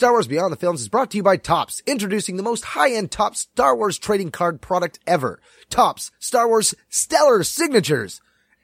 Star 0.00 0.12
Wars 0.12 0.28
Beyond 0.28 0.50
the 0.50 0.56
Films 0.56 0.80
is 0.80 0.88
brought 0.88 1.10
to 1.10 1.18
you 1.18 1.22
by 1.22 1.36
Topps, 1.36 1.82
introducing 1.84 2.38
the 2.38 2.42
most 2.42 2.64
high-end 2.64 3.10
top 3.10 3.36
Star 3.36 3.76
Wars 3.76 3.98
trading 3.98 4.30
card 4.30 4.62
product 4.62 4.98
ever. 5.06 5.42
Topps, 5.68 6.10
Star 6.18 6.48
Wars 6.48 6.74
Stellar 6.88 7.44
Signatures. 7.44 8.22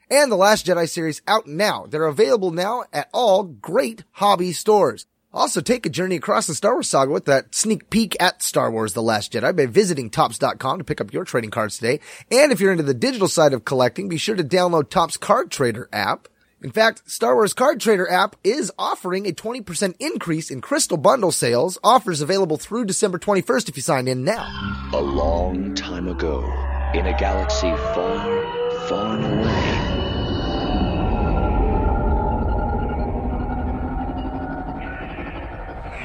And 0.09 0.31
the 0.31 0.35
Last 0.35 0.65
Jedi 0.65 0.89
series 0.89 1.21
out 1.27 1.45
now. 1.45 1.85
They're 1.87 2.07
available 2.07 2.49
now 2.49 2.85
at 2.91 3.07
all 3.13 3.43
great 3.43 4.03
hobby 4.13 4.51
stores. 4.51 5.05
Also, 5.31 5.61
take 5.61 5.85
a 5.85 5.91
journey 5.91 6.15
across 6.15 6.47
the 6.47 6.55
Star 6.55 6.73
Wars 6.73 6.89
saga 6.89 7.11
with 7.11 7.25
that 7.25 7.53
sneak 7.53 7.91
peek 7.91 8.17
at 8.19 8.41
Star 8.41 8.71
Wars 8.71 8.93
The 8.93 9.03
Last 9.03 9.31
Jedi 9.31 9.55
by 9.55 9.67
visiting 9.67 10.09
Topps.com 10.09 10.79
to 10.79 10.83
pick 10.83 10.99
up 10.99 11.13
your 11.13 11.23
trading 11.23 11.51
cards 11.51 11.77
today. 11.77 11.99
And 12.31 12.51
if 12.51 12.59
you're 12.59 12.71
into 12.71 12.83
the 12.83 12.95
digital 12.95 13.27
side 13.27 13.53
of 13.53 13.63
collecting, 13.63 14.09
be 14.09 14.17
sure 14.17 14.35
to 14.35 14.43
download 14.43 14.89
Topps 14.89 15.17
Card 15.17 15.51
Trader 15.51 15.87
app. 15.93 16.29
In 16.59 16.71
fact, 16.71 17.07
Star 17.09 17.35
Wars 17.35 17.53
Card 17.53 17.79
Trader 17.79 18.09
app 18.09 18.35
is 18.43 18.71
offering 18.79 19.27
a 19.27 19.31
20% 19.31 19.93
increase 19.99 20.49
in 20.49 20.59
Crystal 20.59 20.97
Bundle 20.97 21.31
sales. 21.31 21.77
Offers 21.83 22.19
available 22.19 22.57
through 22.57 22.85
December 22.85 23.19
21st 23.19 23.69
if 23.69 23.77
you 23.77 23.83
sign 23.83 24.07
in 24.07 24.23
now. 24.23 24.47
A 24.91 24.99
long 24.99 25.75
time 25.75 26.07
ago, 26.07 26.41
in 26.95 27.05
a 27.05 27.15
galaxy 27.19 27.69
far, 27.93 28.87
far 28.87 29.19
away. 29.19 29.83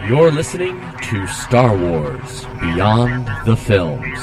You're 0.07 0.33
listening 0.33 0.79
to 1.05 1.27
Star 1.29 1.75
Wars 1.75 2.45
Beyond 2.61 3.27
the 3.47 3.57
Films, 3.57 4.19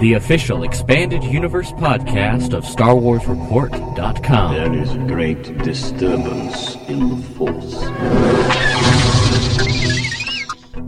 the 0.00 0.14
official 0.14 0.62
expanded 0.62 1.22
universe 1.22 1.72
podcast 1.72 2.54
of 2.54 2.64
StarWarsReport.com. 2.64 4.54
There 4.54 4.74
is 4.74 4.94
great 5.10 5.58
disturbance 5.58 6.76
in 6.88 7.10
the 7.10 7.16
Force. 7.36 9.09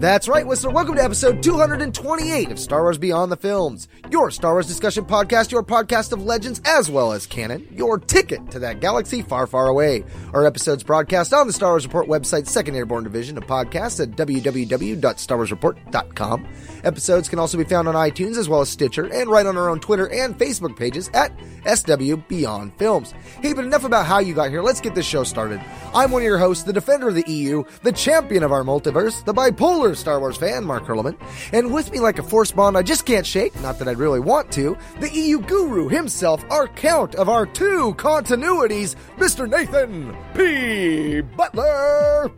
That's 0.03 0.27
right, 0.27 0.45
Whistler. 0.45 0.73
Welcome 0.73 0.97
to 0.97 1.05
episode 1.05 1.45
228 1.45 2.51
of 2.51 2.59
Star 2.59 2.83
Wars 2.83 2.99
Beyond 2.99 3.31
the 3.31 3.37
Films, 3.37 3.87
your 4.11 4.33
Star 4.33 4.55
Wars 4.55 4.67
discussion 4.67 5.05
podcast, 5.05 5.53
your 5.53 5.63
podcast 5.63 6.11
of 6.11 6.25
legends 6.25 6.61
as 6.65 6.91
well 6.91 7.13
as 7.13 7.25
canon, 7.25 7.69
your 7.71 8.01
ticket 8.01 8.51
to 8.51 8.59
that 8.59 8.81
galaxy 8.81 9.23
far, 9.23 9.47
far 9.47 9.69
away. 9.69 10.03
Our 10.35 10.45
episodes 10.45 10.83
broadcast 10.83 11.33
on 11.33 11.47
the 11.47 11.53
Star 11.53 11.71
Wars 11.71 11.87
Report 11.87 12.09
website, 12.09 12.49
Second 12.49 12.75
Airborne 12.75 13.05
Division 13.05 13.39
of 13.39 13.45
podcasts 13.45 14.03
at 14.03 14.17
www.starwarsreport.com. 14.17 16.49
Episodes 16.83 17.29
can 17.29 17.39
also 17.39 17.57
be 17.57 17.63
found 17.63 17.87
on 17.87 17.95
iTunes 17.95 18.39
as 18.39 18.49
well 18.49 18.61
as 18.61 18.69
Stitcher 18.69 19.05
and 19.05 19.31
right 19.31 19.47
on 19.47 19.57
our 19.57 19.69
own 19.69 19.79
Twitter 19.79 20.13
and 20.13 20.37
Facebook 20.37 20.77
pages 20.77 21.09
at 21.15 21.31
SW 21.77 22.17
Beyond 22.27 22.77
Films. 22.77 23.15
Hey, 23.41 23.53
but 23.53 23.65
enough 23.65 23.85
about 23.85 24.07
how 24.07 24.19
you 24.19 24.35
got 24.35 24.51
here. 24.51 24.63
Let's 24.63 24.81
get 24.81 24.97
this 24.97 25.07
show 25.07 25.23
started. 25.23 25.61
I'm 25.95 26.11
one 26.11 26.23
of 26.23 26.27
your 26.27 26.39
hosts, 26.39 26.65
the 26.65 26.73
defender 26.73 27.07
of 27.07 27.15
the 27.15 27.31
EU, 27.31 27.63
the 27.85 27.93
champion 27.93 28.43
of 28.43 28.51
our 28.51 28.65
multiverse, 28.65 29.25
the 29.25 29.33
bipolar 29.33 29.92
Star 29.95 30.21
Wars 30.21 30.37
fan, 30.37 30.65
Mark 30.65 30.85
Hurlman. 30.85 31.17
And 31.53 31.73
with 31.73 31.91
me 31.91 32.01
like 32.01 32.19
a 32.19 32.23
force 32.23 32.53
bond 32.53 32.77
I 32.77 32.83
just 32.83 33.07
can't 33.07 33.27
shake, 33.27 33.59
not 33.61 33.79
that 33.79 33.89
I'd 33.89 33.99
really 33.99 34.21
want 34.21 34.51
to, 34.53 34.77
the 35.01 35.11
EU 35.11 35.41
guru 35.41 35.89
himself, 35.89 36.45
our 36.51 36.69
count 36.69 37.15
of 37.15 37.29
our 37.29 37.47
two 37.47 37.95
continuities, 37.95 38.97
Mr. 39.17 39.49
Nathan 39.49 40.17
P. 40.35 41.21
Butler. 41.21 42.31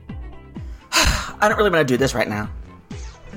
I 0.93 1.49
don't 1.49 1.57
really 1.59 1.71
want 1.71 1.87
to 1.87 1.93
do 1.93 1.97
this 1.97 2.15
right 2.15 2.29
now. 2.29 2.51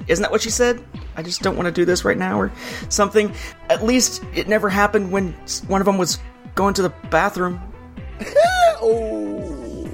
Isn't 0.08 0.22
that 0.22 0.32
what 0.32 0.42
she 0.42 0.50
said? 0.50 0.84
I 1.16 1.24
just 1.24 1.42
don't 1.42 1.56
want 1.56 1.66
to 1.66 1.72
do 1.72 1.84
this 1.84 2.06
right 2.06 2.18
now 2.18 2.40
or 2.40 2.52
something. 2.90 3.34
At 3.70 3.84
least 3.84 4.24
it 4.36 4.48
never 4.48 4.70
happened 4.70 5.12
when 5.12 5.34
one 5.68 5.82
of 5.82 5.86
them 5.86 5.98
was 5.98 6.20
going 6.56 6.74
to 6.76 6.82
the 6.82 6.90
bathroom. 7.10 7.60
oh. 8.82 9.90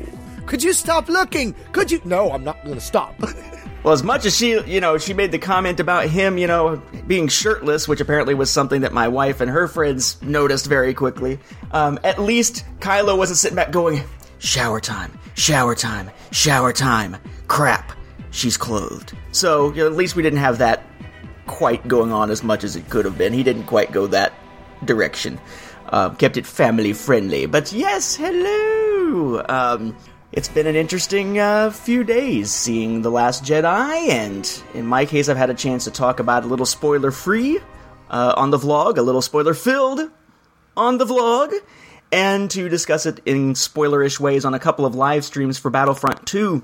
Could 0.45 0.61
you 0.61 0.73
stop 0.73 1.09
looking? 1.09 1.55
Could 1.71 1.89
you? 1.89 2.01
No, 2.05 2.31
I'm 2.31 2.43
not 2.43 2.63
going 2.63 2.75
to 2.75 2.81
stop. 2.81 3.15
Well, 3.83 3.93
as 3.93 4.01
much 4.01 4.25
as 4.25 4.37
she, 4.37 4.61
you 4.63 4.79
know, 4.79 4.97
she 4.97 5.13
made 5.13 5.33
the 5.33 5.39
comment 5.39 5.81
about 5.81 6.07
him, 6.07 6.37
you 6.37 6.47
know, 6.47 6.81
being 7.05 7.27
shirtless, 7.27 7.85
which 7.85 7.99
apparently 7.99 8.33
was 8.33 8.49
something 8.49 8.81
that 8.81 8.93
my 8.93 9.09
wife 9.09 9.41
and 9.41 9.51
her 9.51 9.67
friends 9.67 10.21
noticed 10.21 10.67
very 10.67 10.93
quickly. 10.93 11.37
Um, 11.71 11.99
at 12.05 12.17
least 12.17 12.63
Kylo 12.79 13.17
wasn't 13.17 13.39
sitting 13.39 13.57
back 13.57 13.71
going, 13.71 14.03
"Shower 14.39 14.79
time, 14.79 15.19
shower 15.35 15.75
time, 15.75 16.11
shower 16.31 16.71
time." 16.71 17.17
Crap, 17.47 17.91
she's 18.31 18.55
clothed. 18.55 19.11
So 19.33 19.73
you 19.73 19.83
know, 19.83 19.87
at 19.87 19.93
least 19.93 20.15
we 20.15 20.23
didn't 20.23 20.39
have 20.39 20.59
that 20.59 20.83
quite 21.45 21.85
going 21.85 22.13
on 22.13 22.31
as 22.31 22.41
much 22.41 22.63
as 22.63 22.77
it 22.77 22.89
could 22.89 23.03
have 23.03 23.17
been. 23.17 23.33
He 23.33 23.43
didn't 23.43 23.65
quite 23.65 23.91
go 23.91 24.07
that 24.07 24.31
direction. 24.85 25.39
Uh, 25.89 26.09
kept 26.11 26.37
it 26.37 26.45
family 26.45 26.93
friendly. 26.93 27.47
But 27.47 27.73
yes, 27.73 28.15
hello. 28.15 29.43
Um, 29.49 29.95
it's 30.33 30.49
been 30.49 30.65
an 30.65 30.75
interesting 30.75 31.37
uh, 31.37 31.69
few 31.69 32.03
days 32.03 32.51
seeing 32.51 33.03
The 33.03 33.11
Last 33.11 33.43
Jedi, 33.43 34.09
and 34.09 34.63
in 34.73 34.87
my 34.87 35.05
case, 35.05 35.29
I've 35.29 35.37
had 35.37 35.51
a 35.51 35.53
chance 35.53 35.83
to 35.83 35.91
talk 35.91 36.19
about 36.19 36.43
a 36.43 36.47
little 36.47 36.65
spoiler 36.65 37.11
free 37.11 37.59
uh, 38.09 38.33
on 38.35 38.49
the 38.49 38.57
vlog, 38.57 38.97
a 38.97 39.03
little 39.03 39.21
spoiler 39.21 39.53
filled 39.53 40.09
on 40.75 40.97
the 40.97 41.05
vlog, 41.05 41.53
and 42.11 42.49
to 42.49 42.67
discuss 42.67 43.05
it 43.05 43.19
in 43.27 43.53
spoilerish 43.53 44.19
ways 44.19 44.43
on 44.43 44.55
a 44.55 44.59
couple 44.59 44.87
of 44.87 44.95
live 44.95 45.23
streams 45.23 45.59
for 45.59 45.69
Battlefront 45.69 46.25
2. 46.25 46.63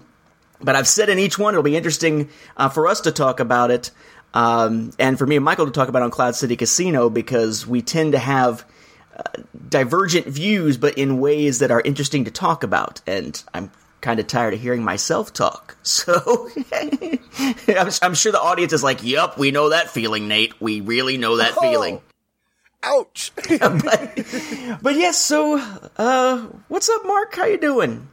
But 0.62 0.76
I've 0.76 0.88
said 0.88 1.10
in 1.10 1.20
each 1.20 1.38
one, 1.38 1.54
it'll 1.54 1.62
be 1.62 1.78
interesting 1.78 2.30
uh, 2.58 2.70
for 2.70 2.88
us 2.88 3.02
to 3.02 3.12
talk 3.12 3.40
about 3.40 3.70
it, 3.70 3.92
um, 4.34 4.94
and 4.98 5.16
for 5.16 5.28
me 5.28 5.36
and 5.36 5.46
Michael 5.46 5.68
to 5.68 5.72
talk 5.72 5.90
about 5.90 6.02
on 6.02 6.10
Cloud 6.10 6.36
City 6.36 6.56
Casino, 6.56 7.08
because 7.12 7.68
we 7.68 7.84
tend 7.84 8.14
to 8.14 8.20
have 8.20 8.66
divergent 9.68 10.28
views, 10.28 10.78
but 10.78 10.98
in 10.98 11.20
ways 11.20 11.60
that 11.60 11.72
are 11.72 11.82
interesting 11.82 12.26
to 12.26 12.32
talk 12.32 12.64
about. 12.64 13.02
And 13.08 13.42
I'm 13.54 13.72
kind 14.02 14.20
of 14.20 14.28
tired 14.28 14.54
of 14.54 14.62
hearing 14.62 14.84
myself 14.84 15.34
talk. 15.34 15.78
So 15.84 16.50
I'm, 16.74 17.90
I'm, 18.02 18.14
sure 18.14 18.32
the 18.32 18.40
audience 18.42 18.74
is 18.74 18.84
like, 18.84 19.04
"Yep, 19.04 19.38
we 19.38 19.52
know 19.52 19.70
that 19.70 19.90
feeling, 19.90 20.28
Nate. 20.28 20.60
We 20.62 20.82
really 20.82 21.18
know 21.18 21.38
that 21.38 21.54
oh, 21.58 21.62
feeling." 21.62 22.02
Ouch. 22.84 23.32
but, 23.60 24.80
but 24.82 24.96
yes. 24.96 25.18
So, 25.18 25.58
uh, 25.98 26.48
what's 26.68 26.90
up, 26.90 27.06
Mark? 27.06 27.36
How 27.36 27.46
you 27.46 27.58
doing? 27.58 28.08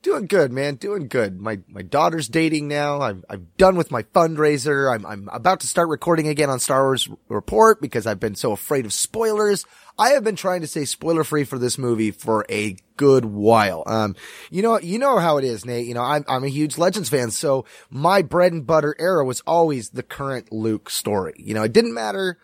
Doing 0.00 0.26
good, 0.26 0.52
man. 0.52 0.76
Doing 0.76 1.08
good. 1.08 1.40
My 1.40 1.58
my 1.66 1.82
daughter's 1.82 2.28
dating 2.28 2.68
now. 2.68 3.00
I'm 3.00 3.24
I'm 3.28 3.48
done 3.56 3.76
with 3.76 3.90
my 3.90 4.04
fundraiser. 4.04 4.94
I'm 4.94 5.04
I'm 5.04 5.28
about 5.32 5.58
to 5.60 5.66
start 5.66 5.88
recording 5.88 6.28
again 6.28 6.50
on 6.50 6.60
Star 6.60 6.84
Wars 6.84 7.08
Report 7.28 7.80
because 7.80 8.06
I've 8.06 8.20
been 8.20 8.36
so 8.36 8.52
afraid 8.52 8.86
of 8.86 8.92
spoilers. 8.92 9.64
I 9.98 10.10
have 10.10 10.22
been 10.22 10.36
trying 10.36 10.60
to 10.60 10.68
stay 10.68 10.84
spoiler 10.84 11.24
free 11.24 11.42
for 11.42 11.58
this 11.58 11.78
movie 11.78 12.12
for 12.12 12.46
a 12.48 12.76
good 12.96 13.24
while. 13.24 13.82
Um, 13.86 14.14
you 14.50 14.62
know, 14.62 14.78
you 14.78 15.00
know 15.00 15.18
how 15.18 15.38
it 15.38 15.44
is, 15.44 15.64
Nate. 15.64 15.86
You 15.88 15.94
know, 15.94 16.04
I'm, 16.04 16.24
I'm 16.28 16.44
a 16.44 16.48
huge 16.48 16.78
Legends 16.78 17.08
fan. 17.08 17.32
So 17.32 17.64
my 17.90 18.22
bread 18.22 18.52
and 18.52 18.64
butter 18.64 18.94
era 19.00 19.24
was 19.24 19.40
always 19.48 19.90
the 19.90 20.04
current 20.04 20.52
Luke 20.52 20.90
story. 20.90 21.34
You 21.38 21.54
know, 21.54 21.64
it 21.64 21.72
didn't 21.72 21.94
matter. 21.94 22.38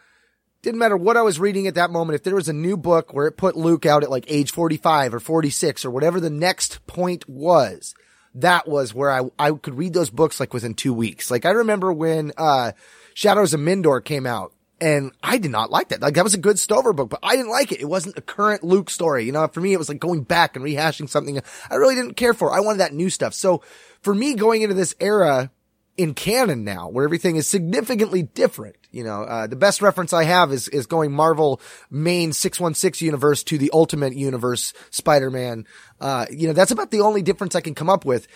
Didn't 0.65 0.79
matter 0.79 0.97
what 0.97 1.19
I 1.19 1.21
was 1.21 1.39
reading 1.39 1.67
at 1.67 1.75
that 1.75 1.91
moment. 1.91 2.15
If 2.15 2.23
there 2.23 2.35
was 2.35 2.49
a 2.49 2.55
new 2.55 2.79
book 2.79 3.13
where 3.13 3.27
it 3.27 3.37
put 3.37 3.55
Luke 3.55 3.85
out 3.85 4.03
at 4.03 4.09
like 4.09 4.25
age 4.29 4.51
45 4.51 5.13
or 5.13 5.21
46 5.21 5.85
or 5.85 5.91
whatever 5.91 6.21
the 6.21 6.31
next 6.31 6.87
point 6.87 7.29
was, 7.29 7.95
that 8.37 8.67
was 8.67 8.95
where 8.95 9.11
I, 9.11 9.29
I 9.39 9.53
could 9.53 9.77
read 9.77 9.93
those 9.93 10.09
books 10.09 10.41
like 10.41 10.55
within 10.55 10.73
two 10.73 10.95
weeks. 10.95 11.31
Like 11.31 11.45
I 11.45 11.51
remember 11.51 11.93
when, 11.93 12.33
uh, 12.39 12.73
Shadows 13.13 13.53
of 13.53 13.61
Mindor 13.61 14.03
came 14.03 14.25
out 14.27 14.55
and 14.81 15.13
I 15.23 15.37
did 15.37 15.51
not 15.51 15.71
like 15.71 15.91
that. 15.91 16.01
Like 16.01 16.15
that 16.15 16.25
was 16.25 16.33
a 16.33 16.39
good 16.39 16.59
Stover 16.59 16.95
book, 16.95 17.11
but 17.11 17.21
I 17.23 17.37
didn't 17.37 17.51
like 17.51 17.71
it. 17.71 17.83
It 17.83 17.89
wasn't 17.89 18.17
a 18.17 18.23
current 18.23 18.65
Luke 18.65 18.89
story. 18.89 19.27
You 19.27 19.33
know, 19.33 19.47
for 19.49 19.61
me, 19.61 19.75
it 19.75 19.79
was 19.79 19.91
like 19.91 20.01
going 20.01 20.23
back 20.23 20.57
and 20.57 20.65
rehashing 20.65 21.11
something 21.11 21.43
I 21.71 21.75
really 21.75 21.95
didn't 21.95 22.15
care 22.15 22.33
for. 22.33 22.51
I 22.51 22.61
wanted 22.61 22.79
that 22.79 22.95
new 22.95 23.11
stuff. 23.11 23.35
So 23.35 23.61
for 24.01 24.15
me, 24.15 24.33
going 24.33 24.63
into 24.63 24.75
this 24.75 24.95
era 24.99 25.51
in 25.97 26.15
canon 26.15 26.65
now, 26.65 26.89
where 26.89 27.05
everything 27.05 27.37
is 27.37 27.47
significantly 27.47 28.23
different, 28.23 28.77
you 28.91 29.05
know, 29.05 29.23
uh, 29.23 29.47
the 29.47 29.57
best 29.57 29.81
reference 29.81 30.13
I 30.13 30.25
have 30.25 30.53
is, 30.53 30.69
is 30.69 30.87
going 30.87 31.13
Marvel 31.13 31.61
main 31.91 32.33
616 32.33 33.05
universe 33.05 33.45
to 33.45 33.59
the 33.59 33.71
ultimate 33.73 34.15
universe 34.15 34.73
Spider-Man. 34.91 35.67
Uh, 36.01 36.27
you 36.31 36.49
know, 36.49 36.53
that's 36.53 36.73
about 36.73 36.91
the 36.91 37.01
only 37.01 37.23
difference 37.23 37.55
I 37.55 37.61
can 37.61 37.75
come 37.75 37.91
up 37.91 38.05
with. 38.05 38.27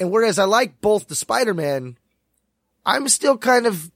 And 0.00 0.10
whereas 0.10 0.38
I 0.38 0.44
like 0.44 0.80
both 0.80 1.06
the 1.06 1.14
Spider-Man, 1.14 1.98
I'm 2.84 3.08
still 3.08 3.38
kind 3.38 3.66
of 3.66 3.92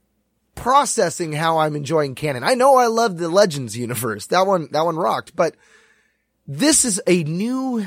processing 0.55 1.33
how 1.33 1.59
I'm 1.59 1.77
enjoying 1.77 2.15
canon. 2.15 2.45
I 2.45 2.55
know 2.55 2.77
I 2.77 2.87
love 2.87 3.19
the 3.19 3.29
Legends 3.29 3.77
universe. 3.77 4.27
That 4.27 4.47
one, 4.47 4.69
that 4.73 4.85
one 4.85 4.97
rocked, 4.97 5.35
but 5.35 5.57
this 6.47 6.85
is 6.85 7.01
a 7.07 7.25
new, 7.25 7.87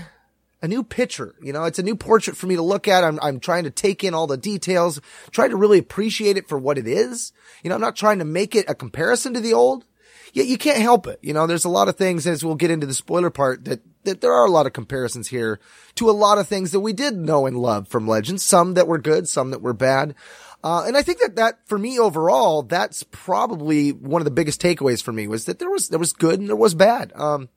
a 0.61 0.67
new 0.67 0.83
picture. 0.83 1.35
You 1.41 1.53
know, 1.53 1.63
it's 1.63 1.79
a 1.79 1.83
new 1.83 1.95
portrait 1.95 2.37
for 2.37 2.47
me 2.47 2.55
to 2.55 2.61
look 2.61 2.87
at. 2.87 3.03
I'm, 3.03 3.19
I'm 3.21 3.39
trying 3.39 3.63
to 3.63 3.71
take 3.71 4.03
in 4.03 4.13
all 4.13 4.27
the 4.27 4.37
details, 4.37 5.01
trying 5.31 5.49
to 5.49 5.55
really 5.55 5.79
appreciate 5.79 6.37
it 6.37 6.47
for 6.47 6.57
what 6.57 6.77
it 6.77 6.87
is. 6.87 7.33
You 7.63 7.69
know, 7.69 7.75
I'm 7.75 7.81
not 7.81 7.95
trying 7.95 8.19
to 8.19 8.25
make 8.25 8.55
it 8.55 8.69
a 8.69 8.75
comparison 8.75 9.33
to 9.33 9.39
the 9.39 9.53
old. 9.53 9.85
Yet 10.33 10.47
you 10.47 10.57
can't 10.57 10.81
help 10.81 11.07
it. 11.07 11.19
You 11.21 11.33
know, 11.33 11.45
there's 11.45 11.65
a 11.65 11.69
lot 11.69 11.89
of 11.89 11.97
things 11.97 12.25
as 12.25 12.43
we'll 12.43 12.55
get 12.55 12.71
into 12.71 12.87
the 12.87 12.93
spoiler 12.93 13.29
part 13.29 13.65
that, 13.65 13.81
that 14.05 14.21
there 14.21 14.33
are 14.33 14.45
a 14.45 14.51
lot 14.51 14.65
of 14.65 14.71
comparisons 14.71 15.27
here 15.27 15.59
to 15.95 16.09
a 16.09 16.11
lot 16.11 16.37
of 16.37 16.47
things 16.47 16.71
that 16.71 16.79
we 16.79 16.93
did 16.93 17.17
know 17.17 17.45
and 17.45 17.57
love 17.57 17.89
from 17.89 18.07
Legends. 18.07 18.45
Some 18.45 18.75
that 18.75 18.87
were 18.87 18.97
good, 18.97 19.27
some 19.27 19.51
that 19.51 19.61
were 19.61 19.73
bad. 19.73 20.15
Uh, 20.63 20.85
and 20.87 20.95
I 20.95 21.01
think 21.01 21.19
that 21.19 21.35
that 21.35 21.67
for 21.67 21.77
me 21.77 21.99
overall, 21.99 22.61
that's 22.61 23.03
probably 23.03 23.91
one 23.91 24.21
of 24.21 24.25
the 24.25 24.31
biggest 24.31 24.61
takeaways 24.61 25.03
for 25.03 25.11
me 25.11 25.27
was 25.27 25.45
that 25.45 25.59
there 25.59 25.69
was, 25.69 25.89
there 25.89 25.99
was 25.99 26.13
good 26.13 26.39
and 26.39 26.47
there 26.47 26.55
was 26.55 26.75
bad. 26.75 27.11
Um, 27.13 27.49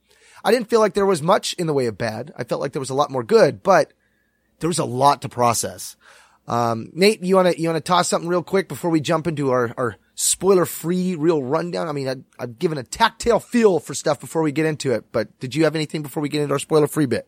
I 0.44 0.52
didn't 0.52 0.68
feel 0.68 0.80
like 0.80 0.94
there 0.94 1.06
was 1.06 1.22
much 1.22 1.54
in 1.54 1.66
the 1.66 1.72
way 1.72 1.86
of 1.86 1.96
bad. 1.96 2.32
I 2.36 2.44
felt 2.44 2.60
like 2.60 2.72
there 2.72 2.80
was 2.80 2.90
a 2.90 2.94
lot 2.94 3.10
more 3.10 3.24
good, 3.24 3.62
but 3.62 3.92
there 4.60 4.68
was 4.68 4.78
a 4.78 4.84
lot 4.84 5.22
to 5.22 5.28
process. 5.28 5.96
Um, 6.46 6.90
Nate, 6.92 7.22
you 7.22 7.36
want 7.36 7.48
to 7.48 7.60
you 7.60 7.68
want 7.68 7.82
to 7.82 7.88
toss 7.88 8.08
something 8.08 8.28
real 8.28 8.42
quick 8.42 8.68
before 8.68 8.90
we 8.90 9.00
jump 9.00 9.26
into 9.26 9.50
our 9.50 9.72
our 9.78 9.96
spoiler 10.14 10.66
free 10.66 11.14
real 11.16 11.42
rundown? 11.42 11.88
I 11.88 11.92
mean, 11.92 12.08
I, 12.08 12.16
I've 12.38 12.58
given 12.58 12.78
a 12.78 12.82
tactile 12.82 13.40
feel 13.40 13.80
for 13.80 13.94
stuff 13.94 14.20
before 14.20 14.42
we 14.42 14.52
get 14.52 14.66
into 14.66 14.92
it, 14.92 15.04
but 15.10 15.38
did 15.40 15.54
you 15.54 15.64
have 15.64 15.74
anything 15.74 16.02
before 16.02 16.22
we 16.22 16.28
get 16.28 16.42
into 16.42 16.52
our 16.52 16.58
spoiler 16.58 16.86
free 16.86 17.06
bit? 17.06 17.26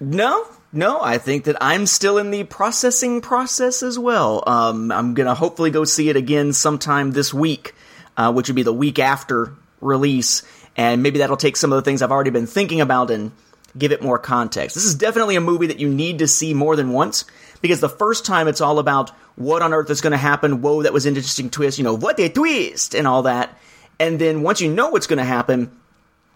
No, 0.00 0.46
no, 0.72 1.00
I 1.00 1.18
think 1.18 1.44
that 1.44 1.56
I'm 1.60 1.86
still 1.86 2.18
in 2.18 2.30
the 2.30 2.44
processing 2.44 3.20
process 3.20 3.82
as 3.82 3.98
well. 3.98 4.42
Um, 4.46 4.90
I'm 4.90 5.14
gonna 5.14 5.34
hopefully 5.34 5.70
go 5.70 5.84
see 5.84 6.08
it 6.08 6.16
again 6.16 6.52
sometime 6.52 7.12
this 7.12 7.32
week, 7.32 7.74
uh, 8.16 8.32
which 8.32 8.48
would 8.48 8.56
be 8.56 8.62
the 8.62 8.72
week 8.72 8.98
after 8.98 9.54
release, 9.80 10.42
and 10.76 11.02
maybe 11.02 11.18
that'll 11.18 11.36
take 11.36 11.56
some 11.56 11.72
of 11.72 11.76
the 11.76 11.82
things 11.82 12.02
I've 12.02 12.12
already 12.12 12.30
been 12.30 12.46
thinking 12.46 12.80
about 12.80 13.10
and 13.10 13.32
give 13.76 13.92
it 13.92 14.02
more 14.02 14.18
context. 14.18 14.74
This 14.74 14.84
is 14.84 14.94
definitely 14.94 15.36
a 15.36 15.40
movie 15.40 15.66
that 15.68 15.78
you 15.78 15.88
need 15.88 16.18
to 16.18 16.26
see 16.26 16.54
more 16.54 16.76
than 16.76 16.90
once 16.90 17.24
because 17.60 17.80
the 17.80 17.88
first 17.88 18.24
time 18.24 18.48
it's 18.48 18.60
all 18.60 18.78
about 18.78 19.10
what 19.36 19.62
on 19.62 19.72
earth 19.72 19.90
is 19.90 20.00
going 20.00 20.12
to 20.12 20.16
happen. 20.16 20.62
Whoa, 20.62 20.82
that 20.82 20.92
was 20.92 21.06
an 21.06 21.16
interesting 21.16 21.50
twist. 21.50 21.78
You 21.78 21.84
know, 21.84 21.94
what 21.94 22.18
a 22.18 22.28
twist 22.28 22.94
and 22.94 23.06
all 23.06 23.22
that. 23.22 23.58
And 23.98 24.18
then 24.18 24.42
once 24.42 24.60
you 24.60 24.72
know 24.72 24.90
what's 24.90 25.06
going 25.06 25.18
to 25.18 25.24
happen, 25.24 25.70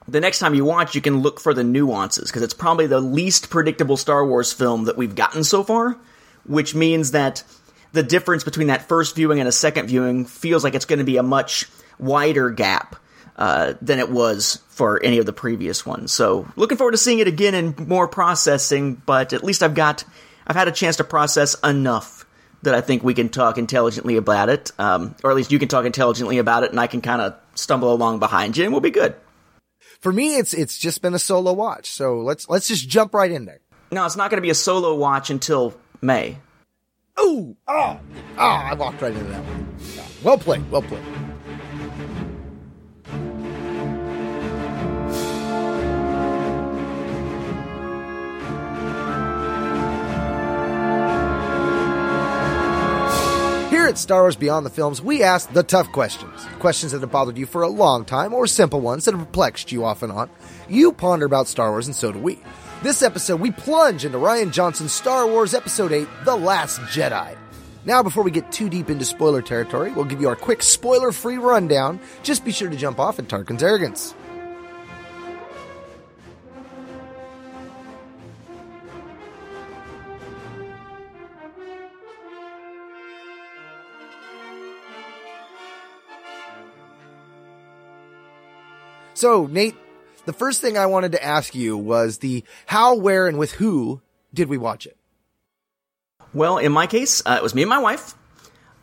the 0.06 0.20
next 0.20 0.38
time 0.38 0.54
you 0.54 0.64
watch, 0.64 0.94
you 0.94 1.00
can 1.00 1.20
look 1.20 1.40
for 1.40 1.54
the 1.54 1.64
nuances 1.64 2.30
because 2.30 2.42
it's 2.42 2.54
probably 2.54 2.86
the 2.86 3.00
least 3.00 3.50
predictable 3.50 3.96
Star 3.96 4.24
Wars 4.24 4.52
film 4.52 4.84
that 4.84 4.96
we've 4.96 5.14
gotten 5.14 5.44
so 5.44 5.64
far, 5.64 5.96
which 6.44 6.74
means 6.74 7.12
that 7.12 7.42
the 7.92 8.02
difference 8.02 8.44
between 8.44 8.66
that 8.66 8.86
first 8.86 9.16
viewing 9.16 9.40
and 9.40 9.48
a 9.48 9.52
second 9.52 9.86
viewing 9.86 10.26
feels 10.26 10.62
like 10.62 10.74
it's 10.74 10.84
going 10.84 10.98
to 10.98 11.04
be 11.04 11.16
a 11.16 11.22
much 11.22 11.66
wider 11.98 12.50
gap 12.50 12.96
uh, 13.36 13.74
than 13.82 13.98
it 13.98 14.10
was 14.10 14.62
for 14.68 15.02
any 15.02 15.18
of 15.18 15.26
the 15.26 15.32
previous 15.32 15.84
ones. 15.84 16.12
So 16.12 16.46
looking 16.56 16.78
forward 16.78 16.92
to 16.92 16.98
seeing 16.98 17.18
it 17.18 17.28
again 17.28 17.54
and 17.54 17.88
more 17.88 18.08
processing, 18.08 18.94
but 19.06 19.32
at 19.32 19.44
least 19.44 19.62
I've 19.62 19.74
got 19.74 20.04
I've 20.46 20.56
had 20.56 20.68
a 20.68 20.72
chance 20.72 20.96
to 20.96 21.04
process 21.04 21.54
enough 21.64 22.26
that 22.62 22.74
I 22.74 22.80
think 22.80 23.02
we 23.02 23.14
can 23.14 23.28
talk 23.28 23.58
intelligently 23.58 24.16
about 24.16 24.48
it, 24.48 24.72
um, 24.78 25.14
or 25.22 25.30
at 25.30 25.36
least 25.36 25.52
you 25.52 25.58
can 25.58 25.68
talk 25.68 25.84
intelligently 25.84 26.38
about 26.38 26.64
it, 26.64 26.70
and 26.70 26.80
I 26.80 26.86
can 26.86 27.00
kind 27.00 27.20
of 27.20 27.34
stumble 27.54 27.92
along 27.92 28.18
behind 28.18 28.56
you, 28.56 28.64
and 28.64 28.72
we'll 28.72 28.80
be 28.80 28.90
good. 28.90 29.14
For 30.00 30.12
me, 30.12 30.36
it's 30.36 30.52
it's 30.54 30.76
just 30.78 31.02
been 31.02 31.14
a 31.14 31.18
solo 31.18 31.52
watch, 31.52 31.90
so 31.90 32.20
let's 32.20 32.48
let's 32.48 32.68
just 32.68 32.88
jump 32.88 33.14
right 33.14 33.30
in 33.30 33.44
there. 33.46 33.60
No, 33.90 34.04
it's 34.04 34.16
not 34.16 34.30
going 34.30 34.38
to 34.38 34.42
be 34.42 34.50
a 34.50 34.54
solo 34.54 34.94
watch 34.94 35.30
until 35.30 35.74
May. 36.02 36.38
Ooh, 37.20 37.56
oh, 37.68 38.00
oh, 38.36 38.42
I 38.42 38.74
walked 38.74 39.00
right 39.00 39.12
into 39.12 39.24
that 39.24 39.44
one. 39.44 39.76
Well 40.22 40.38
played, 40.38 40.68
well 40.70 40.82
played. 40.82 41.02
Here 53.84 53.90
at 53.90 53.98
Star 53.98 54.22
Wars 54.22 54.34
Beyond 54.34 54.64
the 54.64 54.70
Films, 54.70 55.02
we 55.02 55.22
ask 55.22 55.52
the 55.52 55.62
tough 55.62 55.92
questions. 55.92 56.46
Questions 56.58 56.92
that 56.92 57.02
have 57.02 57.10
bothered 57.10 57.36
you 57.36 57.44
for 57.44 57.60
a 57.60 57.68
long 57.68 58.06
time, 58.06 58.32
or 58.32 58.46
simple 58.46 58.80
ones 58.80 59.04
that 59.04 59.12
have 59.14 59.26
perplexed 59.26 59.72
you 59.72 59.84
off 59.84 60.02
and 60.02 60.10
on. 60.10 60.30
You 60.70 60.90
ponder 60.90 61.26
about 61.26 61.48
Star 61.48 61.70
Wars, 61.70 61.86
and 61.86 61.94
so 61.94 62.10
do 62.10 62.18
we. 62.18 62.38
This 62.82 63.02
episode, 63.02 63.42
we 63.42 63.50
plunge 63.50 64.06
into 64.06 64.16
Rian 64.16 64.52
Johnson's 64.52 64.94
Star 64.94 65.26
Wars 65.26 65.52
Episode 65.52 65.92
8 65.92 66.08
The 66.24 66.34
Last 66.34 66.80
Jedi. 66.80 67.36
Now, 67.84 68.02
before 68.02 68.22
we 68.22 68.30
get 68.30 68.50
too 68.50 68.70
deep 68.70 68.88
into 68.88 69.04
spoiler 69.04 69.42
territory, 69.42 69.92
we'll 69.92 70.06
give 70.06 70.22
you 70.22 70.30
our 70.30 70.36
quick 70.36 70.62
spoiler 70.62 71.12
free 71.12 71.36
rundown. 71.36 72.00
Just 72.22 72.42
be 72.42 72.52
sure 72.52 72.70
to 72.70 72.76
jump 72.78 72.98
off 72.98 73.18
at 73.18 73.28
Tarkin's 73.28 73.62
Arrogance. 73.62 74.14
So, 89.14 89.46
Nate, 89.46 89.76
the 90.26 90.32
first 90.32 90.60
thing 90.60 90.76
I 90.76 90.86
wanted 90.86 91.12
to 91.12 91.24
ask 91.24 91.54
you 91.54 91.76
was 91.76 92.18
the 92.18 92.44
how, 92.66 92.96
where, 92.96 93.28
and 93.28 93.38
with 93.38 93.52
who 93.52 94.00
did 94.32 94.48
we 94.48 94.58
watch 94.58 94.86
it? 94.86 94.96
Well, 96.32 96.58
in 96.58 96.72
my 96.72 96.88
case, 96.88 97.22
uh, 97.24 97.36
it 97.38 97.42
was 97.42 97.54
me 97.54 97.62
and 97.62 97.68
my 97.68 97.78
wife. 97.78 98.14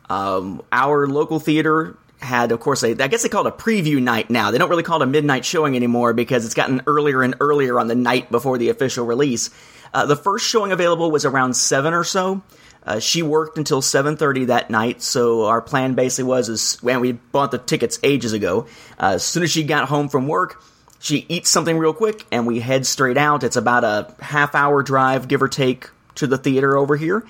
Um, 0.08 0.62
our 0.72 1.06
local 1.06 1.38
theater 1.38 1.98
had, 2.18 2.50
of 2.50 2.60
course, 2.60 2.82
a, 2.82 2.90
I 3.02 3.08
guess 3.08 3.22
they 3.22 3.28
call 3.28 3.46
it 3.46 3.52
a 3.52 3.56
preview 3.56 4.00
night 4.00 4.30
now. 4.30 4.50
They 4.50 4.58
don't 4.58 4.70
really 4.70 4.82
call 4.82 5.02
it 5.02 5.04
a 5.04 5.06
midnight 5.06 5.44
showing 5.44 5.76
anymore 5.76 6.14
because 6.14 6.46
it's 6.46 6.54
gotten 6.54 6.80
earlier 6.86 7.22
and 7.22 7.34
earlier 7.40 7.78
on 7.78 7.88
the 7.88 7.94
night 7.94 8.30
before 8.30 8.56
the 8.56 8.70
official 8.70 9.04
release. 9.04 9.50
Uh, 9.92 10.06
the 10.06 10.16
first 10.16 10.46
showing 10.46 10.72
available 10.72 11.10
was 11.10 11.26
around 11.26 11.54
seven 11.54 11.92
or 11.92 12.04
so. 12.04 12.42
Uh, 12.84 12.98
she 12.98 13.22
worked 13.22 13.58
until 13.58 13.80
7.30 13.80 14.48
that 14.48 14.70
night, 14.70 15.02
so 15.02 15.46
our 15.46 15.62
plan 15.62 15.94
basically 15.94 16.24
was, 16.24 16.48
is 16.48 16.78
when 16.82 17.00
we 17.00 17.12
bought 17.12 17.52
the 17.52 17.58
tickets 17.58 17.98
ages 18.02 18.32
ago, 18.32 18.66
uh, 18.98 19.12
as 19.14 19.22
soon 19.24 19.44
as 19.44 19.50
she 19.50 19.62
got 19.62 19.88
home 19.88 20.08
from 20.08 20.26
work, 20.26 20.62
she 20.98 21.26
eats 21.28 21.48
something 21.48 21.78
real 21.78 21.92
quick, 21.92 22.26
and 22.32 22.46
we 22.46 22.60
head 22.60 22.86
straight 22.86 23.16
out. 23.16 23.44
It's 23.44 23.56
about 23.56 23.84
a 23.84 24.14
half 24.20 24.54
hour 24.54 24.82
drive, 24.82 25.28
give 25.28 25.42
or 25.42 25.48
take, 25.48 25.88
to 26.16 26.26
the 26.26 26.38
theater 26.38 26.76
over 26.76 26.96
here. 26.96 27.24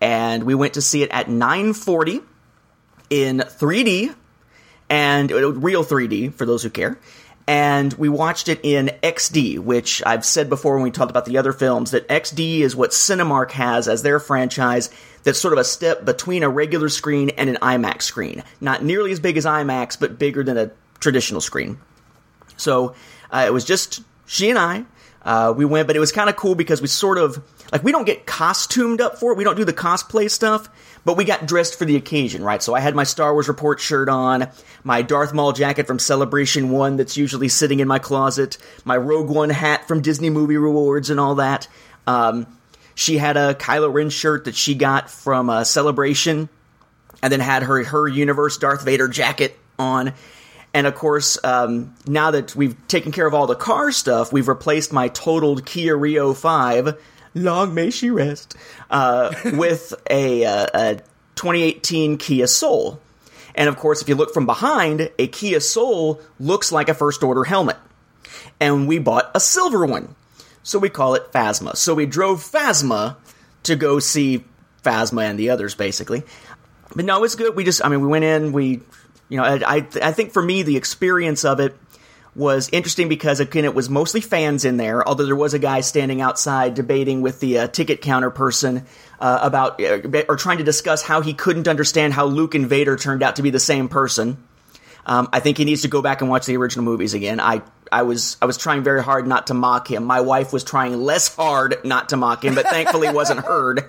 And 0.00 0.42
we 0.42 0.54
went 0.54 0.74
to 0.74 0.82
see 0.82 1.02
it 1.02 1.10
at 1.10 1.26
9.40 1.26 2.22
in 3.10 3.38
3D, 3.38 4.14
and 4.90 5.30
real 5.30 5.84
3D, 5.84 6.34
for 6.34 6.46
those 6.46 6.62
who 6.62 6.70
care 6.70 6.98
and 7.46 7.92
we 7.94 8.08
watched 8.08 8.48
it 8.48 8.60
in 8.62 8.90
XD, 9.02 9.58
which 9.58 10.02
I've 10.06 10.24
said 10.24 10.48
before 10.48 10.74
when 10.74 10.84
we 10.84 10.90
talked 10.90 11.10
about 11.10 11.26
the 11.26 11.36
other 11.36 11.52
films 11.52 11.90
that 11.90 12.08
XD 12.08 12.60
is 12.60 12.74
what 12.74 12.90
Cinemark 12.90 13.50
has 13.52 13.86
as 13.86 14.02
their 14.02 14.18
franchise 14.18 14.90
that's 15.24 15.38
sort 15.38 15.52
of 15.52 15.58
a 15.58 15.64
step 15.64 16.04
between 16.04 16.42
a 16.42 16.48
regular 16.48 16.88
screen 16.88 17.30
and 17.30 17.50
an 17.50 17.56
IMAX 17.56 18.02
screen. 18.02 18.42
Not 18.60 18.82
nearly 18.82 19.12
as 19.12 19.20
big 19.20 19.36
as 19.36 19.44
IMAX, 19.44 19.98
but 19.98 20.18
bigger 20.18 20.42
than 20.42 20.56
a 20.56 20.70
traditional 21.00 21.40
screen. 21.40 21.78
So 22.56 22.94
uh, 23.30 23.44
it 23.46 23.52
was 23.52 23.64
just 23.64 24.02
she 24.26 24.50
and 24.50 24.58
I. 24.58 24.84
Uh, 25.22 25.54
we 25.56 25.64
went, 25.64 25.86
but 25.86 25.96
it 25.96 26.00
was 26.00 26.12
kind 26.12 26.28
of 26.28 26.36
cool 26.36 26.54
because 26.54 26.82
we 26.82 26.88
sort 26.88 27.16
of 27.16 27.42
like 27.72 27.82
we 27.82 27.92
don't 27.92 28.04
get 28.04 28.26
costumed 28.26 29.00
up 29.00 29.18
for 29.18 29.32
it. 29.32 29.38
We 29.38 29.44
don't 29.44 29.56
do 29.56 29.64
the 29.64 29.72
cosplay 29.72 30.30
stuff, 30.30 30.68
but 31.04 31.16
we 31.16 31.24
got 31.24 31.46
dressed 31.46 31.78
for 31.78 31.84
the 31.84 31.96
occasion, 31.96 32.42
right? 32.42 32.62
So 32.62 32.74
I 32.74 32.80
had 32.80 32.94
my 32.94 33.04
Star 33.04 33.32
Wars 33.32 33.48
Report 33.48 33.80
shirt 33.80 34.08
on, 34.08 34.48
my 34.82 35.02
Darth 35.02 35.34
Maul 35.34 35.52
jacket 35.52 35.86
from 35.86 35.98
Celebration 35.98 36.70
1 36.70 36.96
that's 36.96 37.16
usually 37.16 37.48
sitting 37.48 37.80
in 37.80 37.88
my 37.88 37.98
closet, 37.98 38.58
my 38.84 38.96
Rogue 38.96 39.28
One 39.28 39.50
hat 39.50 39.86
from 39.86 40.02
Disney 40.02 40.30
Movie 40.30 40.56
Rewards 40.56 41.10
and 41.10 41.20
all 41.20 41.36
that. 41.36 41.68
Um, 42.06 42.46
she 42.94 43.18
had 43.18 43.36
a 43.36 43.54
Kylo 43.54 43.92
Ren 43.92 44.10
shirt 44.10 44.44
that 44.44 44.54
she 44.54 44.74
got 44.74 45.10
from 45.10 45.50
uh, 45.50 45.64
Celebration, 45.64 46.48
and 47.22 47.32
then 47.32 47.40
had 47.40 47.62
her 47.62 47.82
her 47.84 48.06
universe 48.06 48.58
Darth 48.58 48.84
Vader 48.84 49.08
jacket 49.08 49.58
on. 49.78 50.12
And 50.72 50.86
of 50.86 50.94
course, 50.94 51.38
um, 51.44 51.94
now 52.06 52.32
that 52.32 52.54
we've 52.54 52.76
taken 52.88 53.12
care 53.12 53.26
of 53.26 53.34
all 53.34 53.46
the 53.46 53.54
car 53.54 53.92
stuff, 53.92 54.32
we've 54.32 54.48
replaced 54.48 54.92
my 54.92 55.08
totaled 55.08 55.64
Kia 55.64 55.96
Rio 55.96 56.34
5 56.34 56.98
long 57.34 57.74
may 57.74 57.90
she 57.90 58.10
rest, 58.10 58.56
uh, 58.90 59.34
with 59.52 59.94
a, 60.10 60.44
uh, 60.44 60.66
a 60.74 60.94
2018 61.34 62.18
Kia 62.18 62.46
Soul. 62.46 63.00
And 63.54 63.68
of 63.68 63.76
course, 63.76 64.02
if 64.02 64.08
you 64.08 64.14
look 64.14 64.34
from 64.34 64.46
behind, 64.46 65.10
a 65.18 65.26
Kia 65.26 65.60
Soul 65.60 66.20
looks 66.40 66.72
like 66.72 66.88
a 66.88 66.94
first 66.94 67.22
order 67.22 67.44
helmet. 67.44 67.76
And 68.60 68.88
we 68.88 68.98
bought 68.98 69.30
a 69.34 69.40
silver 69.40 69.84
one. 69.86 70.14
So 70.62 70.78
we 70.78 70.88
call 70.88 71.14
it 71.14 71.30
Phasma. 71.32 71.76
So 71.76 71.94
we 71.94 72.06
drove 72.06 72.40
Phasma 72.40 73.16
to 73.64 73.76
go 73.76 73.98
see 73.98 74.44
Phasma 74.82 75.22
and 75.22 75.38
the 75.38 75.50
others, 75.50 75.74
basically. 75.74 76.22
But 76.94 77.04
no, 77.04 77.22
it's 77.24 77.34
good. 77.34 77.54
We 77.54 77.64
just, 77.64 77.84
I 77.84 77.88
mean, 77.88 78.00
we 78.00 78.08
went 78.08 78.24
in, 78.24 78.52
we, 78.52 78.80
you 79.28 79.36
know, 79.36 79.44
I, 79.44 79.76
I, 79.76 79.86
I 80.02 80.12
think 80.12 80.32
for 80.32 80.42
me, 80.42 80.62
the 80.62 80.76
experience 80.76 81.44
of 81.44 81.60
it 81.60 81.76
was 82.36 82.68
interesting 82.72 83.08
because 83.08 83.38
again 83.40 83.64
it 83.64 83.74
was 83.74 83.88
mostly 83.88 84.20
fans 84.20 84.64
in 84.64 84.76
there 84.76 85.06
although 85.06 85.24
there 85.24 85.36
was 85.36 85.54
a 85.54 85.58
guy 85.58 85.80
standing 85.80 86.20
outside 86.20 86.74
debating 86.74 87.22
with 87.22 87.38
the 87.40 87.58
uh, 87.58 87.66
ticket 87.68 88.00
counter 88.00 88.30
person 88.30 88.84
uh, 89.20 89.38
about 89.42 89.80
uh, 89.80 90.22
or 90.28 90.36
trying 90.36 90.58
to 90.58 90.64
discuss 90.64 91.02
how 91.02 91.20
he 91.20 91.32
couldn't 91.32 91.68
understand 91.68 92.12
how 92.12 92.26
Luke 92.26 92.54
and 92.54 92.66
Vader 92.66 92.96
turned 92.96 93.22
out 93.22 93.36
to 93.36 93.42
be 93.42 93.50
the 93.50 93.60
same 93.60 93.88
person. 93.88 94.36
Um, 95.06 95.28
I 95.32 95.40
think 95.40 95.58
he 95.58 95.64
needs 95.64 95.82
to 95.82 95.88
go 95.88 96.02
back 96.02 96.22
and 96.22 96.30
watch 96.30 96.46
the 96.46 96.56
original 96.56 96.84
movies 96.84 97.14
again. 97.14 97.38
I 97.38 97.62
I 97.92 98.02
was 98.02 98.36
I 98.42 98.46
was 98.46 98.56
trying 98.56 98.82
very 98.82 99.02
hard 99.02 99.26
not 99.26 99.48
to 99.48 99.54
mock 99.54 99.90
him. 99.90 100.04
My 100.04 100.20
wife 100.20 100.52
was 100.52 100.64
trying 100.64 100.96
less 101.00 101.34
hard 101.34 101.84
not 101.84 102.08
to 102.10 102.16
mock 102.16 102.44
him 102.44 102.54
but 102.54 102.66
thankfully 102.66 103.12
wasn't 103.12 103.40
heard. 103.46 103.84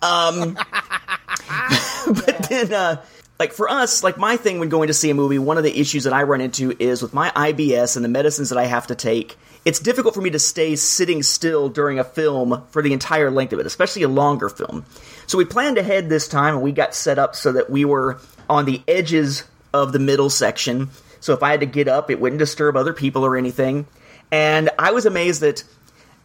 Um, 0.00 0.54
but 2.06 2.46
then 2.48 2.72
uh, 2.72 3.04
like 3.38 3.52
for 3.52 3.68
us, 3.68 4.04
like 4.04 4.18
my 4.18 4.36
thing 4.36 4.60
when 4.60 4.68
going 4.68 4.88
to 4.88 4.94
see 4.94 5.10
a 5.10 5.14
movie, 5.14 5.38
one 5.38 5.58
of 5.58 5.64
the 5.64 5.80
issues 5.80 6.04
that 6.04 6.12
I 6.12 6.22
run 6.22 6.40
into 6.40 6.74
is 6.78 7.02
with 7.02 7.14
my 7.14 7.30
IBS 7.30 7.96
and 7.96 8.04
the 8.04 8.08
medicines 8.08 8.50
that 8.50 8.58
I 8.58 8.66
have 8.66 8.86
to 8.88 8.94
take. 8.94 9.36
It's 9.64 9.78
difficult 9.78 10.14
for 10.14 10.20
me 10.20 10.30
to 10.30 10.38
stay 10.38 10.76
sitting 10.76 11.22
still 11.22 11.68
during 11.68 11.98
a 11.98 12.04
film 12.04 12.64
for 12.70 12.82
the 12.82 12.92
entire 12.92 13.30
length 13.30 13.52
of 13.52 13.60
it, 13.60 13.66
especially 13.66 14.02
a 14.02 14.08
longer 14.08 14.48
film. 14.48 14.84
So 15.26 15.38
we 15.38 15.44
planned 15.44 15.78
ahead 15.78 16.08
this 16.08 16.28
time 16.28 16.54
and 16.54 16.62
we 16.62 16.72
got 16.72 16.94
set 16.94 17.18
up 17.18 17.36
so 17.36 17.52
that 17.52 17.70
we 17.70 17.84
were 17.84 18.20
on 18.50 18.64
the 18.64 18.82
edges 18.88 19.44
of 19.72 19.92
the 19.92 19.98
middle 19.98 20.30
section. 20.30 20.90
So 21.20 21.32
if 21.32 21.42
I 21.42 21.50
had 21.52 21.60
to 21.60 21.66
get 21.66 21.88
up, 21.88 22.10
it 22.10 22.20
wouldn't 22.20 22.40
disturb 22.40 22.76
other 22.76 22.92
people 22.92 23.24
or 23.24 23.36
anything. 23.36 23.86
And 24.32 24.70
I 24.78 24.92
was 24.92 25.06
amazed 25.06 25.42
that 25.42 25.62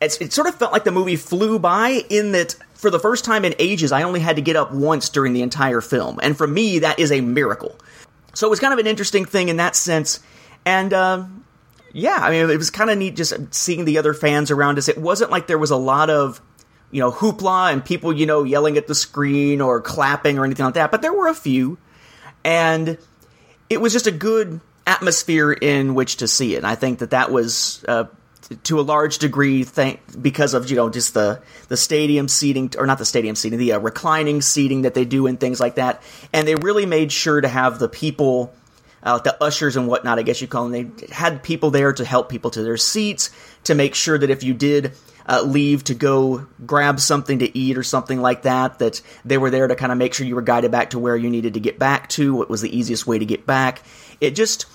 it 0.02 0.34
sort 0.34 0.48
of 0.48 0.56
felt 0.56 0.72
like 0.72 0.84
the 0.84 0.92
movie 0.92 1.16
flew 1.16 1.60
by 1.60 2.04
in 2.10 2.32
that 2.34 2.56
for 2.78 2.90
the 2.90 3.00
first 3.00 3.26
time 3.26 3.44
in 3.44 3.56
ages, 3.60 3.92
I 3.92 4.04
only 4.04 4.20
had 4.20 4.36
to 4.36 4.42
get 4.42 4.56
up 4.56 4.72
once 4.72 5.10
during 5.10 5.34
the 5.34 5.42
entire 5.42 5.82
film. 5.82 6.20
And 6.22 6.38
for 6.38 6.48
me, 6.48 6.80
that 6.80 7.00
is 7.00 7.12
a 7.12 7.22
miracle. 7.22 7.76
So 8.34 8.46
it 8.46 8.50
was 8.52 8.60
kind 8.60 8.72
of 8.72 8.80
an 8.80 8.88
interesting 8.88 9.26
thing 9.26 9.50
in 9.50 9.58
that 9.58 9.76
sense. 9.76 10.20
And, 10.64 10.94
uh, 10.94 11.26
yeah, 11.92 12.18
I 12.22 12.30
mean, 12.30 12.50
it 12.50 12.58
was 12.58 12.70
kind 12.70 12.90
of 12.90 12.98
neat 12.98 13.16
just 13.16 13.34
seeing 13.54 13.86
the 13.86 13.98
other 13.98 14.14
fans 14.14 14.52
around 14.52 14.78
us. 14.78 14.88
It 14.88 14.98
wasn't 14.98 15.32
like 15.32 15.48
there 15.48 15.58
was 15.58 15.72
a 15.72 15.76
lot 15.76 16.12
of, 16.12 16.40
you 16.92 17.00
know, 17.00 17.12
hoopla 17.12 17.74
and 17.74 17.84
people, 17.84 18.14
you 18.14 18.28
know, 18.28 18.44
yelling 18.44 18.78
at 18.78 18.86
the 18.86 18.96
screen 18.96 19.60
or 19.60 19.82
clapping 19.82 20.38
or 20.38 20.46
anything 20.46 20.66
like 20.66 20.76
that, 20.76 20.92
but 20.92 21.02
there 21.02 21.14
were 21.14 21.28
a 21.28 21.34
few. 21.34 21.80
And 22.44 22.98
it 23.70 23.82
was 23.82 23.92
just 23.92 24.06
a 24.06 24.12
good 24.12 24.62
atmosphere 24.86 25.52
in 25.52 25.96
which 25.96 26.18
to 26.18 26.28
see 26.28 26.54
it. 26.54 26.58
And 26.58 26.68
I 26.68 26.76
think 26.76 27.00
that 27.00 27.10
that 27.10 27.32
was 27.32 27.84
uh, 27.88 28.06
to 28.64 28.80
a 28.80 28.82
large 28.82 29.18
degree 29.18 29.64
thank 29.64 30.00
because 30.22 30.54
of 30.54 30.70
you 30.70 30.76
know 30.76 30.90
just 30.90 31.14
the 31.14 31.42
the 31.68 31.78
stadium 31.78 32.28
seating 32.28 32.72
or 32.78 32.86
not 32.86 32.98
the 32.98 33.06
stadium 33.06 33.36
seating 33.36 33.60
the 33.60 33.74
uh, 33.74 33.80
reclining 33.80 34.42
seating 34.42 34.84
that 34.84 34.94
they 34.94 35.06
do 35.06 35.28
and 35.28 35.40
things 35.40 35.60
like 35.60 35.76
that. 35.76 36.02
And 36.34 36.48
they 36.48 36.56
really 36.56 36.86
made 36.86 37.12
sure 37.12 37.42
to 37.42 37.48
have 37.48 37.80
the 37.80 37.90
people 37.90 38.54
uh, 39.04 39.20
the 39.20 39.42
ushers 39.44 39.76
and 39.76 39.88
whatnot 39.88 40.18
i 40.18 40.24
guess 40.24 40.42
you 40.42 40.48
call 40.48 40.68
them 40.68 40.72
they 40.98 41.14
had 41.14 41.44
people 41.44 41.70
there 41.70 41.94
to 41.94 42.04
help 42.04 42.30
people 42.30 42.50
to 42.50 42.64
their 42.64 42.78
seats 42.78 43.30
to 43.64 43.76
make 43.76 43.94
sure 43.94 44.18
that 44.18 44.32
if 44.32 44.44
you 44.44 44.56
did 44.56 44.92
uh, 45.28 45.42
leave 45.42 45.84
to 45.84 45.94
go 45.94 46.48
grab 46.66 47.00
something 47.00 47.40
to 47.40 47.58
eat 47.58 47.78
or 47.78 47.84
something 47.84 48.22
like 48.22 48.44
that 48.44 48.80
that 48.80 49.02
they 49.26 49.38
were 49.38 49.50
there 49.50 49.68
to 49.68 49.76
kind 49.76 49.92
of 49.92 49.98
make 49.98 50.14
sure 50.14 50.26
you 50.26 50.36
were 50.36 50.42
guided 50.42 50.72
back 50.72 50.92
to 50.92 51.00
where 51.00 51.16
you 51.16 51.30
needed 51.30 51.54
to 51.54 51.60
get 51.60 51.78
back 51.78 52.08
to 52.10 52.34
what 52.34 52.50
was 52.50 52.62
the 52.62 52.78
easiest 52.78 53.06
way 53.06 53.20
to 53.20 53.26
get 53.26 53.46
back. 53.46 53.82
It 54.22 54.32
just 54.32 54.66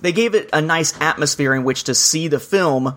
they 0.00 0.12
gave 0.12 0.34
it 0.34 0.48
a 0.52 0.62
nice 0.62 0.98
atmosphere 1.00 1.54
in 1.54 1.64
which 1.64 1.84
to 1.84 1.94
see 1.94 2.28
the 2.28 2.40
film 2.40 2.96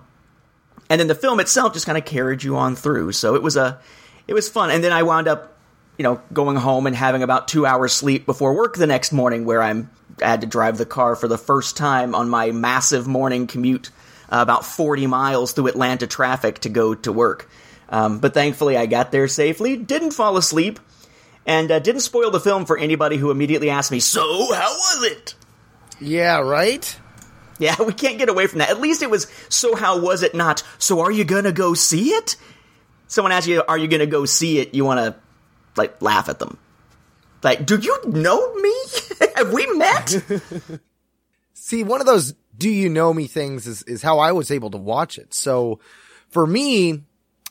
and 0.90 1.00
then 1.00 1.08
the 1.08 1.16
film 1.16 1.40
itself 1.40 1.74
just 1.74 1.86
kind 1.86 1.98
of 1.98 2.06
carried 2.06 2.44
you 2.44 2.58
on 2.58 2.76
through. 2.76 3.12
So 3.12 3.36
it 3.36 3.44
was 3.44 3.56
a, 3.56 3.80
it 4.28 4.34
was 4.34 4.50
fun. 4.50 4.72
And 4.72 4.84
then 4.84 4.92
I 4.92 5.04
wound 5.04 5.28
up, 5.28 5.56
you 5.98 6.04
know, 6.04 6.22
going 6.34 6.58
home 6.58 6.88
and 6.88 6.96
having 6.96 7.24
about 7.24 7.48
two 7.48 7.66
hours 7.66 7.94
sleep 7.94 8.26
before 8.26 8.54
work 8.54 8.76
the 8.76 8.88
next 8.88 9.12
morning, 9.12 9.46
where 9.46 9.62
I'm 9.62 9.90
I 10.22 10.30
had 10.30 10.42
to 10.42 10.48
drive 10.48 10.78
the 10.78 10.86
car 10.86 11.16
for 11.16 11.28
the 11.28 11.38
first 11.38 11.78
time 11.78 12.16
on 12.16 12.30
my 12.30 12.52
massive 12.52 13.08
morning 13.08 13.48
commute, 13.48 13.90
uh, 14.30 14.40
about 14.42 14.66
40 14.66 15.08
miles 15.08 15.54
through 15.54 15.68
Atlanta 15.68 16.08
traffic 16.08 16.60
to 16.60 16.70
go 16.70 16.96
to 16.96 17.12
work. 17.12 17.50
Um, 17.90 18.20
but 18.20 18.34
thankfully, 18.34 18.78
I 18.78 18.86
got 18.86 19.12
there 19.12 19.28
safely, 19.28 19.76
didn't 19.76 20.12
fall 20.12 20.38
asleep, 20.38 20.80
and 21.46 21.72
uh, 21.72 21.80
didn't 21.80 22.02
spoil 22.02 22.30
the 22.30 22.40
film 22.40 22.66
for 22.66 22.78
anybody 22.78 23.18
who 23.18 23.32
immediately 23.32 23.70
asked 23.70 23.92
me, 23.92 24.00
"So, 24.00 24.22
how 24.54 24.72
was 24.72 25.12
it?" 25.12 25.36
Yeah, 26.00 26.40
right? 26.40 27.00
Yeah, 27.60 27.76
we 27.82 27.94
can't 27.94 28.18
get 28.18 28.30
away 28.30 28.48
from 28.48 28.60
that. 28.60 28.70
At 28.70 28.80
least 28.80 29.04
it 29.04 29.10
was, 29.10 29.28
so 29.50 29.76
how 29.76 30.00
was 30.00 30.24
it 30.24 30.34
not? 30.34 30.64
So 30.78 31.02
are 31.02 31.12
you 31.12 31.24
gonna 31.24 31.52
go 31.52 31.74
see 31.74 32.10
it? 32.10 32.36
Someone 33.08 33.32
asks 33.32 33.48
you, 33.48 33.64
are 33.68 33.78
you 33.78 33.88
gonna 33.88 34.06
go 34.06 34.26
see 34.26 34.60
it? 34.60 34.74
You 34.74 34.86
wanna, 34.86 35.16
like, 35.76 36.02
laugh 36.02 36.30
at 36.30 36.40
them. 36.40 36.58
Like, 37.44 37.66
do 37.66 37.78
you 37.78 38.00
know 38.08 38.54
me? 38.56 38.74
Have 39.36 39.54
we 39.54 39.66
met? 39.78 40.24
See, 41.54 41.84
one 41.84 42.02
of 42.02 42.08
those 42.08 42.34
do 42.58 42.70
you 42.70 42.90
know 42.90 43.14
me 43.14 43.28
things 43.28 43.68
is, 43.68 43.84
is 43.84 44.02
how 44.02 44.20
I 44.20 44.32
was 44.32 44.52
able 44.52 44.72
to 44.72 44.78
watch 44.78 45.18
it. 45.18 45.34
So 45.34 45.80
for 46.30 46.46
me, 46.46 47.04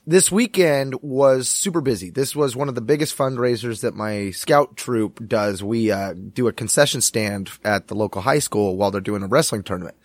this 0.09 0.33
weekend 0.33 0.95
was 1.03 1.51
super 1.51 1.83
busy. 1.83 2.09
This 2.09 2.35
was 2.35 2.57
one 2.57 2.71
of 2.71 2.75
the 2.75 2.81
biggest 2.81 3.15
fundraisers 3.15 3.83
that 3.83 3.95
my 3.95 4.31
scout 4.31 4.75
troop 4.75 5.29
does. 5.29 5.63
We 5.63 5.91
uh, 5.91 6.15
do 6.15 6.49
a 6.49 6.53
concession 6.53 7.03
stand 7.03 7.51
at 7.63 7.89
the 7.89 7.95
local 7.95 8.23
high 8.23 8.39
school 8.39 8.79
while 8.79 8.91
they're 8.91 9.03
doing 9.03 9.23
a 9.23 9.27
wrestling 9.27 9.65
tournament. 9.65 9.97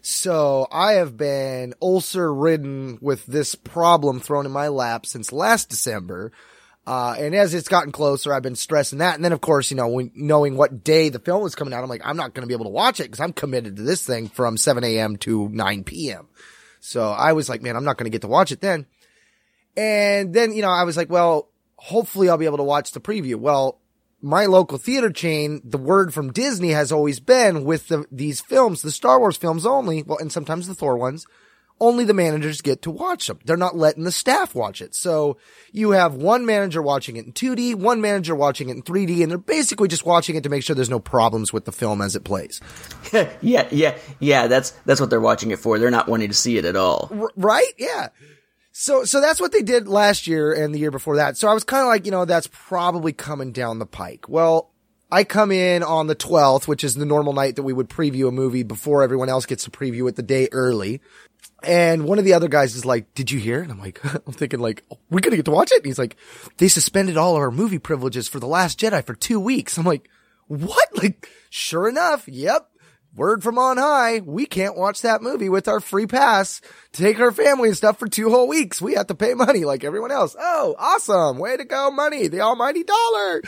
So 0.00 0.66
I 0.72 0.94
have 0.94 1.16
been 1.16 1.74
ulcer 1.80 2.34
ridden 2.34 2.98
with 3.00 3.24
this 3.26 3.54
problem 3.54 4.18
thrown 4.18 4.46
in 4.46 4.52
my 4.52 4.66
lap 4.66 5.06
since 5.06 5.32
last 5.32 5.68
December. 5.68 6.32
Uh, 6.84 7.14
and 7.16 7.32
as 7.32 7.54
it's 7.54 7.68
gotten 7.68 7.92
closer, 7.92 8.34
I've 8.34 8.42
been 8.42 8.56
stressing 8.56 8.98
that. 8.98 9.14
And 9.14 9.24
then, 9.24 9.30
of 9.30 9.40
course, 9.40 9.70
you 9.70 9.76
know, 9.76 9.86
when, 9.86 10.10
knowing 10.16 10.56
what 10.56 10.82
day 10.82 11.08
the 11.08 11.20
film 11.20 11.40
was 11.40 11.54
coming 11.54 11.72
out, 11.72 11.84
I'm 11.84 11.88
like, 11.88 12.02
I'm 12.04 12.16
not 12.16 12.34
going 12.34 12.42
to 12.42 12.48
be 12.48 12.54
able 12.54 12.64
to 12.64 12.72
watch 12.72 12.98
it 12.98 13.04
because 13.04 13.20
I'm 13.20 13.32
committed 13.32 13.76
to 13.76 13.82
this 13.82 14.04
thing 14.04 14.26
from 14.26 14.56
7 14.56 14.82
a.m. 14.82 15.18
to 15.18 15.48
9 15.50 15.84
p.m. 15.84 16.26
So 16.80 17.10
I 17.10 17.32
was 17.34 17.48
like, 17.48 17.62
man, 17.62 17.76
I'm 17.76 17.84
not 17.84 17.96
going 17.96 18.10
to 18.10 18.12
get 18.12 18.22
to 18.22 18.28
watch 18.28 18.50
it 18.50 18.60
then. 18.60 18.86
And 19.76 20.34
then, 20.34 20.52
you 20.52 20.62
know, 20.62 20.70
I 20.70 20.84
was 20.84 20.96
like, 20.96 21.10
well, 21.10 21.48
hopefully 21.76 22.28
I'll 22.28 22.38
be 22.38 22.46
able 22.46 22.58
to 22.58 22.62
watch 22.62 22.92
the 22.92 23.00
preview. 23.00 23.36
Well, 23.36 23.80
my 24.20 24.46
local 24.46 24.78
theater 24.78 25.10
chain, 25.10 25.60
the 25.64 25.78
word 25.78 26.14
from 26.14 26.32
Disney 26.32 26.70
has 26.70 26.92
always 26.92 27.18
been 27.20 27.64
with 27.64 27.88
the, 27.88 28.04
these 28.12 28.40
films, 28.40 28.82
the 28.82 28.90
Star 28.90 29.18
Wars 29.18 29.36
films 29.36 29.66
only, 29.66 30.02
well, 30.02 30.18
and 30.18 30.30
sometimes 30.30 30.68
the 30.68 30.74
Thor 30.74 30.96
ones, 30.96 31.26
only 31.80 32.04
the 32.04 32.14
managers 32.14 32.60
get 32.60 32.82
to 32.82 32.90
watch 32.92 33.26
them. 33.26 33.40
They're 33.44 33.56
not 33.56 33.76
letting 33.76 34.04
the 34.04 34.12
staff 34.12 34.54
watch 34.54 34.80
it. 34.80 34.94
So 34.94 35.38
you 35.72 35.90
have 35.90 36.14
one 36.14 36.46
manager 36.46 36.80
watching 36.80 37.16
it 37.16 37.26
in 37.26 37.32
2D, 37.32 37.74
one 37.74 38.00
manager 38.00 38.36
watching 38.36 38.68
it 38.68 38.76
in 38.76 38.82
3D, 38.82 39.22
and 39.22 39.30
they're 39.30 39.38
basically 39.38 39.88
just 39.88 40.06
watching 40.06 40.36
it 40.36 40.44
to 40.44 40.48
make 40.48 40.62
sure 40.62 40.76
there's 40.76 40.88
no 40.88 41.00
problems 41.00 41.52
with 41.52 41.64
the 41.64 41.72
film 41.72 42.00
as 42.00 42.14
it 42.14 42.22
plays. 42.22 42.60
yeah, 43.40 43.66
yeah, 43.72 43.98
yeah. 44.20 44.46
That's 44.46 44.70
that's 44.86 45.00
what 45.00 45.10
they're 45.10 45.20
watching 45.20 45.50
it 45.50 45.58
for. 45.58 45.80
They're 45.80 45.90
not 45.90 46.06
wanting 46.08 46.28
to 46.28 46.34
see 46.34 46.56
it 46.56 46.64
at 46.64 46.76
all. 46.76 47.10
R- 47.12 47.32
right? 47.34 47.72
Yeah. 47.78 48.10
So, 48.72 49.04
so 49.04 49.20
that's 49.20 49.40
what 49.40 49.52
they 49.52 49.62
did 49.62 49.86
last 49.86 50.26
year 50.26 50.52
and 50.52 50.74
the 50.74 50.78
year 50.78 50.90
before 50.90 51.16
that. 51.16 51.36
So 51.36 51.46
I 51.46 51.54
was 51.54 51.62
kind 51.62 51.82
of 51.82 51.88
like, 51.88 52.06
you 52.06 52.10
know, 52.10 52.24
that's 52.24 52.48
probably 52.50 53.12
coming 53.12 53.52
down 53.52 53.78
the 53.78 53.86
pike. 53.86 54.28
Well, 54.28 54.70
I 55.10 55.24
come 55.24 55.52
in 55.52 55.82
on 55.82 56.06
the 56.06 56.16
12th, 56.16 56.66
which 56.66 56.82
is 56.82 56.94
the 56.94 57.04
normal 57.04 57.34
night 57.34 57.56
that 57.56 57.64
we 57.64 57.74
would 57.74 57.90
preview 57.90 58.28
a 58.28 58.32
movie 58.32 58.62
before 58.62 59.02
everyone 59.02 59.28
else 59.28 59.44
gets 59.44 59.64
to 59.64 59.70
preview 59.70 60.08
it 60.08 60.16
the 60.16 60.22
day 60.22 60.48
early. 60.52 61.02
And 61.62 62.06
one 62.06 62.18
of 62.18 62.24
the 62.24 62.32
other 62.32 62.48
guys 62.48 62.74
is 62.74 62.86
like, 62.86 63.12
did 63.14 63.30
you 63.30 63.38
hear? 63.38 63.60
And 63.60 63.70
I'm 63.70 63.78
like, 63.78 64.02
I'm 64.26 64.32
thinking 64.32 64.60
like, 64.60 64.82
oh, 64.90 64.98
we're 65.10 65.20
going 65.20 65.32
to 65.32 65.36
get 65.36 65.44
to 65.44 65.50
watch 65.50 65.70
it. 65.70 65.78
And 65.78 65.86
he's 65.86 65.98
like, 65.98 66.16
they 66.56 66.68
suspended 66.68 67.18
all 67.18 67.36
of 67.36 67.42
our 67.42 67.50
movie 67.50 67.78
privileges 67.78 68.26
for 68.26 68.40
The 68.40 68.46
Last 68.46 68.80
Jedi 68.80 69.04
for 69.04 69.14
two 69.14 69.38
weeks. 69.38 69.76
I'm 69.76 69.84
like, 69.84 70.08
what? 70.46 70.88
Like, 70.96 71.28
sure 71.50 71.88
enough. 71.88 72.26
Yep 72.26 72.71
word 73.14 73.42
from 73.42 73.58
on 73.58 73.76
high, 73.76 74.20
we 74.20 74.46
can't 74.46 74.76
watch 74.76 75.02
that 75.02 75.22
movie 75.22 75.48
with 75.48 75.68
our 75.68 75.80
free 75.80 76.06
pass 76.06 76.60
to 76.92 77.02
take 77.02 77.20
our 77.20 77.32
family 77.32 77.68
and 77.68 77.76
stuff 77.76 77.98
for 77.98 78.08
two 78.08 78.30
whole 78.30 78.48
weeks. 78.48 78.80
We 78.80 78.94
have 78.94 79.08
to 79.08 79.14
pay 79.14 79.34
money 79.34 79.64
like 79.64 79.84
everyone 79.84 80.10
else. 80.10 80.34
Oh, 80.38 80.74
awesome. 80.78 81.38
Way 81.38 81.56
to 81.56 81.64
go, 81.64 81.90
money. 81.90 82.28
The 82.28 82.40
almighty 82.40 82.84
dollar. 82.84 83.42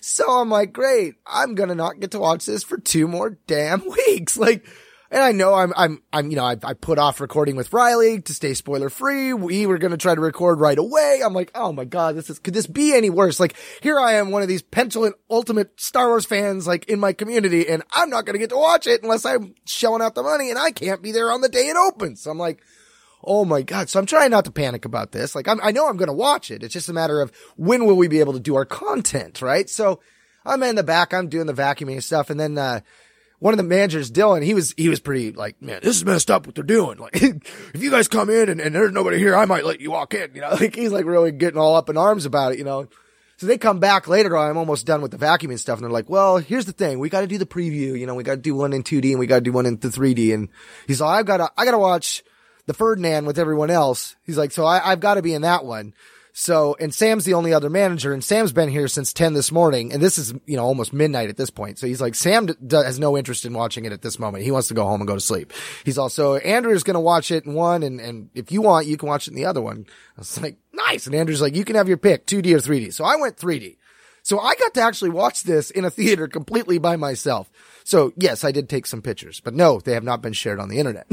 So 0.00 0.30
I'm 0.40 0.50
like, 0.50 0.72
great. 0.72 1.14
I'm 1.26 1.54
going 1.54 1.68
to 1.68 1.74
not 1.74 2.00
get 2.00 2.12
to 2.12 2.18
watch 2.18 2.46
this 2.46 2.62
for 2.62 2.78
two 2.78 3.06
more 3.06 3.38
damn 3.46 3.88
weeks. 4.06 4.36
Like, 4.36 4.66
and 5.10 5.22
I 5.22 5.32
know 5.32 5.54
I'm, 5.54 5.72
I'm, 5.76 6.02
I'm, 6.12 6.30
you 6.30 6.36
know, 6.36 6.44
I, 6.44 6.56
I 6.62 6.74
put 6.74 6.98
off 6.98 7.20
recording 7.20 7.56
with 7.56 7.72
Riley 7.72 8.20
to 8.20 8.32
stay 8.32 8.54
spoiler 8.54 8.88
free. 8.88 9.32
We 9.32 9.66
were 9.66 9.78
going 9.78 9.90
to 9.90 9.96
try 9.96 10.14
to 10.14 10.20
record 10.20 10.60
right 10.60 10.78
away. 10.78 11.20
I'm 11.24 11.34
like, 11.34 11.50
oh 11.54 11.72
my 11.72 11.84
God, 11.84 12.14
this 12.14 12.30
is, 12.30 12.38
could 12.38 12.54
this 12.54 12.68
be 12.68 12.94
any 12.94 13.10
worse? 13.10 13.40
Like, 13.40 13.56
here 13.82 13.98
I 13.98 14.14
am, 14.14 14.30
one 14.30 14.42
of 14.42 14.48
these 14.48 14.62
petulant 14.62 15.16
ultimate 15.28 15.80
Star 15.80 16.08
Wars 16.08 16.26
fans, 16.26 16.66
like 16.66 16.84
in 16.88 17.00
my 17.00 17.12
community, 17.12 17.68
and 17.68 17.82
I'm 17.92 18.08
not 18.08 18.24
going 18.24 18.34
to 18.34 18.38
get 18.38 18.50
to 18.50 18.56
watch 18.56 18.86
it 18.86 19.02
unless 19.02 19.24
I'm 19.24 19.54
shelling 19.64 20.02
out 20.02 20.14
the 20.14 20.22
money 20.22 20.50
and 20.50 20.58
I 20.58 20.70
can't 20.70 21.02
be 21.02 21.10
there 21.10 21.32
on 21.32 21.40
the 21.40 21.48
day 21.48 21.68
it 21.68 21.76
opens. 21.76 22.22
So 22.22 22.30
I'm 22.30 22.38
like, 22.38 22.62
Oh 23.22 23.44
my 23.44 23.62
God. 23.62 23.88
So 23.88 23.98
I'm 23.98 24.06
trying 24.06 24.30
not 24.30 24.46
to 24.46 24.50
panic 24.50 24.84
about 24.84 25.12
this. 25.12 25.34
Like, 25.34 25.46
I'm, 25.46 25.60
I 25.62 25.72
know 25.72 25.88
I'm 25.88 25.96
going 25.96 26.08
to 26.08 26.14
watch 26.14 26.50
it. 26.50 26.62
It's 26.62 26.72
just 26.72 26.88
a 26.88 26.94
matter 26.94 27.20
of 27.20 27.30
when 27.56 27.84
will 27.84 27.96
we 27.96 28.08
be 28.08 28.20
able 28.20 28.32
to 28.32 28.40
do 28.40 28.54
our 28.54 28.64
content, 28.64 29.42
right? 29.42 29.68
So 29.68 30.00
I'm 30.44 30.62
in 30.62 30.76
the 30.76 30.82
back. 30.82 31.12
I'm 31.12 31.28
doing 31.28 31.46
the 31.46 31.52
vacuuming 31.52 32.02
stuff. 32.02 32.30
And 32.30 32.40
then, 32.40 32.56
uh, 32.56 32.80
one 33.40 33.52
of 33.52 33.58
the 33.58 33.64
managers, 33.64 34.12
Dylan, 34.12 34.44
he 34.44 34.54
was, 34.54 34.72
he 34.76 34.88
was 34.88 35.00
pretty 35.00 35.32
like, 35.32 35.60
man, 35.60 35.80
this 35.82 35.96
is 35.96 36.04
messed 36.04 36.30
up 36.30 36.46
what 36.46 36.54
they're 36.54 36.64
doing. 36.64 36.98
Like, 37.00 37.16
if 37.22 37.82
you 37.82 37.90
guys 37.90 38.08
come 38.08 38.28
in 38.28 38.50
and, 38.50 38.60
and 38.60 38.74
there's 38.74 38.92
nobody 38.92 39.18
here, 39.18 39.34
I 39.34 39.46
might 39.46 39.64
let 39.64 39.80
you 39.80 39.90
walk 39.90 40.12
in, 40.14 40.34
you 40.34 40.42
know, 40.42 40.50
like 40.60 40.74
he's 40.74 40.92
like 40.92 41.06
really 41.06 41.32
getting 41.32 41.58
all 41.58 41.74
up 41.74 41.88
in 41.88 41.96
arms 41.96 42.26
about 42.26 42.52
it, 42.52 42.58
you 42.58 42.64
know. 42.64 42.86
So 43.38 43.46
they 43.46 43.56
come 43.56 43.78
back 43.78 44.06
later 44.06 44.36
I'm 44.36 44.58
almost 44.58 44.84
done 44.84 45.00
with 45.00 45.12
the 45.12 45.16
vacuuming 45.16 45.58
stuff 45.58 45.78
and 45.78 45.84
they're 45.84 45.90
like, 45.90 46.10
well, 46.10 46.36
here's 46.36 46.66
the 46.66 46.72
thing. 46.72 46.98
We 46.98 47.08
got 47.08 47.22
to 47.22 47.26
do 47.26 47.38
the 47.38 47.46
preview, 47.46 47.98
you 47.98 48.06
know, 48.06 48.14
we 48.14 48.22
got 48.22 48.34
to 48.34 48.40
do 48.40 48.54
one 48.54 48.74
in 48.74 48.82
2D 48.82 49.12
and 49.12 49.18
we 49.18 49.26
got 49.26 49.36
to 49.36 49.40
do 49.40 49.52
one 49.52 49.64
in 49.64 49.78
the 49.78 49.88
3D. 49.88 50.34
And 50.34 50.50
he's 50.86 51.00
like, 51.00 51.18
I've 51.18 51.26
got 51.26 51.38
to, 51.38 51.50
I 51.56 51.64
got 51.64 51.70
to 51.70 51.78
watch 51.78 52.22
the 52.66 52.74
Ferdinand 52.74 53.24
with 53.24 53.38
everyone 53.38 53.70
else. 53.70 54.16
He's 54.24 54.36
like, 54.36 54.52
so 54.52 54.66
I, 54.66 54.92
I've 54.92 55.00
got 55.00 55.14
to 55.14 55.22
be 55.22 55.32
in 55.32 55.42
that 55.42 55.64
one. 55.64 55.94
So, 56.32 56.76
and 56.78 56.94
Sam's 56.94 57.24
the 57.24 57.34
only 57.34 57.52
other 57.52 57.68
manager 57.70 58.12
and 58.12 58.22
Sam's 58.22 58.52
been 58.52 58.68
here 58.68 58.88
since 58.88 59.12
10 59.12 59.34
this 59.34 59.50
morning 59.50 59.92
and 59.92 60.02
this 60.02 60.18
is, 60.18 60.32
you 60.46 60.56
know, 60.56 60.64
almost 60.64 60.92
midnight 60.92 61.28
at 61.28 61.36
this 61.36 61.50
point. 61.50 61.78
So 61.78 61.86
he's 61.86 62.00
like, 62.00 62.14
Sam 62.14 62.46
d- 62.46 62.54
d- 62.64 62.76
has 62.76 62.98
no 62.98 63.16
interest 63.16 63.44
in 63.44 63.52
watching 63.52 63.84
it 63.84 63.92
at 63.92 64.02
this 64.02 64.18
moment. 64.18 64.44
He 64.44 64.50
wants 64.50 64.68
to 64.68 64.74
go 64.74 64.84
home 64.84 65.00
and 65.00 65.08
go 65.08 65.14
to 65.14 65.20
sleep. 65.20 65.52
He's 65.84 65.98
also, 65.98 66.36
Andrew's 66.36 66.84
going 66.84 66.94
to 66.94 67.00
watch 67.00 67.30
it 67.30 67.44
in 67.44 67.54
one 67.54 67.82
and, 67.82 68.00
and 68.00 68.30
if 68.34 68.52
you 68.52 68.62
want, 68.62 68.86
you 68.86 68.96
can 68.96 69.08
watch 69.08 69.26
it 69.26 69.30
in 69.30 69.36
the 69.36 69.46
other 69.46 69.60
one. 69.60 69.86
I 70.16 70.20
was 70.20 70.40
like, 70.40 70.56
nice. 70.72 71.06
And 71.06 71.14
Andrew's 71.14 71.42
like, 71.42 71.56
you 71.56 71.64
can 71.64 71.76
have 71.76 71.88
your 71.88 71.96
pick, 71.96 72.26
2D 72.26 72.52
or 72.54 72.58
3D. 72.58 72.92
So 72.92 73.04
I 73.04 73.16
went 73.16 73.36
3D. 73.36 73.76
So 74.22 74.38
I 74.38 74.54
got 74.54 74.74
to 74.74 74.82
actually 74.82 75.10
watch 75.10 75.42
this 75.42 75.70
in 75.70 75.84
a 75.84 75.90
theater 75.90 76.28
completely 76.28 76.78
by 76.78 76.96
myself. 76.96 77.50
So 77.84 78.12
yes, 78.16 78.44
I 78.44 78.52
did 78.52 78.68
take 78.68 78.86
some 78.86 79.02
pictures, 79.02 79.40
but 79.40 79.54
no, 79.54 79.80
they 79.80 79.94
have 79.94 80.04
not 80.04 80.22
been 80.22 80.32
shared 80.32 80.60
on 80.60 80.68
the 80.68 80.78
internet. 80.78 81.06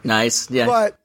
nice. 0.04 0.50
Yeah. 0.50 0.66
But 0.66 0.98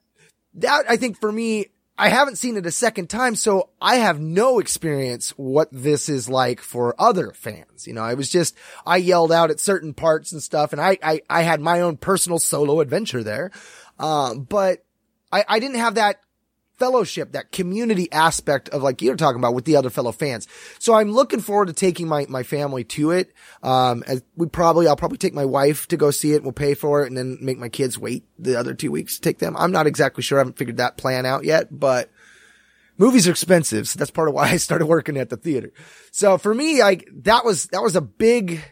that, 0.54 0.84
I 0.88 0.96
think 0.96 1.20
for 1.20 1.30
me, 1.30 1.66
I 1.98 2.10
haven't 2.10 2.36
seen 2.36 2.56
it 2.56 2.66
a 2.66 2.70
second 2.70 3.08
time, 3.08 3.36
so 3.36 3.70
I 3.80 3.96
have 3.96 4.20
no 4.20 4.58
experience 4.58 5.30
what 5.30 5.68
this 5.72 6.08
is 6.08 6.28
like 6.28 6.60
for 6.60 6.94
other 6.98 7.32
fans. 7.32 7.86
You 7.86 7.94
know, 7.94 8.02
I 8.02 8.14
was 8.14 8.28
just, 8.28 8.54
I 8.84 8.98
yelled 8.98 9.32
out 9.32 9.50
at 9.50 9.60
certain 9.60 9.94
parts 9.94 10.32
and 10.32 10.42
stuff, 10.42 10.72
and 10.72 10.80
I, 10.80 10.98
I, 11.02 11.22
I 11.30 11.42
had 11.42 11.60
my 11.60 11.80
own 11.80 11.96
personal 11.96 12.38
solo 12.38 12.80
adventure 12.80 13.22
there. 13.22 13.50
Um, 13.98 14.42
but 14.42 14.84
I, 15.32 15.44
I 15.48 15.58
didn't 15.58 15.78
have 15.78 15.94
that 15.94 16.20
fellowship, 16.78 17.32
that 17.32 17.52
community 17.52 18.10
aspect 18.12 18.68
of 18.68 18.82
like 18.82 19.00
you're 19.02 19.16
talking 19.16 19.38
about 19.38 19.54
with 19.54 19.64
the 19.64 19.76
other 19.76 19.90
fellow 19.90 20.12
fans. 20.12 20.46
So 20.78 20.94
I'm 20.94 21.10
looking 21.10 21.40
forward 21.40 21.66
to 21.66 21.72
taking 21.72 22.06
my, 22.06 22.26
my 22.28 22.42
family 22.42 22.84
to 22.84 23.10
it. 23.12 23.32
Um, 23.62 24.04
as 24.06 24.22
we 24.36 24.46
probably, 24.46 24.86
I'll 24.86 24.96
probably 24.96 25.18
take 25.18 25.34
my 25.34 25.44
wife 25.44 25.88
to 25.88 25.96
go 25.96 26.10
see 26.10 26.32
it. 26.32 26.42
We'll 26.42 26.52
pay 26.52 26.74
for 26.74 27.02
it 27.02 27.08
and 27.08 27.16
then 27.16 27.38
make 27.40 27.58
my 27.58 27.68
kids 27.68 27.98
wait 27.98 28.24
the 28.38 28.58
other 28.58 28.74
two 28.74 28.90
weeks 28.90 29.16
to 29.16 29.22
take 29.22 29.38
them. 29.38 29.56
I'm 29.56 29.72
not 29.72 29.86
exactly 29.86 30.22
sure. 30.22 30.38
I 30.38 30.40
haven't 30.40 30.58
figured 30.58 30.76
that 30.76 30.96
plan 30.96 31.26
out 31.26 31.44
yet, 31.44 31.68
but 31.70 32.10
movies 32.98 33.26
are 33.26 33.32
expensive. 33.32 33.88
So 33.88 33.98
that's 33.98 34.10
part 34.10 34.28
of 34.28 34.34
why 34.34 34.44
I 34.50 34.56
started 34.58 34.86
working 34.86 35.16
at 35.16 35.30
the 35.30 35.36
theater. 35.36 35.72
So 36.10 36.38
for 36.38 36.54
me, 36.54 36.82
I, 36.82 37.00
that 37.22 37.44
was, 37.44 37.66
that 37.68 37.82
was 37.82 37.96
a 37.96 38.00
big, 38.00 38.62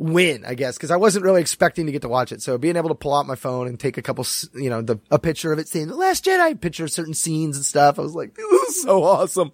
win, 0.00 0.46
I 0.46 0.54
guess, 0.54 0.78
because 0.78 0.90
I 0.90 0.96
wasn't 0.96 1.26
really 1.26 1.42
expecting 1.42 1.84
to 1.84 1.92
get 1.92 2.02
to 2.02 2.08
watch 2.08 2.32
it. 2.32 2.40
So 2.40 2.56
being 2.56 2.76
able 2.76 2.88
to 2.88 2.94
pull 2.94 3.14
out 3.14 3.26
my 3.26 3.34
phone 3.34 3.68
and 3.68 3.78
take 3.78 3.98
a 3.98 4.02
couple, 4.02 4.26
you 4.54 4.70
know, 4.70 4.80
the, 4.80 4.98
a 5.10 5.18
picture 5.18 5.52
of 5.52 5.58
it 5.58 5.68
saying 5.68 5.88
the 5.88 5.94
last 5.94 6.24
Jedi, 6.24 6.58
picture 6.58 6.84
of 6.84 6.90
certain 6.90 7.12
scenes 7.12 7.56
and 7.56 7.66
stuff. 7.66 7.98
I 7.98 8.02
was 8.02 8.14
like, 8.14 8.34
this 8.50 8.76
is 8.76 8.82
so 8.82 9.04
awesome. 9.04 9.52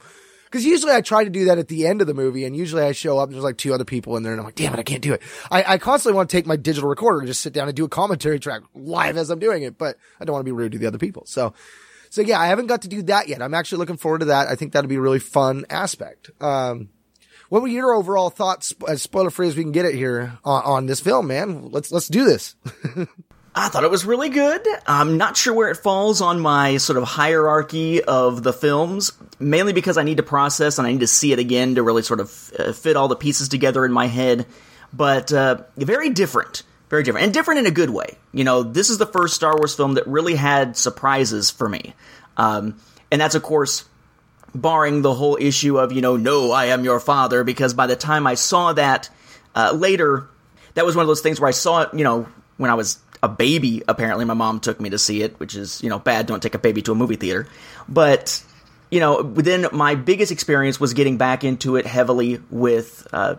Cause 0.52 0.64
usually 0.64 0.92
I 0.92 1.00
try 1.00 1.24
to 1.24 1.30
do 1.30 1.46
that 1.46 1.58
at 1.58 1.66
the 1.66 1.86
end 1.88 2.00
of 2.00 2.06
the 2.06 2.14
movie 2.14 2.44
and 2.44 2.56
usually 2.56 2.84
I 2.84 2.92
show 2.92 3.18
up 3.18 3.28
and 3.28 3.34
there's 3.34 3.44
like 3.44 3.58
two 3.58 3.74
other 3.74 3.84
people 3.84 4.16
in 4.16 4.22
there 4.22 4.32
and 4.32 4.40
I'm 4.40 4.44
like, 4.46 4.54
damn 4.54 4.72
it, 4.72 4.78
I 4.78 4.84
can't 4.84 5.02
do 5.02 5.12
it. 5.12 5.20
I, 5.50 5.74
I 5.74 5.78
constantly 5.78 6.16
want 6.16 6.30
to 6.30 6.36
take 6.36 6.46
my 6.46 6.54
digital 6.54 6.88
recorder 6.88 7.18
and 7.18 7.26
just 7.26 7.42
sit 7.42 7.52
down 7.52 7.66
and 7.66 7.76
do 7.76 7.84
a 7.84 7.88
commentary 7.88 8.38
track 8.38 8.62
live 8.72 9.16
as 9.16 9.28
I'm 9.28 9.40
doing 9.40 9.64
it, 9.64 9.76
but 9.76 9.98
I 10.20 10.24
don't 10.24 10.32
want 10.32 10.46
to 10.46 10.50
be 10.50 10.56
rude 10.56 10.72
to 10.72 10.78
the 10.78 10.86
other 10.86 10.98
people. 10.98 11.24
So, 11.26 11.52
so 12.08 12.22
yeah, 12.22 12.38
I 12.38 12.46
haven't 12.46 12.68
got 12.68 12.82
to 12.82 12.88
do 12.88 13.02
that 13.02 13.28
yet. 13.28 13.42
I'm 13.42 13.52
actually 13.52 13.78
looking 13.78 13.96
forward 13.96 14.20
to 14.20 14.26
that. 14.26 14.46
I 14.46 14.54
think 14.54 14.72
that'll 14.72 14.88
be 14.88 14.94
a 14.94 15.00
really 15.00 15.18
fun 15.18 15.66
aspect. 15.68 16.30
Um, 16.40 16.90
what 17.48 17.62
were 17.62 17.68
your 17.68 17.94
overall 17.94 18.30
thoughts, 18.30 18.74
as 18.88 19.02
spoiler 19.02 19.30
free 19.30 19.48
as 19.48 19.56
we 19.56 19.62
can 19.62 19.72
get 19.72 19.84
it 19.86 19.94
here, 19.94 20.38
on, 20.44 20.62
on 20.64 20.86
this 20.86 21.00
film, 21.00 21.26
man? 21.28 21.70
Let's 21.70 21.92
let's 21.92 22.08
do 22.08 22.24
this. 22.24 22.54
I 23.58 23.68
thought 23.68 23.84
it 23.84 23.90
was 23.90 24.04
really 24.04 24.28
good. 24.28 24.66
I'm 24.86 25.16
not 25.16 25.34
sure 25.34 25.54
where 25.54 25.70
it 25.70 25.78
falls 25.78 26.20
on 26.20 26.40
my 26.40 26.76
sort 26.76 26.98
of 26.98 27.04
hierarchy 27.04 28.04
of 28.04 28.42
the 28.42 28.52
films, 28.52 29.12
mainly 29.38 29.72
because 29.72 29.96
I 29.96 30.02
need 30.02 30.18
to 30.18 30.22
process 30.22 30.76
and 30.78 30.86
I 30.86 30.92
need 30.92 31.00
to 31.00 31.06
see 31.06 31.32
it 31.32 31.38
again 31.38 31.76
to 31.76 31.82
really 31.82 32.02
sort 32.02 32.20
of 32.20 32.52
uh, 32.58 32.72
fit 32.72 32.96
all 32.96 33.08
the 33.08 33.16
pieces 33.16 33.48
together 33.48 33.86
in 33.86 33.92
my 33.92 34.08
head. 34.08 34.44
But 34.92 35.32
uh, 35.32 35.62
very 35.76 36.10
different. 36.10 36.64
Very 36.90 37.02
different. 37.02 37.24
And 37.24 37.34
different 37.34 37.60
in 37.60 37.66
a 37.66 37.70
good 37.70 37.88
way. 37.88 38.18
You 38.32 38.44
know, 38.44 38.62
this 38.62 38.90
is 38.90 38.98
the 38.98 39.06
first 39.06 39.34
Star 39.34 39.56
Wars 39.56 39.74
film 39.74 39.94
that 39.94 40.06
really 40.06 40.34
had 40.34 40.76
surprises 40.76 41.50
for 41.50 41.66
me. 41.66 41.94
Um, 42.36 42.78
and 43.10 43.20
that's, 43.20 43.34
of 43.34 43.42
course, 43.42 43.84
barring 44.54 45.02
the 45.02 45.14
whole 45.14 45.36
issue 45.40 45.78
of, 45.78 45.92
you 45.92 46.00
know, 46.00 46.16
no, 46.16 46.50
I 46.50 46.66
am 46.66 46.84
your 46.84 47.00
father, 47.00 47.44
because 47.44 47.74
by 47.74 47.86
the 47.86 47.96
time 47.96 48.26
I 48.26 48.34
saw 48.34 48.72
that 48.72 49.10
uh, 49.54 49.72
later, 49.72 50.28
that 50.74 50.84
was 50.84 50.96
one 50.96 51.02
of 51.02 51.08
those 51.08 51.20
things 51.20 51.40
where 51.40 51.48
I 51.48 51.52
saw 51.52 51.82
it, 51.82 51.94
you 51.94 52.04
know, 52.04 52.26
when 52.56 52.70
I 52.70 52.74
was 52.74 52.98
a 53.22 53.28
baby, 53.28 53.82
apparently 53.88 54.24
my 54.24 54.34
mom 54.34 54.60
took 54.60 54.80
me 54.80 54.90
to 54.90 54.98
see 54.98 55.22
it, 55.22 55.38
which 55.40 55.54
is, 55.54 55.82
you 55.82 55.90
know, 55.90 55.98
bad. 55.98 56.26
Don't 56.26 56.42
take 56.42 56.54
a 56.54 56.58
baby 56.58 56.82
to 56.82 56.92
a 56.92 56.94
movie 56.94 57.16
theater. 57.16 57.46
But, 57.88 58.42
you 58.90 59.00
know, 59.00 59.22
then 59.22 59.66
my 59.72 59.94
biggest 59.94 60.32
experience 60.32 60.78
was 60.78 60.94
getting 60.94 61.16
back 61.16 61.44
into 61.44 61.76
it 61.76 61.86
heavily 61.86 62.40
with 62.50 63.06
uh, 63.12 63.36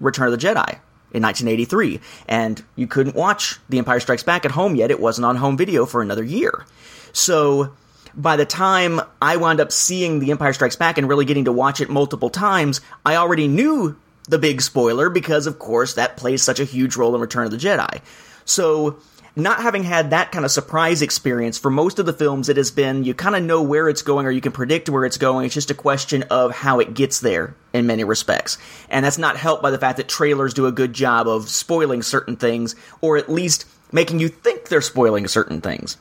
Return 0.00 0.32
of 0.32 0.38
the 0.38 0.46
Jedi 0.46 0.78
in 1.12 1.22
1983. 1.22 2.00
And 2.28 2.62
you 2.76 2.86
couldn't 2.86 3.16
watch 3.16 3.58
The 3.68 3.78
Empire 3.78 4.00
Strikes 4.00 4.22
Back 4.22 4.44
at 4.44 4.50
home 4.50 4.76
yet. 4.76 4.90
It 4.90 5.00
wasn't 5.00 5.24
on 5.24 5.36
home 5.36 5.56
video 5.56 5.86
for 5.86 6.02
another 6.02 6.24
year. 6.24 6.64
So 7.12 7.72
by 8.14 8.36
the 8.36 8.44
time 8.44 9.00
I 9.20 9.36
wound 9.36 9.60
up 9.60 9.72
seeing 9.72 10.18
The 10.18 10.30
Empire 10.30 10.52
Strikes 10.52 10.76
Back 10.76 10.98
and 10.98 11.08
really 11.08 11.24
getting 11.24 11.44
to 11.46 11.52
watch 11.52 11.80
it 11.80 11.90
multiple 11.90 12.30
times, 12.30 12.80
I 13.04 13.16
already 13.16 13.48
knew 13.48 13.96
the 14.28 14.38
big 14.38 14.62
spoiler 14.62 15.10
because, 15.10 15.46
of 15.46 15.58
course, 15.58 15.94
that 15.94 16.16
plays 16.16 16.42
such 16.42 16.60
a 16.60 16.64
huge 16.64 16.96
role 16.96 17.14
in 17.14 17.20
Return 17.20 17.44
of 17.44 17.50
the 17.50 17.56
Jedi. 17.56 18.00
So, 18.44 18.98
not 19.36 19.62
having 19.62 19.84
had 19.84 20.10
that 20.10 20.32
kind 20.32 20.44
of 20.44 20.50
surprise 20.50 21.02
experience 21.02 21.56
for 21.56 21.70
most 21.70 21.98
of 21.98 22.06
the 22.06 22.12
films, 22.12 22.48
it 22.48 22.56
has 22.56 22.70
been 22.70 23.04
you 23.04 23.14
kind 23.14 23.36
of 23.36 23.42
know 23.42 23.62
where 23.62 23.88
it's 23.88 24.02
going 24.02 24.26
or 24.26 24.30
you 24.30 24.40
can 24.40 24.52
predict 24.52 24.88
where 24.88 25.04
it's 25.04 25.18
going. 25.18 25.46
It's 25.46 25.54
just 25.54 25.70
a 25.70 25.74
question 25.74 26.24
of 26.24 26.52
how 26.52 26.80
it 26.80 26.94
gets 26.94 27.20
there 27.20 27.54
in 27.72 27.86
many 27.86 28.04
respects. 28.04 28.58
And 28.88 29.04
that's 29.04 29.18
not 29.18 29.36
helped 29.36 29.62
by 29.62 29.70
the 29.70 29.78
fact 29.78 29.98
that 29.98 30.08
trailers 30.08 30.54
do 30.54 30.66
a 30.66 30.72
good 30.72 30.92
job 30.92 31.28
of 31.28 31.48
spoiling 31.48 32.02
certain 32.02 32.36
things 32.36 32.74
or 33.00 33.16
at 33.16 33.30
least 33.30 33.66
making 33.92 34.18
you 34.18 34.28
think 34.28 34.68
they're 34.68 34.80
spoiling 34.80 35.28
certain 35.28 35.60
things. 35.60 35.96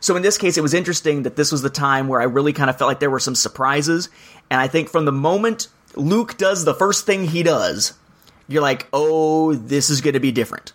So 0.00 0.16
in 0.16 0.22
this 0.22 0.38
case, 0.38 0.56
it 0.56 0.62
was 0.62 0.74
interesting 0.74 1.22
that 1.24 1.36
this 1.36 1.52
was 1.52 1.62
the 1.62 1.70
time 1.70 2.08
where 2.08 2.20
I 2.20 2.24
really 2.24 2.52
kind 2.52 2.70
of 2.70 2.78
felt 2.78 2.88
like 2.88 3.00
there 3.00 3.10
were 3.10 3.20
some 3.20 3.34
surprises. 3.34 4.08
And 4.50 4.60
I 4.60 4.68
think 4.68 4.88
from 4.88 5.04
the 5.04 5.12
moment 5.12 5.68
Luke 5.94 6.36
does 6.36 6.64
the 6.64 6.74
first 6.74 7.06
thing 7.06 7.24
he 7.24 7.42
does, 7.42 7.94
you're 8.46 8.62
like, 8.62 8.88
oh, 8.92 9.54
this 9.54 9.90
is 9.90 10.00
going 10.00 10.14
to 10.14 10.20
be 10.20 10.32
different. 10.32 10.72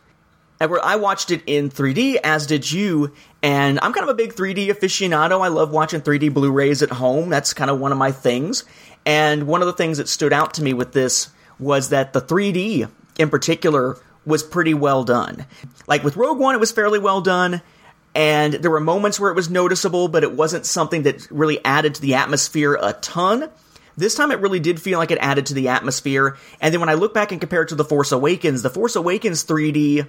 I 0.62 0.96
watched 0.96 1.30
it 1.32 1.44
in 1.46 1.70
3D, 1.70 2.20
as 2.24 2.48
did 2.48 2.72
you, 2.72 3.12
and 3.42 3.78
I'm 3.82 3.92
kind 3.92 4.08
of 4.08 4.14
a 4.14 4.14
big 4.14 4.34
3D 4.34 4.68
aficionado. 4.68 5.42
I 5.42 5.50
love 5.50 5.72
watching 5.72 6.00
3D 6.00 6.34
Blu 6.34 6.52
rays 6.52 6.82
at 6.82 6.90
home. 6.90 7.30
That's 7.30 7.54
kind 7.54 7.70
of 7.70 7.82
one 7.82 7.92
of 7.92 7.98
my 7.98 8.14
things. 8.14 8.64
And 9.06 9.46
one 9.46 9.62
of 9.62 9.66
the 9.66 9.74
things 9.74 9.98
that 9.98 10.08
stood 10.08 10.32
out 10.32 10.54
to 10.54 10.64
me 10.64 10.74
with 10.74 10.94
this 10.94 11.30
was 11.60 11.90
that 11.90 12.14
the 12.14 12.22
3D 12.22 12.90
in 13.20 13.30
particular 13.30 13.98
was 14.26 14.42
pretty 14.42 14.74
well 14.74 15.04
done. 15.04 15.46
Like 15.86 16.04
with 16.04 16.16
Rogue 16.16 16.40
One, 16.40 16.56
it 16.56 16.60
was 16.60 16.72
fairly 16.72 17.00
well 17.00 17.20
done 17.20 17.62
and 18.15 18.54
there 18.54 18.71
were 18.71 18.80
moments 18.80 19.19
where 19.19 19.32
it 19.32 19.36
was 19.36 19.49
noticeable, 19.49 20.08
but 20.08 20.23
it 20.23 20.34
wasn't 20.34 20.65
something 20.65 21.04
that 21.04 21.30
really 21.32 21.63
added 21.65 21.95
to 21.95 22.02
the 22.02 22.15
atmosphere 22.15 22.78
a 22.80 22.93
ton. 22.93 23.49
This 23.97 24.15
time 24.15 24.32
it 24.32 24.39
really 24.39 24.60
did 24.60 24.82
feel 24.82 24.99
like 24.99 25.12
it 25.12 25.17
added 25.19 25.47
to 25.47 25.54
the 25.54 25.69
atmosphere. 25.69 26.38
And 26.62 26.73
then 26.73 26.80
when 26.80 26.89
I 26.89 26.93
look 26.93 27.13
back 27.13 27.32
and 27.32 27.41
compare 27.41 27.63
it 27.63 27.69
to 27.69 27.76
The 27.76 27.86
Force 27.86 28.12
Awakens, 28.12 28.62
The 28.62 28.69
Force 28.69 28.95
Awakens 28.95 29.43
3D, 29.45 30.08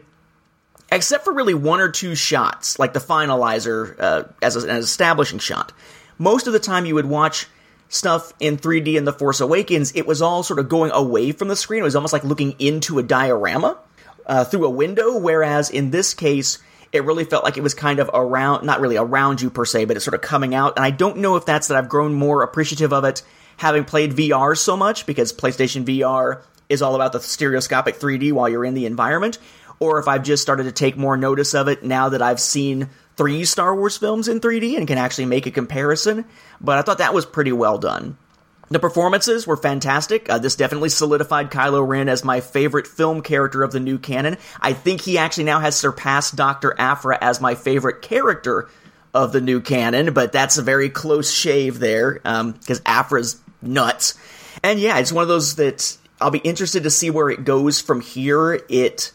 except 0.93 1.25
for 1.25 1.33
really 1.33 1.55
one 1.55 1.81
or 1.81 1.91
two 1.91 2.15
shots, 2.15 2.79
like 2.79 2.93
the 2.93 3.01
finalizer 3.01 3.99
uh, 3.99 4.25
as 4.43 4.57
an 4.57 4.71
establishing 4.71 5.39
shot, 5.39 5.73
most 6.19 6.47
of 6.47 6.53
the 6.53 6.61
time 6.61 6.87
you 6.87 6.95
would 6.95 7.07
watch 7.07 7.47
stuff 7.89 8.33
in 8.41 8.57
3D 8.57 8.97
in 8.97 9.05
The 9.05 9.13
Force 9.13 9.41
Awakens, 9.41 9.93
it 9.95 10.07
was 10.07 10.21
all 10.21 10.43
sort 10.43 10.59
of 10.59 10.69
going 10.69 10.91
away 10.91 11.33
from 11.33 11.49
the 11.49 11.57
screen. 11.57 11.81
It 11.81 11.85
was 11.85 11.97
almost 11.97 12.13
like 12.13 12.25
looking 12.25 12.55
into 12.59 12.99
a 12.99 13.03
diorama 13.03 13.79
uh, 14.27 14.45
through 14.45 14.67
a 14.67 14.71
window, 14.71 15.19
whereas 15.19 15.71
in 15.71 15.91
this 15.91 16.15
case, 16.15 16.59
it 16.95 17.05
really 17.05 17.25
felt 17.25 17.43
like 17.43 17.57
it 17.57 17.63
was 17.63 17.75
kind 17.75 17.99
of 17.99 18.09
around, 18.15 18.65
not 18.65 18.81
really 18.81 18.97
around 18.97 19.43
you 19.43 19.51
per 19.51 19.65
se, 19.65 19.85
but 19.85 19.97
it's 19.97 20.05
sort 20.05 20.15
of 20.15 20.21
coming 20.21 20.55
out. 20.55 20.75
And 20.77 20.85
I 20.85 20.91
don't 20.91 21.19
know 21.19 21.35
if 21.35 21.45
that's 21.45 21.67
that 21.67 21.77
I've 21.77 21.89
grown 21.89 22.15
more 22.15 22.43
appreciative 22.43 22.93
of 22.93 23.05
it 23.05 23.23
having 23.57 23.85
played 23.85 24.13
VR 24.13 24.57
so 24.57 24.77
much 24.77 25.05
because 25.05 25.33
PlayStation 25.33 25.85
VR 25.85 26.43
is 26.69 26.83
all 26.83 26.95
about 26.95 27.13
the 27.13 27.21
stereoscopic 27.21 27.97
3D 27.97 28.31
while 28.33 28.49
you're 28.49 28.65
in 28.65 28.75
the 28.75 28.87
environment, 28.87 29.39
or 29.81 29.99
if 29.99 30.07
I've 30.07 30.23
just 30.23 30.43
started 30.43 30.65
to 30.65 30.73
take 30.73 30.97
more 30.97 31.17
notice 31.17 31.53
of 31.53 31.67
it 31.67 31.83
now 31.83 32.11
that 32.11 32.23
I've 32.23 32.41
seen 32.41 32.89
three 33.17 33.45
Star 33.45 33.75
Wars 33.75 33.97
films 33.97 34.29
in 34.29 34.39
3D 34.39 34.77
and 34.77 34.87
can 34.87 34.97
actually 34.97 35.27
make 35.27 35.47
a 35.47 35.51
comparison. 35.51 36.25
But 36.61 36.79
I 36.79 36.83
thought 36.83 36.99
that 36.99 37.13
was 37.13 37.27
pretty 37.27 37.53
well 37.53 37.77
done. 37.77 38.17
The 38.71 38.79
performances 38.79 39.47
were 39.47 39.57
fantastic. 39.57 40.29
Uh, 40.31 40.39
this 40.39 40.57
definitely 40.57 40.89
solidified 40.89 41.51
Kylo 41.51 41.87
Ren 41.87 42.09
as 42.09 42.25
my 42.25 42.41
favorite 42.41 42.87
film 42.87 43.23
character 43.23 43.63
of 43.63 43.73
the 43.73 43.81
new 43.81 43.99
canon. 43.99 44.39
I 44.61 44.73
think 44.73 45.01
he 45.01 45.19
actually 45.19 45.45
now 45.45 45.61
has 45.61 45.77
surpassed 45.77 46.37
Dr. 46.37 46.75
Aphra 46.79 47.19
as 47.21 47.41
my 47.41 47.55
favorite 47.55 48.03
character 48.03 48.69
of 49.13 49.33
the 49.33 49.41
new 49.41 49.61
canon, 49.61 50.13
but 50.13 50.33
that's 50.33 50.59
a 50.59 50.63
very 50.63 50.89
close 50.89 51.31
shave 51.31 51.79
there, 51.79 52.15
because 52.15 52.79
um, 52.79 52.85
Aphra's 52.87 53.41
nuts. 53.63 54.15
And 54.63 54.81
yeah, 54.81 54.99
it's 54.99 55.13
one 55.13 55.23
of 55.23 55.29
those 55.29 55.57
that 55.57 55.97
I'll 56.21 56.31
be 56.31 56.39
interested 56.39 56.83
to 56.83 56.91
see 56.91 57.11
where 57.11 57.31
it 57.31 57.45
goes 57.45 57.81
from 57.81 58.01
here. 58.01 58.61
It 58.69 59.13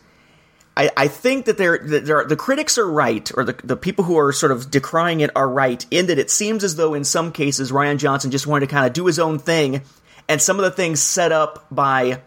I, 0.80 0.90
I 0.96 1.08
think 1.10 1.48
that 1.48 1.58
they're, 1.58 1.78
that 1.78 2.06
they're, 2.06 2.24
the 2.24 2.38
critics 2.38 2.78
are 2.78 2.90
right, 2.90 3.30
or 3.36 3.44
the, 3.44 3.54
the 3.66 3.76
people 3.76 4.06
who 4.06 4.18
are 4.18 4.32
sort 4.32 4.54
of 4.54 4.72
decrying 4.72 5.20
it 5.20 5.30
are 5.36 5.50
right, 5.50 5.86
in 5.92 6.06
that 6.06 6.18
it 6.18 6.32
seems 6.32 6.64
as 6.64 6.78
though 6.78 6.94
in 6.94 7.04
some 7.04 7.34
cases 7.34 7.70
Rian 7.70 7.98
Johnson 7.98 8.32
just 8.32 8.48
wanted 8.48 8.68
to 8.68 8.72
kind 8.72 8.88
of 8.88 8.94
do 8.94 9.06
his 9.06 9.20
own 9.20 9.40
thing, 9.40 9.82
and 10.30 10.42
some 10.42 10.58
of 10.58 10.64
the 10.64 10.72
things 10.72 11.02
set 11.02 11.34
up 11.34 11.66
by 11.70 12.22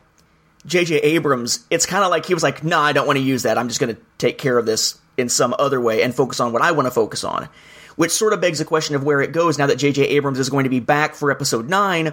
J.J. 0.67 0.97
Abrams, 0.97 1.65
it's 1.71 1.87
kind 1.87 2.05
of 2.05 2.11
like 2.11 2.27
he 2.27 2.35
was 2.35 2.43
like, 2.43 2.63
nah, 2.63 2.83
I 2.83 2.93
don't 2.93 3.07
want 3.07 3.17
to 3.17 3.25
use 3.25 3.45
that. 3.45 3.57
I'm 3.57 3.69
just 3.69 3.81
going 3.81 3.97
to 3.97 4.03
take 4.19 4.37
care 4.37 4.59
of 4.59 4.67
this 4.67 4.99
in 5.17 5.31
some 5.31 5.55
other 5.59 5.81
way 5.81 6.03
and 6.03 6.15
focus 6.15 6.39
on 6.39 6.53
what 6.53 6.61
I 6.61 6.73
want 6.73 6.87
to 6.87 6.91
focus 6.91 7.25
on. 7.25 7.49
Which 7.97 8.11
sort 8.11 8.35
of 8.35 8.43
begs 8.43 8.59
the 8.59 8.67
question 8.67 8.97
of 8.97 9.03
where 9.03 9.23
it 9.23 9.33
goes 9.33 9.57
now 9.57 9.67
that 9.69 9.77
J.J. 9.77 10.03
Abrams 10.09 10.39
is 10.39 10.51
going 10.51 10.65
to 10.65 10.71
be 10.71 10.81
back 10.81 11.15
for 11.15 11.31
episode 11.31 11.71
9. 11.71 12.13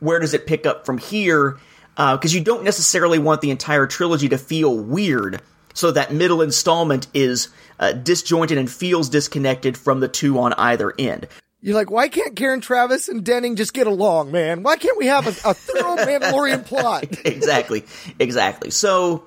Where 0.00 0.20
does 0.20 0.32
it 0.32 0.46
pick 0.46 0.64
up 0.64 0.86
from 0.86 0.96
here? 0.96 1.58
Because 1.96 2.34
uh, 2.34 2.38
you 2.38 2.40
don't 2.42 2.64
necessarily 2.64 3.18
want 3.18 3.42
the 3.42 3.50
entire 3.50 3.86
trilogy 3.86 4.30
to 4.30 4.38
feel 4.38 4.74
weird 4.74 5.42
so 5.76 5.90
that 5.90 6.10
middle 6.10 6.40
installment 6.40 7.06
is 7.12 7.50
uh, 7.78 7.92
disjointed 7.92 8.56
and 8.56 8.70
feels 8.70 9.10
disconnected 9.10 9.76
from 9.76 10.00
the 10.00 10.08
two 10.08 10.38
on 10.38 10.54
either 10.54 10.94
end. 10.98 11.28
You're 11.60 11.74
like, 11.74 11.90
why 11.90 12.08
can't 12.08 12.34
Karen 12.34 12.62
Traviss 12.62 13.10
and 13.10 13.22
Denning 13.22 13.56
just 13.56 13.74
get 13.74 13.86
along, 13.86 14.32
man? 14.32 14.62
Why 14.62 14.76
can't 14.76 14.96
we 14.96 15.06
have 15.06 15.26
a, 15.26 15.50
a 15.50 15.52
thorough 15.52 15.96
Mandalorian 16.06 16.64
plot? 16.64 17.04
exactly, 17.26 17.84
exactly. 18.18 18.70
So, 18.70 19.26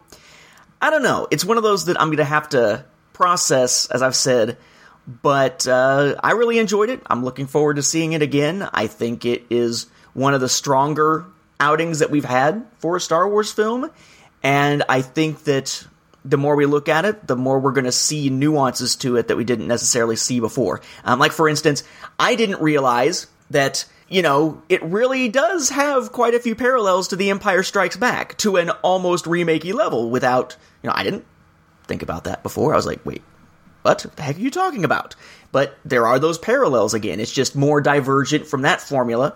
I 0.82 0.90
don't 0.90 1.04
know. 1.04 1.28
It's 1.30 1.46
one 1.46 1.58
of 1.58 1.64
those 1.64 1.86
that 1.86 2.02
I'm 2.02 2.08
going 2.08 2.18
to 2.18 2.24
have 2.24 2.50
to 2.50 2.84
process, 3.14 3.86
as 3.92 4.02
I've 4.02 4.16
said. 4.16 4.58
But 5.06 5.68
uh, 5.68 6.16
I 6.24 6.32
really 6.32 6.58
enjoyed 6.58 6.90
it. 6.90 7.02
I'm 7.06 7.24
looking 7.24 7.46
forward 7.46 7.76
to 7.76 7.84
seeing 7.84 8.14
it 8.14 8.24
again. 8.24 8.68
I 8.74 8.88
think 8.88 9.24
it 9.24 9.44
is 9.52 9.86
one 10.14 10.34
of 10.34 10.42
the 10.42 10.50
stronger 10.50 11.26
outings 11.60 12.00
that 12.00 12.10
we've 12.10 12.26
had 12.26 12.66
for 12.80 12.96
a 12.96 13.02
Star 13.02 13.30
Wars 13.30 13.52
film. 13.52 13.92
And 14.42 14.84
I 14.90 15.02
think 15.02 15.44
that 15.44 15.86
the 16.26 16.38
more 16.38 16.56
we 16.56 16.66
look 16.66 16.90
at 16.90 17.06
it, 17.06 17.28
the 17.28 17.36
more 17.36 17.60
we're 17.60 17.72
going 17.72 17.86
to 17.86 17.92
see 17.92 18.30
nuances 18.30 18.96
to 18.98 19.16
it 19.16 19.28
that 19.28 19.38
we 19.38 19.44
didn't 19.44 19.68
necessarily 19.68 20.16
see 20.16 20.40
before. 20.40 20.82
Um, 21.04 21.20
like, 21.20 21.32
for 21.32 21.48
instance, 21.48 21.84
I 22.20 22.36
didn't 22.36 22.62
realize 22.62 23.28
that, 23.50 23.86
you 24.10 24.22
know, 24.22 24.62
it 24.70 24.84
really 24.84 25.30
does 25.30 25.70
have 25.70 26.12
quite 26.12 26.34
a 26.34 26.40
few 26.40 26.56
parallels 26.56 27.08
to 27.10 27.16
The 27.16 27.30
Empire 27.30 27.64
Strikes 27.64 27.98
Back 27.98 28.38
to 28.40 28.58
an 28.58 28.70
almost 28.82 29.26
remakey 29.26 29.74
level 29.74 30.10
without, 30.10 30.58
you 30.84 30.90
know, 30.90 30.96
I 30.96 31.04
didn't 31.04 31.26
think 31.88 32.04
about 32.04 32.26
that 32.26 32.44
before. 32.44 32.74
I 32.74 32.76
was 32.76 32.86
like, 32.86 33.06
wait, 33.06 33.22
what 33.82 34.06
the 34.16 34.22
heck 34.22 34.36
are 34.36 34.40
you 34.40 34.52
talking 34.52 34.84
about? 34.84 35.16
But 35.52 35.78
there 35.86 36.06
are 36.06 36.20
those 36.20 36.38
parallels 36.38 36.94
again. 36.94 37.20
It's 37.20 37.32
just 37.32 37.56
more 37.56 37.82
divergent 37.82 38.46
from 38.46 38.64
that 38.64 38.82
formula 38.82 39.36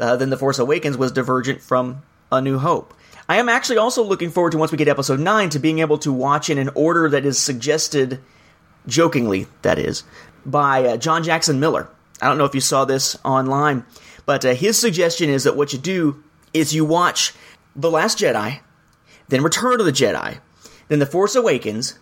uh, 0.00 0.16
than 0.16 0.30
The 0.30 0.36
Force 0.36 0.58
Awakens 0.58 0.96
was 0.96 1.12
divergent 1.12 1.62
from 1.62 2.02
A 2.30 2.40
New 2.40 2.58
Hope. 2.58 2.92
I 3.28 3.36
am 3.36 3.48
actually 3.48 3.78
also 3.78 4.02
looking 4.02 4.30
forward 4.30 4.52
to 4.52 4.58
once 4.58 4.70
we 4.70 4.76
get 4.76 4.88
episode 4.88 5.18
9 5.18 5.50
to 5.50 5.58
being 5.58 5.78
able 5.78 5.96
to 5.98 6.12
watch 6.12 6.50
in 6.50 6.58
an 6.58 6.70
order 6.74 7.08
that 7.08 7.24
is 7.24 7.38
suggested, 7.38 8.20
jokingly, 8.86 9.46
that 9.62 9.78
is, 9.78 10.04
by 10.44 10.84
uh, 10.84 10.96
John 10.98 11.22
Jackson 11.22 11.58
Miller. 11.58 11.88
I 12.20 12.28
don't 12.28 12.36
know 12.36 12.44
if 12.44 12.54
you 12.54 12.60
saw 12.60 12.84
this 12.84 13.18
online, 13.24 13.86
but 14.26 14.44
uh, 14.44 14.54
his 14.54 14.78
suggestion 14.78 15.30
is 15.30 15.44
that 15.44 15.56
what 15.56 15.72
you 15.72 15.78
do 15.78 16.22
is 16.52 16.74
you 16.74 16.84
watch 16.84 17.32
The 17.74 17.90
Last 17.90 18.18
Jedi, 18.18 18.60
then 19.28 19.42
Return 19.42 19.80
of 19.80 19.86
the 19.86 19.92
Jedi, 19.92 20.38
then 20.88 20.98
The 20.98 21.06
Force 21.06 21.34
Awakens, 21.34 21.98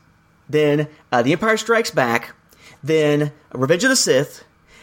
then 0.49 0.89
uh, 1.13 1.23
The 1.23 1.33
Empire 1.33 1.57
Strikes 1.57 1.93
Back, 1.93 2.35
then 2.83 3.33
Revenge 3.53 3.85
of 3.85 3.91
the 3.91 3.97
Sith, 3.97 4.43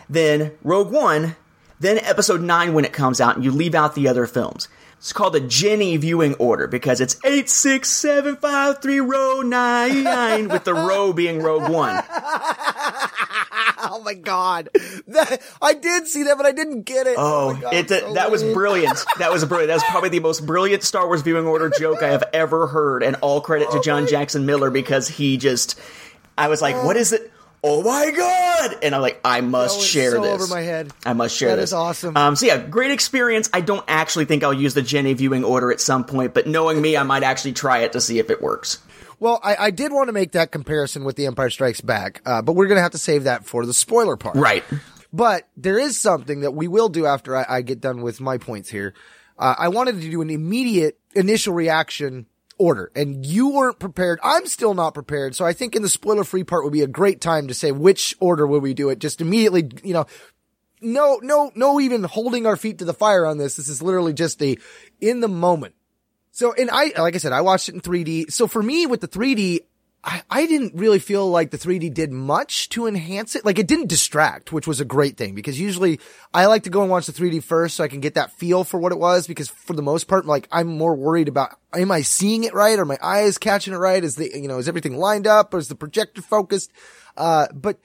then 0.09 0.53
Rogue 0.63 0.91
One, 0.91 1.35
then 1.81 1.97
Episode 1.99 2.41
9 2.41 2.73
when 2.73 2.85
it 2.85 2.93
comes 2.93 3.19
out, 3.19 3.35
and 3.35 3.43
you 3.43 3.51
leave 3.51 3.75
out 3.75 3.93
the 3.93 4.07
other 4.07 4.25
films. 4.25 4.69
It's 4.99 5.13
called 5.13 5.31
the 5.31 5.39
Jenny 5.39 5.95
viewing 5.95 6.33
order 6.35 6.67
because 6.67 6.99
it's 6.99 7.15
86753 7.23 8.99
row 8.99 9.39
9 9.39 10.49
with 10.49 10.65
the 10.65 10.73
row 10.73 11.13
being 11.13 11.41
Rogue 11.41 11.71
One. 11.71 12.03
oh 13.79 14.01
my 14.03 14.13
god. 14.13 14.67
That, 15.07 15.41
I 15.61 15.73
did 15.73 16.05
see 16.07 16.23
that, 16.23 16.35
but 16.35 16.45
I 16.45 16.51
didn't 16.51 16.81
get 16.81 17.07
it. 17.07 17.15
Oh, 17.17 17.51
oh 17.51 17.53
my 17.53 17.61
God, 17.61 17.73
it, 17.73 17.87
so 17.87 18.13
that 18.13 18.29
was 18.29 18.43
brilliant. 18.43 19.05
That 19.19 19.31
was 19.31 19.45
brilliant. 19.45 19.69
That 19.69 19.75
was 19.75 19.83
probably 19.85 20.09
the 20.09 20.19
most 20.19 20.45
brilliant 20.45 20.83
Star 20.83 21.07
Wars 21.07 21.21
viewing 21.21 21.47
order 21.47 21.69
joke 21.69 22.03
I 22.03 22.09
have 22.09 22.25
ever 22.33 22.67
heard, 22.67 23.01
and 23.01 23.15
all 23.21 23.39
credit 23.39 23.71
to 23.71 23.77
oh 23.77 23.81
John 23.81 24.05
Jackson 24.05 24.45
Miller 24.45 24.69
because 24.69 25.07
he 25.07 25.37
just. 25.37 25.79
I 26.37 26.49
was 26.49 26.61
like, 26.61 26.83
what 26.83 26.97
is 26.97 27.13
it? 27.13 27.31
Oh 27.63 27.83
my 27.83 28.11
god! 28.11 28.77
And 28.83 28.95
I'm 28.95 29.01
like, 29.01 29.19
I 29.25 29.41
must 29.41 29.81
share 29.81 30.11
so 30.11 30.21
this. 30.21 30.31
over 30.41 30.47
my 30.47 30.61
head. 30.61 30.93
I 31.05 31.13
must 31.13 31.35
share 31.35 31.49
That 31.49 31.55
this. 31.57 31.71
is 31.71 31.73
awesome. 31.73 32.15
Um, 32.15 32.35
so 32.35 32.45
yeah, 32.45 32.57
great 32.65 32.91
experience. 32.91 33.49
I 33.53 33.61
don't 33.61 33.83
actually 33.87 34.25
think 34.25 34.43
I'll 34.43 34.53
use 34.53 34.73
the 34.73 34.81
Jenny 34.81 35.13
viewing 35.13 35.43
order 35.43 35.71
at 35.71 35.81
some 35.81 36.05
point, 36.05 36.33
but 36.33 36.47
knowing 36.47 36.81
me, 36.81 36.95
I 36.95 37.03
might 37.03 37.23
actually 37.23 37.53
try 37.53 37.79
it 37.79 37.91
to 37.93 38.01
see 38.01 38.17
if 38.19 38.29
it 38.29 38.41
works. 38.41 38.79
Well, 39.19 39.41
I, 39.43 39.55
I 39.57 39.71
did 39.71 39.91
want 39.91 40.07
to 40.07 40.13
make 40.13 40.31
that 40.31 40.51
comparison 40.53 41.03
with 41.03 41.17
The 41.17 41.25
Empire 41.25 41.49
Strikes 41.49 41.81
Back, 41.81 42.21
uh, 42.25 42.41
but 42.41 42.53
we're 42.53 42.67
going 42.67 42.77
to 42.77 42.81
have 42.83 42.93
to 42.93 42.97
save 42.97 43.25
that 43.25 43.43
for 43.45 43.65
the 43.65 43.73
spoiler 43.73 44.15
part. 44.15 44.37
Right. 44.37 44.63
But 45.11 45.47
there 45.57 45.77
is 45.77 45.99
something 45.99 46.41
that 46.41 46.51
we 46.51 46.69
will 46.69 46.87
do 46.87 47.05
after 47.05 47.35
I, 47.35 47.45
I 47.49 47.61
get 47.61 47.81
done 47.81 48.01
with 48.01 48.21
my 48.21 48.37
points 48.37 48.69
here. 48.69 48.93
Uh, 49.37 49.55
I 49.57 49.67
wanted 49.67 49.99
to 50.01 50.09
do 50.09 50.21
an 50.21 50.29
immediate 50.29 50.97
initial 51.15 51.53
reaction 51.53 52.27
order, 52.59 52.91
and 52.95 53.25
you 53.25 53.49
weren't 53.49 53.79
prepared. 53.79 54.19
I'm 54.21 54.45
still 54.45 54.75
not 54.75 54.93
prepared. 54.93 55.35
So 55.35 55.45
I 55.45 55.53
think 55.53 55.75
in 55.75 55.81
the 55.81 55.89
spoiler 55.89 56.23
free 56.23 56.43
part 56.43 56.63
would 56.63 56.73
be 56.73 56.83
a 56.83 56.87
great 56.87 57.21
time 57.21 57.47
to 57.47 57.53
say 57.53 57.71
which 57.71 58.15
order 58.19 58.45
will 58.45 58.59
we 58.59 58.75
do 58.75 58.89
it. 58.89 58.99
Just 58.99 59.21
immediately, 59.21 59.69
you 59.83 59.93
know, 59.93 60.05
no, 60.81 61.19
no, 61.23 61.51
no, 61.55 61.79
even 61.79 62.03
holding 62.03 62.45
our 62.45 62.55
feet 62.55 62.77
to 62.79 62.85
the 62.85 62.93
fire 62.93 63.25
on 63.25 63.37
this. 63.37 63.55
This 63.55 63.69
is 63.69 63.81
literally 63.81 64.13
just 64.13 64.41
a 64.43 64.57
in 65.01 65.21
the 65.21 65.27
moment. 65.27 65.73
So, 66.31 66.53
and 66.53 66.69
I, 66.71 66.93
like 66.97 67.15
I 67.15 67.17
said, 67.17 67.33
I 67.33 67.41
watched 67.41 67.69
it 67.69 67.75
in 67.75 67.81
3D. 67.81 68.31
So 68.31 68.47
for 68.47 68.61
me 68.61 68.85
with 68.85 69.01
the 69.01 69.07
3D, 69.07 69.59
I, 70.03 70.21
I 70.29 70.45
didn't 70.45 70.75
really 70.75 70.99
feel 70.99 71.29
like 71.29 71.51
the 71.51 71.57
3D 71.57 71.93
did 71.93 72.11
much 72.11 72.69
to 72.69 72.87
enhance 72.87 73.35
it. 73.35 73.43
Like 73.43 73.59
it 73.59 73.67
didn't 73.67 73.87
distract, 73.87 74.53
which 74.53 74.65
was 74.65 74.79
a 74.79 74.85
great 74.85 75.17
thing 75.17 75.35
because 75.35 75.59
usually 75.59 75.99
I 76.33 76.45
like 76.45 76.63
to 76.63 76.69
go 76.69 76.81
and 76.81 76.89
watch 76.89 77.05
the 77.05 77.11
3D 77.11 77.43
first 77.43 77.75
so 77.75 77.83
I 77.83 77.89
can 77.89 77.99
get 77.99 78.13
that 78.13 78.31
feel 78.31 78.63
for 78.63 78.79
what 78.79 78.93
it 78.93 78.97
was 78.97 79.27
because 79.27 79.49
for 79.49 79.73
the 79.73 79.81
most 79.81 80.07
part, 80.07 80.25
like 80.25 80.47
I'm 80.51 80.67
more 80.67 80.95
worried 80.95 81.27
about, 81.27 81.57
am 81.73 81.91
I 81.91 82.01
seeing 82.01 82.45
it 82.45 82.53
right? 82.53 82.79
Are 82.79 82.85
my 82.85 82.97
eyes 83.01 83.37
catching 83.37 83.73
it 83.73 83.77
right? 83.77 84.03
Is 84.03 84.15
the, 84.15 84.31
you 84.33 84.47
know, 84.47 84.57
is 84.57 84.69
everything 84.69 84.97
lined 84.97 85.27
up 85.27 85.53
or 85.53 85.57
is 85.57 85.67
the 85.67 85.75
projector 85.75 86.21
focused? 86.21 86.71
Uh, 87.17 87.47
but 87.53 87.77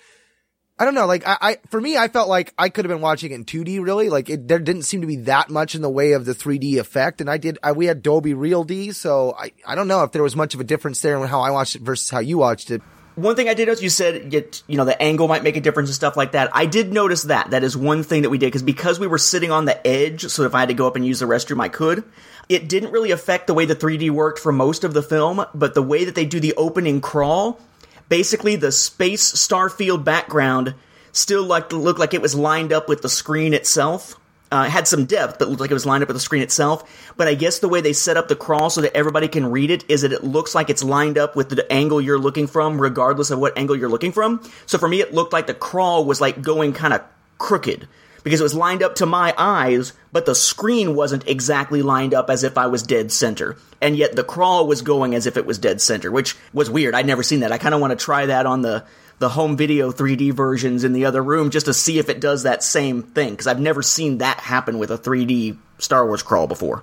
I 0.76 0.84
don't 0.84 0.94
know. 0.94 1.06
Like 1.06 1.26
I, 1.26 1.36
I, 1.40 1.56
for 1.70 1.80
me, 1.80 1.96
I 1.96 2.08
felt 2.08 2.28
like 2.28 2.52
I 2.58 2.68
could 2.68 2.84
have 2.84 2.90
been 2.90 3.00
watching 3.00 3.30
it 3.30 3.34
in 3.36 3.44
2D. 3.44 3.84
Really, 3.84 4.10
like 4.10 4.28
it, 4.28 4.48
there 4.48 4.58
didn't 4.58 4.82
seem 4.82 5.02
to 5.02 5.06
be 5.06 5.16
that 5.16 5.48
much 5.48 5.74
in 5.74 5.82
the 5.82 5.90
way 5.90 6.12
of 6.12 6.24
the 6.24 6.34
3D 6.34 6.78
effect. 6.78 7.20
And 7.20 7.30
I 7.30 7.38
did, 7.38 7.58
I, 7.62 7.72
we 7.72 7.86
had 7.86 8.02
Dolby 8.02 8.34
Real 8.34 8.64
D, 8.64 8.90
so 8.90 9.36
I, 9.38 9.52
I 9.66 9.76
don't 9.76 9.86
know 9.86 10.02
if 10.02 10.10
there 10.10 10.22
was 10.22 10.34
much 10.34 10.54
of 10.54 10.60
a 10.60 10.64
difference 10.64 11.00
there 11.00 11.16
in 11.16 11.28
how 11.28 11.40
I 11.40 11.50
watched 11.50 11.76
it 11.76 11.82
versus 11.82 12.10
how 12.10 12.18
you 12.18 12.38
watched 12.38 12.72
it. 12.72 12.82
One 13.14 13.36
thing 13.36 13.48
I 13.48 13.54
did 13.54 13.68
notice, 13.68 13.80
you 13.80 13.90
said, 13.90 14.28
get, 14.28 14.64
you 14.66 14.76
know, 14.76 14.84
the 14.84 15.00
angle 15.00 15.28
might 15.28 15.44
make 15.44 15.56
a 15.56 15.60
difference 15.60 15.88
and 15.88 15.94
stuff 15.94 16.16
like 16.16 16.32
that. 16.32 16.50
I 16.52 16.66
did 16.66 16.92
notice 16.92 17.22
that. 17.24 17.50
That 17.50 17.62
is 17.62 17.76
one 17.76 18.02
thing 18.02 18.22
that 18.22 18.30
we 18.30 18.38
did, 18.38 18.46
because 18.46 18.64
because 18.64 18.98
we 18.98 19.06
were 19.06 19.18
sitting 19.18 19.52
on 19.52 19.66
the 19.66 19.86
edge, 19.86 20.26
so 20.26 20.42
if 20.42 20.54
I 20.56 20.60
had 20.60 20.70
to 20.70 20.74
go 20.74 20.88
up 20.88 20.96
and 20.96 21.06
use 21.06 21.20
the 21.20 21.26
restroom, 21.26 21.60
I 21.60 21.68
could. 21.68 22.02
It 22.48 22.68
didn't 22.68 22.90
really 22.90 23.12
affect 23.12 23.46
the 23.46 23.54
way 23.54 23.66
the 23.66 23.76
3D 23.76 24.10
worked 24.10 24.40
for 24.40 24.50
most 24.50 24.82
of 24.82 24.94
the 24.94 25.02
film, 25.02 25.46
but 25.54 25.74
the 25.74 25.82
way 25.82 26.04
that 26.04 26.16
they 26.16 26.26
do 26.26 26.40
the 26.40 26.54
opening 26.56 27.00
crawl, 27.00 27.60
basically 28.08 28.56
the 28.56 28.72
space 28.72 29.32
starfield 29.32 30.04
background 30.04 30.74
still 31.12 31.44
like 31.44 31.72
looked 31.72 32.00
like 32.00 32.14
it 32.14 32.22
was 32.22 32.34
lined 32.34 32.72
up 32.72 32.88
with 32.88 33.02
the 33.02 33.08
screen 33.08 33.54
itself. 33.54 34.18
Uh, 34.52 34.64
it 34.66 34.70
had 34.70 34.86
some 34.86 35.04
depth, 35.04 35.38
but 35.38 35.48
looked 35.48 35.60
like 35.60 35.70
it 35.70 35.74
was 35.74 35.86
lined 35.86 36.02
up 36.02 36.08
with 36.08 36.16
the 36.16 36.20
screen 36.20 36.42
itself. 36.42 37.12
But 37.16 37.26
I 37.26 37.34
guess 37.34 37.58
the 37.58 37.68
way 37.68 37.80
they 37.80 37.92
set 37.92 38.16
up 38.16 38.28
the 38.28 38.36
crawl 38.36 38.70
so 38.70 38.82
that 38.82 38.96
everybody 38.96 39.26
can 39.26 39.50
read 39.50 39.70
it 39.70 39.84
is 39.88 40.02
that 40.02 40.12
it 40.12 40.22
looks 40.22 40.54
like 40.54 40.70
it's 40.70 40.84
lined 40.84 41.18
up 41.18 41.34
with 41.34 41.48
the 41.48 41.72
angle 41.72 42.00
you're 42.00 42.18
looking 42.18 42.46
from, 42.46 42.80
regardless 42.80 43.30
of 43.30 43.40
what 43.40 43.56
angle 43.58 43.74
you're 43.74 43.88
looking 43.88 44.12
from. 44.12 44.40
So 44.66 44.78
for 44.78 44.86
me, 44.86 45.00
it 45.00 45.12
looked 45.12 45.32
like 45.32 45.48
the 45.48 45.54
crawl 45.54 46.04
was 46.04 46.20
like 46.20 46.40
going 46.40 46.72
kind 46.72 46.94
of 46.94 47.02
crooked 47.38 47.88
because 48.24 48.40
it 48.40 48.44
was 48.44 48.54
lined 48.54 48.82
up 48.82 48.96
to 48.96 49.06
my 49.06 49.32
eyes, 49.38 49.92
but 50.10 50.26
the 50.26 50.34
screen 50.34 50.96
wasn't 50.96 51.28
exactly 51.28 51.82
lined 51.82 52.14
up 52.14 52.30
as 52.30 52.42
if 52.42 52.58
I 52.58 52.66
was 52.66 52.82
dead 52.82 53.12
center. 53.12 53.56
And 53.80 53.96
yet 53.96 54.16
the 54.16 54.24
crawl 54.24 54.66
was 54.66 54.82
going 54.82 55.14
as 55.14 55.26
if 55.26 55.36
it 55.36 55.46
was 55.46 55.58
dead 55.58 55.80
center, 55.80 56.10
which 56.10 56.36
was 56.52 56.70
weird. 56.70 56.94
I'd 56.94 57.06
never 57.06 57.22
seen 57.22 57.40
that. 57.40 57.52
I 57.52 57.58
kind 57.58 57.74
of 57.74 57.80
want 57.80 57.96
to 57.96 58.04
try 58.04 58.26
that 58.26 58.46
on 58.46 58.62
the 58.62 58.84
the 59.20 59.28
home 59.28 59.56
video 59.56 59.92
3D 59.92 60.32
versions 60.32 60.82
in 60.82 60.92
the 60.92 61.04
other 61.04 61.22
room 61.22 61.50
just 61.50 61.66
to 61.66 61.72
see 61.72 62.00
if 62.00 62.08
it 62.08 62.20
does 62.20 62.42
that 62.42 62.64
same 62.64 63.02
thing 63.02 63.30
because 63.30 63.46
I've 63.46 63.60
never 63.60 63.80
seen 63.80 64.18
that 64.18 64.40
happen 64.40 64.76
with 64.76 64.90
a 64.90 64.98
3D 64.98 65.56
Star 65.78 66.04
Wars 66.04 66.22
crawl 66.22 66.48
before. 66.48 66.82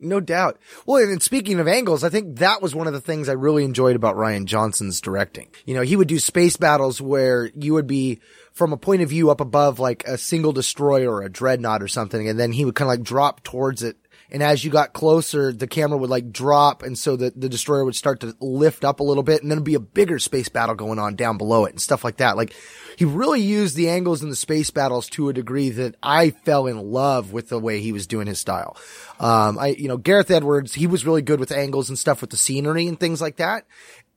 No 0.00 0.20
doubt. 0.20 0.58
Well, 0.84 1.02
and 1.02 1.22
speaking 1.22 1.60
of 1.60 1.68
angles, 1.68 2.04
I 2.04 2.08
think 2.08 2.38
that 2.38 2.60
was 2.60 2.74
one 2.74 2.86
of 2.86 2.92
the 2.92 3.00
things 3.00 3.28
I 3.28 3.32
really 3.32 3.64
enjoyed 3.64 3.96
about 3.96 4.16
Rian 4.16 4.44
Johnson's 4.44 5.00
directing. 5.00 5.48
You 5.64 5.74
know, 5.74 5.82
he 5.82 5.96
would 5.96 6.08
do 6.08 6.18
space 6.18 6.56
battles 6.56 7.00
where 7.00 7.50
you 7.54 7.74
would 7.74 7.86
be 7.86 8.20
from 8.54 8.72
a 8.72 8.76
point 8.76 9.02
of 9.02 9.10
view 9.10 9.30
up 9.30 9.40
above 9.40 9.78
like 9.78 10.04
a 10.04 10.16
single 10.16 10.52
destroyer 10.52 11.10
or 11.10 11.22
a 11.22 11.28
dreadnought 11.28 11.82
or 11.82 11.88
something, 11.88 12.28
and 12.28 12.38
then 12.38 12.52
he 12.52 12.64
would 12.64 12.74
kind 12.74 12.90
of 12.90 12.98
like 12.98 13.02
drop 13.04 13.42
towards 13.42 13.82
it. 13.82 13.96
And 14.30 14.42
as 14.42 14.64
you 14.64 14.70
got 14.70 14.94
closer, 14.94 15.52
the 15.52 15.66
camera 15.66 15.98
would 15.98 16.10
like 16.10 16.32
drop, 16.32 16.82
and 16.82 16.98
so 16.98 17.14
the, 17.14 17.32
the 17.36 17.48
destroyer 17.48 17.84
would 17.84 17.94
start 17.94 18.20
to 18.20 18.34
lift 18.40 18.84
up 18.84 19.00
a 19.00 19.04
little 19.04 19.22
bit, 19.22 19.42
and 19.42 19.50
then 19.50 19.58
it'd 19.58 19.64
be 19.64 19.74
a 19.74 19.80
bigger 19.80 20.18
space 20.18 20.48
battle 20.48 20.74
going 20.74 20.98
on 20.98 21.14
down 21.14 21.36
below 21.36 21.66
it 21.66 21.72
and 21.72 21.80
stuff 21.80 22.02
like 22.02 22.16
that. 22.16 22.36
Like, 22.36 22.54
he 22.96 23.04
really 23.04 23.42
used 23.42 23.76
the 23.76 23.90
angles 23.90 24.22
in 24.22 24.30
the 24.30 24.36
space 24.36 24.70
battles 24.70 25.08
to 25.10 25.28
a 25.28 25.32
degree 25.32 25.68
that 25.70 25.96
I 26.02 26.30
fell 26.30 26.66
in 26.66 26.78
love 26.78 27.32
with 27.32 27.48
the 27.48 27.60
way 27.60 27.80
he 27.80 27.92
was 27.92 28.06
doing 28.06 28.26
his 28.26 28.38
style. 28.38 28.76
Um, 29.20 29.58
I, 29.58 29.68
you 29.68 29.88
know, 29.88 29.98
Gareth 29.98 30.30
Edwards, 30.30 30.74
he 30.74 30.86
was 30.86 31.04
really 31.04 31.22
good 31.22 31.38
with 31.38 31.52
angles 31.52 31.88
and 31.88 31.98
stuff 31.98 32.20
with 32.20 32.30
the 32.30 32.36
scenery 32.36 32.88
and 32.88 32.98
things 32.98 33.20
like 33.20 33.36
that. 33.36 33.66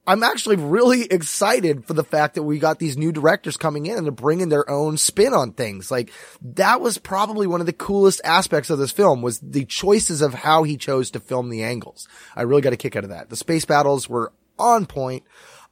I'm 0.07 0.23
actually 0.23 0.55
really 0.55 1.03
excited 1.03 1.85
for 1.85 1.93
the 1.93 2.03
fact 2.03 2.35
that 2.35 2.43
we 2.43 2.59
got 2.59 2.79
these 2.79 2.97
new 2.97 3.11
directors 3.11 3.57
coming 3.57 3.85
in 3.85 3.97
and 3.97 4.05
they're 4.05 4.11
bringing 4.11 4.47
their 4.47 4.67
own 4.69 4.95
spin 4.95 5.33
on 5.33 5.51
things. 5.51 5.91
Like 5.91 6.11
that 6.41 6.79
was 6.79 6.97
probably 6.97 7.45
one 7.45 7.59
of 7.59 7.65
the 7.67 7.73
coolest 7.73 8.21
aspects 8.23 8.69
of 8.69 8.79
this 8.79 8.91
film 8.91 9.21
was 9.21 9.39
the 9.39 9.65
choices 9.65 10.21
of 10.21 10.33
how 10.33 10.63
he 10.63 10.77
chose 10.77 11.11
to 11.11 11.19
film 11.19 11.49
the 11.49 11.63
angles. 11.63 12.07
I 12.37 12.43
really 12.43 12.61
got 12.61 12.71
a 12.71 12.77
kick 12.77 12.95
out 12.95 13.03
of 13.03 13.09
that. 13.09 13.29
The 13.29 13.35
space 13.35 13.65
battles 13.65 14.07
were 14.07 14.31
on 14.57 14.85
point. 14.85 15.23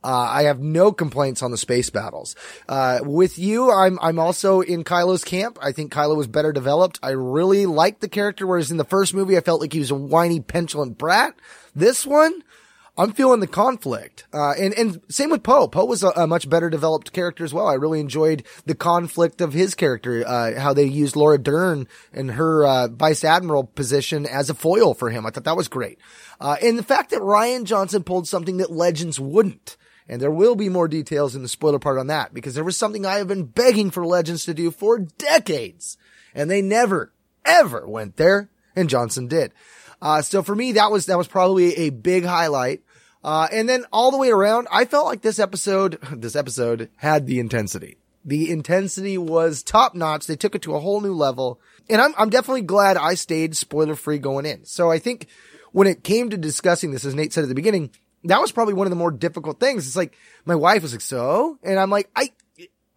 Uh, 0.03 0.29
I 0.29 0.43
have 0.43 0.59
no 0.59 0.91
complaints 0.91 1.41
on 1.41 1.49
the 1.49 1.57
space 1.57 1.89
battles. 1.89 2.35
Uh, 2.69 2.99
with 3.01 3.39
you, 3.39 3.71
I'm, 3.71 3.97
I'm 3.99 4.19
also 4.19 4.61
in 4.61 4.83
Kylo's 4.83 5.23
camp. 5.23 5.57
I 5.61 5.71
think 5.71 5.91
Kylo 5.91 6.15
was 6.15 6.27
better 6.27 6.51
developed. 6.51 6.99
I 7.01 7.11
really 7.11 7.65
liked 7.65 8.01
the 8.01 8.09
character, 8.09 8.45
whereas 8.45 8.69
in 8.69 8.77
the 8.77 8.83
first 8.83 9.15
movie, 9.15 9.35
I 9.35 9.41
felt 9.41 9.61
like 9.61 9.73
he 9.73 9.79
was 9.79 9.89
a 9.89 9.95
whiny, 9.95 10.41
petulant 10.41 10.99
brat. 10.99 11.33
This 11.73 12.05
one, 12.05 12.43
I'm 12.97 13.11
feeling 13.11 13.41
the 13.41 13.47
conflict. 13.47 14.25
Uh, 14.33 14.51
and, 14.51 14.73
and 14.73 15.01
same 15.09 15.29
with 15.29 15.43
Poe. 15.43 15.67
Poe 15.67 15.85
was 15.85 16.01
a, 16.01 16.09
a, 16.09 16.27
much 16.27 16.49
better 16.49 16.69
developed 16.69 17.11
character 17.11 17.43
as 17.43 17.53
well. 17.53 17.67
I 17.67 17.73
really 17.73 17.99
enjoyed 17.99 18.45
the 18.65 18.75
conflict 18.75 19.41
of 19.41 19.51
his 19.51 19.75
character, 19.75 20.25
uh, 20.25 20.57
how 20.57 20.73
they 20.73 20.85
used 20.85 21.17
Laura 21.17 21.37
Dern 21.37 21.87
and 22.13 22.31
her, 22.31 22.65
uh, 22.65 22.87
vice 22.87 23.25
admiral 23.25 23.65
position 23.65 24.25
as 24.25 24.49
a 24.49 24.53
foil 24.53 24.93
for 24.93 25.09
him. 25.09 25.25
I 25.25 25.29
thought 25.29 25.43
that 25.43 25.57
was 25.57 25.67
great. 25.67 25.99
Uh, 26.39 26.55
and 26.61 26.77
the 26.77 26.83
fact 26.83 27.09
that 27.09 27.21
Rian 27.21 27.65
Johnson 27.65 28.03
pulled 28.03 28.27
something 28.27 28.57
that 28.57 28.71
Legends 28.71 29.19
wouldn't. 29.19 29.75
And 30.07 30.21
there 30.21 30.31
will 30.31 30.55
be 30.55 30.69
more 30.69 30.87
details 30.87 31.35
in 31.35 31.41
the 31.41 31.49
spoiler 31.49 31.79
part 31.79 31.97
on 31.97 32.07
that 32.07 32.33
because 32.33 32.53
there 32.53 32.63
was 32.63 32.77
something 32.77 33.05
I 33.05 33.15
have 33.15 33.27
been 33.27 33.45
begging 33.45 33.89
for 33.89 34.05
Legends 34.05 34.45
to 34.45 34.53
do 34.53 34.69
for 34.71 34.99
decades. 34.99 35.97
And 36.33 36.49
they 36.49 36.61
never, 36.61 37.11
ever 37.43 37.87
went 37.87 38.17
there. 38.17 38.49
And 38.75 38.89
Johnson 38.89 39.27
did. 39.27 39.51
Uh, 40.01 40.21
so 40.21 40.43
for 40.43 40.55
me, 40.55 40.73
that 40.73 40.91
was, 40.91 41.07
that 41.07 41.17
was 41.17 41.27
probably 41.27 41.75
a 41.75 41.89
big 41.89 42.25
highlight. 42.25 42.83
Uh, 43.25 43.47
and 43.51 43.67
then 43.67 43.83
all 43.91 44.11
the 44.11 44.19
way 44.19 44.29
around, 44.29 44.67
I 44.71 44.85
felt 44.85 45.07
like 45.07 45.23
this 45.23 45.39
episode, 45.39 45.97
this 46.15 46.35
episode 46.35 46.91
had 46.97 47.25
the 47.25 47.39
intensity. 47.39 47.97
The 48.23 48.51
intensity 48.51 49.17
was 49.17 49.63
top 49.63 49.95
notch. 49.95 50.27
They 50.27 50.35
took 50.35 50.53
it 50.53 50.61
to 50.63 50.75
a 50.75 50.79
whole 50.79 51.01
new 51.01 51.13
level. 51.13 51.59
And 51.89 51.99
I'm, 51.99 52.13
I'm 52.19 52.29
definitely 52.29 52.61
glad 52.61 52.97
I 52.97 53.15
stayed 53.15 53.57
spoiler 53.57 53.95
free 53.95 54.19
going 54.19 54.45
in. 54.45 54.63
So 54.65 54.91
I 54.91 54.99
think 54.99 55.27
when 55.71 55.87
it 55.87 56.03
came 56.03 56.29
to 56.29 56.37
discussing 56.37 56.91
this, 56.91 57.03
as 57.03 57.15
Nate 57.15 57.33
said 57.33 57.43
at 57.43 57.49
the 57.49 57.55
beginning, 57.55 57.89
that 58.25 58.41
was 58.41 58.51
probably 58.51 58.75
one 58.75 58.85
of 58.85 58.91
the 58.91 58.95
more 58.95 59.11
difficult 59.11 59.59
things. 59.59 59.87
It's 59.87 59.95
like, 59.95 60.15
my 60.45 60.55
wife 60.55 60.83
was 60.83 60.91
like, 60.91 61.01
so? 61.01 61.57
And 61.63 61.79
I'm 61.79 61.89
like, 61.89 62.11
I, 62.15 62.29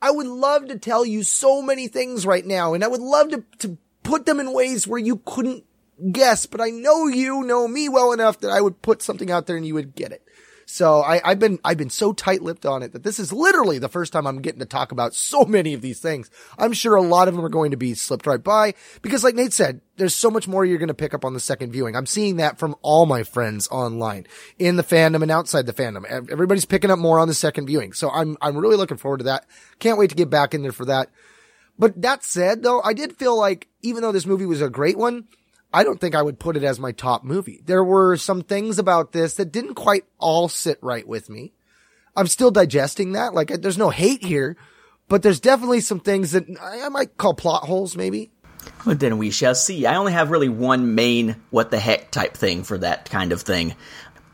I 0.03 0.11
would 0.11 0.27
love 0.27 0.69
to 0.69 0.79
tell 0.79 1.07
you 1.07 1.23
so 1.23 1.63
many 1.63 1.89
things 1.89 2.27
right 2.27 2.45
now. 2.45 2.75
And 2.75 2.85
I 2.85 2.89
would 2.89 3.01
love 3.01 3.31
to, 3.31 3.45
to 3.61 3.79
put 4.03 4.27
them 4.27 4.41
in 4.41 4.53
ways 4.53 4.87
where 4.87 5.01
you 5.01 5.23
couldn't 5.25 5.65
guess, 6.13 6.47
but 6.47 6.61
I 6.61 6.71
know 6.71 7.07
you 7.07 7.43
know 7.43 7.69
me 7.69 7.89
well 7.89 8.13
enough 8.13 8.41
that 8.41 8.51
I 8.51 8.61
would 8.61 8.83
put 8.83 9.03
something 9.03 9.31
out 9.31 9.47
there 9.47 9.57
and 9.57 9.67
you 9.67 9.75
would 9.75 9.95
get 9.95 10.13
it. 10.13 10.23
So 10.71 11.01
I, 11.01 11.27
have 11.27 11.39
been, 11.39 11.59
I've 11.65 11.79
been 11.79 11.89
so 11.89 12.13
tight-lipped 12.13 12.67
on 12.67 12.83
it 12.83 12.93
that 12.93 13.03
this 13.03 13.19
is 13.19 13.33
literally 13.33 13.79
the 13.79 13.89
first 13.89 14.13
time 14.13 14.27
I'm 14.27 14.43
getting 14.43 14.59
to 14.59 14.67
talk 14.67 14.93
about 14.93 15.15
so 15.15 15.47
many 15.47 15.73
of 15.73 15.81
these 15.81 15.99
things. 15.99 16.31
I'm 16.59 16.75
sure 16.75 16.95
a 16.95 17.01
lot 17.01 17.27
of 17.27 17.35
them 17.35 17.43
are 17.43 17.49
going 17.49 17.71
to 17.71 17.79
be 17.79 17.95
slipped 17.95 18.27
right 18.27 18.43
by 18.43 18.75
because 19.01 19.25
like 19.25 19.35
Nate 19.35 19.55
said, 19.55 19.81
there's 19.97 20.15
so 20.15 20.31
much 20.31 20.47
more 20.47 20.67
you're 20.67 20.77
going 20.77 20.89
to 20.89 20.95
pick 20.95 21.15
up 21.15 21.25
on 21.25 21.33
the 21.33 21.41
second 21.41 21.73
viewing. 21.73 21.97
I'm 21.97 22.05
seeing 22.05 22.37
that 22.37 22.59
from 22.59 22.77
all 22.83 23.07
my 23.07 23.23
friends 23.23 23.67
online 23.71 24.27
in 24.59 24.77
the 24.77 24.85
fandom 24.85 25.23
and 25.23 25.31
outside 25.31 25.65
the 25.65 25.73
fandom. 25.73 26.05
Everybody's 26.05 26.67
picking 26.67 26.91
up 26.91 26.99
more 26.99 27.19
on 27.19 27.29
the 27.29 27.35
second 27.35 27.67
viewing. 27.67 27.95
So 27.95 28.11
I'm, 28.11 28.37
I'm 28.43 28.59
really 28.59 28.77
looking 28.77 28.99
forward 28.99 29.19
to 29.19 29.25
that. 29.25 29.47
Can't 29.79 29.99
wait 29.99 30.11
to 30.11 30.17
get 30.17 30.29
back 30.29 30.53
in 30.53 30.61
there 30.61 30.73
for 30.73 30.85
that. 30.85 31.09
But 31.79 32.03
that 32.03 32.25
said, 32.25 32.63
though, 32.63 32.83
I 32.83 32.93
did 32.93 33.17
feel 33.17 33.39
like 33.39 33.69
even 33.81 34.03
though 34.03 34.13
this 34.13 34.27
movie 34.27 34.47
was 34.47 34.61
a 34.61 34.69
great 34.69 34.99
one, 34.99 35.29
I 35.73 35.85
don't 35.85 36.01
think 36.01 36.15
I 36.15 36.23
would 36.23 36.39
put 36.39 36.57
it 36.57 36.65
as 36.65 36.81
my 36.81 36.93
top 36.93 37.25
movie. 37.25 37.61
There 37.65 37.85
were 37.85 38.17
some 38.17 38.43
things 38.43 38.79
about 38.79 39.13
this 39.13 39.35
that 39.35 39.53
didn't 39.53 39.75
quite 39.75 40.05
all 40.19 40.49
sit 40.49 40.79
right 40.83 41.07
with 41.07 41.29
me. 41.29 41.53
I'm 42.17 42.27
still 42.27 42.51
digesting 42.51 43.13
that. 43.13 43.35
Like, 43.35 43.49
there's 43.49 43.79
no 43.79 43.91
hate 43.91 44.25
here, 44.25 44.57
but 45.09 45.23
there's 45.23 45.41
definitely 45.41 45.81
some 45.81 46.01
things 46.01 46.33
that 46.33 46.47
I 46.61 46.89
might 46.89 47.17
call 47.17 47.35
plot 47.35 47.65
holes, 47.65 47.97
maybe. 47.97 48.31
Well, 48.85 48.97
then 48.97 49.19
we 49.19 49.31
shall 49.31 49.55
see. 49.55 49.87
I 49.87 49.97
only 49.97 50.13
have 50.13 50.31
really 50.31 50.49
one 50.49 50.95
main 50.95 51.37
what 51.51 51.71
the 51.71 51.79
heck 51.79 52.11
type 52.11 52.37
thing 52.37 52.65
for 52.65 52.79
that 52.79 53.09
kind 53.11 53.33
of 53.33 53.43
thing. 53.43 53.75